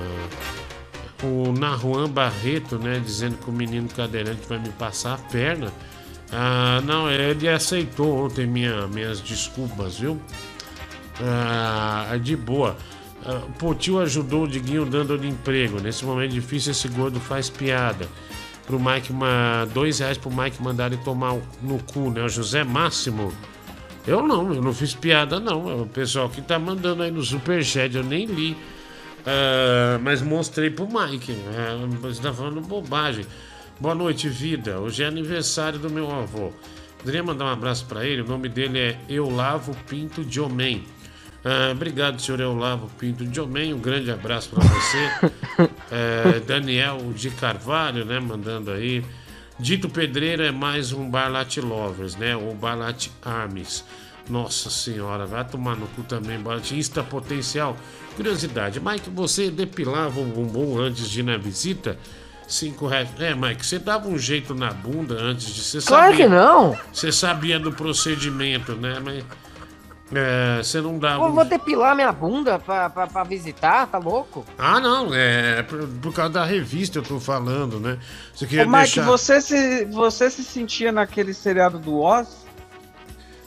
[1.22, 5.72] o Naruan Barreto, né, dizendo que o menino cadeirante vai me passar a perna.
[6.32, 10.20] Ah, não, ele aceitou ontem minha, minhas desculpas, viu?
[11.22, 12.76] Ah, de boa.
[13.26, 15.80] O Potil ajudou o Diguinho dando-lhe emprego.
[15.80, 18.08] Nesse momento difícil, esse gordo faz piada.
[18.66, 22.24] Pro Mike, uma, dois reais pro Mike mandar ele tomar no cu, né?
[22.24, 23.34] O José Máximo.
[24.08, 25.70] Eu não, eu não fiz piada, não.
[25.70, 28.56] É o pessoal que tá mandando aí no Superchat, eu nem li.
[29.26, 31.36] Ah, mas mostrei pro Mike.
[31.56, 33.26] Ah, você tá falando bobagem.
[33.80, 34.80] Boa noite, vida.
[34.80, 36.52] Hoje é aniversário do meu avô.
[36.98, 38.22] Poderia mandar um abraço pra ele?
[38.22, 40.84] O nome dele é Eulavo Pinto de Homem.
[41.44, 43.74] Ah, obrigado, senhor Eulavo Pinto de Homem.
[43.74, 45.70] Um grande abraço pra você.
[45.92, 48.20] É, Daniel de Carvalho, né?
[48.20, 49.04] Mandando aí.
[49.60, 52.36] Dito Pedreira é mais um Barlat Lovers, né?
[52.36, 53.84] Ou Barlat Armies.
[54.30, 57.76] Nossa senhora, vai tomar no cu também, Barlat Insta Potencial.
[58.16, 61.98] Curiosidade, Mike, você depilava o bumbum antes de ir na visita?
[62.48, 63.10] Cinco reais.
[63.20, 65.62] É, Mike, você dava um jeito na bunda antes de.
[65.62, 66.78] Você Claro sabia, que não.
[66.94, 69.00] Você sabia do procedimento, né?
[69.04, 69.24] Mas.
[70.14, 71.24] É, você não dava.
[71.26, 74.46] Eu vou depilar minha bunda pra, pra, pra visitar, tá louco?
[74.58, 77.98] Ah, não, é por, por causa da revista eu tô falando, né?
[78.34, 79.04] Você Ô, queria Mike, deixar...
[79.06, 82.40] você se, você se sentia naquele seriado do Oz?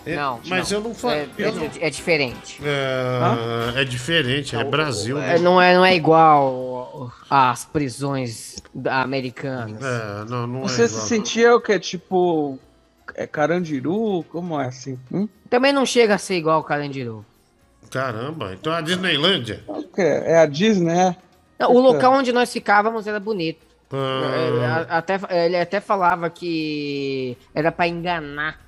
[0.05, 1.15] É, não, mas eu não falo.
[1.15, 2.61] É, não- é- é diferente.
[2.65, 5.17] É, é diferente, é Brasil.
[5.17, 5.39] É, né?
[5.39, 9.81] não, é, não é igual às prisões da- americanas.
[9.81, 11.79] É, não, não Você é se sentia o que?
[11.79, 12.59] Tipo,
[13.15, 14.25] é Carandiru?
[14.31, 14.99] Como é assim?
[15.11, 15.29] Hum?
[15.51, 17.25] Também não chega a ser igual o Carandiru.
[17.91, 19.63] Caramba, então a Disneylândia.
[19.95, 20.01] Quê?
[20.03, 21.17] É a Disney, é?
[21.59, 23.67] Não, o local onde nós ficávamos era bonito.
[23.93, 24.23] Ah.
[24.35, 28.59] É, a- até, ele até falava que era pra enganar,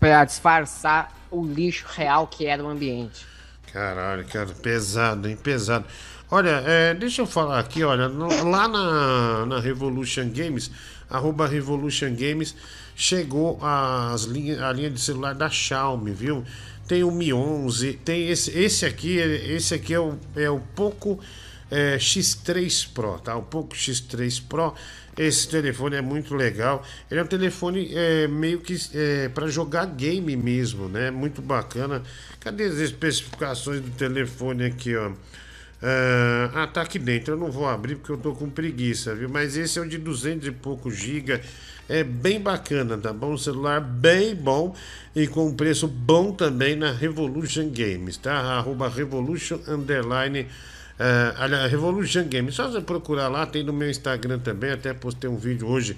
[0.00, 3.24] pra disfarçar o lixo real que era o ambiente.
[3.72, 5.36] Caralho, cara, pesado, hein?
[5.40, 5.84] Pesado.
[6.28, 10.70] Olha, é, deixa eu falar aqui, olha, no- lá na, na Revolution Games,
[11.08, 12.54] arroba Revolution Games,
[13.00, 16.44] chegou as linha, a linha de celular da Xiaomi, viu?
[16.86, 21.18] Tem o Mi 11, tem esse, esse aqui, esse aqui é o, é o Poco
[21.70, 23.34] é, X3 Pro, tá?
[23.36, 24.74] O Poco X3 Pro.
[25.16, 26.84] Esse telefone é muito legal.
[27.10, 31.10] Ele é um telefone é, meio que é, para jogar game mesmo, né?
[31.10, 32.02] Muito bacana.
[32.38, 35.10] Cadê as especificações do telefone aqui, ó?
[35.82, 37.34] Ah, ah, tá aqui dentro.
[37.34, 39.28] Eu não vou abrir porque eu tô com preguiça, viu?
[39.28, 41.40] Mas esse é o de 200 e pouco giga.
[41.90, 43.32] É bem bacana, tá bom?
[43.32, 44.76] Um celular bem bom
[45.12, 48.32] e com um preço bom também na Revolution Games, tá?
[48.32, 50.42] Arroba Revolution Underline.
[50.42, 52.54] Uh, aliás, Revolution Games.
[52.54, 54.70] Só você procurar lá, tem no meu Instagram também.
[54.70, 55.96] Até postei um vídeo hoje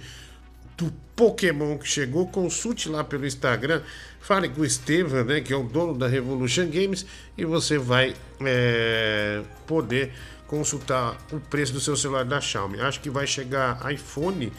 [0.79, 2.27] do Pokémon que chegou.
[2.27, 3.83] Consulte lá pelo Instagram.
[4.19, 7.05] Fale com o Estevam, né, que é o dono da Revolution Games,
[7.37, 10.11] e você vai é, poder
[10.47, 12.81] consultar o preço do seu celular da Xiaomi.
[12.81, 14.51] Acho que vai chegar iPhone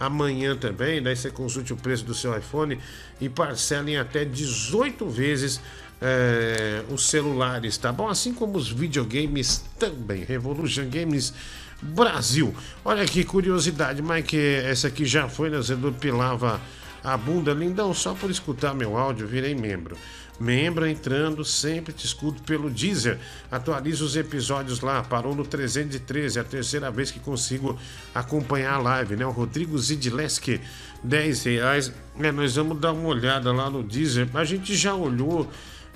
[0.00, 1.02] amanhã também.
[1.02, 2.78] Daí você consulte o preço do seu iPhone
[3.20, 5.60] e parcela em até 18 vezes
[6.00, 8.08] é, os celulares, tá bom?
[8.08, 10.24] Assim como os videogames também.
[10.24, 11.34] Revolution Games
[11.82, 12.54] Brasil.
[12.84, 14.36] Olha que curiosidade, Mike.
[14.38, 15.58] Essa aqui já foi, né?
[15.58, 16.60] Você depilava
[17.04, 19.96] a bunda, lindão, só por escutar meu áudio, virei membro.
[20.40, 23.18] Membro entrando, sempre te escuto pelo Deezer.
[23.50, 27.78] Atualizo os episódios lá, parou no 313, é a terceira vez que consigo
[28.14, 29.26] acompanhar a live, né?
[29.26, 30.58] O Rodrigo Zidleski,
[31.04, 31.92] 10 reais.
[32.18, 34.28] É, nós vamos dar uma olhada lá no Deezer.
[34.32, 35.46] A gente já olhou,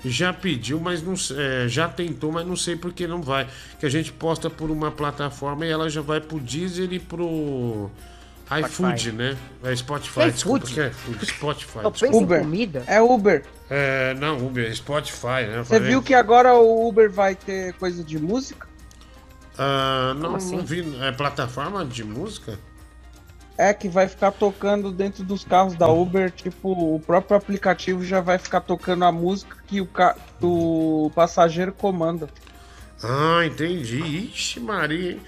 [0.05, 3.47] já pediu, mas não é, já tentou, mas não sei por que não vai.
[3.79, 7.89] Que a gente posta por uma plataforma e ela já vai pro Deezer e pro
[8.49, 9.37] iFood, né?
[9.63, 10.65] É Spotify, É desculpa.
[10.65, 10.73] iFood?
[10.73, 11.79] Que é food, Spotify.
[12.13, 12.41] Uber.
[12.41, 12.83] comida.
[12.87, 13.43] É Uber.
[13.69, 15.63] É, não, Uber, é Spotify, né?
[15.63, 18.67] Você viu que agora o Uber vai ter coisa de música?
[19.57, 20.57] Ah, não, Como assim?
[20.57, 20.97] não vi.
[21.01, 22.59] É plataforma de música?
[23.57, 28.19] É que vai ficar tocando dentro dos carros da Uber, tipo, o próprio aplicativo já
[28.19, 30.13] vai ficar tocando a música que o, ca...
[30.13, 32.27] que o passageiro comanda.
[33.01, 34.29] Ah, entendi.
[34.33, 35.21] Ixi, Maria, hein?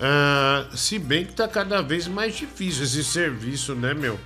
[0.00, 4.18] Ah, se bem que tá cada vez mais difícil esse serviço, né, meu?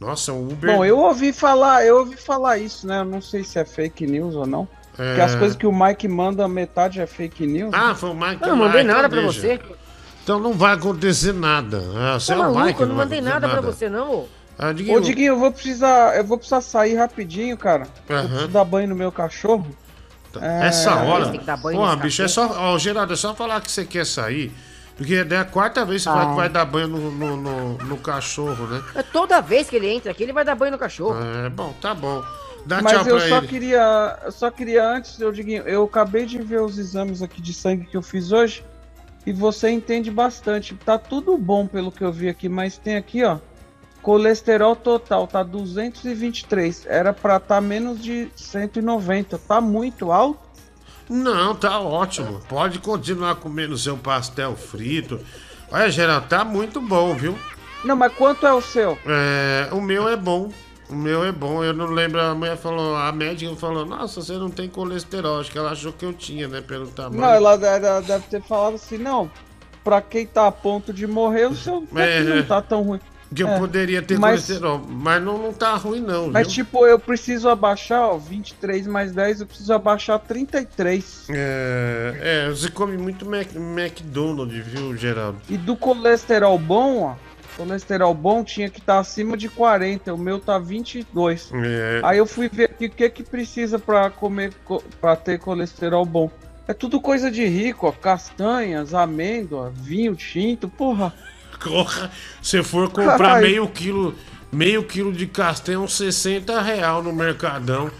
[0.00, 0.74] Nossa, o Uber.
[0.76, 3.00] Bom, eu ouvi falar, eu ouvi falar isso, né?
[3.00, 4.68] Eu não sei se é fake news ou não.
[4.94, 5.38] Porque as É.
[5.38, 7.70] coisas que o Mike manda, metade é fake news.
[7.72, 8.42] Ah, foi o Mike.
[8.42, 9.40] Eu não mandei Mike, nada pra deixa.
[9.40, 9.60] você.
[10.22, 11.82] Então não vai acontecer nada.
[11.96, 12.64] Ah, você Tá é o maluco?
[12.66, 14.10] Mike, Eu não vai mandei acontecer nada pra você, não.
[14.10, 14.28] ô.
[14.58, 17.86] Ah, Diguinho, Ô, Diguinho, eu vou precisar, eu vou precisar sair rapidinho, cara.
[18.08, 18.26] Eu Aham.
[18.28, 19.66] preciso dar banho no meu cachorro.
[20.40, 21.28] É, Essa hora.
[21.30, 22.46] tem que dar banho Pô, nesse bicho, é só.
[22.58, 24.52] Ó, Geraldo, é só falar que você quer sair.
[24.96, 27.78] Porque é a quarta vez que você fala que vai dar banho no, no, no-
[27.78, 28.82] no cachorro, né?
[28.94, 31.16] É Toda vez que ele entra aqui, ele vai dar banho no cachorro.
[31.22, 32.22] É, bom, tá bom.
[32.64, 33.46] Dá tchau Mas eu pra só ele.
[33.46, 37.52] queria, eu só queria antes, eu Diguinho, eu acabei de ver os exames aqui de
[37.52, 38.64] sangue que eu fiz hoje
[39.26, 40.74] e você entende bastante.
[40.74, 43.38] Tá tudo bom pelo que eu vi aqui, mas tem aqui, ó,
[44.02, 50.45] colesterol total tá 223, era pra tá menos de 190, tá muito alto.
[51.08, 52.40] Não, tá ótimo.
[52.48, 55.20] Pode continuar comendo seu pastel frito.
[55.70, 57.38] Olha, Geraldo, tá muito bom, viu?
[57.84, 58.98] Não, mas quanto é o seu?
[59.06, 60.50] É, o meu é bom.
[60.88, 61.64] O meu é bom.
[61.64, 65.40] Eu não lembro, a mulher falou, a médica falou, nossa, você não tem colesterol.
[65.40, 66.60] Acho que ela achou que eu tinha, né?
[66.60, 67.20] Pelo tamanho.
[67.20, 69.30] Não, ela, ela deve ter falado assim, não,
[69.82, 73.00] pra quem tá a ponto de morrer, o seu É, não tá tão ruim.
[73.34, 74.80] Que eu É, poderia ter mas- colesterol.
[74.88, 76.28] Mas não, não tá ruim, não.
[76.30, 76.64] Mas viu?
[76.64, 81.26] tipo, eu preciso abaixar, ó, 23 mais 10, eu preciso abaixar 33.
[81.30, 85.38] É, é, você come muito Mac, McDonald's, viu, Geraldo?
[85.48, 87.14] E do colesterol bom, ó,
[87.56, 91.50] colesterol bom tinha que estar acima de 40, o meu tá 22.
[91.52, 92.00] É.
[92.04, 96.04] Aí eu fui ver aqui o que que precisa pra comer, co- pra ter colesterol
[96.04, 96.30] bom.
[96.68, 101.12] É tudo coisa de rico, ó, castanhas, amêndoa, vinho tinto, porra.
[101.66, 102.10] Porra,
[102.40, 103.46] se for comprar Caralho.
[103.46, 104.14] meio quilo,
[104.52, 107.90] meio quilo de castanha, uns 60 real no Mercadão.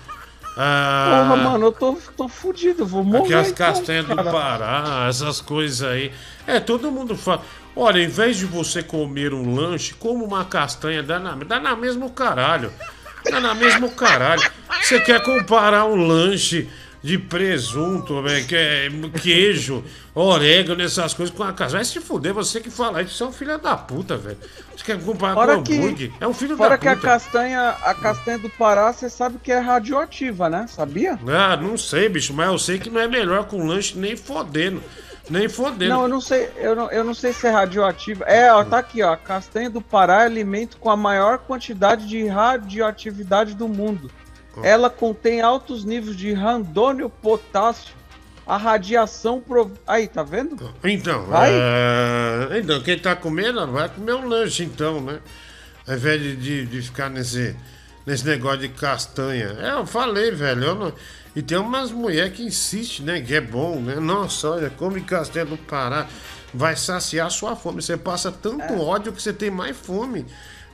[0.57, 3.25] Ah, Porra, mano, eu tô, tô fudido, vou morrer.
[3.25, 4.17] Aquelas então, castanhas do.
[4.17, 6.13] Pará, essas coisas aí.
[6.47, 7.43] É, todo mundo fala.
[7.75, 11.77] Olha, em vez de você comer um lanche, como uma castanha, dá na, dá na
[11.77, 12.73] mesmo caralho.
[13.31, 14.43] Dá na mesmo caralho.
[14.81, 16.71] Você quer comparar um lanche
[17.07, 18.43] de presunto, é
[19.21, 21.79] queijo, orégano, essas coisas com a castanha.
[21.79, 24.37] Vai se fuder, você que fala isso, você é um filho da puta, velho.
[24.77, 26.11] Você quer comparar Fora com que- hambúrguer?
[26.21, 27.07] É um filho Fora da que a puta.
[27.07, 30.67] castanha, a castanha do Pará, você sabe que é radioativa, né?
[30.69, 31.17] Sabia?
[31.29, 34.83] Ah, não sei, bicho, mas eu sei que não é melhor com lanche nem fodendo.
[35.31, 35.93] Nem fodendo.
[35.95, 38.25] Não, eu não sei, eu não, eu não sei se é radioativa.
[38.25, 39.13] É, ó, tá aqui, ó.
[39.13, 44.11] A castanha do Pará é alimento com a maior quantidade de radioatividade do mundo.
[44.65, 47.95] Ela contém altos níveis de randônio potássio.
[48.47, 49.73] A radiação prov...
[49.87, 50.73] Aí, tá vendo?
[50.85, 51.51] Então, Vai?
[51.53, 55.19] é, então, quem tá comendo, vai comer um lanche então, né?
[55.87, 57.57] Ao invés de, de, de ficar nesse,
[58.07, 59.57] nesse negócio de castanha.
[59.61, 60.63] É, eu falei, velho.
[60.65, 60.93] eu não-
[61.35, 63.21] E tem umas mulheres que insistem, né?
[63.21, 63.97] Que é bom, né?
[63.97, 66.07] Nossa, olha, come castanha do Pará.
[66.55, 67.83] Vai saciar sua fome.
[67.83, 70.25] Você passa tanto ódio que você tem mais fome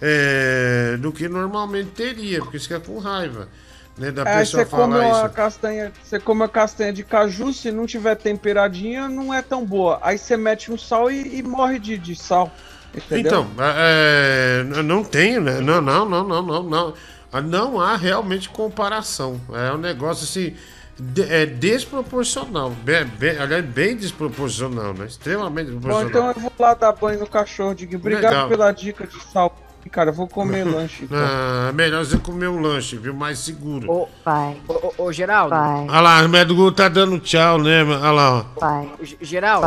[0.00, 3.48] é, do que normalmente teria, porque você fica com raiva.
[3.97, 7.86] Né, da pessoa você come uma castanha, você come a castanha de caju, se não
[7.86, 9.98] tiver temperadinha, não é tão boa.
[10.02, 12.51] Aí você mete no sal e, e morre de, de sal.
[12.94, 13.20] Entendeu?
[13.20, 15.60] Então, é, é, não tem, né?
[15.60, 16.94] Não, não, não, não, não, não.
[17.31, 19.40] Ah, Não há realmente comparação.
[19.52, 20.55] É um negócio assim.
[20.98, 22.70] de- é desproporcional.
[22.70, 25.06] Bem, bem, aliás, bem desproporcional, né?
[25.06, 26.09] Extremamente Bom, desproporcional.
[26.10, 27.98] então eu vou lá dar banho no cachorro, Diguinho.
[28.01, 28.48] Obrigado Legal.
[28.48, 29.56] pela dica de sal.
[29.90, 31.04] Cara, eu vou comer lanche.
[31.04, 31.18] Então.
[31.18, 33.12] Ah, melhor você comer um lanche, viu?
[33.14, 33.90] Mais seguro.
[33.90, 34.56] Ô, pai.
[34.68, 35.54] Ô, ô, ô, Geraldo.
[35.54, 37.82] Olha lá, o médico tá dando tchau, né?
[37.82, 38.42] Olha lá, ó.
[38.59, 38.90] Pai.
[39.20, 39.66] Geraldo.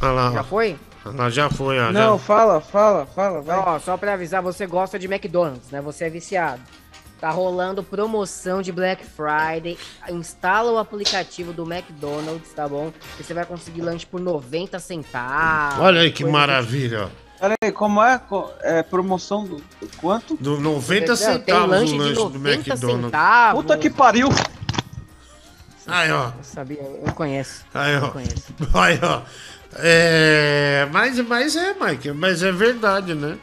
[0.00, 0.32] Olha lá.
[0.32, 0.76] Já foi?
[1.30, 1.92] Já foi, ó.
[1.92, 2.24] Não, já.
[2.24, 3.56] fala, fala, fala, vai.
[3.56, 5.80] Ó, só pra avisar, você gosta de McDonald's, né?
[5.80, 6.60] Você é viciado.
[7.20, 9.78] Tá rolando promoção de Black Friday.
[10.10, 12.92] Instala o aplicativo do McDonald's, tá bom?
[13.18, 15.78] E você vai conseguir lanche por 90 centavos.
[15.80, 17.25] Olha aí que do maravilha, ó.
[17.38, 18.20] Pera aí, como é?
[18.62, 20.36] É promoção do do quanto?
[20.36, 23.04] Do 90 Não, tem centavos lanche o lanche do 90 McDonald's.
[23.04, 23.62] centavos.
[23.62, 24.28] Puta que pariu!
[25.86, 26.32] Aí, ó.
[26.36, 27.64] Eu sabia, eu conheço.
[27.72, 28.06] Aí, ó.
[28.06, 28.54] Eu conheço.
[28.74, 29.22] Aí, ó.
[29.78, 33.36] É, mas, mas é, Mike, mas é verdade, né?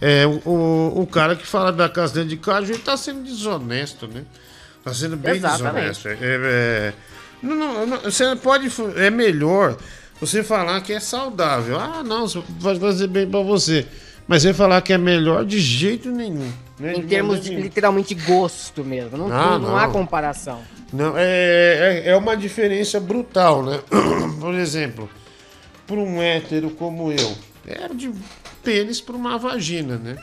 [0.00, 4.24] É, o, o, cara que fala da castanha de caju, ele tá sendo desonesto, né?
[4.84, 5.88] Tá sendo bem Exatamente.
[5.88, 6.08] desonesto.
[6.08, 6.92] É, é,
[7.42, 8.70] não, não, não, você pode.
[8.96, 9.76] É melhor
[10.20, 11.78] você falar que é saudável.
[11.78, 12.26] Ah, não,
[12.58, 13.86] vai fazer bem pra você.
[14.26, 16.52] Mas você falar que é melhor de jeito nenhum.
[16.78, 16.94] Né?
[16.96, 19.16] Em De termos de literalmente gosto mesmo.
[19.16, 20.60] Não, Ah, não, não há comparação.
[20.92, 23.80] Não, é, é, é uma diferença brutal, né?
[24.40, 25.08] Por exemplo,
[25.86, 27.34] para um hétero como eu,
[27.66, 28.10] é de
[28.62, 30.16] pênis para uma vagina, né?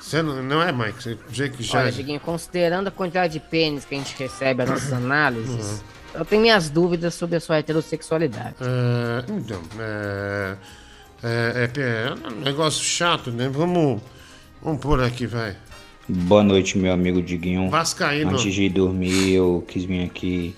[0.00, 1.02] Você não, não é, Mike?
[1.02, 1.80] Você, você que já.
[1.80, 5.78] Olha, Diguinho, considerando a quantidade de pênis que a gente recebe nas nossas análises, Uhum.
[6.14, 8.56] Eu tenho minhas dúvidas sobre a sua heterossexualidade.
[8.60, 10.56] É, então, é,
[11.22, 13.48] é, é, é um negócio chato, né?
[13.48, 14.00] Vamos,
[14.62, 15.56] vamos por aqui, vai.
[16.08, 17.70] Boa noite, meu amigo Diguinho.
[17.70, 18.32] Vascaíno.
[18.32, 20.54] Antes de dormir, eu quis vir aqui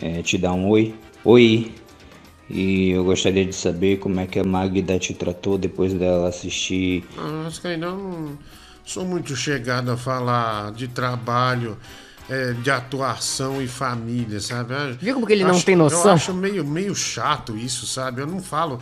[0.00, 0.94] eh, te dar um oi.
[1.24, 1.74] Oi!
[2.48, 7.04] E eu gostaria de saber como é que a Magda te tratou depois dela assistir.
[7.18, 8.38] Ah, Acho que ainda não
[8.84, 11.76] sou muito chegado a falar de trabalho,
[12.28, 14.74] é, de atuação e família, sabe?
[15.00, 16.02] Viu como que ele não acho- tem noção?
[16.04, 18.20] Eu acho meio, meio chato isso, sabe?
[18.20, 18.80] Eu não falo.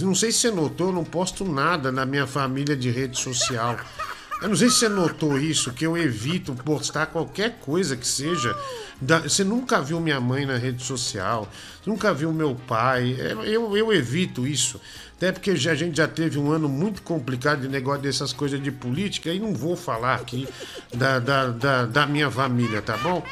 [0.00, 3.76] Não sei se você notou, eu não posto nada na minha família de rede social.
[4.40, 8.56] Eu não sei se você notou isso, que eu evito postar qualquer coisa que seja.
[9.00, 11.48] da- Você nunca viu minha mãe na rede social,
[11.84, 13.16] nunca viu meu pai.
[13.44, 14.80] Eu, eu evito isso.
[15.22, 18.72] Até porque a gente já teve um ano muito complicado de negócio dessas coisas de
[18.72, 20.48] política e não vou falar aqui
[20.92, 23.22] da, da, da, da minha família, tá bom?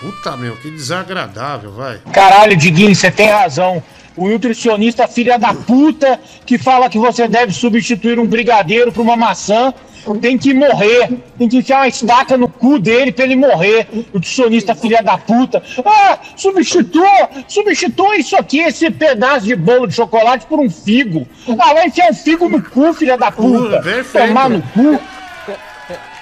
[0.00, 2.00] Puta meu, que desagradável, vai.
[2.12, 3.80] Caralho, Diguinho, você tem razão.
[4.16, 9.16] O nutricionista filha da puta que fala que você deve substituir um brigadeiro por uma
[9.16, 9.72] maçã
[10.16, 11.08] tem que morrer.
[11.38, 13.88] Tem que enfiar uma estaca no cu dele pra ele morrer.
[14.12, 15.62] Nutricionista filha da puta.
[15.84, 21.26] Ah, substitua, substitua isso aqui, esse pedaço de bolo de chocolate por um figo.
[21.58, 23.80] Ah, vai enfiar um figo no cu, filha da puta.
[23.82, 24.28] perfeito.
[24.28, 25.00] Tomar no cu.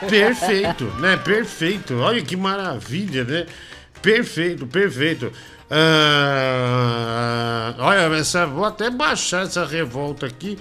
[0.08, 1.16] Perfeito, né?
[1.16, 1.98] Perfeito.
[1.98, 3.46] Olha que maravilha, né?
[4.02, 5.32] Perfeito, perfeito.
[5.70, 10.58] Ah, olha, essa, vou até baixar essa revolta aqui.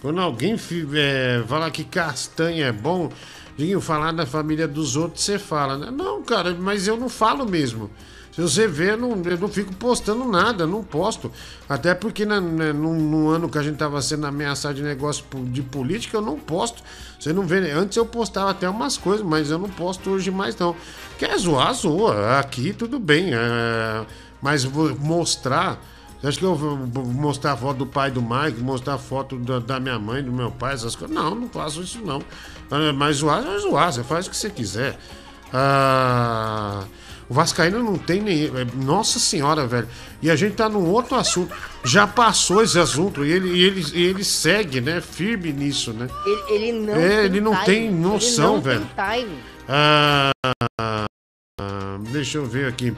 [0.00, 0.56] Quando alguém
[0.94, 3.10] é, falar que castanha é bom,
[3.56, 5.90] Diguinho, falar da família dos outros, você fala, né?
[5.90, 7.90] Não, cara, mas eu não falo mesmo.
[8.30, 11.32] Se você vê, eu não, eu não fico postando nada, não posto.
[11.68, 15.24] Até porque na, na- no, no ano que a gente tava sendo ameaçado de negócio
[15.46, 16.80] de política, eu não posto.
[17.18, 17.60] Você não vê.
[17.60, 17.72] né?
[17.72, 20.76] Antes eu postava até umas coisas, mas eu não posto hoje mais não.
[21.18, 22.38] Quer zoar, zoa.
[22.38, 23.30] Aqui tudo bem.
[23.34, 24.06] é,
[24.40, 25.82] mas vou mostrar.
[26.20, 29.36] Você acha que eu vou mostrar a foto do pai do Mike, mostrar a foto
[29.36, 31.14] da, da minha mãe, do meu pai, essas coisas?
[31.14, 32.20] Não, não faço isso não.
[32.70, 34.98] Ah, Mas zoar, é zoar, você faz o que você quiser.
[35.52, 36.84] Ah,
[37.28, 38.46] o Vascaíno não tem nem.
[38.46, 39.86] é, Nossa senhora, velho.
[40.22, 41.54] E a gente tá num outro assunto.
[41.84, 45.00] Já passou esse assunto e ele, e ele, e ele segue, né?
[45.00, 46.08] Firme nisso, né?
[46.26, 48.80] Ele, ele não É, ele não tem timing, noção, ele não velho.
[48.80, 49.38] Tem timing.
[49.68, 50.30] Ah,
[50.80, 52.96] ah, deixa eu ver aqui.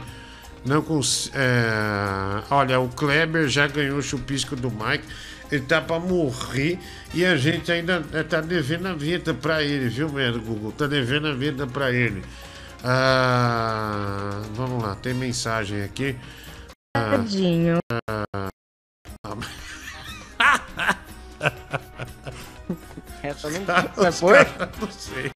[0.65, 1.31] Não cons...
[1.35, 5.05] é, olha, o Kleber já ganhou o chupisco do Mike.
[5.51, 6.78] Ele tá pra morrer
[7.12, 10.70] e a gente ainda é, tá devendo a vida pra ele, viu, velho, Google?
[10.73, 12.23] Tá devendo a vida pra ele.
[12.85, 16.16] Ah, vamos lá, tem mensagem aqui.
[16.97, 17.78] Ah, Tadinho.
[23.23, 24.45] Essa não Os Você foi?
[24.45, 25.31] caras, Não sei.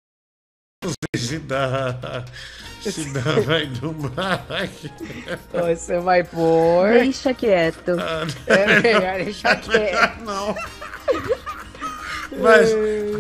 [0.85, 2.25] Não sei se dá.
[2.93, 4.91] Se dá, vai do Mike.
[5.53, 6.89] Você vai pôr.
[6.91, 7.93] Deixa quieto.
[8.47, 10.21] É melhor deixar quieto.
[10.25, 10.55] Não.
[12.41, 12.71] Mas,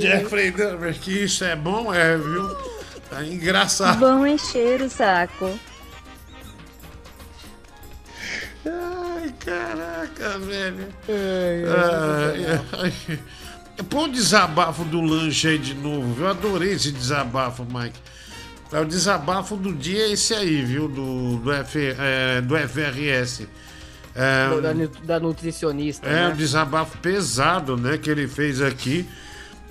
[0.01, 2.49] Jeffrey Dahmer, que isso é bom, é, viu?
[3.09, 4.01] Tá engraçado.
[4.01, 5.59] Vão encher o saco.
[8.67, 10.89] Ai, caraca, velho.
[11.09, 13.19] Ai, ai.
[13.89, 16.25] Põe o desabafo do lanche aí de novo, viu?
[16.25, 17.99] Eu adorei esse desabafo, Mike.
[18.75, 20.89] É o desabafo do dia é esse aí, viu?
[20.89, 23.47] Do, do, F, é, do FRS.
[24.17, 24.73] É, Da,
[25.05, 26.09] da nutricionista.
[26.09, 26.29] é né?
[26.31, 27.97] um desabafo pesado, né?
[27.97, 29.09] Que ele fez aqui.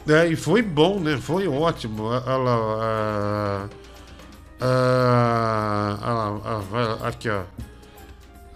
[0.05, 1.17] né, e foi bom, né?
[1.21, 2.03] Foi ótimo.
[2.03, 3.69] Olha lá.
[6.01, 7.43] olha lá, aqui, ó.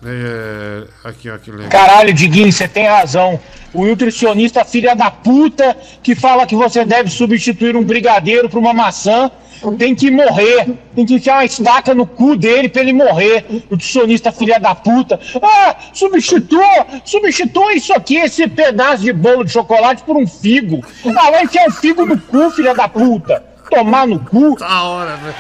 [0.06, 1.70] É, aqui, legal.
[1.70, 3.40] Caralho, Diguinho, você tem razão.
[3.74, 8.74] O nutricionista filha da puta que fala que você deve substituir um brigadeiro por uma
[8.74, 9.32] maçã
[9.78, 10.68] tem que morrer.
[10.96, 13.46] Tem que enfiar uma estaca no cu dele pra ele morrer.
[13.70, 15.20] Nutricionista filha da puta.
[15.42, 20.86] Ah, substitua, substitua isso aqui, esse pedaço de bolo de chocolate por um figo.
[21.06, 23.44] Ah, vai enfiar um figo no cu, filha da puta.
[23.70, 24.56] Tomar no cu.
[24.58, 25.38] Da hora, Mike.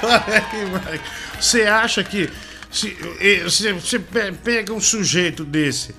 [1.40, 2.28] Você acha que
[2.70, 5.94] se você pe- pega um sujeito desse,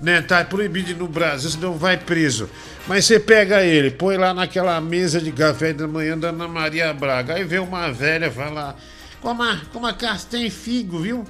[0.00, 0.20] né?
[0.22, 2.48] Tá proibido no Brasil, senão vai preso.
[2.86, 6.92] Mas você pega ele, põe lá naquela mesa de café da manhã da Ana Maria
[6.92, 7.34] Braga.
[7.34, 8.76] Aí vê uma velha falar:
[9.20, 9.96] Coma, coma
[10.30, 11.24] tem figo, viu?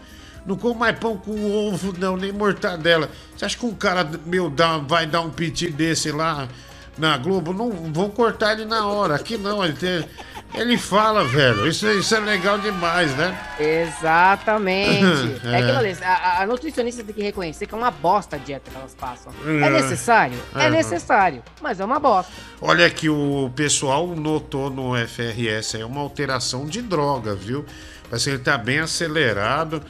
[0.47, 3.11] Não como mais pão com ovo, não, nem mortadela.
[3.37, 6.49] Você acha que um cara meu dá, vai dar um piti desse lá
[6.97, 7.53] na Globo?
[7.53, 9.15] Não vão cortar ele na hora.
[9.17, 10.05] Aqui não, ele, tem-
[10.55, 11.67] ele fala, velho.
[11.67, 13.39] Isso, isso é legal demais, né?
[13.59, 15.39] Exatamente.
[15.49, 15.53] É.
[15.53, 18.71] é aquilo ali, a, a nutricionista tem que reconhecer que é uma bosta a dieta
[18.71, 19.33] que elas passam.
[19.47, 19.71] É É.
[19.71, 20.39] necessário?
[20.55, 20.71] É É.
[20.71, 22.33] necessário, mas é uma bosta.
[22.61, 27.65] Olha que o pessoal notou no FRS aí uma alteração de droga, viu?
[28.11, 29.83] Parece que ele tá bem acelerado.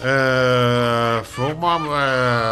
[0.00, 1.76] É, foi uma.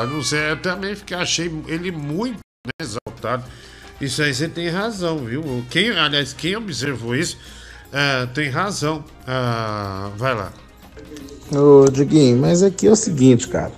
[0.02, 3.44] é, não sei, eu também fiquei, achei ele muito né, exaltado.
[4.05, 5.64] Isso aí você tem razão, viu?
[5.70, 7.39] Quem, aliás, quem observou isso
[7.93, 9.05] é, tem razão.
[9.26, 10.52] Ah, vai lá.
[11.52, 13.72] Ô, Diguinho, mas aqui é o seguinte, cara.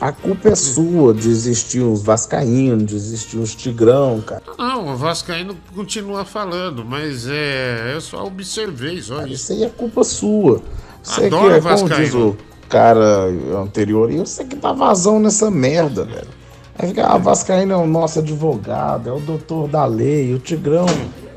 [0.00, 4.42] A culpa é sua de existir uns vascaínos, de existir uns tigrão, cara.
[4.56, 7.92] Não, o Vascaíno continua falando, mas é.
[7.92, 9.34] Eu só observei, só isso.
[9.34, 10.62] Isso aí é culpa sua.
[11.02, 12.04] Você Adoro que é, como vascaíno.
[12.04, 12.36] diz o
[12.68, 13.26] cara
[13.60, 16.37] anterior, e você que tá vazão nessa merda, velho.
[16.78, 20.86] Aí fica, ah, Vascaíno é o nosso advogado, é o doutor da lei, o Tigrão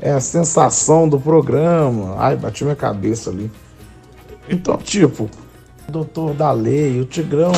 [0.00, 2.14] é a sensação do programa.
[2.16, 3.50] Ai, bati minha cabeça ali.
[4.48, 5.28] Então, tipo,
[5.88, 7.52] o doutor da lei, o Tigrão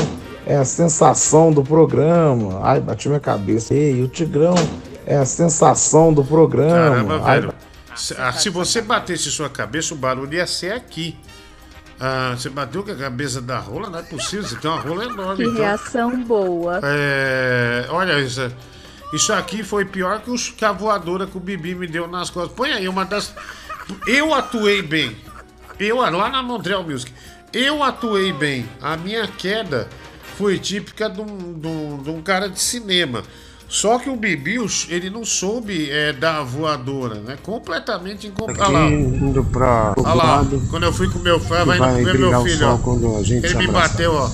[0.46, 2.60] é a sensação do programa.
[2.62, 3.74] Ai, bati minha cabeça.
[3.74, 4.54] Ei, o Tigrão
[5.06, 7.04] é a sensação do programa.
[7.04, 7.54] Caramba, Ai, velho.
[7.94, 11.16] Se, ah, se você batesse sua cabeça, o barulho ia ser aqui.
[12.00, 13.88] Ah, você bateu com a cabeça da rola?
[13.88, 15.36] Não é possível, você tem uma rola enorme.
[15.36, 15.54] Que então.
[15.62, 16.80] reação boa.
[16.82, 18.50] É, olha isso.
[19.12, 22.30] Isso aqui foi pior que, os, que a voadora que o Bibi me deu nas
[22.30, 22.52] costas.
[22.56, 23.32] Põe aí uma das.
[24.06, 25.16] Eu atuei bem.
[25.78, 27.12] Eu lá na Montreal Music.
[27.52, 28.68] Eu atuei bem.
[28.82, 29.88] A minha queda
[30.36, 33.22] foi típica de um, de um- de um cara de cinema.
[33.68, 37.36] Só que o Bibi, os- ele não soube é, dar a voadora, né?
[37.42, 38.62] Completamente incompleto.
[38.62, 38.86] Olha lá.
[38.86, 42.68] indo pra Olha lá, quando eu fui com meu filho, vai indo comer meu filho,
[42.68, 42.78] ó.
[42.78, 44.30] quando a gente Ele me bateu, ó.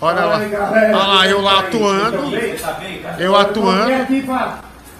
[0.00, 0.36] Olha lá.
[0.36, 2.36] Olha lá, eu lá atuando.
[3.18, 3.90] Eu atuando.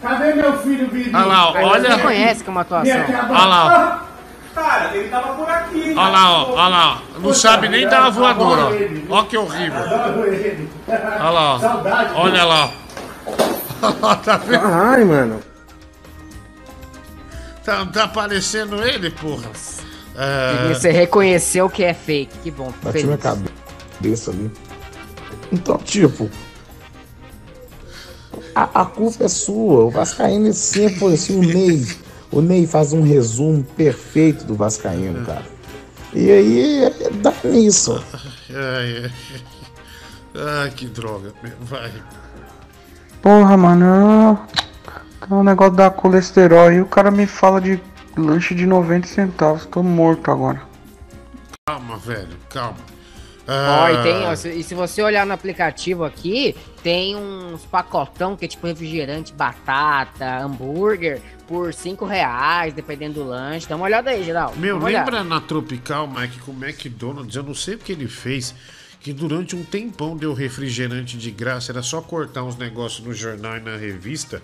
[0.02, 1.10] Cadê meu filho, Bibi?
[1.14, 1.90] Olha lá, ó, olha.
[1.96, 2.92] Você conhece que é uma atuação.
[3.30, 4.08] Olha lá,
[4.54, 5.94] Cara, ele tava por aqui.
[5.96, 6.00] ó.
[6.00, 6.50] Olha lá, ó.
[6.52, 7.02] Olha lá.
[7.18, 8.66] Não sabe nem dar a voadora,
[9.10, 9.14] ó.
[9.16, 9.80] Ó que horrível.
[9.80, 11.58] Olha lá, ó.
[11.58, 12.10] Saudade.
[12.14, 12.70] Olha lá.
[14.24, 14.60] tá vendo?
[14.60, 15.40] Caralho, mano.
[17.64, 19.50] Tá, tá aparecendo ele, porra.
[20.16, 22.38] É, Você reconheceu que é fake.
[22.42, 22.72] Que bom.
[22.82, 23.04] Bati feliz.
[23.06, 24.50] minha cabeça ali.
[25.50, 26.30] Então, tipo.
[28.54, 29.84] A, a culpa é sua.
[29.86, 31.38] O Vascaíno sempre foi assim.
[31.38, 31.86] O Ney.
[32.30, 35.44] O Ney faz um resumo perfeito do Vascaíno, cara.
[36.12, 38.02] E aí é- dá nisso.
[38.50, 39.12] ai, ai.
[40.62, 41.32] Ai, que droga.
[41.60, 41.92] Vai.
[43.24, 44.38] Porra, mano, eu...
[45.30, 47.80] É um negócio da colesterol e o cara me fala de
[48.14, 49.64] lanche de 90 centavos.
[49.64, 50.60] Tô morto agora.
[51.66, 52.76] Calma, velho, calma.
[53.48, 57.64] Ó, e, Ah, tem, ó, se- e se você olhar no aplicativo aqui, tem uns
[57.64, 63.66] pacotão que é tipo refrigerante, batata, hambúrguer, por 5 reais, dependendo do lanche.
[63.66, 64.52] Dá uma olhada aí, geral.
[64.56, 67.34] Meu, lembra na Tropical, Mike, com o McDonald's?
[67.34, 68.54] Eu não sei o que ele fez,
[69.04, 73.58] que durante um tempão deu refrigerante de graça, era só cortar uns negócios no jornal
[73.58, 74.42] e na revista.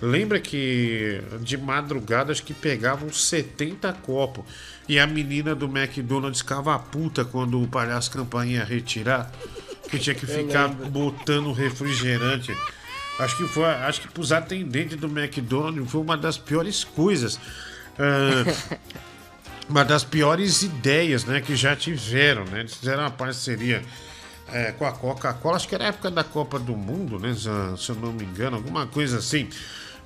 [0.00, 4.44] Lembra que de madrugada acho que pegavam 70 copos.
[4.88, 9.32] E a menina do McDonald's ficava puta quando o palhaço campainha ia retirar.
[9.90, 12.56] Que tinha que ficar botando refrigerante.
[13.18, 17.40] Acho que foi, acho que pros atendentes do McDonald's foi uma das piores coisas.
[17.98, 18.78] Ah,
[19.68, 22.60] uma das piores ideias, né, que já tiveram, né?
[22.60, 23.82] Eles fizeram uma parceria
[24.52, 27.34] é, com a Coca-Cola, acho que era a época da Copa do Mundo, né?
[27.34, 29.48] Se, eu não me engano, alguma coisa assim.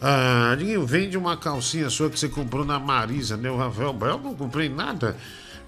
[0.01, 3.48] Ah, Diguinho, vende uma calcinha sua que você comprou na Marisa, né?
[3.51, 5.16] O Rafael Bel, não comprei nada.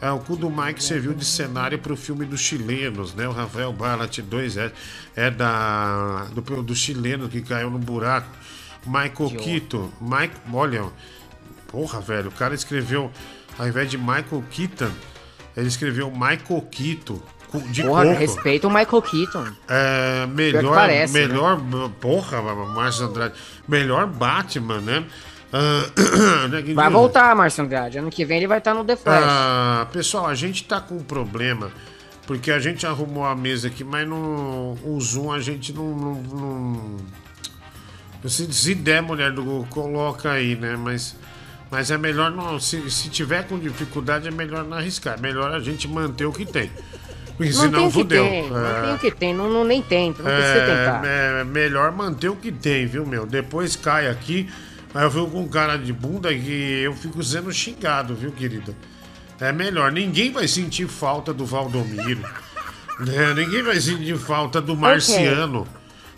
[0.01, 3.29] É, o cu do Mike serviu de cenário para o filme dos chilenos, né?
[3.29, 4.73] O Rafael Ballat 2 é,
[5.15, 8.29] é da, do, do chileno que caiu no buraco.
[8.85, 9.93] Michael Que Quito.
[10.01, 10.85] Mike, olha,
[11.69, 13.11] porra, velho, o cara escreveu,
[13.59, 14.91] ao invés de Michael Keaton,
[15.57, 16.67] ele escreveu Michael
[17.51, 18.19] cu- De Porra, coco.
[18.19, 19.47] respeita o Michael Keaton.
[19.69, 21.27] É, melhor, parece, né?
[21.27, 21.61] melhor,
[22.01, 23.35] porra, Márcio Andrade,
[23.69, 25.05] melhor Batman, né?
[26.51, 27.99] Né, que Vai voltar, Márcio Andrade.
[27.99, 29.25] Ano que vem ele vai estar no The Flash.
[29.25, 31.71] Ah, pessoal, a gente tá com um problema,
[32.27, 35.95] porque a gente arrumou a mesa aqui, mas no o Zoom a gente não.
[35.97, 36.97] não, não-
[38.29, 40.77] se, se der, mulher do Google, coloca aí, né?
[40.77, 41.15] Mas,
[41.75, 42.61] mas é melhor não.
[42.61, 45.19] Se, se tiver com dificuldade, é melhor não arriscar.
[45.19, 46.71] É melhor a gente manter o que tem.
[47.37, 48.25] Porque não senão tem fudeu.
[48.25, 48.83] tem, não É.
[48.83, 51.03] tem o que tem, não, não nem tenta, não precisa tentar.
[51.05, 53.27] É, é melhor manter o que tem, viu, meu?
[53.27, 54.49] Depois cai aqui,
[54.95, 58.73] aí eu fico com cara de bunda que eu fico sendo xingado, viu, querida?
[59.41, 59.91] É melhor.
[59.91, 62.21] Ninguém vai sentir falta do Valdomiro.
[63.01, 63.35] né?
[63.35, 65.67] Ninguém vai sentir falta do Marciano.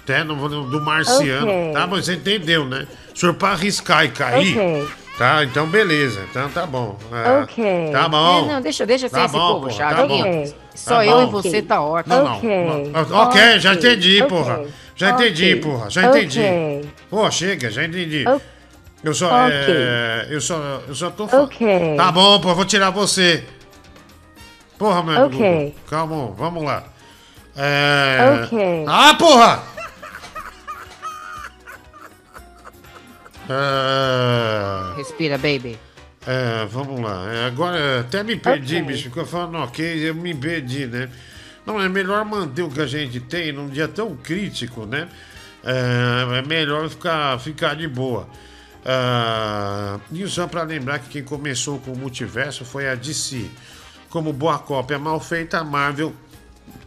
[0.02, 1.46] Até não vou do Marciano.
[1.50, 1.72] Ok.
[1.72, 2.86] Tá, mas você entendeu, né?
[3.14, 4.58] O senhor pra arriscar e cair.
[4.58, 5.05] Ok.
[5.18, 6.20] Tá, então beleza.
[6.30, 6.98] Então tá bom.
[7.10, 7.90] É, Ok.
[7.90, 8.44] Tá bom.
[8.44, 9.96] É, não, deixa, deixa sem Tá esse bom, povo porra, chato.
[9.96, 10.44] tá bom.
[10.74, 11.30] Só Tá eu e bom.
[11.30, 12.14] você tá ótimo.
[12.14, 12.84] Não, não.
[13.04, 13.18] não.
[13.22, 14.64] Ok, já entendi, porra.
[14.94, 15.88] Já entendi, porra.
[15.90, 16.40] Já entendi.
[17.08, 18.24] Pô, chega, já entendi.
[19.02, 19.30] Eu só.
[19.48, 20.82] É, eu só.
[20.86, 21.46] Eu só tô falando.
[21.46, 21.66] Ok.
[21.96, 23.42] Tá bom, pô, vou tirar você.
[24.78, 25.74] Porra, meu Ok.
[25.88, 26.84] Calma, vamos lá.
[27.56, 28.42] É...
[28.44, 28.84] Ok.
[28.86, 29.62] Ah, porra!
[33.48, 34.96] É...
[34.96, 35.78] Respira, baby.
[36.26, 37.32] É, vamos lá.
[37.32, 38.86] É, agora até me perdi, Ok.
[38.86, 39.02] bicho.
[39.04, 41.08] Ficou falando ok, eu me perdi, né?
[41.64, 45.08] Não, é melhor manter o que a gente tem num dia tão crítico, né?
[45.64, 48.28] É, é melhor ficar, ficar de boa.
[48.84, 53.50] Ah, e só para lembrar que quem começou com o multiverso foi a DC.
[54.08, 56.12] Como boa cópia mal feita, a Marvel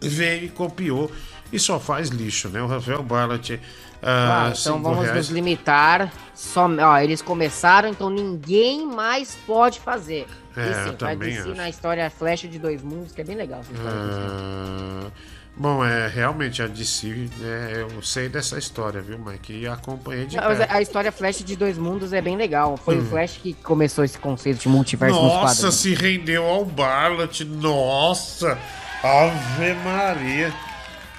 [0.01, 1.11] veio e copiou
[1.51, 2.61] e só faz lixo, né?
[2.61, 3.59] O Rafael Ballat.
[4.01, 5.17] Ah, então vamos reais.
[5.17, 6.11] nos limitar.
[6.33, 10.25] Só, ó, eles começaram, então ninguém mais pode fazer.
[10.55, 11.55] É, e eu também DC acho.
[11.55, 13.59] na história Flash de dois mundos, que é bem legal.
[13.69, 13.79] né?
[13.85, 15.07] Ah,
[15.55, 19.51] bom, é realmente a DC, é, eu sei dessa história, viu, Mike?
[19.53, 20.71] E acompanhei de Não, perto.
[20.73, 22.77] a história Flash de dois mundos é bem legal.
[22.77, 23.01] Foi Hum.
[23.01, 28.57] o Flash que começou esse conceito de multiverso nos Nossa, se rendeu ao Barlat, nossa!
[29.03, 30.53] Ave Maria!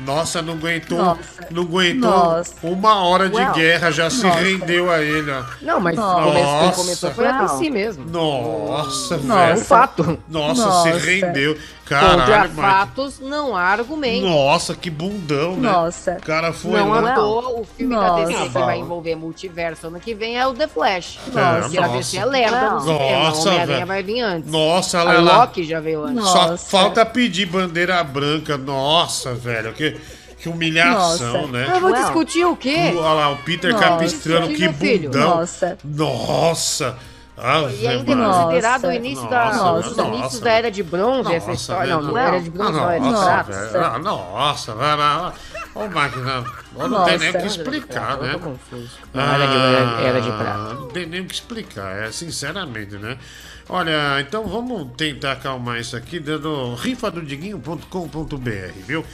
[0.04, 1.20] Nossa, não aguentou, Nossa.
[1.50, 2.54] não aguentou Nossa.
[2.62, 3.52] uma hora de Well.
[3.52, 4.38] guerra, já se Nossa.
[4.40, 5.42] rendeu a ele, ó.
[5.60, 6.76] Não, mas Nossa.
[6.76, 7.46] começou, foi a Não.
[7.58, 8.04] DC mesmo.
[8.10, 9.58] Nossa, Não, velho.
[9.60, 10.18] um fato.
[10.28, 10.98] Nossa, Nossa.
[11.00, 11.56] se rendeu.
[11.90, 12.60] Contra Caralho, Mike.
[12.62, 14.24] fatos, não há argumento.
[14.24, 15.68] Nossa, que bundão, né?
[15.72, 16.18] Nossa.
[16.20, 17.14] O cara foi não lá.
[17.14, 18.46] toa, o filme da DC Nossa.
[18.46, 21.18] que vai envolver multiverso ano que vem é o The Flash.
[21.32, 21.60] Nossa.
[21.62, 23.24] Porque a DC é lerda no cinema.
[23.24, 23.86] Nossa, velho.
[23.86, 24.50] vai vir antes.
[24.50, 25.38] Nossa, a olha lá.
[25.40, 26.24] Loki já veio antes.
[26.28, 28.56] Só falta pedir bandeira branca.
[28.56, 29.96] Nossa, velho, que,
[30.38, 31.52] que humilhação, Nossa.
[31.52, 31.72] né?
[31.74, 32.92] Eu vou discutir o quê?
[32.94, 33.84] Olha lá, o Peter Nossa.
[33.84, 35.10] Capistrano, que filho.
[35.10, 35.36] bundão.
[35.38, 35.76] Nossa.
[35.84, 36.96] Nossa.
[37.42, 38.32] Ave E ainda é Maria.
[38.42, 40.08] considerado o início da, Nossa, os nossa.
[40.10, 41.94] inícios da era de bronze, essa Nossa, história.
[41.94, 42.12] Não, velho.
[42.12, 43.86] não, era de bronze, não, era de Nossa, prata.
[43.94, 44.74] Ah, Nossa.
[45.74, 46.44] Ô, máquina,
[46.76, 48.34] não tem nem o que explicar, né?
[49.14, 50.70] Não, era de- era- era de prata.
[50.70, 53.16] Ah, Não tem nem o que explicar, é sinceramente, né?
[53.68, 59.04] Olha, então vamos tentar acalmar isso aqui dando rifadodiguinho.com.br, viu?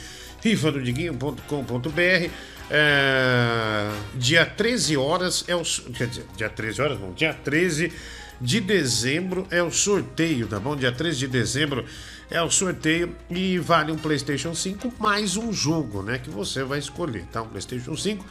[0.41, 2.29] rifadodiguinho.com.br
[2.69, 5.63] é, dia 13 horas é o
[5.93, 7.91] quer dizer, dia 13 horas não, dia 13
[8.39, 10.75] de dezembro é o sorteio, tá bom?
[10.75, 11.85] Dia 13 de dezembro
[12.29, 16.79] é o sorteio e vale um PlayStation 5 mais um jogo, né, que você vai
[16.79, 17.41] escolher, tá?
[17.41, 18.25] Um PlayStation 5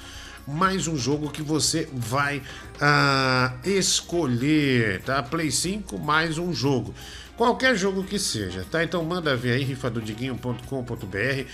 [0.46, 2.40] mais um jogo que você vai
[2.80, 5.22] ah, escolher, tá?
[5.22, 6.94] Play 5 mais um jogo.
[7.36, 8.82] Qualquer jogo que seja, tá?
[8.82, 11.46] Então manda ver aí, rifadodiguinho.com.br.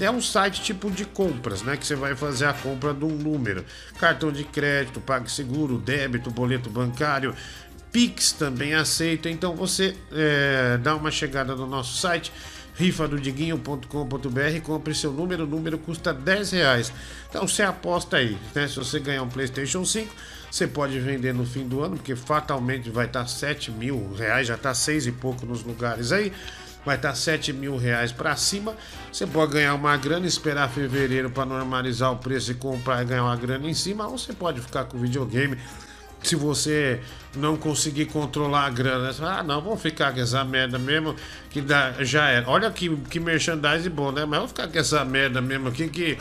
[0.00, 1.76] É um site tipo de compras, né?
[1.76, 3.62] Que você vai fazer a compra de um número.
[3.98, 7.34] Cartão de crédito, PagSeguro, débito, boleto bancário.
[7.92, 12.32] Pix também aceita, então você é, dá uma chegada no nosso site
[12.78, 16.92] rifadodiguinho.com.br, compre seu número, o número custa 10 reais.
[17.28, 18.68] Então você aposta aí, né?
[18.68, 20.14] Se você ganhar um PlayStation 5,
[20.50, 24.54] você pode vender no fim do ano, porque fatalmente vai estar 7 mil reais, já
[24.54, 26.32] está 6 e pouco nos lugares aí.
[26.84, 28.74] Vai estar 7 mil reais para cima.
[29.12, 33.24] Você pode ganhar uma grana, esperar fevereiro para normalizar o preço e comprar e ganhar
[33.24, 35.58] uma grana em cima, ou você pode ficar com o videogame
[36.22, 37.00] se você
[37.36, 41.14] não conseguir controlar a grana, fala, ah, não, vamos ficar com essa merda mesmo,
[41.50, 42.48] que dá, já era.
[42.48, 44.24] Olha que, que merchandising bom, né?
[44.24, 46.18] Mas vamos ficar com essa merda mesmo aqui que,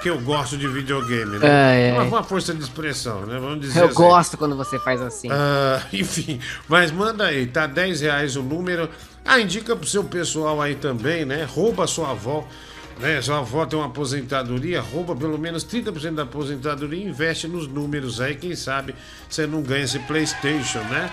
[0.00, 1.48] que eu gosto de videogame, né?
[1.48, 2.06] Ai, ai.
[2.06, 3.38] Uma, força de expressão, né?
[3.38, 3.94] Vamos dizer Eu assim.
[3.94, 5.28] gosto quando você faz assim.
[5.30, 8.88] Ah, enfim, mas manda aí, tá 10 reais o número.
[9.24, 11.44] Ah, indica pro seu pessoal aí também, né?
[11.44, 12.46] Rouba sua avó.
[12.98, 13.22] Né?
[13.22, 18.20] Sua avó tem uma aposentadoria, rouba pelo menos 30% da aposentadoria e investe nos números
[18.20, 18.94] aí, quem sabe
[19.28, 21.10] você não ganha esse Playstation, né?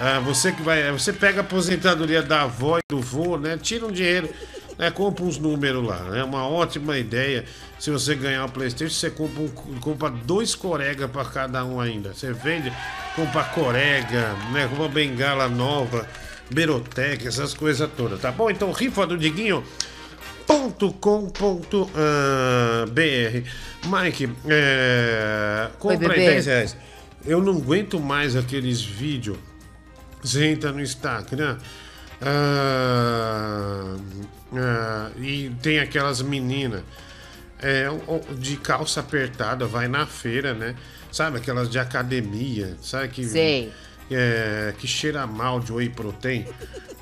[0.00, 0.90] Ah, você que vai.
[0.92, 3.58] Você pega a aposentadoria da avó e do vô, né?
[3.60, 4.28] Tira um dinheiro,
[4.78, 4.92] né?
[4.92, 6.06] Compra uns números lá.
[6.08, 6.24] É né?
[6.24, 7.44] uma ótima ideia.
[7.80, 12.14] Se você ganhar o Playstation, você compra, um, compra dois corega para cada um ainda.
[12.14, 12.72] Você vende,
[13.16, 14.68] compra corega, né?
[14.68, 16.06] Compra bengala nova,
[16.48, 18.50] Berotec, essas coisas todas, tá bom?
[18.50, 19.64] Então, rifa do Diguinho
[20.48, 21.88] .com.br
[23.86, 26.30] Mike, é, compra aí bebê.
[26.30, 26.76] 10 reais.
[27.26, 29.38] Eu não aguento mais aqueles vídeos.
[30.22, 31.58] Você entra no Instagram
[32.20, 33.96] ah,
[34.54, 36.82] ah, e tem aquelas meninas
[37.60, 37.86] é,
[38.36, 40.74] de calça apertada, vai na feira, né?
[41.12, 43.72] Sabe aquelas de academia, sabe que Sei.
[44.10, 46.44] é, que cheira mal de whey protein,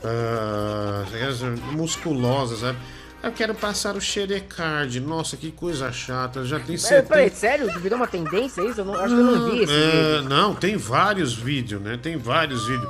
[0.04, 1.40] ah, aquelas
[1.72, 2.78] musculosas, sabe?
[3.22, 5.00] Eu quero passar o xerecard.
[5.00, 6.44] Nossa, que coisa chata.
[6.44, 7.08] Já tem Peraí, 70.
[7.08, 7.80] peraí, sério?
[7.80, 8.80] Virou uma tendência isso?
[8.80, 11.98] Eu não, acho que eu não vi esse É, não, tem vários vídeos, né?
[12.00, 12.88] Tem vários vídeos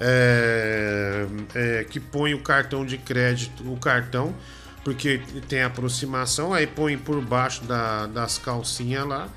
[0.00, 4.34] é, é, que põe o cartão de crédito, o cartão,
[4.82, 9.28] porque tem aproximação, aí põe por baixo da- das calcinhas lá.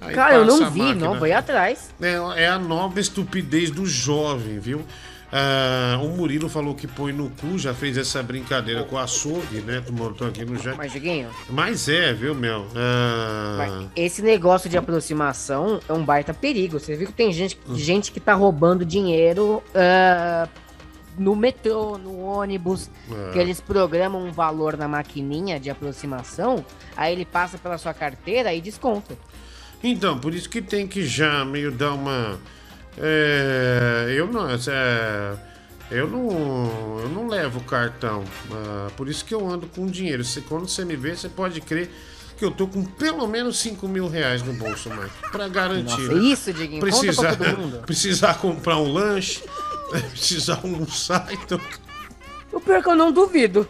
[0.00, 1.06] aí Cara, eu não vi, máquina.
[1.06, 1.90] não, foi atrás.
[2.00, 4.84] É, é a nova estupidez do jovem, viu?
[5.30, 9.60] Ah, o Murilo falou que põe no cu, já fez essa brincadeira com o açougue,
[9.60, 9.82] né?
[9.84, 10.76] Tu montou aqui no chat.
[10.76, 12.66] Mas, Diguinho, Mas é, viu, meu?
[12.74, 16.80] Ah, esse negócio de aproximação é um baita perigo.
[16.80, 20.48] Você viu que tem gente, gente que tá roubando dinheiro ah,
[21.18, 23.32] no metrô, no ônibus, É.
[23.32, 26.64] que eles programam um valor na maquininha de aproximação,
[26.96, 29.16] aí ele passa pela sua carteira e desconta.
[29.82, 32.38] Então, por isso que tem que já meio dar uma.
[33.00, 34.48] É, eu não.
[34.50, 35.36] é,
[35.90, 37.00] eu não.
[37.02, 38.24] Eu não levo cartão.
[38.52, 40.24] ah, por isso que eu ando com dinheiro.
[40.24, 41.90] Você, quando você me vê, você pode crer
[42.38, 45.10] que eu tô com pelo menos 5 mil reais no bolso, Mike.
[45.32, 46.02] Pra garantir.
[46.02, 46.22] Nossa, né?
[46.22, 47.78] isso, Diguinho, conta pra Precisar, todo mundo.
[47.86, 49.42] precisar comprar um lanche,
[50.10, 51.60] precisar almoçar, então.
[52.52, 53.68] O pior é que eu não duvido.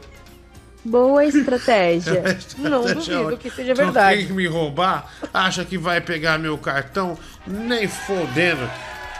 [0.85, 2.23] Boa estratégia.
[2.57, 3.37] Não Estratégia duvido ótima.
[3.37, 4.27] que seja Então, verdade.
[4.27, 8.71] Quem me roubar, acha que vai pegar meu cartão, nem fodendo.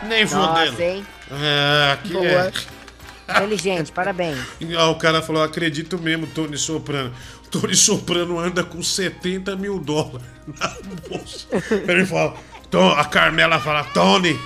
[0.03, 0.71] Nem fodendo.
[0.71, 1.07] Nossa, hein?
[1.31, 2.25] É, aqui Boa.
[2.27, 2.53] é.
[3.31, 4.39] Inteligente, parabéns.
[4.77, 7.13] Ah, o cara falou, acredito mesmo, Tony Soprano.
[7.51, 10.27] Tony Soprano anda com 70 mil dólares
[10.59, 10.69] na
[11.09, 11.47] bolsa.
[11.87, 12.35] Ele fala,
[12.71, 14.39] "Tom-" a Carmela fala, Tony,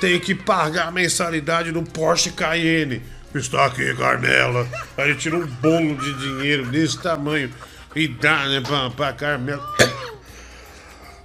[0.00, 3.02] tenho que pagar a mensalidade do Porsche Cayenne.
[3.34, 4.68] Está aqui, Carmela.
[4.96, 7.52] Aí ele tira um bolo de dinheiro desse tamanho
[7.94, 9.64] e dá, né, pra, pra Carmela.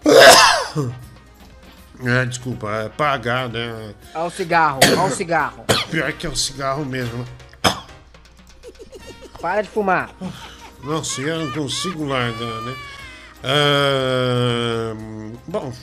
[2.06, 3.94] É, desculpa, é pagar, né?
[4.16, 5.66] Olha o cigarro, olha o cigarro.
[5.92, 7.26] Pior que é o cigarro mesmo?
[9.42, 10.10] Para de fumar.
[10.84, 12.76] Nossa, eu não consigo largar, né?
[13.44, 14.94] Ah,
[15.48, 15.74] bom,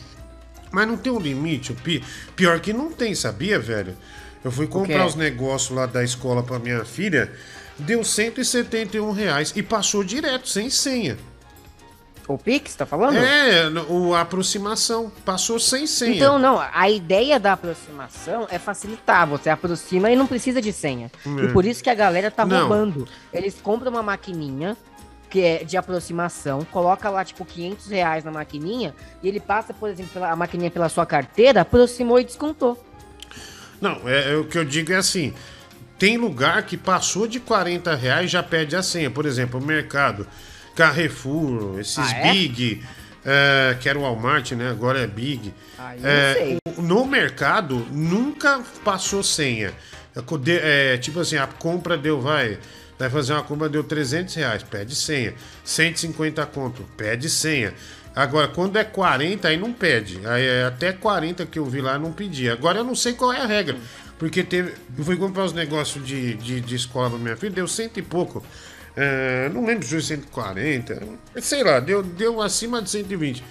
[0.71, 1.73] mas não tem um limite.
[1.73, 2.03] o pi-
[2.35, 3.97] Pior que não tem, sabia, velho?
[4.45, 7.33] Eu fui comprar os negócios lá da escola pra minha filha,
[7.79, 11.17] deu 171 reais e passou direto, sem senha.
[12.29, 13.17] O Pix, tá falando?
[13.17, 16.17] É, o, a aproximação, passou sem senha.
[16.17, 19.27] Então, não, a ideia da aproximação é facilitar.
[19.29, 21.11] Você aproxima e não precisa de senha.
[21.25, 21.45] É.
[21.45, 22.61] E por isso que a galera tá Não.
[22.61, 23.07] roubando.
[23.33, 24.77] Eles compram uma maquininha
[25.31, 29.89] que é de aproximação, coloca lá, tipo, 500 reais na maquininha e ele passa, por
[29.91, 32.83] exemplo, pela, a maquininha pela sua carteira, aproximou e descontou.
[33.81, 35.35] Não, é, é o que eu digo é assim:
[35.99, 39.11] tem lugar que passou de 40 reais e já pede a senha.
[39.11, 40.27] Por exemplo, o mercado,
[40.77, 42.33] Carrefour, esses Ah, é?
[42.33, 42.83] Big,
[43.25, 44.71] é, que era o Walmart, né?
[44.71, 45.53] Agora é Big.
[45.79, 49.73] Eu É, no mercado nunca passou senha.
[50.15, 52.59] É, é, tipo assim, a compra deu, vai.
[52.99, 55.35] Vai fazer uma compra, deu 300 reais, pede senha.
[55.65, 57.75] 150 conto, pede senha.
[58.15, 60.21] Agora, quando é 40, aí não pede.
[60.27, 62.49] Aí é até 40 que eu vi lá, não pedi.
[62.49, 63.77] Agora eu não sei qual é a regra.
[64.19, 64.73] Porque teve.
[64.97, 68.03] Eu fui comprar os negócios de, de, de escola pra minha filha, deu cento e
[68.03, 68.43] pouco.
[68.97, 71.03] É, não lembro se foi 140.
[71.41, 73.45] Sei lá, deu, deu acima de 120.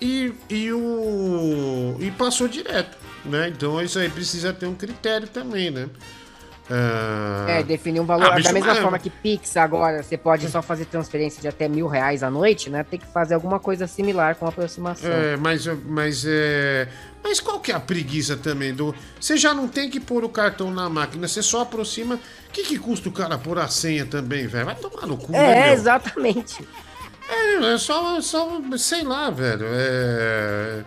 [0.00, 3.48] E, e, o, e passou direto, né?
[3.48, 5.88] Então isso aí precisa ter um critério também, né?
[6.70, 8.26] Ah, É, definir um valor.
[8.32, 11.68] ah, da mesma mas- forma que Pix agora você pode só fazer transferência de até
[11.68, 12.84] mil reais à noite, né?
[12.84, 15.10] Tem que fazer alguma coisa similar com aproximação.
[15.10, 16.88] É, mas, mas é.
[17.28, 18.94] Mas qual que é a preguiça também do.
[19.20, 22.14] Você já não tem que pôr o cartão na máquina, você só aproxima.
[22.14, 24.64] O que, que custa o cara pôr a senha também, velho?
[24.64, 25.72] Vai tomar no cu, né, É, meu?
[25.74, 26.64] exatamente.
[27.28, 28.60] É, é só, só.
[28.78, 29.66] Sei lá, velho.
[29.68, 30.84] É.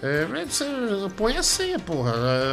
[0.00, 0.64] É, você
[1.16, 2.12] põe a senha, porra.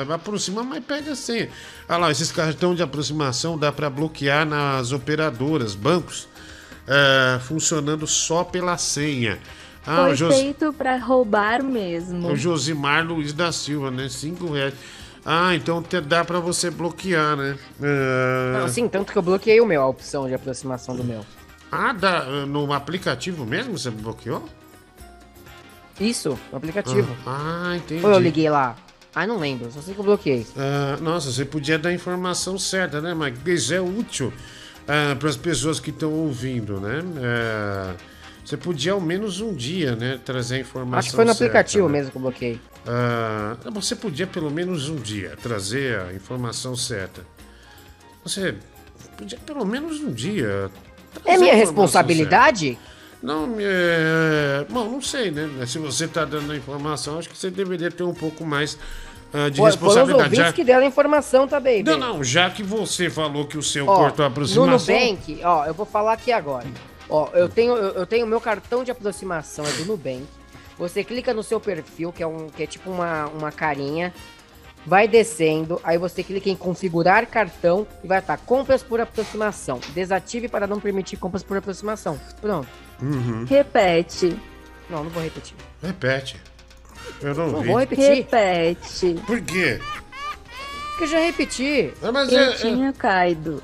[0.09, 1.47] É, Aproxima, mas pega a senha.
[1.87, 6.27] Olha lá, esses cartões de aproximação dá pra bloquear nas operadoras, bancos,
[6.87, 9.37] é, funcionando só pela senha.
[9.85, 12.27] Ah, Foi Jos- feito pra roubar mesmo.
[12.31, 14.07] o Josimar Luiz da Silva, né?
[14.09, 14.73] Cinco reais.
[15.25, 17.57] Ah, então te- dá pra você bloquear, né?
[17.81, 21.25] Ah, Não, sim, tanto que eu bloqueei o meu, a opção de aproximação do meu.
[21.71, 24.47] Ah, dá, no aplicativo mesmo você bloqueou?
[25.99, 27.15] Isso, no aplicativo.
[27.25, 28.03] Ah, entendi.
[28.05, 28.75] Ou eu liguei lá?
[29.13, 30.45] Ah, não lembro, só sei que eu bloqueei.
[30.57, 33.37] Ah, nossa, você podia dar a informação certa, né, Mike?
[33.37, 34.31] Porque isso é útil
[34.85, 37.01] para as pessoas que estão ouvindo, né?
[37.23, 37.93] Ah,
[38.51, 41.45] você podia ao menos um dia, né, trazer a informação Acho que foi no certa,
[41.45, 41.93] aplicativo né?
[41.93, 42.59] mesmo que eu bloqueei.
[42.85, 47.25] Ah, você podia pelo menos um dia trazer a informação certa.
[48.25, 48.55] Você
[49.17, 50.69] podia pelo menos um dia.
[51.23, 52.73] É minha responsabilidade?
[52.73, 52.91] certa.
[53.23, 54.65] Não, é...
[54.69, 55.47] Bom, não sei, né?
[55.65, 58.77] Se você está dando a informação, acho que você deveria ter um pouco mais
[59.33, 60.35] ah, de Foi- Foram os responsabilidade.
[60.35, 60.51] Já...
[60.51, 61.83] que deram a informação, tá, baby?
[61.83, 64.93] Não, não, já que você falou que o seu Ó, cortou a No aproximação.
[64.93, 66.67] Nubank, ó, eu vou falar aqui agora.
[67.11, 70.25] Ó, eu tenho eu, eu tenho meu cartão de aproximação é do Nubank.
[70.77, 74.11] Você clica no seu perfil, que é um que é tipo uma, uma carinha,
[74.85, 79.79] vai descendo, aí você clica em configurar cartão e vai estar compras por aproximação.
[79.89, 82.19] Desative para não permitir compras por aproximação.
[82.39, 82.67] Pronto.
[83.01, 83.45] Uhum.
[83.45, 84.35] Repete.
[84.89, 85.55] Não, não vou repetir.
[85.83, 86.37] Repete.
[87.21, 87.67] Eu não, Não vi.
[87.67, 88.15] vou repetir.
[88.15, 89.15] Repete.
[89.27, 89.79] Por quê?
[90.89, 91.93] Porque eu já repeti.
[92.01, 93.61] Ah, mas Eu é, é, tinha caído.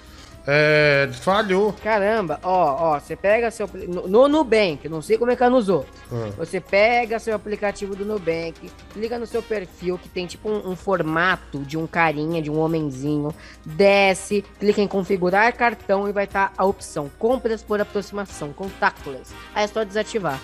[0.50, 1.74] É, falhou.
[1.84, 3.70] Caramba, ó, ó, você pega seu.
[3.88, 5.94] No, no Nubank, não sei como é que é nos outros.
[6.10, 6.32] Ah.
[6.38, 10.76] Você pega seu aplicativo do Nubank, liga no seu perfil que tem tipo um, um
[10.76, 16.54] formato de um carinha, de um homenzinho, desce, clica em configurar cartão e vai estar
[16.58, 19.34] a opção compras por aproximação, contactless.
[19.54, 20.40] Aí é só desativar.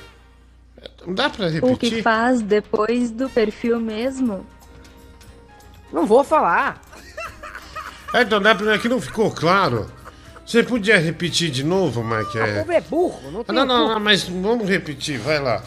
[1.07, 2.03] Não dá pra O que repetir?
[2.03, 4.45] faz depois do perfil mesmo?
[5.93, 6.81] Não vou falar.
[8.13, 8.75] É, então dá pra.
[8.75, 9.89] Aqui não ficou claro.
[10.45, 12.37] Você podia repetir de novo, Mike?
[12.37, 12.59] O É.
[12.59, 13.93] povo é burro, não Ah, tem Não, não, culpa.
[13.93, 15.63] não, mas vamos repetir, vai lá.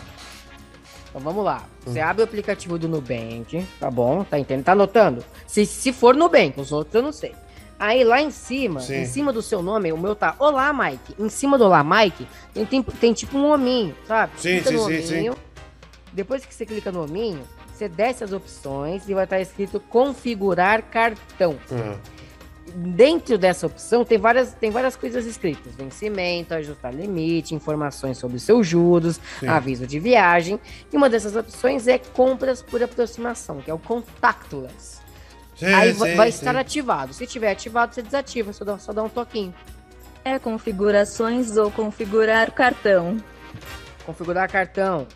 [1.09, 1.63] Então vamos lá.
[1.85, 4.23] Você abre o aplicativo do Nubank, tá bom?
[4.25, 4.65] Tá entendendo?
[4.67, 5.25] Tá anotando?
[5.47, 7.35] Se, se for Nubank, os outros eu não sei.
[7.79, 8.97] Aí lá em cima, Sim.
[9.03, 11.15] em cima do seu nome, o meu tá Olá, Mike.
[11.19, 14.33] Em cima do Olá, Mike, tem, tem, tem tipo um hominho, sabe?
[14.37, 15.31] Sim, Clica sim, sim, sim.
[16.13, 17.41] Depois que você clica no hominho,
[17.73, 21.57] você desce as opções e vai estar escrito configurar cartão.
[21.71, 21.97] Ah,
[22.79, 28.43] Dentro dessa opção tem várias, tem várias coisas escritas: vencimento, ajustar limite, informações sobre os
[28.43, 29.49] seus juros, Sim.
[29.49, 30.61] aviso de viagem.
[30.93, 35.01] E uma dessas opções é compras por aproximação, que é o contactless.
[35.57, 36.39] sim, Aí sim, vai sim.
[36.39, 37.15] estar ativado.
[37.15, 39.55] Se tiver ativado, você desativa, só dá, só dá um toquinho.
[40.23, 43.17] É configurações ou configurar cartão.
[44.05, 45.07] Configurar cartão.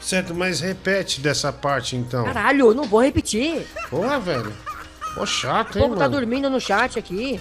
[0.00, 2.24] Certo, mas repete dessa parte então.
[2.24, 3.64] Caralho, não vou repetir.
[3.88, 4.52] Porra, velho.
[5.16, 6.16] O chato, hein, povo tá mano?
[6.16, 7.40] dormindo no chat aqui.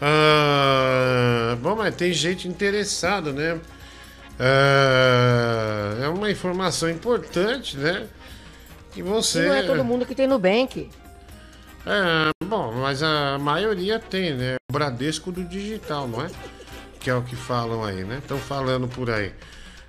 [0.00, 3.58] Ah, bom, mas tem gente interessada, né?
[4.38, 8.06] Ah, é uma informação importante, né?
[8.92, 9.46] Que E você.
[9.46, 10.90] não é todo mundo que tem Nubank.
[11.86, 14.56] É, bom, mas a maioria tem, né?
[14.68, 16.30] O Bradesco do digital, não é?
[17.00, 18.18] Que é o que falam aí, né?
[18.18, 19.32] Estão falando por aí.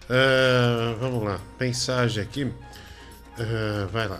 [0.10, 2.53] Ah, vamos lá, mensagem aqui.
[3.39, 4.19] Ah, vai lá.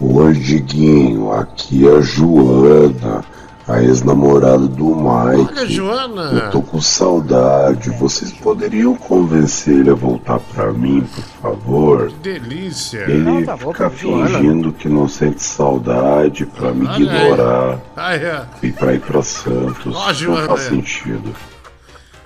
[0.00, 3.24] Oi, Diguinho, aqui é a Joana,
[3.66, 5.50] a ex-namorada do Mike.
[5.56, 6.22] Olha, Joana!
[6.44, 7.88] Eu tô com saudade.
[7.90, 12.08] Vocês poderiam convencer ele a voltar pra mim, por favor?
[12.08, 12.98] Que delícia!
[13.08, 17.02] Ele tá fica fingindo que não sente saudade pra me Olha aí.
[17.02, 18.46] ignorar Ai, é.
[18.62, 19.96] e pra ir pra Santos.
[19.96, 20.46] Ó, não Joana.
[20.48, 21.34] faz sentido.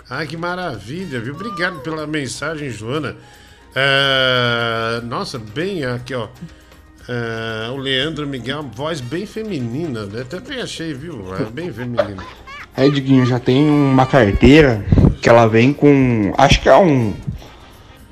[0.09, 1.35] Ah, que maravilha, viu?
[1.35, 3.15] Obrigado pela mensagem, Joana.
[3.77, 6.27] É, Nossa, bem aqui, ó.
[7.13, 10.23] É, o Leandro Miguel, voz bem feminina, né?
[10.23, 11.35] Também achei, viu?
[11.35, 12.23] É bem feminina.
[12.77, 14.85] Aí, Diguinho, já tem uma carteira
[15.21, 16.33] que ela vem com.
[16.39, 17.13] Acho que é um.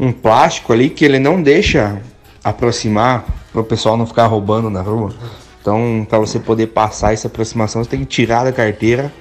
[0.01, 2.03] Um plástico ali que ele não deixa
[2.43, 5.15] aproximar para o pessoal não ficar roubando na rua.
[5.61, 9.13] Então, para você poder passar essa aproximação, você tem que tirar da carteira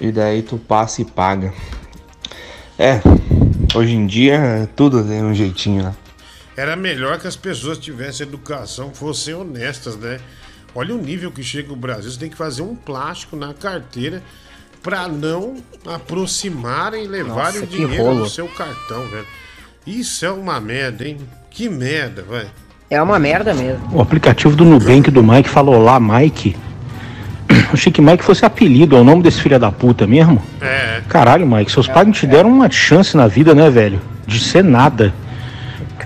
[0.00, 1.52] e daí tu passa e paga.
[2.78, 3.00] É,
[3.74, 5.94] hoje em dia tudo tem um jeitinho, né?
[6.56, 10.18] Era melhor que as pessoas tivessem educação, fossem honestas, né?
[10.74, 12.10] Olha o nível que chega o Brasil.
[12.10, 14.22] Você tem que fazer um plástico na carteira
[14.82, 15.56] pra não
[15.86, 18.24] aproximarem e levarem Nossa, o dinheiro rolo.
[18.24, 19.26] do seu cartão, velho.
[19.86, 21.18] Isso é uma merda, hein?
[21.50, 22.50] Que merda, velho.
[22.90, 23.88] É uma merda mesmo.
[23.92, 26.56] O aplicativo do Nubank do Mike falou lá, Mike.
[27.48, 30.42] Eu achei que Mike fosse apelido, é o nome desse filho da puta mesmo.
[30.60, 31.02] É.
[31.08, 34.00] Caralho, Mike, seus pais não te deram uma chance na vida, né, velho?
[34.26, 35.12] De ser nada.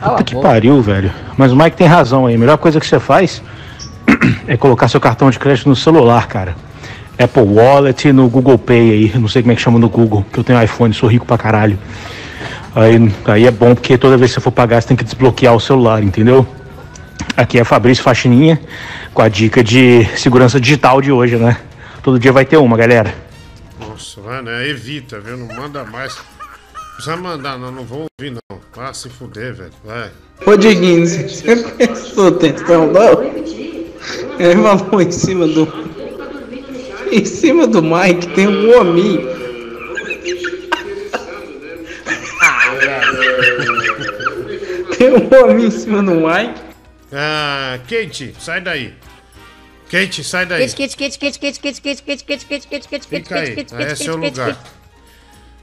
[0.00, 1.12] Puta que pariu, velho.
[1.36, 2.34] Mas o Mike tem razão aí.
[2.34, 3.42] A melhor coisa que você faz
[4.46, 6.56] é colocar seu cartão de crédito no celular, cara.
[7.18, 9.18] Apple Wallet no Google Pay aí.
[9.18, 11.38] Não sei como é que chama no Google, que eu tenho iPhone, sou rico pra
[11.38, 11.78] caralho.
[12.74, 15.54] Aí, aí é bom porque toda vez que você for pagar, você tem que desbloquear
[15.54, 16.46] o celular, entendeu?
[17.34, 18.60] Aqui é Fabrício Faxininha
[19.14, 21.56] com a dica de segurança digital de hoje, né?
[22.02, 23.14] Todo dia vai ter uma, galera.
[23.80, 24.68] Nossa, vai, né?
[24.68, 25.38] Evita, viu?
[25.38, 26.18] Não manda mais.
[26.96, 27.70] Não precisa mandar, não.
[27.70, 28.60] Não vou ouvir, não.
[28.74, 29.70] Vai se fuder, velho.
[29.84, 30.10] Vai.
[30.46, 33.22] Ô Diguinho, você prestou atenção, não?
[34.38, 35.66] Ele falou em cima do.
[37.10, 39.20] Em cima do Mike tem um homem.
[44.98, 46.60] Tem um homem em cima do Mike.
[47.12, 48.94] Ah, Kate, sai daí.
[49.90, 50.66] Kate, sai daí.
[50.68, 53.54] Kate, Kate, Kate, Kate, Kate, Kate, Kate, Kate, Kate, Kate, Kate, Kate, Kate, Fica aí.
[53.56, 54.54] Kate, Ah, Kate, Esse é o Kate, Kate, lugar.
[54.56, 54.75] Kate.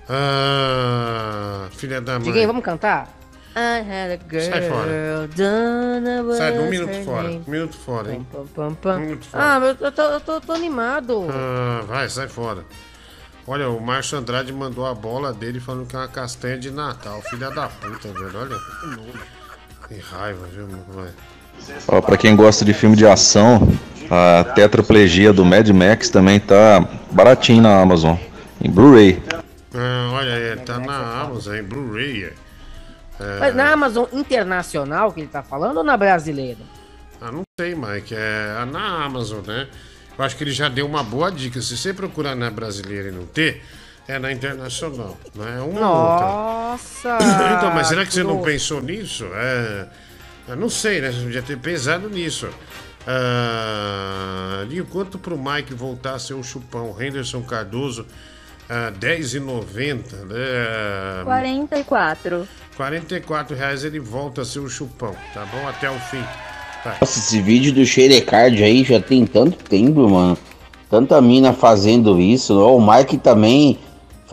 [0.09, 2.23] Ah, filha da mãe.
[2.23, 3.07] Diga aí, vamos cantar?
[3.55, 5.29] I had a girl, Sai fora.
[6.35, 7.29] Sai, um minuto fora.
[7.29, 8.27] Um minuto fora, hein?
[8.31, 8.95] Pam, pam, pam.
[8.95, 9.43] Um minuto fora.
[9.43, 11.27] Ah, mas eu tô, eu tô, tô animado.
[11.29, 12.65] Ah, vai, sai fora.
[13.45, 17.21] Olha, o Márcio Andrade mandou a bola dele falando que é uma castanha de Natal.
[17.29, 18.31] Filha da puta, velho.
[18.39, 18.57] Olha.
[19.87, 20.67] Que raiva, viu?
[20.89, 21.09] Vai.
[21.87, 23.67] Ó, pra quem gosta de filme de ação,
[24.09, 28.15] a tetraplegia do Mad Max também tá baratinho na Amazon,
[28.61, 29.21] em Blu-ray.
[29.73, 32.25] Ah, olha aí, tá na Amazon, em Blu-ray.
[32.25, 32.33] é.
[33.19, 36.59] É, Mas na Amazon Internacional que ele tá falando ou na brasileira?
[37.21, 38.13] Ah, não sei, Mike.
[38.15, 39.67] É na Amazon, né?
[40.17, 41.61] Eu acho que ele já deu uma boa dica.
[41.61, 43.63] Se você procurar na brasileira e não ter,
[44.07, 45.17] é na internacional.
[45.33, 45.57] Né?
[45.57, 46.25] É uma ou outra.
[46.25, 47.17] Nossa!
[47.57, 49.25] então, mas será que você não pensou nisso?
[49.33, 49.87] É,
[50.49, 51.11] eu não sei, né?
[51.11, 52.49] Você podia ter pensado nisso.
[53.07, 56.95] Ah, e o quanto pro Mike voltar a ser o chupão?
[56.99, 58.05] Henderson Cardoso,
[58.69, 61.23] ah, R$10,90, né?
[61.23, 62.47] 44.
[62.75, 65.67] 44 reais ele volta a ser o chupão, tá bom?
[65.67, 66.23] Até o fim.
[66.83, 66.97] Vai.
[66.99, 70.37] Nossa, esse vídeo do Xerecard aí já tem tanto tempo, mano.
[70.89, 72.59] Tanta mina fazendo isso.
[72.59, 73.79] ó, O Mike também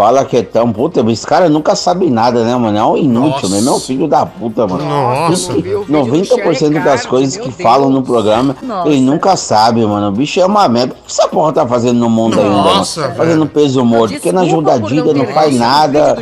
[0.01, 0.73] fala que é tão.
[0.73, 2.79] Puta, esse cara nunca sabe nada, né, mano?
[2.79, 3.49] É um inútil, Nossa.
[3.51, 3.69] mesmo.
[3.69, 4.83] É um filho da puta, mano.
[4.83, 5.85] Nossa, viu?
[5.85, 8.89] 90% das coisas que falam no programa, Nossa.
[8.89, 10.09] ele nunca sabe, mano.
[10.09, 10.95] O bicho é uma merda.
[10.95, 12.85] O que essa porra tá fazendo no mundo Nossa, ainda, mano?
[12.85, 13.15] velho.
[13.15, 14.13] Fazendo peso morto.
[14.13, 16.17] Porque na Desculpa por ajudadilha não faz nada,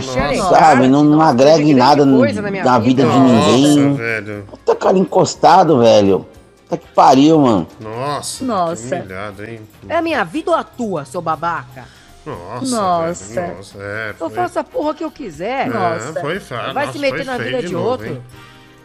[0.51, 0.89] sabe?
[0.89, 3.05] Não, não agrega em nada na vida.
[3.05, 3.95] de ninguém.
[3.95, 4.45] velho.
[4.51, 6.27] Puta cara encostado, velho.
[6.65, 7.67] Puta que pariu, mano.
[7.81, 8.45] Nossa.
[8.45, 8.97] Nossa.
[8.97, 9.61] Que humilhado, hein?
[9.89, 11.98] É a minha vida ou a tua, seu babaca?
[12.27, 12.77] Nossa.
[12.77, 13.35] Nossa.
[13.35, 15.69] velho, nossa, é, Eu foi- faço a porra que eu quiser.
[15.69, 16.75] É, foi fácil.
[16.75, 18.07] Vai Nossa, se meter foi na vida de, novo, outro.
[18.07, 18.23] hein?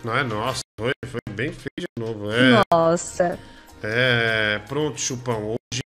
[0.04, 2.32] Não é nossa, foi, foi bem feio de novo.
[2.32, 3.40] É, Nossa.
[3.82, 5.56] é, pronto, chupão.
[5.72, 5.82] Hoje.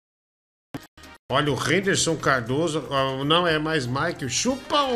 [1.31, 2.82] Olha, o Henderson Cardoso
[3.27, 4.90] não é mais Mike, chupão.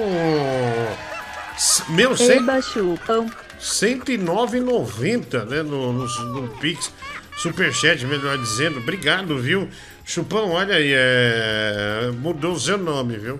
[1.90, 3.26] Meu, cem, Eba chupam.
[3.58, 6.92] 109,90 né, no, no, no Pix.
[7.36, 8.78] Superchat, melhor dizendo.
[8.78, 9.68] Obrigado, viu?
[10.14, 13.38] Chupão, olha aí, é, mudou o seu nome, viu?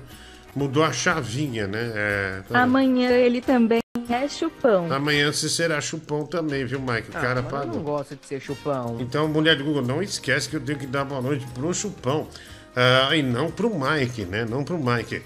[0.55, 1.91] Mudou a chavinha, né?
[1.93, 4.87] É, tá- Amanhã ele também é chupão.
[4.93, 7.11] Amanhã você será chupão também, viu, Mike?
[7.11, 8.99] O Ah, cara eu não gosto de ser chupão.
[9.01, 12.29] Então, mulher do Google, não esquece que eu tenho que dar boa noite pro chupão.
[12.77, 14.47] Ah, e não pro Mike, né?
[14.49, 15.23] Não pro Mike.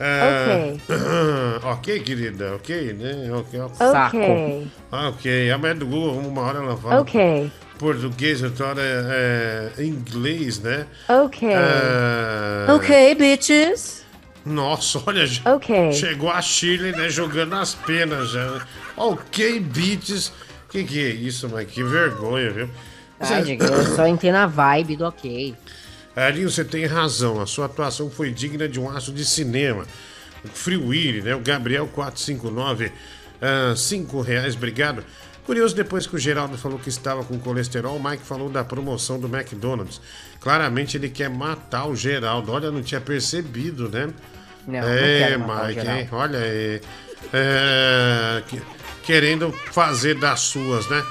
[0.00, 3.30] Ah, ok, querida, ok, né?
[3.34, 3.86] Ok, ok.
[3.86, 4.68] Ok.
[4.90, 7.50] Ok, a mulher do Google, uma hora ela fala Ok.
[7.78, 10.86] Português, hora é, é inglês, né?
[11.08, 11.48] Ok.
[11.54, 14.04] Ah, Ok, bitches.
[14.44, 15.92] Nossa, olha, já- Ok.
[15.92, 18.66] chegou a Shirley, né, jogando as penas já.
[18.96, 20.32] Ok, beats.
[20.70, 22.70] Que que é isso, mas que vergonha, viu?
[23.20, 25.54] Ai, Diego, eu só entrei na vibe do ok.
[26.14, 27.40] Arinho, você tem razão.
[27.40, 29.84] A sua atuação foi digna de um aço de cinema.
[30.44, 31.34] O Free Willy, né?
[31.34, 32.92] O Gabriel 459,
[33.40, 35.04] ah, 5 reais, obrigado.
[35.48, 39.18] Curioso, depois que o Geraldo falou que estava com colesterol, o Mike falou da promoção
[39.18, 39.98] do McDonald's.
[40.40, 42.52] Claramente ele quer matar o Geraldo.
[42.52, 44.10] Olha, não tinha percebido, né?
[44.66, 46.08] Não, não é, quero matar o Mike, hein?
[46.12, 46.80] Olha aí.
[47.32, 48.60] É, que-
[49.04, 51.02] querendo fazer das suas, né?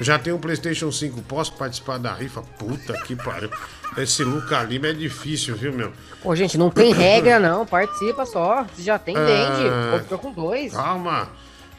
[0.00, 2.40] Já tem um PlayStation 5, posso participar da rifa?
[2.58, 3.50] Puta que pariu.
[3.98, 5.92] Esse Luca Lima é difícil, viu, meu?
[6.22, 7.66] Pô, gente, não tem regra, não.
[7.66, 8.64] Participa só.
[8.74, 9.68] Se já tem, vende.
[9.68, 9.90] Ah.
[9.92, 10.72] Pô, fica com dois.
[10.72, 11.28] Calma.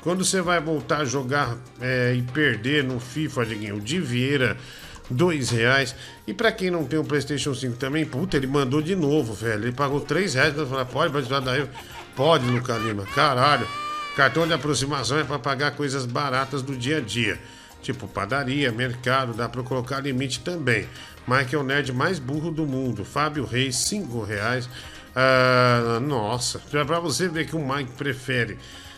[0.03, 4.57] Quando você vai voltar a jogar é, e perder no FIFA, Diguinho, de Vieira,
[5.09, 5.95] dois reais.
[6.27, 9.63] E pra quem não tem o PlayStation 5 também, puta, ele mandou de novo, velho.
[9.63, 10.57] Ele pagou três reais.
[10.57, 11.65] Eu falei, pode participar daí?
[12.17, 13.05] Pode, Luca Lima.
[13.15, 13.65] Caralho.
[14.13, 17.39] Cartão de aproximação é pra pagar coisas baratas do dia a dia.
[17.81, 20.85] Tipo padaria, mercado, dá pra colocar limite também.
[21.25, 23.05] Mike é o nerd mais burro do mundo.
[23.05, 24.69] Fábio Reis, cinco reais.
[25.15, 28.57] Ah, nossa, é pra você ver que o Mike prefere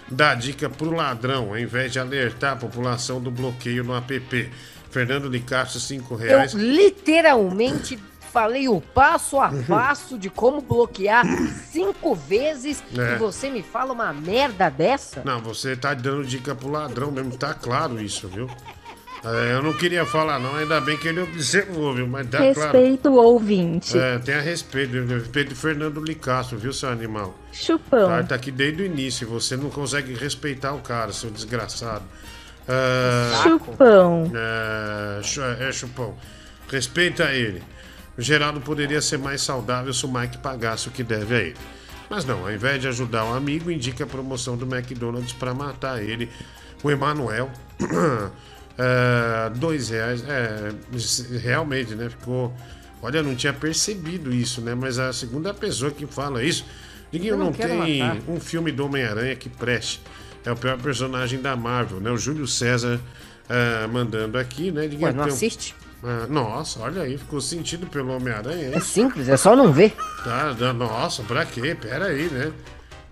[0.10, 4.52] dar dica pro ladrão, ao invés de alertar a população do bloqueio no app.
[4.91, 6.53] Fernando Licastro, cinco Eu reais.
[6.53, 7.99] literalmente
[8.32, 11.26] falei o passo a passo de como bloquear
[11.72, 13.15] cinco vezes É.
[13.15, 15.22] e você me fala uma merda dessa?
[15.26, 18.49] Não, você tá dando dica pro ladrão mesmo, tá claro isso, viu?
[19.27, 22.07] É, eu não queria falar, não, ainda bem que ele observou, viu?
[22.07, 22.53] Mas tá claro.
[22.77, 23.97] Respeito o ouvinte.
[23.97, 27.35] É, tenha respeito, respeito do Fernando Licastro, viu, seu animal?
[27.52, 28.07] Chupão.
[28.07, 32.03] Tá, tá aqui desde o início, você não consegue respeitar o cara, seu desgraçado.
[32.68, 34.31] Ah, Chupão.
[34.35, 36.15] É, chu- é, chupão.
[36.69, 37.64] Respeita ele.
[38.18, 41.57] O Geraldo poderia ser mais saudável se o Mike pagasse o que deve a ele.
[42.10, 46.02] Mas não, ao invés de ajudar o amigo, indica a promoção do McDonald's para matar
[46.03, 46.30] ele.
[46.84, 47.49] O Emanuel,
[48.77, 50.23] é, dois reais.
[50.27, 50.72] É,
[51.39, 52.10] realmente, né?
[52.10, 52.53] Ficou.
[53.02, 54.73] Olha, eu não tinha percebido isso, né?
[54.73, 56.65] Mas a segunda pessoa que fala isso.
[57.11, 58.22] Ninguém Eu não, não tem matar.
[58.27, 60.02] um filme do Homem-Aranha que preste.
[60.43, 62.11] É o pior personagem da Marvel, né?
[62.11, 62.99] O Júlio César
[63.49, 64.89] ah, mandando aqui, né?
[65.02, 65.76] Ué, não tem assiste?
[66.03, 68.72] Ah, nossa, olha aí, ficou sentido pelo Homem-Aranha.
[68.73, 69.95] É simples, é só não ver.
[70.23, 71.76] Tá, tá, nossa, pra quê?
[71.80, 72.52] Pera aí, né?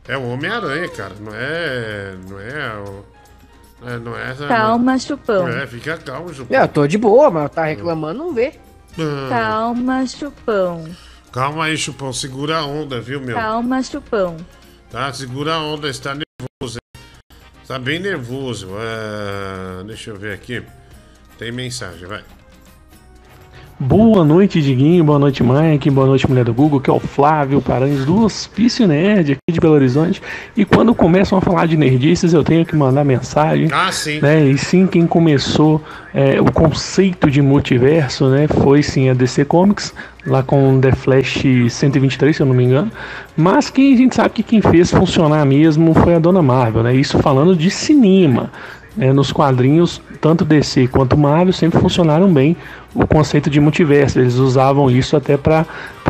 [0.07, 1.15] É o Homem-Aranha, cara.
[1.19, 2.15] Não é.
[2.29, 3.05] Não é o.
[3.85, 4.47] é, não é essa.
[4.47, 5.47] Calma, chupão.
[5.47, 6.57] É, fica calmo, Chupão.
[6.61, 8.53] Eu tô de boa, mas tá reclamando, não vê.
[8.97, 10.85] Ah, Calma, chupão.
[11.31, 12.13] calma aí, Chupão.
[12.13, 13.35] Segura a onda, viu, meu?
[13.35, 14.37] Calma, chupão.
[14.91, 16.77] Tá, segura a onda, está nervoso.
[16.77, 17.01] hein?
[17.67, 18.69] Tá bem nervoso.
[18.77, 20.63] Ah, deixa eu ver aqui.
[21.39, 22.23] Tem mensagem, vai.
[23.79, 25.03] Boa noite, Diguinho.
[25.03, 25.89] Boa noite, Mike.
[25.89, 26.79] Boa noite, mulher do Google.
[26.79, 30.21] Que é o Flávio Paranhos do Hospício Nerd aqui de Belo Horizonte.
[30.55, 33.67] E quando começam a falar de nerdices, eu tenho que mandar mensagem.
[33.71, 34.19] Ah, sim.
[34.21, 34.45] Né?
[34.45, 35.81] E sim, quem começou
[36.13, 39.93] é, o conceito de multiverso né, foi sim a DC Comics,
[40.25, 42.91] lá com The Flash 123, se eu não me engano.
[43.35, 46.95] Mas quem a gente sabe que quem fez funcionar mesmo foi a Dona Marvel, né?
[46.95, 48.51] Isso falando de cinema.
[48.95, 49.11] Né?
[49.13, 52.55] nos quadrinhos, tanto DC quanto Marvel sempre funcionaram bem
[52.93, 54.19] o conceito de multiverso.
[54.19, 55.65] Eles usavam isso até para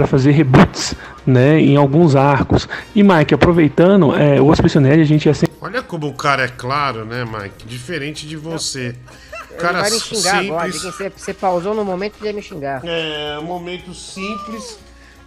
[0.08, 0.96] fazer reboots
[1.26, 2.68] né, em alguns arcos.
[2.94, 5.56] E Mike, aproveitando, é, o Hospício Nerd, a gente é sempre.
[5.62, 7.66] Olha como o cara é claro, né, Mike?
[7.66, 8.96] Diferente de você.
[9.54, 10.72] Ele Cara vai me xingar agora.
[10.72, 10.74] simples.
[10.74, 12.82] de quem Você, você pausou no momento ele ia me xingar.
[12.84, 14.80] É, um momento simples.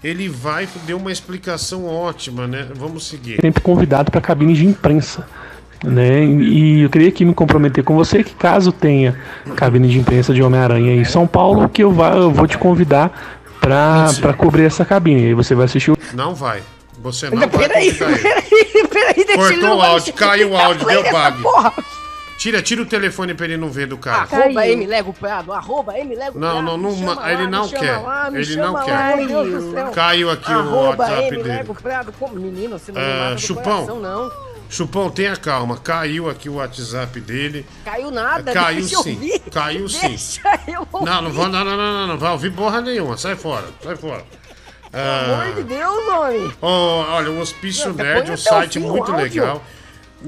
[0.02, 2.68] Ele vai deu uma explicação ótima, né?
[2.74, 3.40] Vamos seguir.
[3.40, 5.26] sempre convidado para cabine de imprensa.
[5.84, 6.24] Né?
[6.24, 9.14] E eu queria aqui me comprometer com você que caso tenha
[9.56, 13.38] cabine de imprensa de Homem-Aranha em São Paulo, que eu, vá, eu vou te convidar
[13.60, 15.26] para cobrir essa cabine.
[15.26, 15.98] Aí você vai assistir o.
[16.14, 16.62] Não vai.
[17.00, 18.22] Você não Ainda- vai Peraí, peraí,
[18.88, 21.84] peraí, deixa Cortou não o áudio, caiu o áudio, Play deu bug.
[22.38, 24.22] Tira, tira o telefone pra ele não ver do cara.
[24.22, 26.64] Arroba M Lego Prado, arroba M Lego Não, Prado.
[26.64, 28.02] não, não, lá, ele não quer.
[28.34, 29.16] Ele não lá, quer.
[29.16, 29.86] Meu Deus do céu.
[29.88, 31.42] Caiu aqui o WhatsApp M dele.
[31.48, 32.12] Lego Prado.
[32.18, 33.86] Como, menino, você não do Chupão.
[34.68, 35.76] Chupão, tenha calma.
[35.78, 37.64] Caiu aqui o WhatsApp dele.
[37.84, 39.14] Caiu nada, Caiu deixa eu sim.
[39.14, 39.40] ouvir.
[39.52, 40.08] Caiu sim.
[40.08, 41.06] Deixa eu ouvir.
[41.06, 43.16] Não, não vou, não, não, não, não, não vai ouvir porra nenhuma.
[43.16, 44.24] Sai fora, sai fora.
[44.90, 46.52] Pelo amor de Deus, homem.
[46.62, 49.16] Olha, o Hospício Nerd, até um o site muito áudio.
[49.16, 49.62] legal.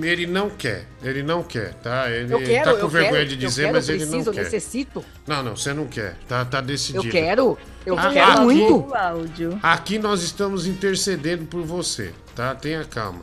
[0.00, 2.10] Ele não quer, ele não quer, tá?
[2.10, 4.10] Ele Eu quero, tá com eu vergonha quero, de dizer, quero, mas eu ele não
[4.10, 4.44] preciso, eu quer.
[4.44, 5.04] necessito.
[5.26, 6.14] Não, não, você não quer.
[6.28, 7.06] Tá, tá decidido.
[7.06, 8.94] Eu quero, eu Ah, quero aqui- muito.
[8.94, 9.58] áudio.
[9.62, 12.54] Aqui nós estamos intercedendo por você, tá?
[12.54, 13.22] Tenha calma.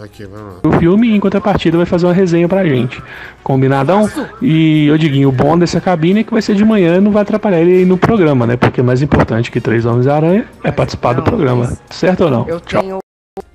[0.00, 0.60] Aqui, vamos lá.
[0.64, 3.02] O filme, em contrapartida, vai fazer uma resenha pra gente.
[3.42, 4.08] Combinadão?
[4.40, 7.22] E eu Diguinho, o bom dessa cabine é que vai ser de manhã não vai
[7.22, 8.56] atrapalhar ele aí no programa, né?
[8.56, 11.76] Porque mais importante que Três Homens-Aranha é participar do programa.
[11.90, 12.48] Certo ou não?
[12.48, 12.80] Eu Tchau.
[12.80, 12.98] tenho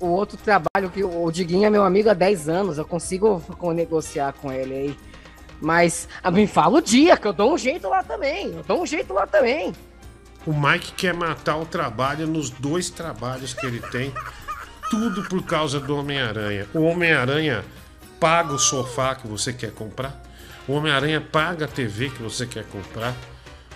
[0.00, 3.72] o outro trabalho que o Diguinho é meu amigo há 10 anos, eu consigo co-
[3.72, 4.96] negociar com ele aí.
[5.62, 8.48] Mas a me fala o dia, que eu dou um jeito lá também.
[8.48, 9.72] Eu dou um jeito lá também.
[10.46, 14.12] O Mike quer matar o trabalho nos dois trabalhos que ele tem.
[14.90, 16.66] Tudo por causa do Homem-Aranha.
[16.74, 17.64] O Homem-Aranha
[18.20, 20.22] paga o sofá que você quer comprar.
[20.66, 23.14] O Homem-Aranha paga a TV que você quer comprar.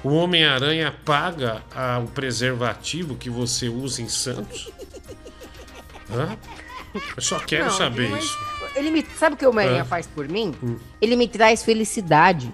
[0.02, 4.70] O Homem-Aranha paga ah, o preservativo que você usa em Santos.
[6.10, 6.36] Hã?
[7.16, 8.38] Eu só quero Não, saber mas isso.
[8.74, 10.54] Ele me, sabe o que o Homem-Aranha faz por mim?
[10.62, 10.78] Hum.
[11.00, 12.52] Ele me traz felicidade.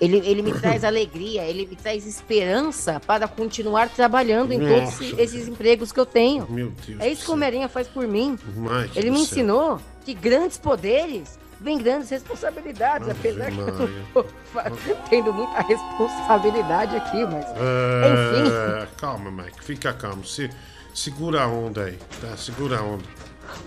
[0.00, 4.98] Ele, ele me traz alegria, ele me traz esperança para continuar trabalhando em Nossa.
[4.98, 6.46] todos esses empregos que eu tenho.
[6.50, 7.00] Meu Deus.
[7.00, 8.38] É isso que o Homem-Aranha faz por mim.
[8.56, 9.24] Mike Ele me céu.
[9.24, 13.76] ensinou que grandes poderes vêm grandes responsabilidades, apesar que eu
[14.14, 14.24] tô
[15.10, 17.44] tendo muita responsabilidade aqui, mas.
[17.44, 18.50] Enfim.
[18.82, 20.24] É, calma, Mike, fica calmo.
[20.24, 20.48] Se,
[20.94, 22.34] segura a onda aí, tá?
[22.38, 23.04] Segura a onda.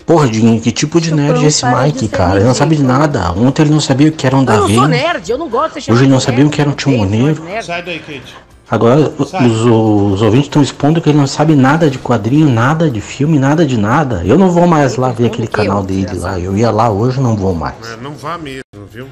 [0.06, 2.36] Porra, Dinho, que tipo de nerd é esse Mike, cara?
[2.36, 3.32] Ele não sabe de nada.
[3.32, 4.88] Ontem ele não sabia o que era um Eu não sou Davi.
[4.88, 7.42] nerd, eu não gosto de ser Hoje ele não sabia o que era um timoneiro.
[7.62, 8.34] Sai daí, Kate.
[8.70, 13.00] Agora os, os ouvintes estão expondo que ele não sabe nada de quadrinho, nada de
[13.00, 14.22] filme, nada de nada.
[14.24, 16.38] Eu não vou mais lá ver aquele canal dele lá.
[16.40, 17.76] Eu ia lá hoje, não vou mais.
[17.92, 19.06] É, não vá mesmo, viu?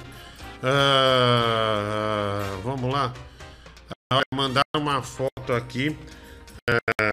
[0.62, 3.12] Ah, vamos lá.
[4.12, 5.96] Ah, Mandaram uma foto aqui.
[6.68, 7.10] ah,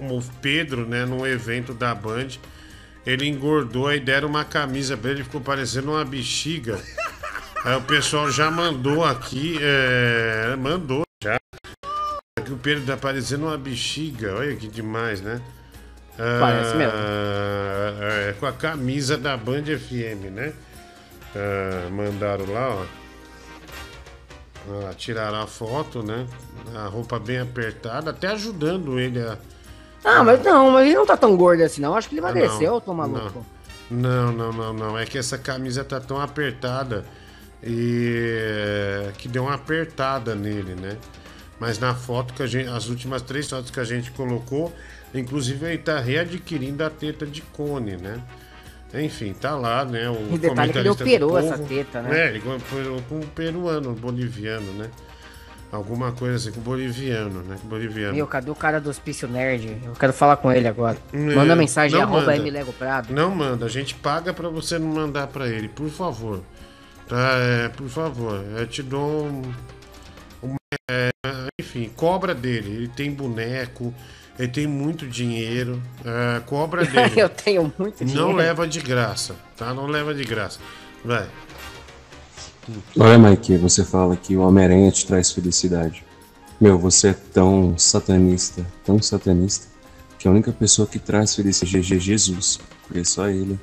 [0.00, 2.28] o Pedro, né, num evento da Band.
[3.06, 6.80] Ele engordou e deram uma camisa pra ele, ficou parecendo uma bexiga.
[7.64, 11.38] Aí o pessoal já mandou aqui, é, mandou já.
[12.44, 15.40] Que o Pedro tá parecendo uma bexiga, olha que demais, né?
[16.18, 16.92] Ah, Parece mesmo.
[16.96, 20.52] é, com a camisa da Band FM, né?
[21.34, 22.86] Ah, mandaram lá, ó.
[24.68, 26.26] Ah, tiraram a foto, né?
[26.74, 29.38] A roupa bem apertada, até ajudando ele a.
[30.06, 31.96] Ah, mas não, mas ele não tá tão gordo assim, não.
[31.96, 33.44] Acho que ele Ah, emagreceu, não, tô maluco.
[33.90, 34.98] Não, não, não, não.
[34.98, 37.04] É que essa camisa tá tão apertada
[37.62, 40.96] e é, que deu uma apertada nele, né?
[41.58, 44.72] Mas na foto que a gente, as últimas três fotos que a gente colocou,
[45.12, 48.20] inclusive ele tá readquirindo a teta de cone, né?
[48.94, 50.08] Enfim, tá lá, né?
[50.08, 52.26] O E detalhe que ele operou essa teta, né?
[52.26, 54.88] É, ele operou com um peruano, boliviano, né?
[55.76, 57.56] Alguma coisa assim com boliviano, né?
[57.64, 58.14] Boliviano.
[58.14, 59.76] Meu, cadê o cara do Hospício Nerd?
[59.84, 60.96] Eu quero falar com ele agora.
[61.12, 62.34] É, Manda mensagem, não arroba.
[62.36, 63.12] Mlego Prado.
[63.12, 66.40] Não manda, a gente paga pra você não mandar pra ele, por favor.
[67.08, 69.42] Tá, é, por favor, eu te dou um,
[70.42, 70.56] um-
[70.90, 71.10] é,
[71.60, 72.70] enfim, cobra dele.
[72.70, 73.94] Ele tem boneco,
[74.38, 75.80] ele tem muito dinheiro.
[76.04, 77.20] é, cobra dele.
[77.20, 78.28] Eu tenho muito dinheiro.
[78.28, 79.72] Não leva de graça, tá?
[79.72, 80.58] Não leva de graça.
[81.04, 81.26] Vai.
[82.98, 86.04] Olha, Mike, você fala que o Homem-Aranha te traz felicidade.
[86.60, 89.66] Meu, você é tão satanista, tão satanista,
[90.18, 92.58] que a única pessoa que traz felicidade é Jesus.
[92.86, 93.58] Porque só ele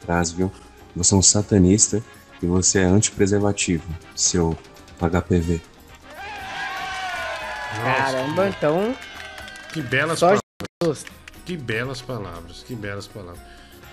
[0.00, 0.50] traz, viu?
[0.96, 2.02] Você é um satanista
[2.42, 3.84] e você é antipreservativo,
[4.16, 4.56] seu
[4.98, 5.60] HPV.
[7.82, 8.96] Caramba, então.
[9.72, 10.38] Que belas Só
[10.80, 11.04] palavras.
[11.44, 13.42] Que belas palavras, que belas palavras.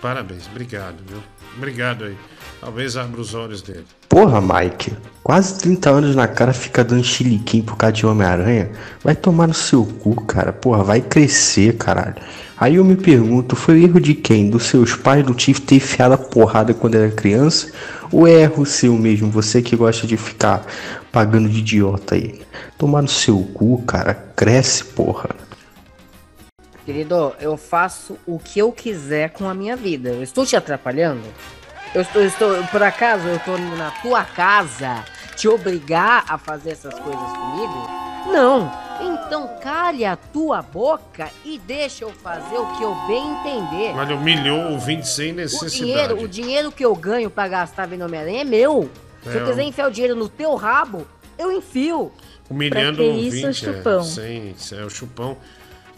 [0.01, 1.17] Parabéns, obrigado, viu?
[1.57, 2.17] Obrigado aí.
[2.59, 3.85] Talvez abra os olhos dele.
[4.09, 4.93] Porra, Mike,
[5.23, 8.71] quase 30 anos na cara fica dando chiliquim por causa de Homem-Aranha.
[9.03, 10.53] Vai tomar no seu cu, cara.
[10.53, 12.15] Porra, vai crescer, caralho.
[12.57, 14.49] Aí eu me pergunto, foi erro de quem?
[14.49, 17.71] Dos seus pais, do Tiff ter enfiado a porrada quando era criança?
[18.11, 20.65] Ou é erro seu mesmo, você que gosta de ficar
[21.11, 22.41] pagando de idiota aí?
[22.77, 24.13] Tomar no seu cu, cara.
[24.13, 25.29] Cresce, porra.
[26.85, 30.09] Querido, eu faço o que eu quiser com a minha vida.
[30.09, 31.23] Eu estou te atrapalhando?
[31.95, 35.03] Eu estou, eu estou por acaso eu estou indo na tua casa
[35.35, 37.87] te obrigar a fazer essas coisas comigo?
[38.31, 38.71] Não.
[39.01, 43.93] Então cale a tua boca e deixa eu fazer o que eu bem entender.
[43.97, 45.77] Olha, humilhou o ouvinte sem O necessidade.
[45.79, 48.89] dinheiro, o dinheiro que eu ganho pra gastar vendo Homem-Aranha é meu.
[49.23, 51.05] Se É, eu quiser enfiar o dinheiro no teu rabo,
[51.37, 52.11] eu enfio.
[52.49, 53.37] Humilhando o que ouvinte.
[53.37, 54.03] isso, é, Chupão?
[54.03, 55.35] Sim, isso é, o Chupão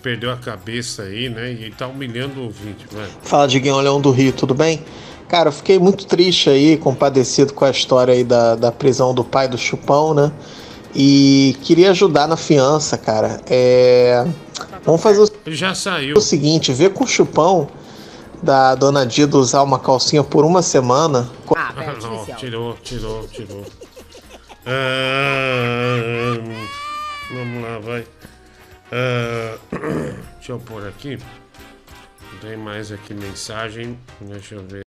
[0.01, 1.51] perdeu a cabeça aí, né?
[1.51, 3.07] E tá humilhando o ouvinte, vai.
[3.21, 4.83] Fala, Diguinho Leão do Rio, tudo bem?
[5.27, 9.23] Cara, eu fiquei muito triste aí, compadecido com a história aí da, da prisão do
[9.23, 10.31] pai do Chupão, né?
[10.95, 13.41] E queria ajudar na fiança, cara.
[13.49, 14.25] É...
[14.85, 16.15] Vamos fazer o, Ele já saiu.
[16.17, 17.67] o seguinte, vê com o Chupão
[18.41, 21.29] da dona Dida usar uma calcinha por uma semana.
[21.55, 23.65] Ah, Não, tirou, tirou, tirou.
[24.65, 26.37] Ah,
[27.31, 28.05] vamos lá, vai.
[28.91, 29.57] Ah,
[30.37, 31.17] deixa eu pôr aqui.
[32.41, 33.97] Tem mais aqui mensagem.
[34.21, 34.83] Deixa eu ver.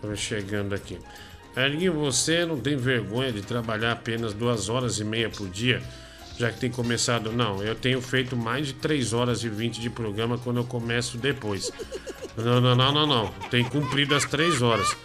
[0.00, 0.98] Tô chegando aqui.
[1.56, 5.82] Erguinho, você não tem vergonha de trabalhar apenas duas horas e meia por dia?
[6.38, 7.30] Já que tem começado.
[7.30, 11.18] Não, eu tenho feito mais de 3 horas e 20 de programa quando eu começo
[11.18, 11.70] depois.
[12.36, 13.28] Não, não, não, não, não.
[13.50, 14.96] Tem cumprido as 3 horas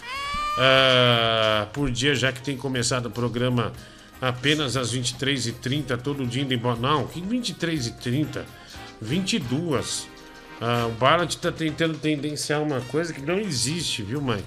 [0.58, 3.72] ah, por dia, já que tem começado o programa
[4.22, 6.78] apenas às 23h30, todo dia indo embora.
[6.80, 8.44] Não, que 23h30?
[9.02, 10.08] 22.
[10.60, 14.44] Ah, o Barrett está tentando tendenciar uma coisa que não existe, viu, Mike?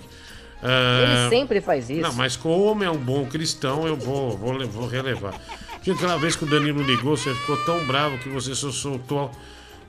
[0.63, 2.01] Ah, Ele sempre faz isso.
[2.03, 5.41] Não, mas como é um bom cristão, eu vou, vou, vou relevar.
[5.83, 9.31] Tinha aquela vez que o Danilo ligou, você ficou tão bravo que você só soltou.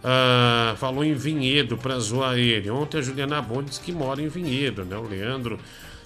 [0.04, 2.70] ah, falou em Vinhedo pra zoar ele.
[2.70, 4.96] Ontem a Juliana Bond disse que mora em Vinhedo, né?
[4.96, 5.60] O Leandro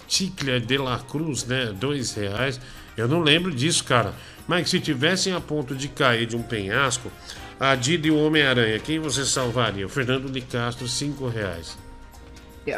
[0.08, 1.72] Ticlia de la Cruz, né?
[1.78, 2.58] Dois reais.
[2.96, 4.12] Eu não lembro disso, cara.
[4.48, 7.10] Mas se tivessem a ponto de cair de um penhasco,
[7.58, 9.86] a Dida e o Homem-Aranha, quem você salvaria?
[9.86, 11.76] O Fernando de Castro, cinco reais.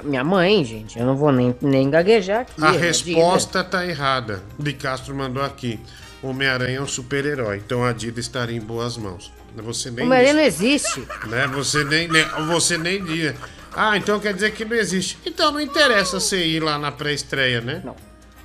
[0.04, 2.52] Minha mãe, gente, eu não vou nem, nem gaguejar aqui.
[2.62, 4.42] A é resposta tá errada.
[4.58, 5.80] De Castro mandou aqui.
[6.22, 9.32] Homem-Aranha é um super-herói, então a Dida estaria em boas mãos.
[9.56, 11.02] Você nem O Homem-Aranha não existe.
[11.26, 11.46] né?
[11.48, 13.34] Você nem, nem- você nem dia.
[13.74, 15.16] Ah, então quer dizer que não existe.
[15.24, 17.80] Então não interessa você ir lá na pré-estreia, né?
[17.84, 17.96] Não.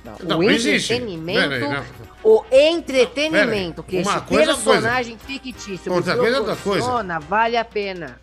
[0.04, 0.92] Não, o não existe.
[0.92, 1.84] entretenimento, aí, não.
[2.22, 7.18] o entretenimento, que Uma esse coisa é personagem fictício me Outra coisa é outra coisa.
[7.20, 8.20] vale a pena.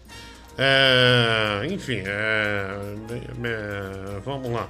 [0.58, 2.78] É, enfim, é,
[3.44, 4.68] é, vamos lá.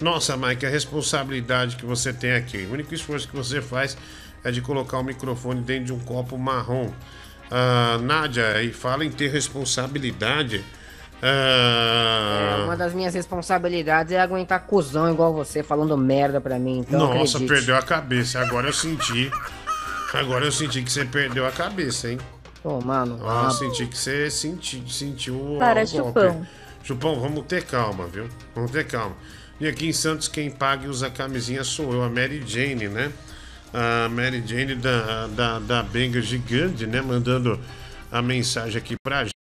[0.00, 2.66] Nossa, Mike, a responsabilidade que você tem aqui.
[2.66, 3.96] O único esforço que você faz
[4.44, 6.90] é de colocar o microfone dentro de um copo marrom.
[7.50, 10.64] Ah, Nádia, e fala em ter responsabilidade.
[11.20, 16.80] É, Ah, uma das minhas responsabilidades é aguentar cuzão igual você falando merda pra mim.
[16.80, 17.46] Então nossa, acredite.
[17.46, 18.40] perdeu a cabeça.
[18.40, 19.30] Agora eu senti.
[20.12, 22.18] Agora eu senti que você perdeu a cabeça, hein?
[22.64, 23.20] Ô, mano.
[23.24, 25.86] Ah, ah, senti que você senti, sentiu o Para.
[25.86, 26.46] Chupão.
[26.82, 28.28] Chupão, vamos ter calma, viu?
[28.54, 29.16] Vamos ter calma.
[29.60, 33.12] E aqui em Santos, quem paga e usa camisinha sou eu, a Mary Jane, né?
[33.72, 37.00] A Mary Jane da, da, da Benga Gigante, né?
[37.00, 37.58] Mandando
[38.10, 39.41] a mensagem aqui pra gente.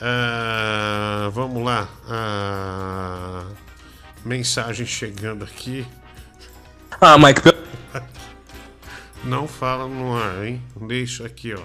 [0.00, 1.88] Ah, vamos lá.
[2.08, 3.44] Ah,
[4.24, 5.86] mensagem chegando aqui.
[7.00, 7.40] Ah, Mike,
[9.24, 10.62] Não fala no ar, hein?
[10.86, 11.60] Deixa aqui, ó.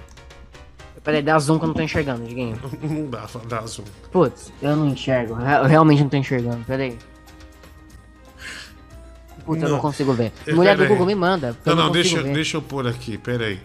[1.04, 2.60] Peraí, dá zoom que eu não tô enxergando, Diguinho.
[2.82, 3.84] Não dá pra dar zoom.
[4.12, 5.36] Putz, eu não enxergo.
[5.40, 6.66] Eu realmente não tô enxergando.
[6.66, 6.98] Peraí.
[9.46, 9.82] Putz, eu não Não.
[9.82, 10.32] consigo ver.
[10.48, 10.88] Eh, Mulher do.
[10.88, 11.56] Google me manda.
[11.64, 12.34] Não, eu não, não, deixa, ver.
[12.34, 13.62] deixa eu pôr aqui, peraí.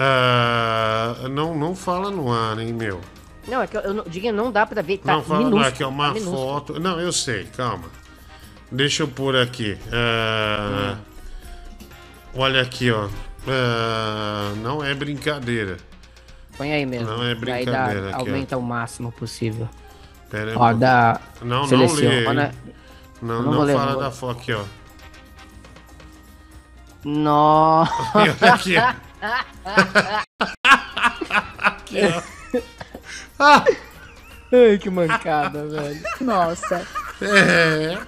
[0.00, 3.00] Ah, não, não fala no ar, hein, meu.
[3.48, 4.98] Não, é que eu, eu não, Diguinho, não dá pra ver.
[4.98, 6.36] Tá não fala minúsculo, que é tá uma minúsculo.
[6.36, 6.78] foto.
[6.80, 7.84] Não, eu sei, calma.
[8.70, 9.78] Deixa eu pôr aqui.
[9.92, 10.96] Ah,
[12.34, 13.08] Olha aqui, ó.
[13.48, 15.78] Ah, não é brincadeira.
[16.58, 17.06] Põe aí mesmo.
[17.08, 18.18] Não é Daí dá- brincadeira aqui, ó.
[18.20, 19.68] aumenta o máximo possível.
[20.30, 20.80] Pera aí, Ó, pouquinho.
[21.42, 22.32] Não, não seleciona.
[22.32, 22.42] lê.
[22.46, 22.52] hein?
[23.22, 24.64] Não, não, vou ler, fala não da foto aqui, ó.
[27.04, 27.92] Nossa.
[28.54, 28.76] Aqui.
[31.58, 32.22] Aqui, ó.
[33.38, 36.00] Ai, que mancada, velho.
[36.20, 36.86] Nossa.
[37.20, 37.98] É.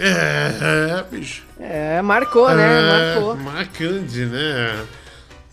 [0.00, 1.42] É, bicho.
[1.58, 2.64] É, marcou, né?
[2.64, 3.36] É, Marcou.
[3.36, 4.86] Marcante, né?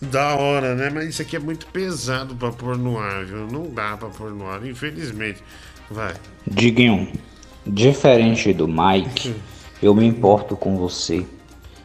[0.00, 0.90] Da hora, né?
[0.90, 3.46] Mas isso aqui é muito pesado pra pôr no ar, viu?
[3.46, 5.42] Não dá pra pôr no ar, infelizmente.
[5.90, 6.14] Vai.
[6.46, 7.12] Diguinho,
[7.66, 9.34] diferente do Mike,
[9.82, 11.24] eu me importo com você.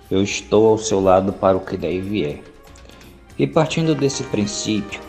[0.10, 2.42] Eu estou ao seu lado para o que daí vier.
[3.40, 5.00] E partindo desse princípio,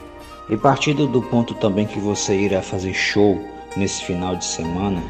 [0.53, 3.41] e partindo do ponto também que você irá fazer show
[3.75, 5.03] nesse final de semana,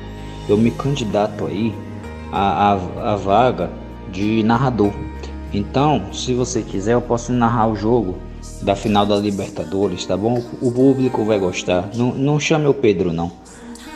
[0.48, 1.74] eu me candidato aí
[2.30, 3.68] à, à, à vaga
[4.12, 4.92] de narrador.
[5.52, 8.14] Então, se você quiser, eu posso narrar o jogo
[8.62, 10.40] da final da Libertadores, tá bom?
[10.60, 11.90] O público vai gostar.
[11.92, 13.32] Não, não chame o Pedro, não.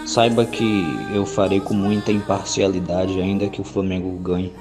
[0.05, 0.84] Saiba que
[1.15, 4.52] eu farei com muita imparcialidade, ainda que o Flamengo ganhe.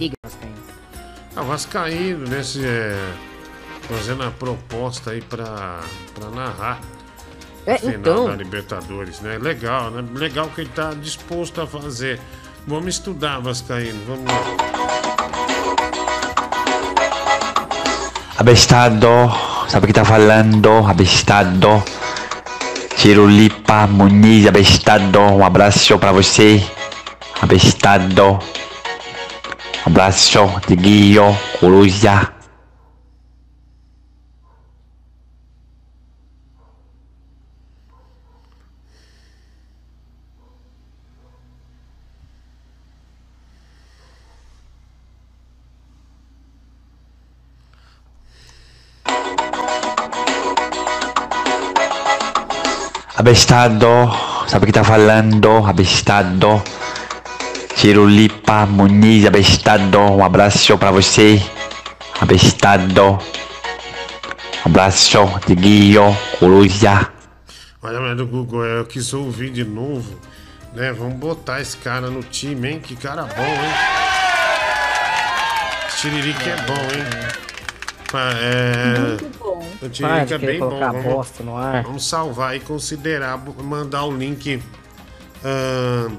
[0.00, 0.56] Diga, Vascaíno.
[1.36, 2.42] A Vascaíno, né?
[2.42, 3.12] Se, é,
[3.82, 5.80] fazendo a proposta aí pra,
[6.14, 6.80] pra narrar
[7.66, 8.26] É, final então.
[8.28, 9.36] da Libertadores, né?
[9.38, 10.02] Legal, né?
[10.14, 12.18] Legal que ele tá disposto a fazer.
[12.66, 14.00] Vamos estudar, Vascaíno.
[14.06, 14.40] Vamos lá.
[18.38, 19.06] Abestado,
[19.68, 20.70] sabe o que tá falando?
[20.88, 21.82] Abestado.
[22.96, 25.20] Tirulipa Muniz, abestado.
[25.20, 26.64] Um abraço pra você.
[27.40, 28.38] Abestado.
[29.86, 32.32] Abraço, Diguinho, Coruja.
[53.16, 53.86] Abestado,
[54.48, 55.66] sabe o que tá falando?
[55.66, 56.62] Abestado.
[57.80, 59.98] Tirulipa Muniz, abestado.
[59.98, 61.42] Um abraço pra você.
[62.20, 63.18] Abestado.
[64.66, 67.08] Um abraço, Diguinho, Coruja.
[67.82, 70.14] Olha, mas do Google, eu quis ouvir de novo,
[70.74, 70.92] né?
[70.92, 72.80] Vamos botar esse cara no time, hein?
[72.80, 73.72] Que cara bom, hein?
[75.98, 77.30] Tiririca é bom, hein?
[78.12, 78.98] Pa- É...
[78.98, 79.66] Muito bom.
[79.80, 80.78] O Tiririca de é bem bom.
[80.78, 81.82] Vamos, bosta no ar.
[81.82, 84.62] vamos salvar e considerar mandar o link
[85.42, 86.16] ahn,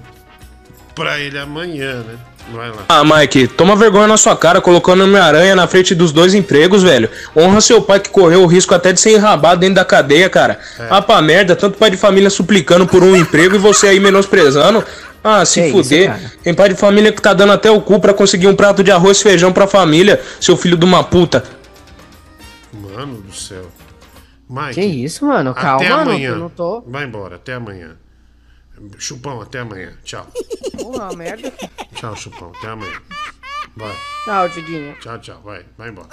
[0.95, 2.15] pra ele amanhã, né?
[2.53, 2.83] Vai lá.
[2.89, 7.07] Ah, Mike, toma vergonha na sua cara colocando Homem-Aranha na frente dos dois empregos, velho.
[7.35, 10.59] Honra seu pai que correu o risco até de ser enrabado dentro da cadeia, cara.
[10.79, 10.87] É.
[10.89, 14.83] Ah, pra merda, tanto pai de família suplicando por um emprego e você aí menosprezando.
[15.23, 16.07] Ah, se Que isso, fuder.
[16.07, 16.31] cara?
[16.43, 18.91] Tem pai de família que tá dando até o cu pra conseguir um prato de
[18.91, 21.43] arroz e feijão pra família, seu filho de uma puta.
[22.73, 23.65] Mano do céu.
[24.49, 24.73] Mike.
[24.73, 25.51] Que isso, mano?
[25.51, 26.29] até Calma, não, amanhã.
[26.31, 27.91] eu não tô- Vai embora, até amanhã.
[28.97, 29.93] Chupão, até amanhã.
[30.03, 30.27] Tchau.
[30.77, 31.51] Porra, merda.
[31.95, 33.01] Tchau, Chupão, até amanhã.
[33.75, 33.95] Vai.
[34.25, 34.95] Tchau, Diguinho.
[34.99, 36.09] Tchau, tchau, vai, vai embora.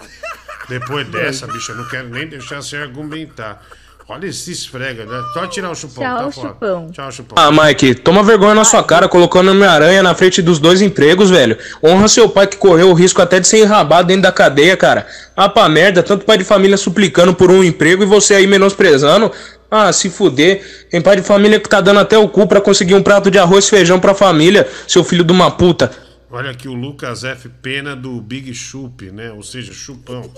[0.69, 3.63] Depois dessa, bicho, eu não quero nem deixar você argumentar.
[4.11, 5.23] Olha esse esfrega, né?
[5.35, 6.49] Só tirar o chupão, Tchau, tá fora.
[6.49, 6.91] Chupão.
[6.91, 7.37] Tchau, chupão.
[7.39, 11.59] Ah, Mike, toma vergonha na sua cara colocando Homem-Aranha na frente dos dois empregos, velho.
[11.85, 15.07] Honra seu pai que correu o risco até de ser enrabado dentro da cadeia, cara.
[15.37, 19.31] Ah, pra merda, tanto pai de família suplicando por um emprego e você aí menosprezando.
[19.71, 20.87] Ah, se fuder.
[20.91, 23.39] Tem pai de família que tá dando até o cu pra conseguir um prato de
[23.39, 25.91] arroz e feijão pra família, seu filho de uma puta.
[26.31, 27.49] Olha aqui o Lucas F.
[27.49, 29.33] Pena do Big Chup, né?
[29.33, 30.31] Ou seja, chupão.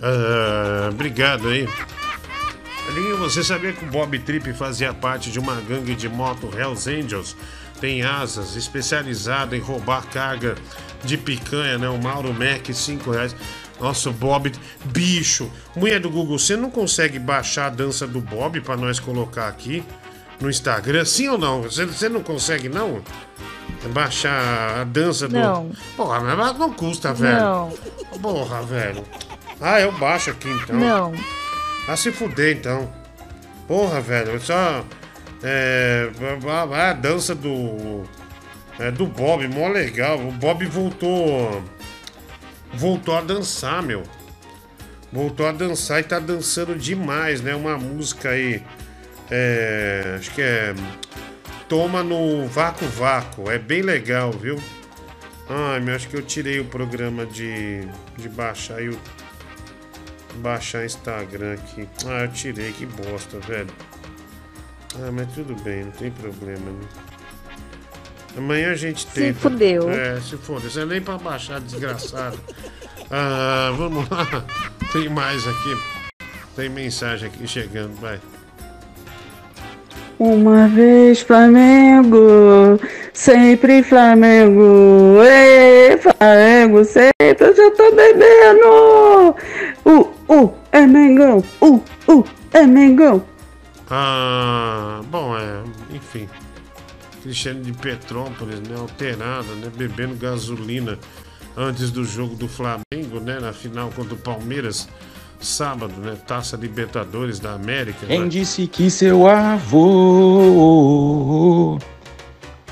[0.00, 1.68] Ah, obrigado aí.
[2.88, 6.90] Alinho, você sabia que o Bob Tripp fazia parte de uma gangue de moto Hells
[6.90, 7.36] Angels?
[7.80, 10.56] Tem asas, especializada em roubar carga
[11.04, 11.88] de picanha, né?
[11.88, 13.34] O Mauro Mac, 5 reais.
[13.82, 14.52] Nossa, o Bob,
[14.84, 15.50] bicho.
[15.74, 19.82] Mulher do Google, você não consegue baixar a dança do Bob pra nós colocar aqui
[20.40, 21.04] no Instagram?
[21.04, 21.62] Sim ou não?
[21.62, 23.02] Você, você não consegue, não?
[23.92, 25.34] Baixar a dança do.
[25.34, 25.70] Não.
[25.96, 27.40] Porra, mas não custa, velho.
[27.40, 27.72] Não.
[28.20, 29.02] Porra, velho.
[29.60, 30.76] Ah, eu baixo aqui então.
[30.78, 31.12] Não.
[31.88, 32.88] Ah, se fuder então.
[33.66, 34.84] Porra, velho, só.
[35.42, 36.08] É.
[36.48, 38.04] A, a- a dança do.
[38.78, 40.18] É, do Bob, mó legal.
[40.18, 41.62] O Bob voltou.
[42.74, 44.02] Voltou a dançar, meu.
[45.12, 47.54] Voltou a dançar e tá dançando demais, né?
[47.54, 48.62] Uma música aí.
[49.30, 50.16] É.
[50.18, 50.74] Acho que é.
[51.68, 53.50] Toma no Vácuo Vácuo.
[53.50, 54.62] É bem legal, viu?
[55.48, 57.86] Ai, meu, acho que eu tirei o programa de.
[58.16, 58.98] de baixar o
[60.36, 61.88] baixar Instagram aqui.
[62.06, 63.68] Ah, eu tirei, que bosta, velho.
[64.96, 66.88] Ah, mas tudo bem, não tem problema, né?
[68.36, 69.38] Amanhã a gente tenta.
[69.38, 69.90] fudeu.
[69.90, 70.66] É, se foda.
[70.66, 72.38] Isso é nem pra baixar, desgraçado.
[73.10, 74.44] Ah, vamos lá.
[74.92, 75.76] Tem mais aqui.
[76.56, 78.18] Tem mensagem aqui chegando, vai.
[80.18, 82.78] Uma vez Flamengo,
[83.12, 89.36] sempre Flamengo, ei, Flamengo, sempre eu já tô bebendo.
[89.84, 93.24] Uh, uh, é Mengão, uh, uh, é Mengão.
[93.90, 95.62] Ah, bom, é,
[95.92, 96.28] enfim.
[97.22, 100.98] Cristiano de Petrópolis, né, alterado, né, bebendo gasolina
[101.56, 104.88] antes do jogo do Flamengo, né, na final contra o Palmeiras,
[105.40, 108.06] sábado, né, Taça Libertadores da América.
[108.06, 108.28] Quem né?
[108.28, 109.78] disse que seu avô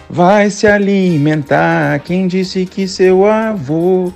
[0.08, 2.00] vai se alimentar?
[2.00, 4.12] Quem disse que seu avô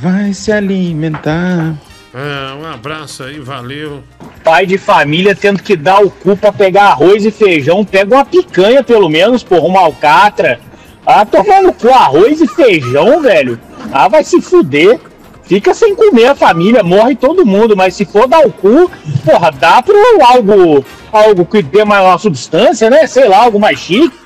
[0.00, 1.76] vai se alimentar?
[2.12, 4.02] Ah, um abraço aí, valeu.
[4.42, 8.24] Pai de família tendo que dar o cu pra pegar arroz e feijão, pega uma
[8.24, 10.60] picanha pelo menos, porra, uma alcatra.
[11.06, 13.60] Ah, tomando cu arroz e feijão, velho.
[13.92, 14.98] Ah, vai se fuder.
[15.44, 18.88] Fica sem comer a família, morre todo mundo, mas se for dar o cu,
[19.24, 23.04] porra, dá pro algo, algo que dê uma substância, né?
[23.08, 24.16] Sei lá, algo mais chique.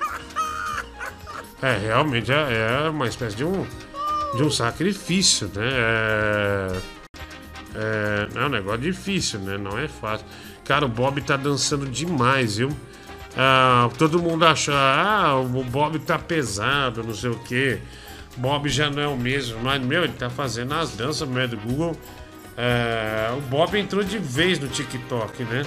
[1.62, 3.64] É, realmente é, é uma espécie de um,
[4.36, 5.66] de um sacrifício, né?
[5.66, 6.68] É,
[7.74, 9.56] é, é um negócio difícil, né?
[9.58, 10.26] Não é fácil.
[10.64, 12.70] Cara, o Bob tá dançando demais, viu?
[13.36, 17.80] Ah, todo mundo acha, ah, o Bob tá pesado, não sei o quê.
[18.36, 21.56] Bob já não é o mesmo, mas, meu, ele tá fazendo as danças, meu, do
[21.58, 21.96] Google.
[22.56, 25.64] É, o Bob entrou de vez no TikTok, né?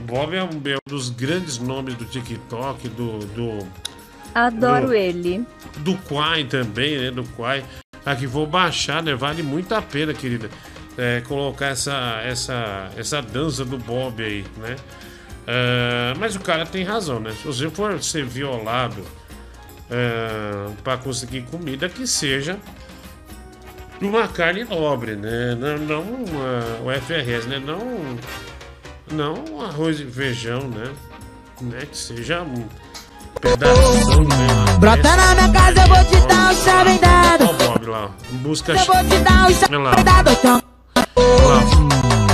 [0.00, 3.66] O Bob é um, é um dos grandes nomes do TikTok, do- do
[4.34, 5.44] Adoro Do- ele.
[5.78, 7.10] do Quai também, né?
[7.10, 7.64] Do Quai.
[8.04, 9.14] Aqui vou baixar, né?
[9.14, 10.50] Vale muito a pena, querida.
[10.98, 14.74] É, colocar essa, essa, essa dança do Bob aí, né?
[15.46, 17.32] É, mas o cara tem razão, né?
[17.40, 19.02] Se você for ser violado
[19.88, 22.58] é, para conseguir comida, que seja
[24.00, 25.54] uma carne nobre, né?
[25.54, 27.62] Não, não uma- o FRS, né?
[27.64, 28.18] Não,
[29.10, 30.92] não arroz e feijão, né?
[31.60, 31.86] né?
[31.90, 32.66] Que seja um
[33.40, 34.46] pedaço, né?
[34.78, 37.44] Brota na minha casa, eu vou te dar um chave dado.
[37.44, 38.10] Ó o Bob lá,
[38.42, 40.30] busca Eu vou te dar um chave dado.
[40.30, 40.67] Então.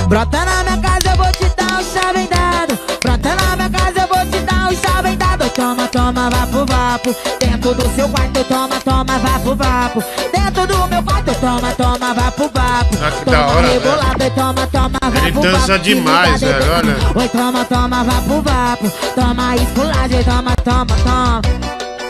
[0.07, 2.77] Brota na minha casa, eu vou te dar um chave dado.
[3.03, 5.49] Brota na minha casa, eu vou te dar um chave dado.
[5.49, 7.15] Toma, toma, vapo, vapo.
[7.39, 10.03] Dentro do seu quarto, toma, toma, vapo, vapo.
[10.33, 12.95] Dentro do meu quarto, toma, toma, vapo, vapo.
[13.01, 13.73] Ah, que Toma da hora, né?
[13.73, 15.83] rebolada e toma, toma, Ele vapo, dança vapo.
[15.83, 16.95] demais, velho, olha.
[17.21, 18.91] Oi, toma, toma, vapo, vapo.
[19.15, 21.41] Toma esculagem, toma, toma, toma.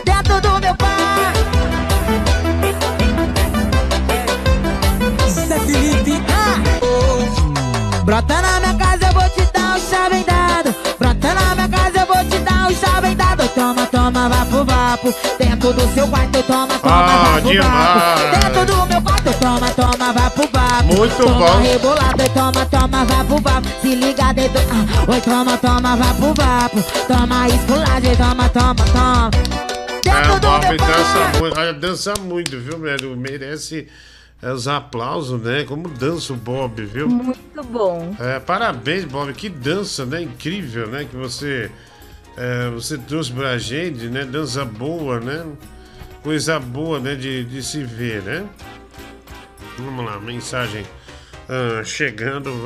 [0.05, 1.45] Dentro do meu quarto.
[5.29, 6.04] Zé Felipe!
[8.15, 10.73] Brota na minha casa, eu vou te dar um chave dado.
[10.97, 13.49] Brota na minha casa, eu vou te dar um chave dado.
[13.49, 15.13] Toma, toma, vapo, vapo.
[15.37, 18.39] Dentro do seu quarto, toma, toma, Ah, vapo, vapo.
[18.39, 20.95] Dentro do meu quarto, toma, toma, vapo, vapo.
[20.95, 21.59] Muito toma bom.
[21.59, 23.67] rebolado, toma, toma, vapo, vapo.
[23.81, 25.11] Se liga dentro, ah.
[25.11, 26.83] Oi, toma, toma, vapo, vapo.
[27.09, 29.31] Toma esculagem, toma, toma, toma.
[30.05, 33.17] É, o do meu dança muito, dança muito, viu, velho?
[33.17, 34.14] Merece é,
[34.51, 35.63] os aplausos, né?
[35.63, 37.07] Como dança o Bob, viu?
[37.07, 38.15] Muito bom.
[38.19, 39.33] É, parabéns, Bob.
[39.33, 40.21] Que dança, né?
[40.21, 41.05] Incrível, né?
[41.09, 41.71] Que você,
[42.37, 44.25] é, você trouxe pra gente, né?
[44.25, 45.45] Dança boa, né?
[46.21, 47.15] Coisa boa, né?
[47.15, 48.45] De, de se ver, né?
[49.77, 50.85] Vamos lá, mensagem
[51.49, 52.51] ah, chegando.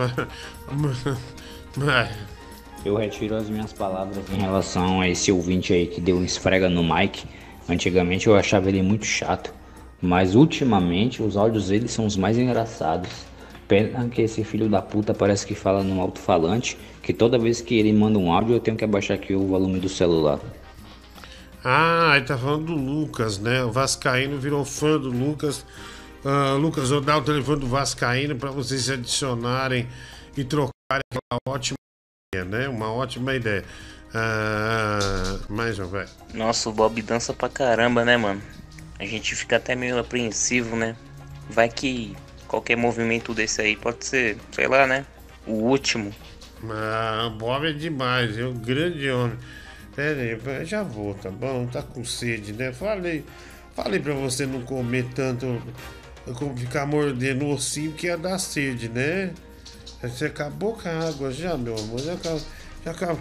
[2.86, 6.70] Eu retiro as minhas palavras em relação a esse ouvinte aí que deu um esfrega
[6.70, 7.28] no Mike.
[7.68, 9.54] Antigamente eu achava ele muito chato,
[10.02, 13.10] mas ultimamente os áudios dele são os mais engraçados.
[13.68, 17.78] Pena que esse filho da puta parece que fala no alto-falante, que toda vez que
[17.78, 20.40] ele manda um áudio eu tenho que abaixar aqui o volume do celular.
[21.64, 23.64] Ah, ele tá falando do Lucas, né?
[23.64, 25.66] O Vascaíno virou fã do Lucas.
[26.24, 29.88] Ah, Lucas, vou dar o telefone do Vascaíno para vocês se adicionarem
[30.36, 31.76] e trocarem aquela ótima
[32.34, 32.70] ideia, né?
[32.70, 33.64] Uma ótima ideia.
[34.14, 36.08] Ah, mais um, vai.
[36.34, 38.42] Nossa, o Bob dança pra caramba, né, mano?
[39.00, 40.96] A gente fica até meio apreensivo, né?
[41.50, 42.16] Vai que
[42.48, 45.06] qualquer movimento desse aí pode ser, sei lá, né?
[45.48, 46.14] O último.
[46.70, 49.38] Ah, Bob é demais, é um grande homem.
[49.96, 51.66] Pera aí, eu já vou, tá bom?
[51.68, 52.74] Tá com sede, né?
[52.74, 53.24] Falei,
[53.74, 55.62] falei pra você não comer tanto,
[56.36, 59.34] como ficar mordendo o ossinho que ia dar sede, né?
[60.02, 62.00] Você acabou com a água já, meu amor.
[62.00, 62.42] Já acabou.
[62.86, 63.20] Já acabou.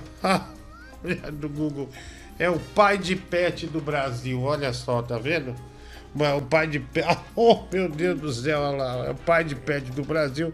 [1.33, 1.89] Do Google.
[2.39, 5.55] É o pai de pet do Brasil, olha só, tá vendo?
[6.37, 7.07] O pai de pet.
[7.35, 9.07] Oh, meu Deus do céu, olha lá.
[9.07, 10.53] É o pai de pet do Brasil.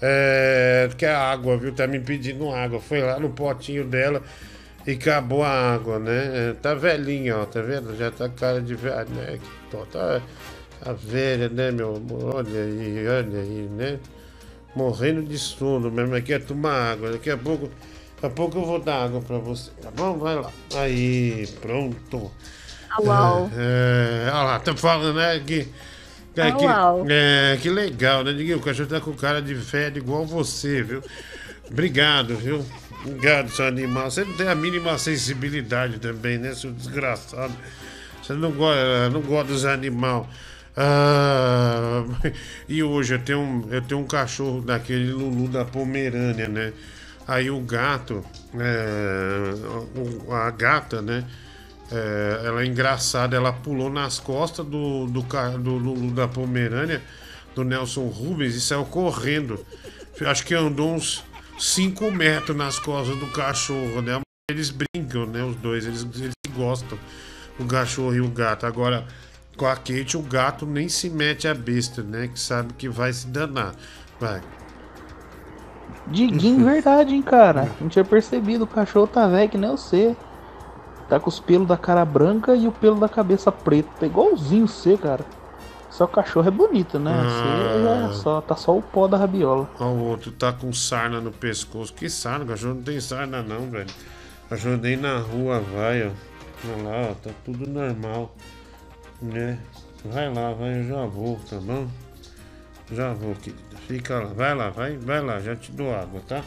[0.00, 1.72] É, quer água, viu?
[1.72, 2.80] Tá me pedindo água.
[2.80, 4.22] Foi lá no potinho dela
[4.86, 6.50] e acabou a água, né?
[6.50, 7.96] É, Tá velhinha, ó, tá vendo?
[7.96, 9.38] Já tá cara de velha, né?
[9.70, 10.20] Tá,
[10.82, 12.36] tá velha, né, meu amor?
[12.36, 13.98] Olha aí, olha aí, né?
[14.76, 17.12] Morrendo de sono mesmo, quer tomar água.
[17.12, 17.70] Daqui a pouco,
[18.14, 20.18] daqui a pouco eu vou dar água pra você, tá bom?
[20.18, 20.50] Vai lá.
[20.74, 22.30] Aí, pronto.
[22.90, 23.50] Au, au.
[23.56, 25.40] É, olha lá, tá falando, né?
[25.44, 25.68] Que,
[26.36, 28.32] é, Au, que, é, que legal, né?
[28.32, 31.02] Diguinho, O cachorro tá com cara de velho igual você, viu?
[31.70, 32.64] Obrigado, viu?
[33.04, 34.10] Obrigado, seu animal.
[34.10, 37.52] Você não tem a mínima sensibilidade também, né, seu desgraçado?
[38.22, 40.26] Você não gosta, não gosta dos animais.
[40.76, 42.04] Ah,
[42.68, 46.72] e hoje eu tenho, um, eu tenho um cachorro daquele Lulu da Pomerânia, né?
[47.26, 48.24] Aí o gato,
[48.58, 49.54] é,
[50.30, 51.24] a gata, né?
[51.90, 55.22] É, ela é engraçada, ela pulou nas costas do, do,
[55.58, 57.02] do Lulu da Pomerânia,
[57.54, 59.64] do Nelson Rubens, e saiu correndo.
[60.26, 61.24] Acho que andou uns
[61.58, 64.20] 5 metros nas costas do cachorro, né?
[64.50, 65.42] Eles brincam, né?
[65.42, 66.98] Os dois, eles, eles gostam,
[67.58, 68.66] o cachorro e o gato.
[68.66, 69.06] Agora,
[69.56, 72.28] com a Kate, o gato nem se mete a besta, né?
[72.28, 73.74] Que sabe que vai se danar.
[74.20, 74.42] Vai.
[76.06, 77.68] Diguinho, verdade, hein, cara.
[77.80, 78.64] Não tinha percebido.
[78.64, 80.16] O cachorro tá velho que nem você.
[81.08, 83.88] Tá com os pelos da cara branca e o pelo da cabeça preto.
[84.00, 85.24] Tá igualzinho você, cara.
[85.90, 87.12] Só o cachorro é bonito, né?
[87.12, 88.08] Você Ah.
[88.08, 89.68] já só, tá só o pó da rabiola.
[89.78, 91.92] O outro tá com sarna no pescoço.
[91.94, 92.44] Que sarna?
[92.44, 93.86] O cachorro não tem sarna, não, velho.
[94.46, 96.10] O cachorro nem na rua vai, ó.
[96.66, 98.34] Olha lá, ó, tá tudo normal.
[99.22, 99.58] Né?
[100.04, 101.86] Vai lá, vai, eu já vou, tá bom?
[102.92, 103.76] Já vou, querida.
[103.86, 106.42] Fica lá, vai lá, vai, vai lá, já te dou água, tá?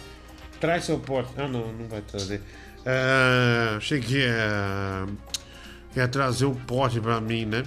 [0.59, 1.29] Traz seu pote.
[1.37, 2.41] Ah, não, não vai trazer.
[2.85, 5.07] É, ia,
[5.95, 7.63] ia trazer o pote pra mim, né?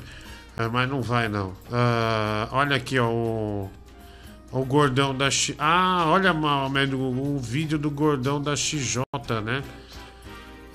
[0.57, 1.55] É, mas não vai, não.
[1.71, 3.71] Ah, olha aqui, ó, o,
[4.53, 5.55] o gordão da X.
[5.59, 9.03] Ah, olha, Mamed, o, o vídeo do gordão da XJ,
[9.45, 9.63] né?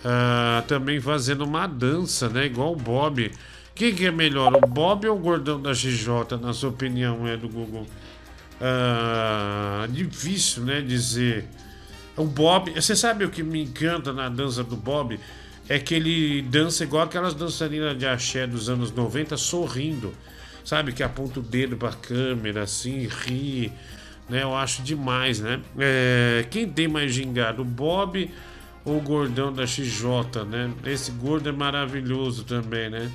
[0.03, 2.45] Ah, também fazendo uma dança, né?
[2.45, 3.32] Igual o Bob.
[3.75, 7.35] Quem que é melhor, o Bob ou o gordão da XJ, na sua opinião, é
[7.35, 7.85] do Google?
[8.61, 10.79] Ah, difícil, né?
[10.79, 11.45] Dizer.
[12.15, 15.19] O Bob, você sabe o que me encanta na dança do Bob?
[15.67, 20.13] É que ele dança igual aquelas dançarinas de axé dos anos 90, sorrindo.
[20.63, 20.93] Sabe?
[20.93, 23.73] Que aponta o dedo pra câmera, assim, ri.
[24.29, 24.43] Né?
[24.43, 25.59] Eu acho demais, né?
[25.77, 28.31] É, quem tem mais gingado, o Bob
[28.85, 30.71] ou o gordão da XJ, né?
[30.85, 33.11] Esse gordo é maravilhoso também, né?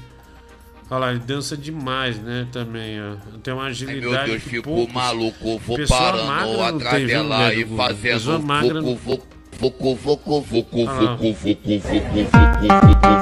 [0.91, 2.49] Olha lá, ele dança demais, né?
[2.51, 3.15] Também, ó.
[3.43, 4.01] Tem uma Ai, agilidade.
[4.13, 7.87] meu Deus, que fico poucos- maluco, vou Pessoa parando magra atrás dela e do Google?
[7.87, 9.27] fazendo Pessoa magra não- vucu,
[9.61, 11.15] vucu, vucu, vucu, vucu, Ah.
[11.15, 12.71] vucu, vucu, vucu, vucu, vucu,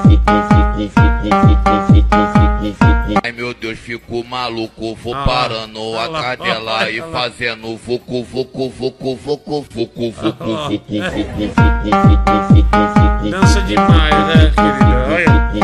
[0.09, 0.29] vucu,
[1.93, 2.48] vucu,
[3.23, 7.77] Ai meu Deus, fico maluco, vou Ah parando ah lá, atrás dela ah e fazendo
[7.77, 11.11] vucu, vucu, vucu, vucu, vucu, vucu, Ah, vucu, é.
[11.11, 11.55] vucu,
[13.31, 14.99] Dança demais, né, querida?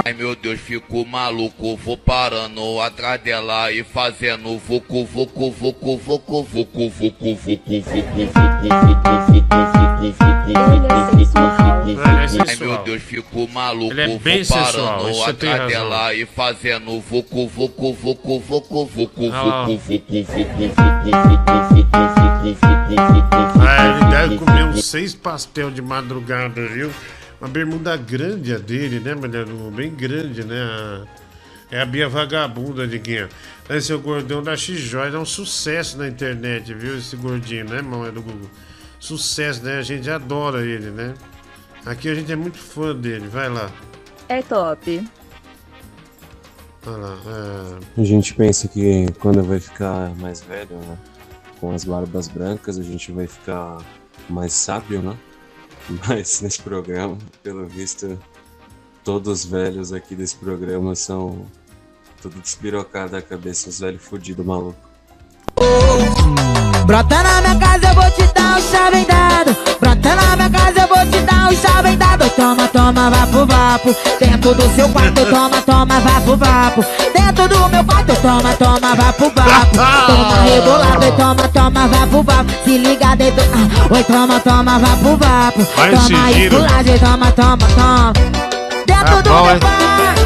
[0.04, 6.42] Ai meu Deus, fico maluco, vou parando atrás dela e fazendo vucu, vucu, vucu, vucu,
[6.42, 8.24] vucu, vucu, vucu, vucu, vucu,
[11.96, 15.72] é Ai meu Deus, fico maluco, Ele é vou bem sensual, parando isso tem atrás
[15.72, 15.88] razão.
[15.90, 19.64] dela e fazendo vucu, vucu, vucu, vucu, Ah lá.
[19.66, 21.54] vucu, vucu, vucu, vucu,
[23.60, 26.90] Ah, ele deve comer uns seis pastel de madrugada, viu?
[27.40, 29.70] Uma bermuda grande a dele, né, Mariano?
[29.70, 31.04] Bem grande, né?
[31.70, 33.28] É a Bia Vagabunda, Diguinha.
[33.68, 36.96] Esse é o gordão da X-Joy, é um sucesso na internet, viu?
[36.98, 38.06] Esse gordinho, né, irmão?
[38.06, 38.50] É do Google.
[39.00, 39.78] Sucesso, né?
[39.78, 41.14] A gente adora ele, né?
[41.84, 43.70] Aqui a gente é muito fã dele, vai lá.
[44.28, 45.02] É top.
[46.86, 48.00] É.
[48.00, 50.98] A gente pensa que quando vai ficar mais velho, né?
[51.60, 53.78] Com as barbas brancas, a gente vai ficar
[54.28, 55.16] mais sábio, né?
[56.06, 58.18] Mas nesse programa, pelo visto,
[59.02, 61.46] todos os velhos aqui desse programa são
[62.20, 64.83] tudo despirocado da cabeça, os velhos fudidos maluco.
[66.86, 69.56] Brota na minha casa, eu vou te dar um chave dado.
[69.80, 72.30] Brota na minha casa, eu vou te dar um chave dado.
[72.30, 73.96] Toma, toma, vapo, vapo.
[74.20, 76.84] Dentro do seu quarto, toma, toma, vapo, vapo.
[77.14, 79.74] Dentro do meu quarto, toma, toma, vapo, vapo.
[80.06, 82.50] Toma rebolado toma, toma, vapo, vapo.
[82.64, 83.44] Se liga dentro.
[83.54, 85.66] Ah, oi, toma, toma, vapo, vapo.
[85.76, 88.12] Vai Toma esculagem, toma, toma, toma.
[88.86, 90.23] Dentro Tá do meu hein?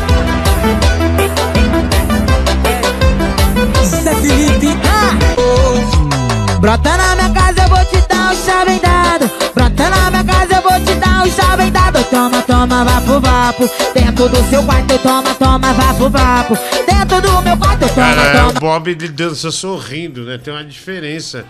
[6.60, 9.30] Brota na minha casa, eu vou te dar um chave dado.
[9.54, 12.04] Brota na minha casa, eu vou te dar um chave dado.
[12.10, 13.70] Toma, toma, vapo, vapo.
[13.94, 16.54] Dentro do seu quarto, toma, toma, vapo, vapo.
[16.86, 18.50] Dentro do meu quarto, toma, Cara, toma.
[18.50, 20.36] o Bob ele dança sorrindo, né?
[20.38, 21.44] Tem uma diferença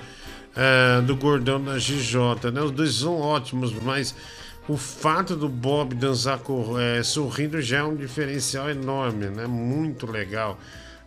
[0.54, 2.60] ah, do gordão da GJ, né?
[2.60, 4.14] Os dois são ótimos, mas
[4.68, 6.40] o fato do Bob dançar
[6.80, 9.46] eh, sorrindo já é um diferencial enorme, né?
[9.46, 10.58] Muito legal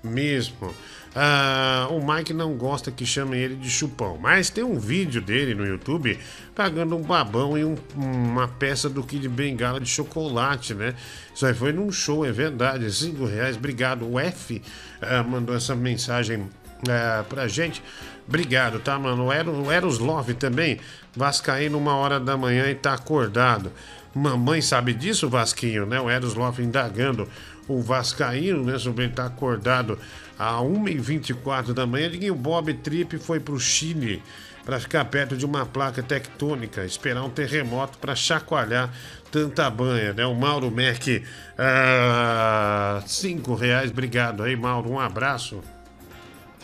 [0.03, 0.73] mesmo.
[1.14, 5.53] Ah, o Mike não gosta que chamem ele de chupão, mas tem um vídeo dele
[5.53, 6.17] no YouTube
[6.56, 10.95] pagando um babão e um- uma peça do Kid Bengala de chocolate, né?
[11.35, 13.57] Isso aí foi num show, é verdade, cinco reais.
[13.57, 14.61] Obrigado, o F
[15.01, 16.48] ah, mandou essa mensagem
[16.88, 17.83] ah, pra gente.
[18.25, 19.25] Obrigado, tá, mano?
[19.25, 20.80] O Eros, o Eros Love também,
[21.14, 23.69] Vascaíno uma hora da manhã e tá acordado.
[24.15, 25.99] Mamãe sabe disso, Vasquinho, né?
[25.99, 27.27] O Eros Love indagando
[27.67, 28.77] o Vascaíno, né?
[28.77, 29.98] Sobre ele estar acordado
[30.41, 32.09] a 1h24 da manhã.
[32.09, 34.23] Diguinho Bob Trip foi pro Chile
[34.65, 38.91] para ficar perto de uma placa tectônica, esperar um terremoto para chacoalhar
[39.31, 40.25] tanta banha, né?
[40.25, 41.23] O Mauro Mac,
[41.57, 45.61] ah, cinco reais, obrigado aí, Mauro, um abraço.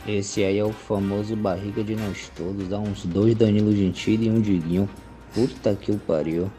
[0.07, 2.67] Esse aí é o famoso barriga de nós todos.
[2.67, 4.89] Dá uns dois Danilo Gentili e um Diguinho.
[5.33, 6.51] Puta que o pariu.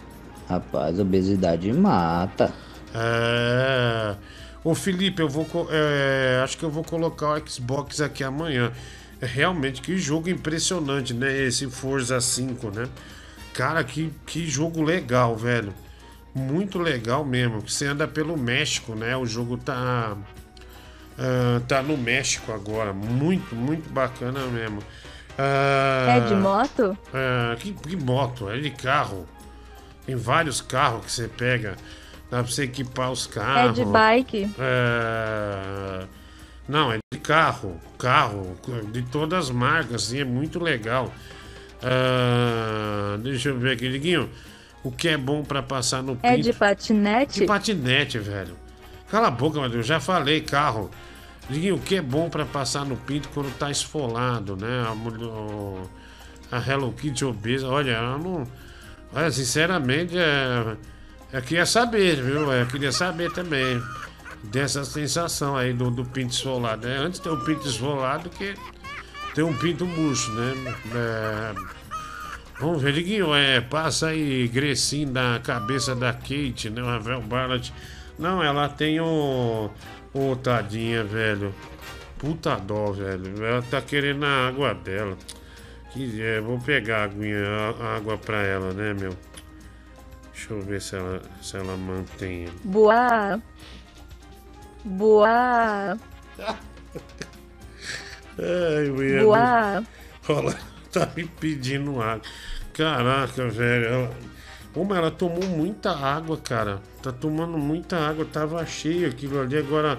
[0.48, 2.52] Rapaz, obesidade mata.
[2.94, 4.16] É...
[4.68, 5.46] Ô Felipe, eu vou.
[5.70, 8.70] é, Acho que eu vou colocar o Xbox aqui amanhã.
[9.18, 11.34] É realmente que jogo impressionante, né?
[11.44, 12.86] Esse Forza 5, né?
[13.54, 15.72] Cara, que, que jogo legal, velho.
[16.34, 17.62] Muito legal mesmo.
[17.66, 19.16] Você anda pelo México, né?
[19.16, 20.14] O jogo tá.
[21.18, 22.92] ah, tá no México agora.
[22.92, 24.80] Muito, muito bacana mesmo.
[25.38, 26.98] Ah, É de moto?
[27.14, 28.50] é, que, que moto?
[28.50, 29.26] É de carro.
[30.04, 31.74] Tem vários carros que você pega.
[32.30, 33.78] Dá pra você equipar os carros.
[33.78, 34.50] É de bike?
[34.58, 36.04] É,
[36.68, 37.80] Não, é de carro.
[37.98, 38.56] Carro.
[38.92, 41.12] De todas as marcas, assim, é muito legal.
[41.82, 44.28] Ah, Deixa eu ver aqui, Diguinho.
[44.84, 46.42] O que é bom pra passar no É pinto?
[46.44, 47.40] de patinete?
[47.40, 48.54] De patinete, velho.
[49.10, 49.86] Cala a boca, meu Deus.
[49.86, 50.90] Já falei, carro.
[51.48, 54.84] Diguinho, o que é bom pra passar no pinto quando tá esfolado, né?
[54.86, 55.88] A, mulher-
[56.52, 57.66] a Hello Kitty obesa.
[57.68, 58.46] Olha, ela não.
[59.14, 60.76] Olha, sinceramente, é.
[61.32, 62.50] Eu queria saber, viu?
[62.52, 63.82] Eu queria saber também
[64.44, 66.86] dessa sensação aí do, do pinto esfolado.
[66.86, 66.96] né?
[66.96, 68.54] Antes ter um pinto esfolado que
[69.34, 70.74] ter um pinto murcho, né?
[70.94, 71.78] É,
[72.60, 76.82] Vamos ver, Diguinho, é, passa aí Grecinho na cabeça da Kate, né?
[76.82, 77.70] O Ravel Barlat.
[78.18, 79.70] Não, ela tem o.
[80.12, 81.54] Ô, tadinha, velho.
[82.18, 83.44] Puta dó, velho.
[83.44, 85.16] Ela tá querendo a água dela.
[85.92, 87.44] Que, é, vou pegar a aguinha,
[87.80, 89.16] a água pra ela, né, meu?
[90.38, 92.46] Deixa eu ver se ela, se ela mantém.
[92.62, 93.42] Boa.
[94.84, 95.98] Boa.
[98.38, 99.24] Ai, mulher.
[99.24, 99.84] Boa.
[100.28, 100.56] Olha
[100.92, 102.22] tá me pedindo água.
[102.72, 103.84] Caraca, velho.
[103.86, 104.10] ela-
[104.72, 106.80] Como ela tomou muita água, cara.
[107.02, 108.24] Tá tomando muita água.
[108.24, 109.58] Tava cheio aquilo ali.
[109.58, 109.98] Agora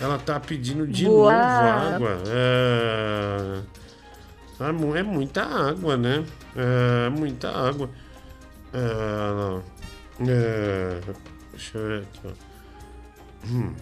[0.00, 1.32] ela tá pedindo de Boa.
[1.34, 2.22] novo água.
[2.28, 3.60] É...
[4.60, 6.24] é É muita água, né?
[6.56, 7.90] É muita água.
[8.72, 9.62] É...
[10.28, 11.00] é,
[11.52, 12.34] Deixa eu ver aqui.
[13.48, 13.74] Hum.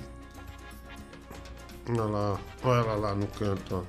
[1.89, 3.87] Olha lá, olha lá no canto.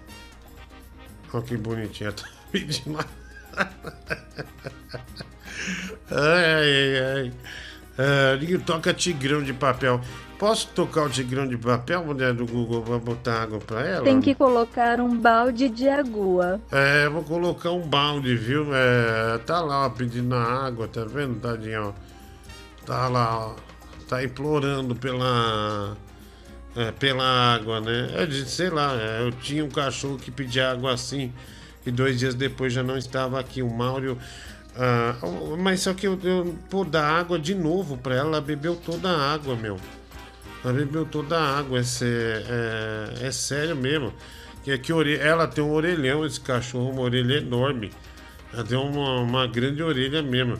[1.33, 2.99] Olha que bonitinha, tá pedindo.
[6.11, 7.33] Ai, ai, ai.
[7.97, 10.01] Ah, toca Tigrão de Papel.
[10.37, 14.03] Posso tocar o Tigrão de Papel, mulher do Google, pra botar água pra ela?
[14.03, 16.59] Tem que colocar um balde de agua.
[16.71, 18.67] É, vou colocar um balde, viu?
[18.73, 22.85] É, tá lá, ó, pedindo a água, tá vendo, tadinho, ó?
[22.85, 23.55] Tá lá, ó.
[24.09, 25.95] Tá implorando pela.
[26.75, 27.23] é, pela
[27.55, 28.09] água, né?
[28.15, 31.31] É de, sei lá, é, eu tinha um cachorro que pedia água assim
[31.85, 33.61] e dois dias depois já não estava aqui.
[33.61, 34.17] O Mauro.
[34.77, 35.15] ah,
[35.57, 39.09] mas só que eu, eu pô, dar água de novo pra ela, ela bebeu toda
[39.09, 39.77] a água, meu.
[40.65, 44.11] Ela bebeu toda a água, é, sé- é, é sério mesmo.
[44.63, 47.91] Que aqui ela tem um orelhão, esse cachorro, uma orelha enorme.
[48.51, 50.57] Ela tem uma, uma grande orelha mesmo.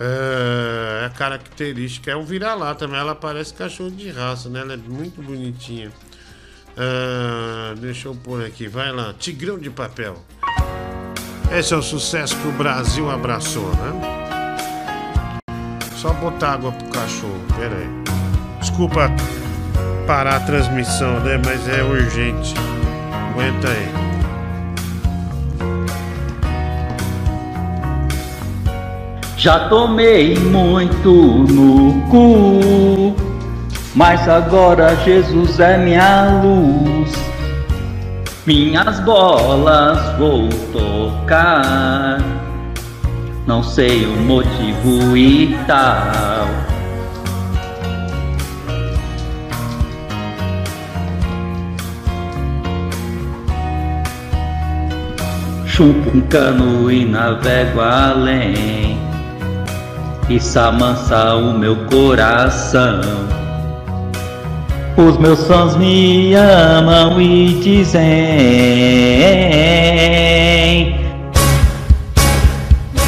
[0.00, 4.58] É, a característica é um vira-lata, mas ela parece cachorro de raça, né?
[4.58, 5.92] Ela é muito bonitinha.
[6.76, 9.14] É, deixa eu pôr aqui, vai lá.
[9.16, 10.20] Tigrão de papel.
[11.56, 15.44] Esse é o sucesso que o Brasil abraçou, né?
[15.96, 18.07] Só botar água pro cachorro, pera aí.
[18.78, 19.10] Desculpa
[20.06, 21.36] parar a transmissão, né?
[21.44, 22.54] Mas é urgente.
[23.32, 23.88] Aguenta aí.
[29.36, 33.16] Já tomei muito no cu,
[33.96, 37.12] mas agora Jesus é minha luz.
[38.46, 42.20] Minhas bolas vou tocar,
[43.44, 46.67] não sei o motivo e tal.
[55.78, 58.98] Chupo um cano e navego além.
[60.28, 63.00] Isso amansa o meu coração.
[64.96, 68.02] Os meus sons me amam e dizem: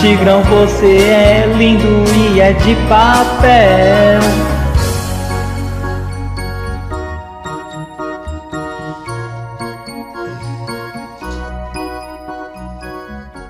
[0.00, 1.84] Tigrão, você é lindo
[2.34, 4.20] e é de papel.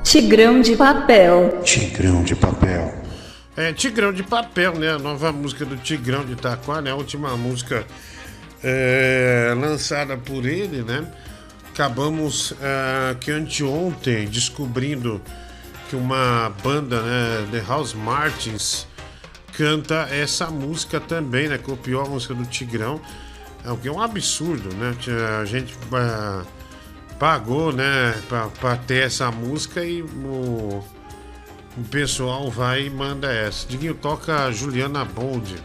[0.03, 1.61] Tigrão de papel.
[1.62, 2.95] Tigrão de papel.
[3.57, 4.91] É, Tigrão de papel, né?
[4.91, 6.91] A nova música do Tigrão de Itaquá, né?
[6.91, 7.87] A última música
[8.65, 11.07] é, lançada por ele, né?
[11.73, 15.23] Acabamos é, que anteontem descobrindo
[15.91, 17.49] que uma banda, né?
[17.51, 18.86] The House Martins
[19.55, 21.59] canta essa música também, né?
[21.59, 23.01] Copiou a música do Tigrão.
[23.65, 24.94] É o que é um absurdo, né?
[25.41, 26.47] A gente é,
[27.19, 28.15] pagou, né?
[28.60, 30.85] Pra ter essa música e o,
[31.77, 33.67] o pessoal vai e manda essa.
[33.67, 35.57] Diguinho toca Juliana Bond.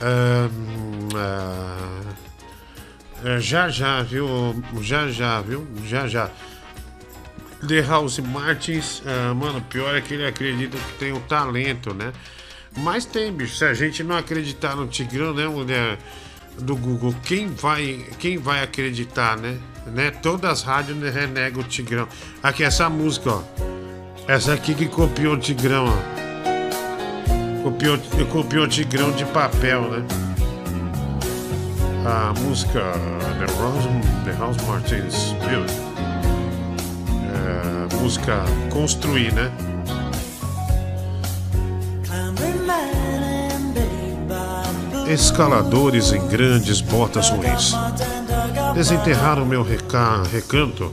[0.00, 2.14] Ahn, ah,
[3.24, 4.62] é, já já, viu?
[4.80, 5.66] Já já, viu?
[5.84, 6.30] Já já.
[7.66, 12.12] The House Martins, ah, mano, pior é que ele acredita que tem o talento, né?
[12.76, 13.56] Mas tem, bicho.
[13.56, 15.98] Se a gente não acreditar no Tigrão, né, mulher
[16.58, 19.58] do Google, quem vai, quem vai acreditar, né?
[19.86, 20.10] né?
[20.10, 22.06] Todas as rádios né, renegam o Tigrão.
[22.42, 23.42] Aqui, essa música, ó.
[24.26, 27.62] Essa aqui que copiou o Tigrão, ó.
[27.62, 27.98] Copiou,
[28.30, 30.06] copiou o Tigrão de papel, né?
[32.06, 32.80] A música
[33.38, 33.84] The House,
[34.24, 35.87] The House Martins Build.
[38.00, 39.50] Música Construir, né?
[45.08, 47.72] Escaladores em grandes botas ruins
[48.74, 50.92] desenterraram meu reca- recanto.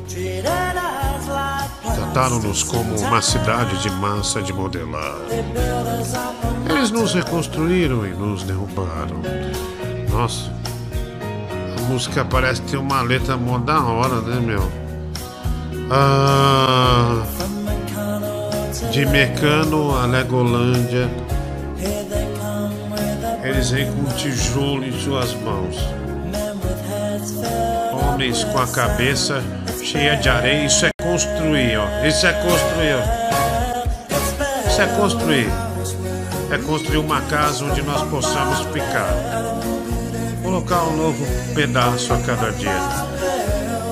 [1.95, 5.17] Trataram-nos como uma cidade de massa de modelar.
[6.69, 9.21] Eles nos reconstruíram e nos derrubaram.
[10.09, 10.51] Nossa,
[11.77, 14.84] a música parece ter uma letra mó da hora, né, meu?
[15.89, 17.23] Ah,
[18.91, 21.09] De Mecano a Legolândia.
[23.43, 25.77] Eles vêm com um tijolo em suas mãos.
[27.93, 29.43] Homens com a cabeça
[29.83, 30.65] cheia de areia.
[30.65, 32.05] Isso é construir, ó.
[32.05, 34.67] Isso é construir, ó.
[34.67, 35.47] Isso é construir.
[36.51, 39.13] É construir uma casa onde nós possamos ficar.
[40.41, 43.14] Colocar um novo pedaço a cada dia.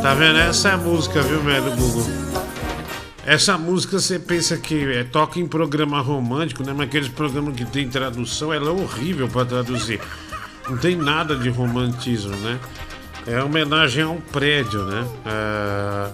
[0.03, 0.37] Tá vendo?
[0.37, 2.05] Essa é a música, viu, velho Google?
[3.25, 6.73] Essa música você pensa que é, toca em programa romântico, né?
[6.75, 10.01] Mas aqueles programas que tem tradução, ela é horrível para traduzir.
[10.69, 12.59] Não tem nada de romantismo, né?
[13.25, 15.07] É homenagem a um prédio, né?
[15.25, 16.09] É...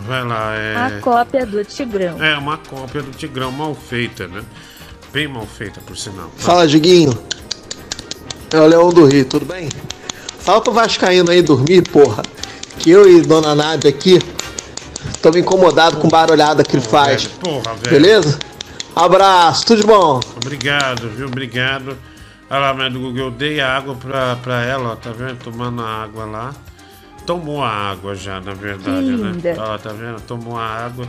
[0.00, 0.74] Vai lá, é.
[0.76, 2.20] A cópia do Tigrão.
[2.20, 4.42] É uma cópia do Tigrão mal feita, né?
[5.12, 6.32] Bem mal feita, por sinal.
[6.36, 7.16] Fala, Diguinho.
[8.52, 9.68] É o Leão do Rio, tudo bem?
[10.40, 12.33] Fala pro Vascaíno aí dormir, porra.
[12.78, 14.18] Que eu e Dona Nádia aqui
[15.14, 17.26] estamos incomodados com a barulhada que ele faz.
[17.26, 17.90] Porra, velho.
[17.90, 18.38] Beleza?
[18.94, 20.20] Abraço, tudo de bom.
[20.36, 21.26] Obrigado, viu?
[21.26, 21.96] Obrigado.
[22.50, 25.38] Olha lá, mas Google, eu dei água pra, pra ela, ó, tá vendo?
[25.38, 26.54] Tomando a água lá.
[27.26, 29.54] Tomou a água já, na verdade, Linda.
[29.54, 29.56] né?
[29.58, 30.20] Ó, tá vendo?
[30.20, 31.08] Tomou a água.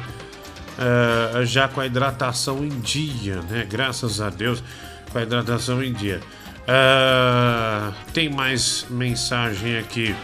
[0.80, 3.68] é, já com a hidratação em dia, né?
[3.70, 4.64] Graças a Deus,
[5.12, 6.22] com a hidratação em dia.
[6.68, 10.16] É, tem mais mensagem aqui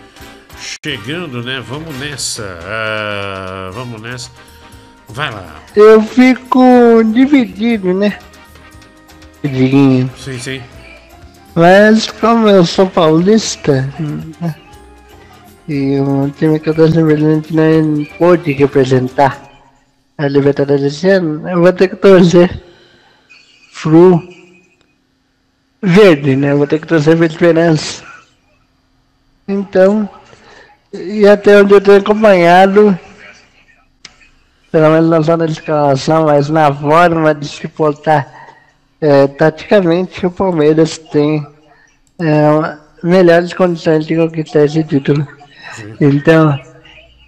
[0.61, 1.59] chegando, né?
[1.59, 2.59] Vamos nessa.
[2.64, 4.30] é, vamos nessa.
[5.09, 5.56] Vai lá.
[5.75, 8.17] Eu fico dividido, né?
[9.43, 10.09] Diguinho.
[10.17, 10.61] Sim, sim.
[11.56, 13.93] Mas como eu sou paulista,
[14.40, 14.56] né?
[15.67, 19.41] e o time que eu tô não pôde representar
[20.17, 22.61] a Libertadores esse ano, eu vou ter que torcer
[23.81, 24.22] pro
[25.81, 26.51] verde, né?
[26.51, 28.03] Eu vou ter que torcer pra esperança.
[29.48, 30.09] Então,
[30.93, 32.97] e até onde eu tenho acompanhado,
[34.71, 38.27] pelo menos não só na escalação, mas na forma de se portar
[38.99, 41.45] é, taticamente, o Palmeiras tem
[42.19, 45.27] é, melhores condições de conquistar esse título.
[45.99, 46.59] Então,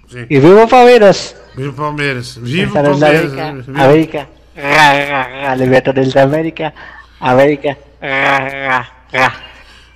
[0.07, 0.25] Sim.
[0.29, 1.35] e viva o Palmeiras!
[1.55, 2.37] Viva o Palmeiras!
[2.41, 3.33] Viva o Palmeiras!
[3.33, 6.73] América, América, ra, ra, Libertadores da América,
[7.19, 9.52] América, ra, ra.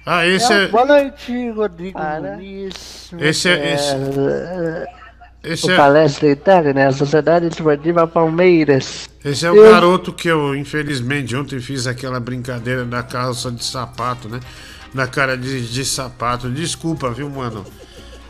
[0.10, 0.68] Ah, esse é.
[0.70, 2.00] Boa noite, Rodrigo.
[3.20, 4.86] Esse é- esse- É,
[5.44, 6.88] esse o é- Palestra Itália, né?
[6.88, 9.10] A Sociedade Esportiva Palmeiras.
[9.24, 13.66] Esse é o Eu- garoto que eu, infelizmente, ontem fiz aquela brincadeira da calça de
[13.66, 14.40] sapato, né?
[14.94, 16.50] Da cara de, de sapato.
[16.50, 17.66] Desculpa, viu, mano?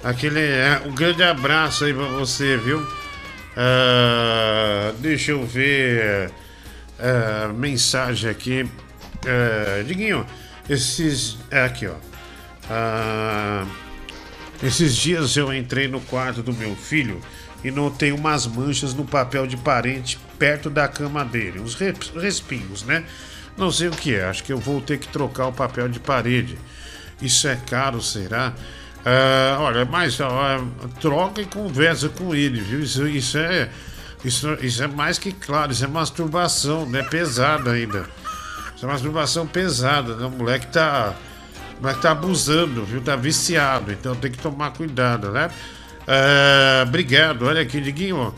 [0.03, 2.83] Aquele é um grande abraço aí pra você, viu?
[3.55, 6.31] Ah, deixa eu ver.
[6.99, 8.67] ah, mensagem aqui.
[9.27, 10.25] Ah, Diguinho,
[10.69, 11.37] esses.
[11.51, 11.95] é Aqui, ó.
[12.69, 13.65] Ah,
[14.61, 17.21] esses dias eu entrei no quarto do meu filho
[17.63, 21.59] e notei umas manchas no papel de parente perto da cama dele.
[21.59, 23.03] Uns re- respingos, né?
[23.57, 24.25] Não sei o que é.
[24.25, 26.57] Acho que eu vou ter que trocar o papel de parede.
[27.21, 28.53] Isso é caro, será?
[29.05, 30.17] Ah, olha, mas
[30.99, 32.81] troca e conversa com ele, viu?
[32.81, 33.69] Isso, isso é.
[34.25, 37.03] Isso, isso é mais que claro, isso é masturbação, né?
[37.03, 38.09] Pesada ainda.
[38.77, 40.27] Isso é masturbação pesada, né?
[40.27, 41.15] O moleque tá.
[41.79, 43.01] O moleque tá abusando, viu?
[43.01, 45.49] Tá viciado, então tem que tomar cuidado, né?
[46.07, 48.35] Ah, obrigado, olha aqui, Diguinho.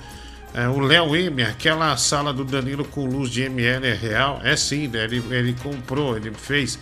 [0.53, 4.39] É, o Léo M, aquela sala do Danilo com luz de ML é real?
[4.41, 5.03] É sim, né?
[5.03, 6.79] Ele, ele comprou, ele fez.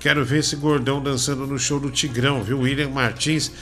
[0.00, 2.60] Quero ver esse gordão dançando no show do Tigrão, viu?
[2.60, 3.52] William Martins,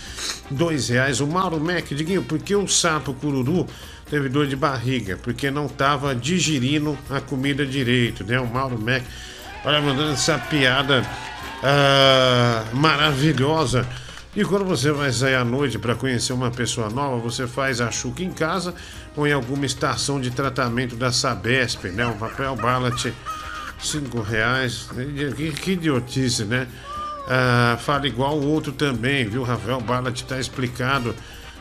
[0.49, 1.21] dois reais.
[1.21, 3.67] O Mauro Mac, Diguinho, por que o sapo cururu
[4.08, 5.18] teve dor de barriga?
[5.23, 8.39] Porque não tava digerindo a comida direito, né?
[8.39, 9.02] O Mauro Mac,
[9.65, 11.05] olha, mandando essa piada
[11.62, 13.86] ah, maravilhosa.
[14.36, 17.91] E quando você vai sair à noite para conhecer uma pessoa nova, você faz a
[17.91, 18.74] chuca em casa
[19.16, 22.05] ou em alguma estação de tratamento da Sabesp, né?
[22.07, 23.15] Um papel ballot,
[23.78, 24.89] cinco reais.
[25.36, 26.66] Que, que idiotice, né?
[27.26, 29.42] Ah, fala igual o outro também, viu?
[29.42, 31.15] Rafael Ballot tá explicado.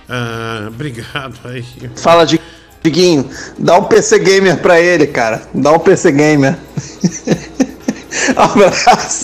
[0.09, 1.65] Ah, obrigado aí.
[1.95, 2.39] Fala, Di-
[2.83, 3.29] Diguinho.
[3.57, 5.41] Dá um PC Gamer pra ele, cara.
[5.53, 6.57] Dá um PC Gamer.
[8.35, 9.22] Abraço.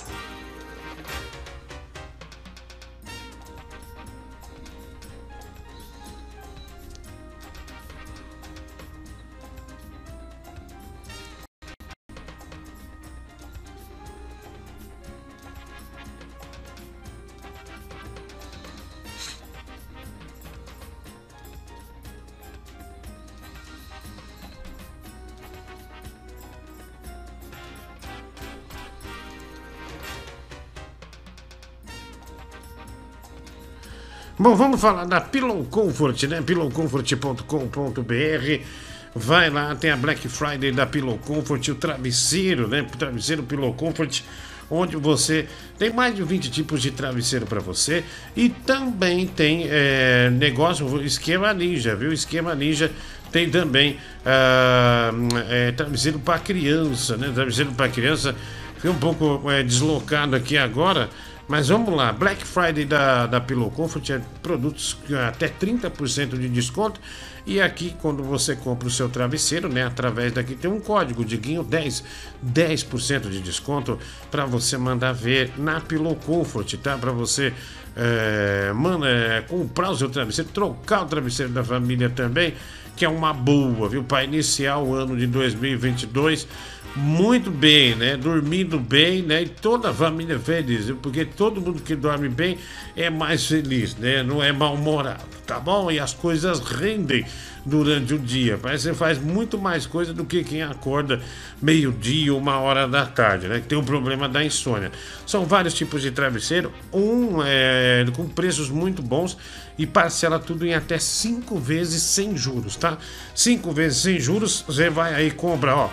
[34.40, 36.40] Bom, vamos falar da Pillow Comfort, né?
[36.40, 38.64] pillowcomfort.com.br.
[39.14, 42.80] Vai lá, tem a Black Friday da Pillow Comfort, o travesseiro, né?
[42.80, 44.22] O travesseiro Pillow Comfort,
[44.70, 45.46] onde você
[45.78, 48.02] tem mais de 20 tipos de travesseiro para você
[48.34, 52.10] e também tem é, negócio, esquema ninja, viu?
[52.10, 52.90] Esquema ninja
[53.30, 55.10] tem também ah,
[55.50, 57.30] é, travesseiro para criança, né?
[57.34, 58.34] Travesseiro para criança.
[58.76, 61.10] Fiquei um pouco é, deslocado aqui agora,
[61.50, 62.12] mas vamos lá.
[62.12, 67.00] Black Friday da, da Pillow Comfort é produtos com até 30% de desconto.
[67.44, 69.84] E aqui, quando você compra o seu travesseiro, né?
[69.84, 72.04] Através daqui tem um código, Diguinho 10,
[72.54, 73.98] 10% de desconto
[74.30, 76.96] para você mandar ver na Pillow Comfort, tá?
[76.96, 77.52] Para você
[77.96, 78.70] é,
[79.04, 82.54] é, comprar o seu travesseiro, trocar o travesseiro da família também,
[82.94, 84.04] que é uma boa, viu?
[84.04, 86.46] Para iniciar o ano de 2022
[86.96, 88.16] muito bem, né?
[88.16, 89.42] Dormindo bem, né?
[89.42, 90.96] E toda a família feliz, viu?
[90.96, 92.58] porque todo mundo que dorme bem
[92.96, 94.22] é mais feliz, né?
[94.22, 95.90] Não é mal-humorado, tá bom?
[95.90, 97.24] E as coisas rendem
[97.64, 98.58] durante o dia.
[98.60, 101.20] Parece que você faz muito mais coisa do que quem acorda
[101.60, 103.60] meio-dia, uma hora da tarde, né?
[103.60, 104.90] Que tem o problema da insônia.
[105.26, 109.36] São vários tipos de travesseiro, um é, com preços muito bons
[109.78, 112.98] e parcela tudo em até cinco vezes sem juros, tá?
[113.34, 115.90] Cinco vezes sem juros, você vai aí compra, ó.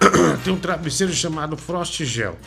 [0.44, 2.38] tem um travesseiro chamado Frost Gel.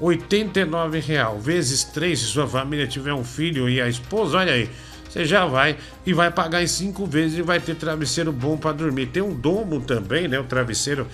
[0.00, 4.70] R$ 89,00 vezes 3 se sua família tiver um filho e a esposa, olha aí.
[5.08, 8.70] Você já vai e vai pagar em cinco vezes e vai ter travesseiro bom para
[8.70, 9.06] dormir.
[9.06, 10.38] Tem um domo também, né?
[10.38, 11.04] O travesseiro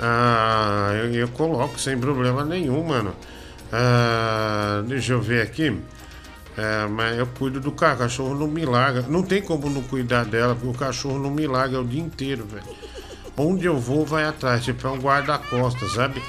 [0.00, 3.14] Ah, eu, eu coloco sem problema nenhum, mano.
[3.72, 5.76] Ah, deixa eu ver aqui.
[6.56, 9.04] É, mas eu cuido do cachorro, o cachorro não me larga.
[9.08, 12.44] Não tem como não cuidar dela, porque o cachorro não me larga o dia inteiro,
[12.46, 12.64] velho.
[13.36, 14.64] Onde eu vou, vai atrás.
[14.64, 16.22] Tipo, é um guarda-costas, sabe?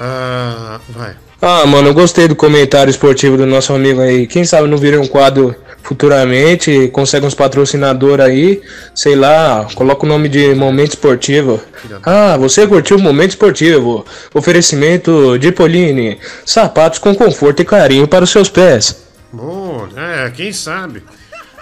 [0.00, 1.16] Ah, vai.
[1.40, 4.26] Ah, mano, eu gostei do comentário esportivo do nosso amigo aí.
[4.26, 8.62] Quem sabe não vira um quadro futuramente, consegue uns patrocinadores aí,
[8.94, 11.60] sei lá, coloca o nome de Momento Esportivo.
[12.02, 14.04] Ah, você curtiu o Momento Esportivo?
[14.34, 19.06] Oferecimento de Poline, sapatos com conforto e carinho para os seus pés.
[19.32, 21.04] Bom, é, quem sabe?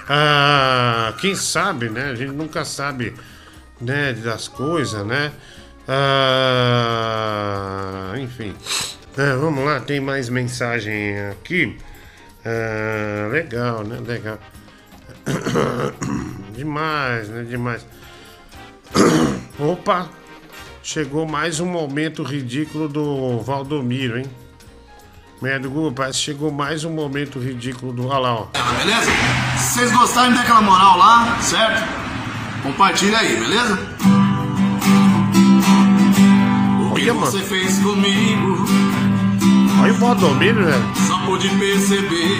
[0.09, 2.11] Ah, quem sabe, né?
[2.13, 3.13] A gente nunca sabe,
[3.79, 5.33] né, das coisas, né?
[5.87, 6.95] Ah,
[8.19, 8.55] enfim.
[9.17, 11.79] É, vamos lá, tem mais mensagem aqui.
[12.45, 13.99] Ah, legal, né?
[14.07, 14.39] Legal.
[16.55, 17.45] Demais, né?
[17.45, 17.87] Demais.
[19.59, 20.09] Opa!
[20.83, 24.27] Chegou mais um momento ridículo do Valdomiro, hein?
[25.41, 28.07] Merda, Google, parece que chegou mais um momento ridículo do.
[28.09, 28.47] Olha ó.
[28.79, 29.11] Beleza?
[29.57, 31.83] Se vocês gostarem, dê aquela moral lá, certo?
[32.63, 33.79] Compartilha aí, beleza?
[37.05, 37.49] O que Olha, você mano.
[37.51, 38.65] fez comigo,
[39.83, 40.83] Olha o Valdomiro, velho.
[41.07, 42.39] só pude perceber.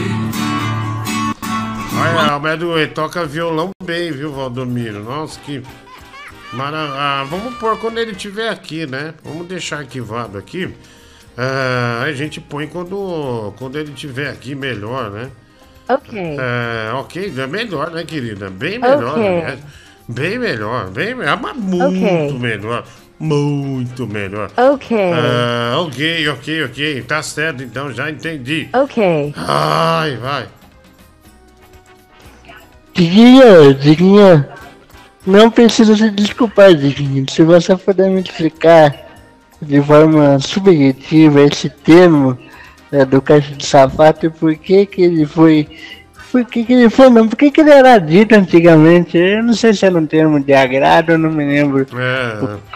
[2.01, 5.05] Olha, o Almeida ele toca violão bem, viu, Valdomiro?
[5.05, 5.63] Nossa, que.
[6.55, 6.79] Mara...
[6.79, 9.13] Ah, vamos pôr quando ele estiver aqui, né?
[9.23, 10.75] Vamos deixar arquivado aqui.
[11.37, 15.29] Ah, a gente põe quando, quando ele estiver aqui melhor, né?
[15.91, 16.19] Ok.
[16.19, 18.49] É, ok, é melhor, né, querida?
[18.49, 19.27] Bem melhor, Ok.
[19.29, 19.61] aliás.
[20.09, 21.85] Bem melhor, bem melhor, mas muito
[22.33, 22.39] Ok.
[22.39, 22.85] melhor.
[23.19, 24.51] Muito melhor.
[24.57, 24.97] Ok.
[25.13, 27.03] Ah, ok, ok, ok.
[27.03, 28.69] Tá certo, então, já entendi.
[28.73, 29.35] Ok.
[29.37, 30.47] Ai, vai.
[32.93, 34.47] Diguinho, Diguinho,
[35.27, 37.25] não precisa se desculpar, Diguinho.
[37.31, 38.95] Se você puder me explicar
[39.61, 42.39] de forma subjetiva esse termo
[42.93, 45.69] é, do caixa de sapato e por que que ele foi
[46.35, 47.29] por que, que ele foi, não?
[47.29, 49.17] Por que, que ele era dito antigamente?
[49.17, 51.87] Eu não sei se era um termo de agrado, eu não me lembro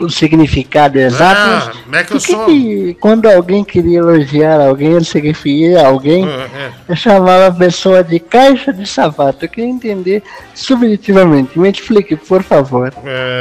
[0.01, 1.73] o, o significado exato.
[1.93, 5.19] Ah, é que eu por que sou- que quando alguém queria elogiar alguém, ele se
[5.19, 9.45] referia a alguém, É, eu chamava a pessoa de caixa de sapato.
[9.45, 10.23] Eu queria entender
[10.55, 11.59] subjetivamente.
[11.59, 12.93] Me explique, por favor.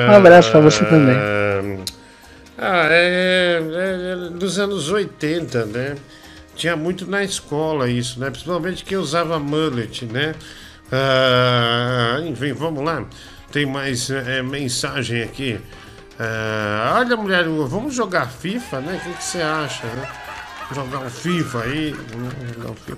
[0.10, 1.16] Um abraço pra você também.
[2.58, 5.96] Ah, é, é, é dos anos 80, né?
[6.58, 8.32] Tinha muito na escola isso, né?
[8.32, 10.34] Principalmente quem usava mullet, né?
[10.92, 13.06] Ah, enfim, vamos lá.
[13.52, 15.60] Tem mais é, mensagem aqui.
[16.20, 19.00] Ah, olha, mulher, vamos jogar FIFA, né?
[19.00, 20.10] O que, que você acha, né?
[20.74, 21.96] Jogar um FIFA aí.
[22.56, 22.98] Jogar um FIFA.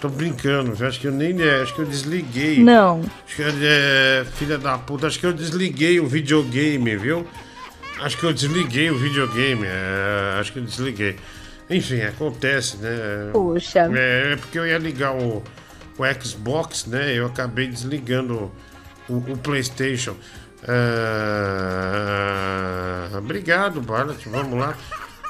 [0.00, 0.86] Tô brincando, viu?
[0.86, 1.40] acho que eu nem.
[1.42, 2.62] é, Acho que eu desliguei.
[2.62, 3.02] Não.
[3.26, 7.26] Acho que é, filha da puta, acho que eu desliguei o videogame, viu?
[8.00, 11.16] Acho que eu desliguei o videogame, é, acho que eu desliguei.
[11.70, 13.30] Enfim, acontece, né?
[13.32, 13.90] Puxa.
[13.94, 15.42] É, é porque eu ia ligar o,
[15.98, 17.12] o Xbox, né?
[17.12, 18.50] Eu acabei desligando
[19.08, 20.16] o, o PlayStation.
[20.66, 21.58] Ah,
[23.18, 24.28] obrigado, Barlet.
[24.28, 24.74] Vamos lá.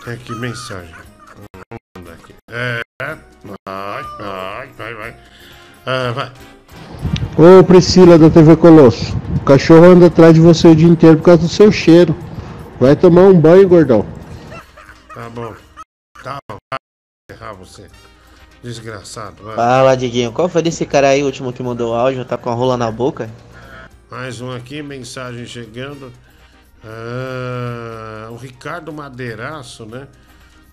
[0.05, 0.95] Tem aqui mensagem.
[1.35, 1.49] Vamos
[1.97, 2.35] mandar aqui.
[2.51, 3.19] É, vai,
[4.19, 5.17] vai, vai, vai.
[5.87, 6.33] Ah, vai.
[7.37, 11.25] Ô Priscila da TV Colosso, o cachorro anda atrás de você o dia inteiro por
[11.25, 12.17] causa do seu cheiro.
[12.81, 14.05] Vai tomar um banho, gordão.
[15.15, 15.55] Tá bom.
[16.23, 16.39] Tá.
[16.49, 16.79] Vai
[17.31, 17.89] errar você.
[18.63, 19.43] Desgraçado.
[19.43, 19.57] Vai.
[19.57, 20.33] Fala, Diguinho.
[20.33, 22.25] Qual foi desse cara aí, o último que mandou o áudio?
[22.25, 23.31] Tá com a rola na boca?
[24.11, 26.13] Mais um aqui, mensagem chegando.
[26.85, 30.09] Ah, o Ricardo Madeiraço, né?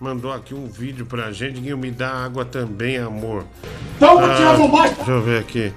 [0.00, 1.60] Mandou aqui um vídeo pra gente.
[1.60, 3.46] Guinho, me dá água também, amor.
[3.98, 4.94] Toma, Thiago, vai!
[4.94, 5.72] Deixa eu ver aqui.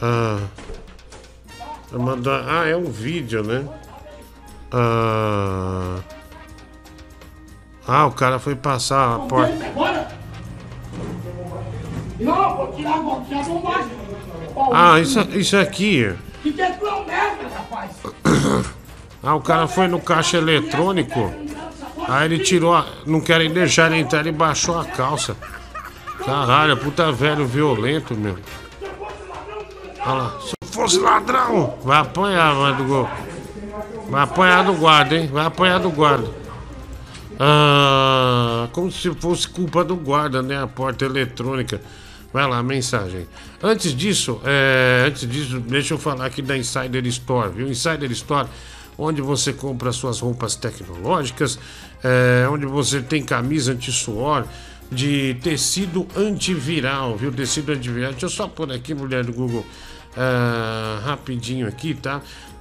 [0.00, 0.40] Ah,
[1.92, 3.68] mandou, ah, é um vídeo, né?
[4.72, 5.98] Ah,
[7.88, 9.54] ah, o cara foi passar a porta.
[14.72, 16.14] Ah, isso, isso aqui.
[19.20, 21.34] Ah, o cara foi no caixa eletrônico.
[22.06, 22.86] Aí ele tirou a.
[23.04, 25.36] Não querem deixar ele entrar, ele baixou a calça.
[26.24, 28.38] Caralho, puta velho violento, meu.
[30.06, 30.34] Olha lá.
[30.40, 33.10] Se fosse ladrão, vai apanhar, vai do gol.
[34.08, 35.26] Vai apanhar do guarda, hein?
[35.26, 36.37] Vai apanhar do guarda.
[37.38, 40.60] Ah, como se fosse culpa do guarda, né?
[40.60, 41.80] A porta eletrônica.
[42.32, 43.26] Vai lá, mensagem.
[43.62, 47.68] Antes disso, é, antes disso, deixa eu falar aqui da Insider Store, viu?
[47.68, 48.48] Insider Store,
[48.98, 51.58] onde você compra suas roupas tecnológicas,
[52.04, 54.44] é, onde você tem camisa anti-suor
[54.90, 57.32] de tecido antiviral, viu?
[57.32, 58.10] Tecido antiviral.
[58.10, 59.64] Deixa eu só pôr aqui, mulher do Google,
[60.16, 62.20] ah, rapidinho aqui, tá?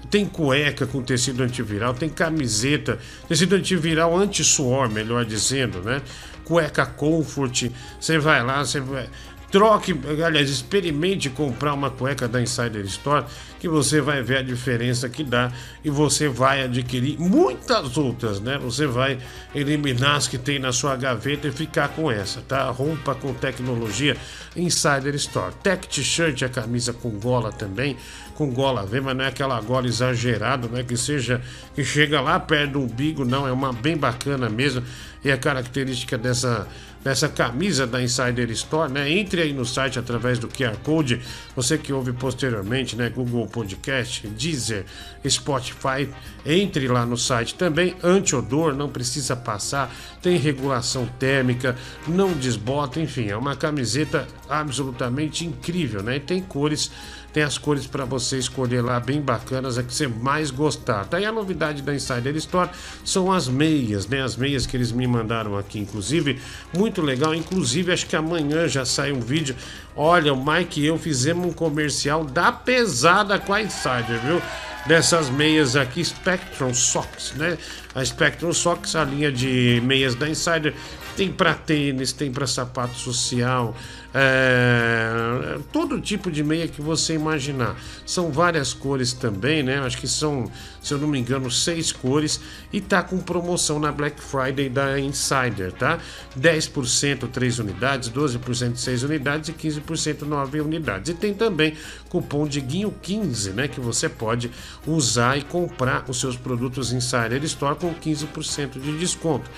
[0.10, 6.02] Tem cueca com tecido antiviral, tem camiseta, tecido antiviral anti-suor, melhor dizendo, né?
[6.46, 7.70] Cueca Comfort,
[8.00, 9.10] você vai lá, você vai.
[9.50, 13.26] Troque, aliás, experimente comprar uma cueca da Insider Store,
[13.60, 15.54] que você vai ver a diferença que dá
[15.86, 18.58] e você vai adquirir muitas outras, né?
[18.58, 19.18] Você vai
[19.56, 22.70] eliminar as que tem na sua gaveta e ficar com essa, tá?
[22.70, 24.18] Roupa com tecnologia
[24.54, 25.54] Insider Store.
[25.64, 27.96] Tech T-shirt, a camisa com gola também,
[28.38, 31.42] com gola V, mas não é aquela gola exagerada, não é que seja
[31.74, 34.84] que chega lá perto do umbigo, não, é uma bem bacana mesmo.
[35.26, 36.68] E a característica dessa
[37.04, 39.10] dessa camisa da Insider Store, né?
[39.10, 41.22] Entre aí no site através do QR Code.
[41.56, 43.10] Você que ouve posteriormente, né?
[43.10, 44.86] Google Podcast, Deezer,
[45.28, 46.10] Spotify.
[46.46, 47.96] Entre lá no site também.
[48.04, 49.94] Anti-odor, não precisa passar.
[50.22, 56.18] Tem regulação térmica, não desbota, enfim, é uma camiseta absolutamente incrível, né?
[56.18, 56.92] E tem cores
[57.38, 61.06] tem as cores para você escolher lá bem bacanas, a que você mais gostar.
[61.06, 62.68] Tá aí a novidade da Insider Store
[63.06, 64.24] são as meias, né?
[64.24, 66.42] As meias que eles me mandaram aqui, inclusive,
[66.76, 67.36] muito legal.
[67.36, 69.56] Inclusive, acho que amanhã já sai um vídeo.
[69.96, 74.42] Olha, o Mike e eu fizemos um comercial da pesada com a Insider, viu?
[74.88, 77.56] Dessas meias aqui, Spectrum Socks, né?
[77.98, 80.76] A Spectrum Socks, a linha de meias da Insider,
[81.16, 83.76] tem para tênis, tem para sapato social,
[84.14, 87.76] é, todo tipo de meia que você imaginar.
[88.06, 89.80] São várias cores também, né?
[89.80, 90.50] Acho que são,
[90.82, 92.40] se eu não me engano, seis cores
[92.72, 96.00] e tá com promoção na Black Friday da Insider, tá?
[96.40, 101.12] 10% 3 unidades, 12% 6 unidades e 15% 9 unidades.
[101.12, 101.76] E tem também
[102.10, 103.68] cupom de Guinho 15, né?
[103.68, 104.52] Que você pode
[104.86, 109.50] usar e comprar os seus produtos Insider Store com 15% de desconto.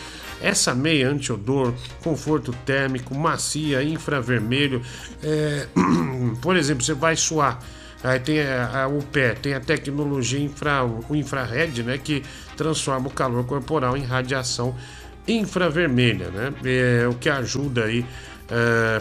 [0.41, 4.81] Essa meia anti-odor, conforto térmico, macia, infravermelho.
[5.21, 5.67] é,
[6.41, 7.59] por exemplo, você vai suar.
[8.01, 11.97] Aí tem a- a- o pé, tem a tecnologia infra, o infrared, né?
[11.97, 12.23] Que
[12.55, 14.73] transforma o calor corporal em radiação
[15.27, 16.53] infravermelha, né?
[16.63, 18.05] É, o que ajuda aí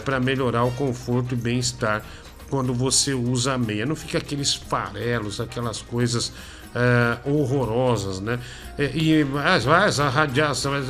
[0.05, 2.03] para melhorar o conforto e bem-estar
[2.51, 3.83] quando você usa a meia.
[3.85, 6.31] Não fica aqueles farelos, aquelas coisas
[6.75, 8.39] é, horrorosas, né?
[8.77, 10.85] É, E, mas, mas a radiação, mas,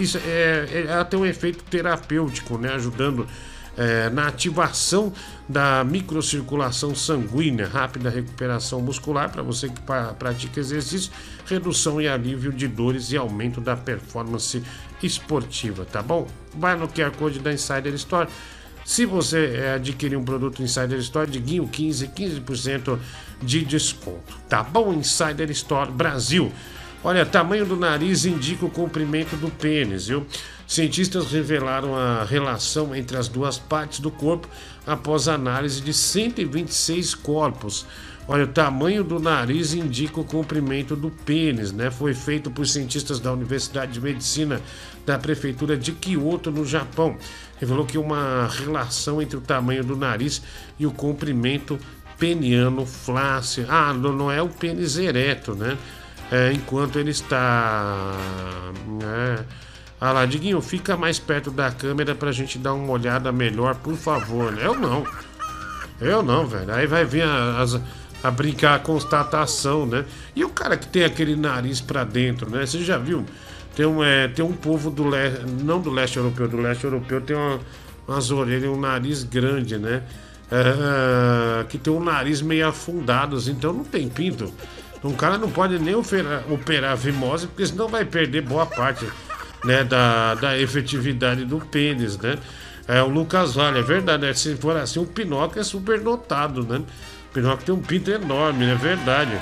[0.00, 2.72] isso, é, é- ela tem um efeito terapêutico, né?
[2.74, 3.26] Ajudando
[3.76, 5.12] é, na ativação
[5.48, 11.10] da microcirculação sanguínea, rápida recuperação muscular para você que pa- pratica exercício,
[11.44, 14.62] redução e alívio de dores e aumento da performance
[15.02, 16.26] esportiva, tá bom?
[16.56, 18.28] Vai no QR Code da Insider Store.
[18.84, 22.98] Se você é, adquirir um produto Insider Store, Diguinho 15, 15%
[23.42, 24.38] de desconto.
[24.48, 24.92] Tá bom?
[24.92, 26.52] Insider Store Brasil.
[27.02, 30.26] Olha, tamanho do nariz indica o comprimento do pênis, viu?
[30.66, 34.48] Cientistas revelaram a relação entre as duas partes do corpo
[34.86, 37.86] após análise de 126 corpos.
[38.26, 41.90] Olha, o tamanho do nariz indica o comprimento do pênis, né?
[41.90, 44.60] Foi feito por cientistas da Universidade de Medicina
[45.04, 47.16] da Prefeitura de Kyoto, no Japão.
[47.58, 50.42] Revelou que uma relação entre o tamanho do nariz
[50.78, 51.78] e o comprimento
[52.18, 53.66] peniano flácido.
[53.70, 55.76] Ah, não é o pênis ereto, né?
[56.32, 58.12] É, enquanto ele está.
[59.02, 59.44] né?
[60.00, 63.94] Ah lá, Diguinho, fica mais perto da câmera pra gente dar uma olhada melhor, por
[63.96, 64.50] favor.
[64.52, 64.62] né?
[64.64, 65.06] Eu não.
[66.00, 66.72] Eu não, velho.
[66.74, 67.80] Aí vai vir as-
[68.24, 70.06] a brincar a constatação, né?
[70.34, 72.64] E o cara que tem aquele nariz pra dentro, né?
[72.64, 73.26] Você já viu?
[73.76, 77.20] Tem um, é, tem um povo do leste, não do leste europeu, do leste europeu
[77.20, 77.60] tem uma,
[78.08, 80.02] umas orelhas, um nariz grande, né?
[80.50, 84.50] É, que tem um nariz meio afundado, assim, então não tem pinto.
[85.02, 89.06] Um cara não pode nem operar, operar a fimose, porque senão vai perder boa parte
[89.62, 92.38] né, da, da efetividade do pênis, né?
[92.88, 94.32] É, o Lucas Vale, é verdade, né?
[94.32, 96.82] se for assim, o Pinóquio é super notado, né?
[97.34, 99.36] Pinóquio tem um pinto enorme, é verdade.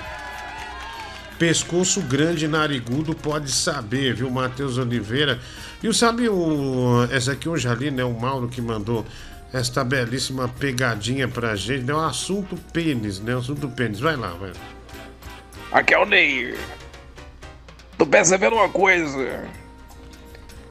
[1.39, 5.39] Pescoço grande, narigudo, pode saber, viu, Matheus Oliveira?
[5.83, 7.07] E o sabe o.
[7.13, 8.03] Essa aqui eu já li, né?
[8.03, 9.05] O Mauro que mandou
[9.53, 11.93] esta belíssima pegadinha pra gente, né?
[11.93, 13.35] O assunto pênis, né?
[13.35, 14.01] O assunto pênis.
[14.01, 14.53] Vai lá, vai.
[15.71, 16.57] Aqui é o Ney.
[17.99, 19.45] Tô percebendo uma coisa.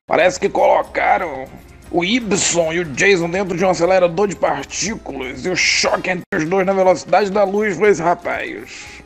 [0.08, 1.48] Parece que colocaram
[1.91, 6.23] o Ibson e o Jason dentro de um acelerador de partículas e o choque entre
[6.33, 9.03] os dois na velocidade da luz foi esse rapaz.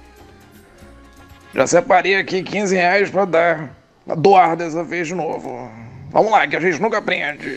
[1.53, 5.71] Já separei aqui 15 reais pra dar, pra doar dessa vez de novo.
[6.11, 7.49] Vamos lá, que a gente nunca aprende.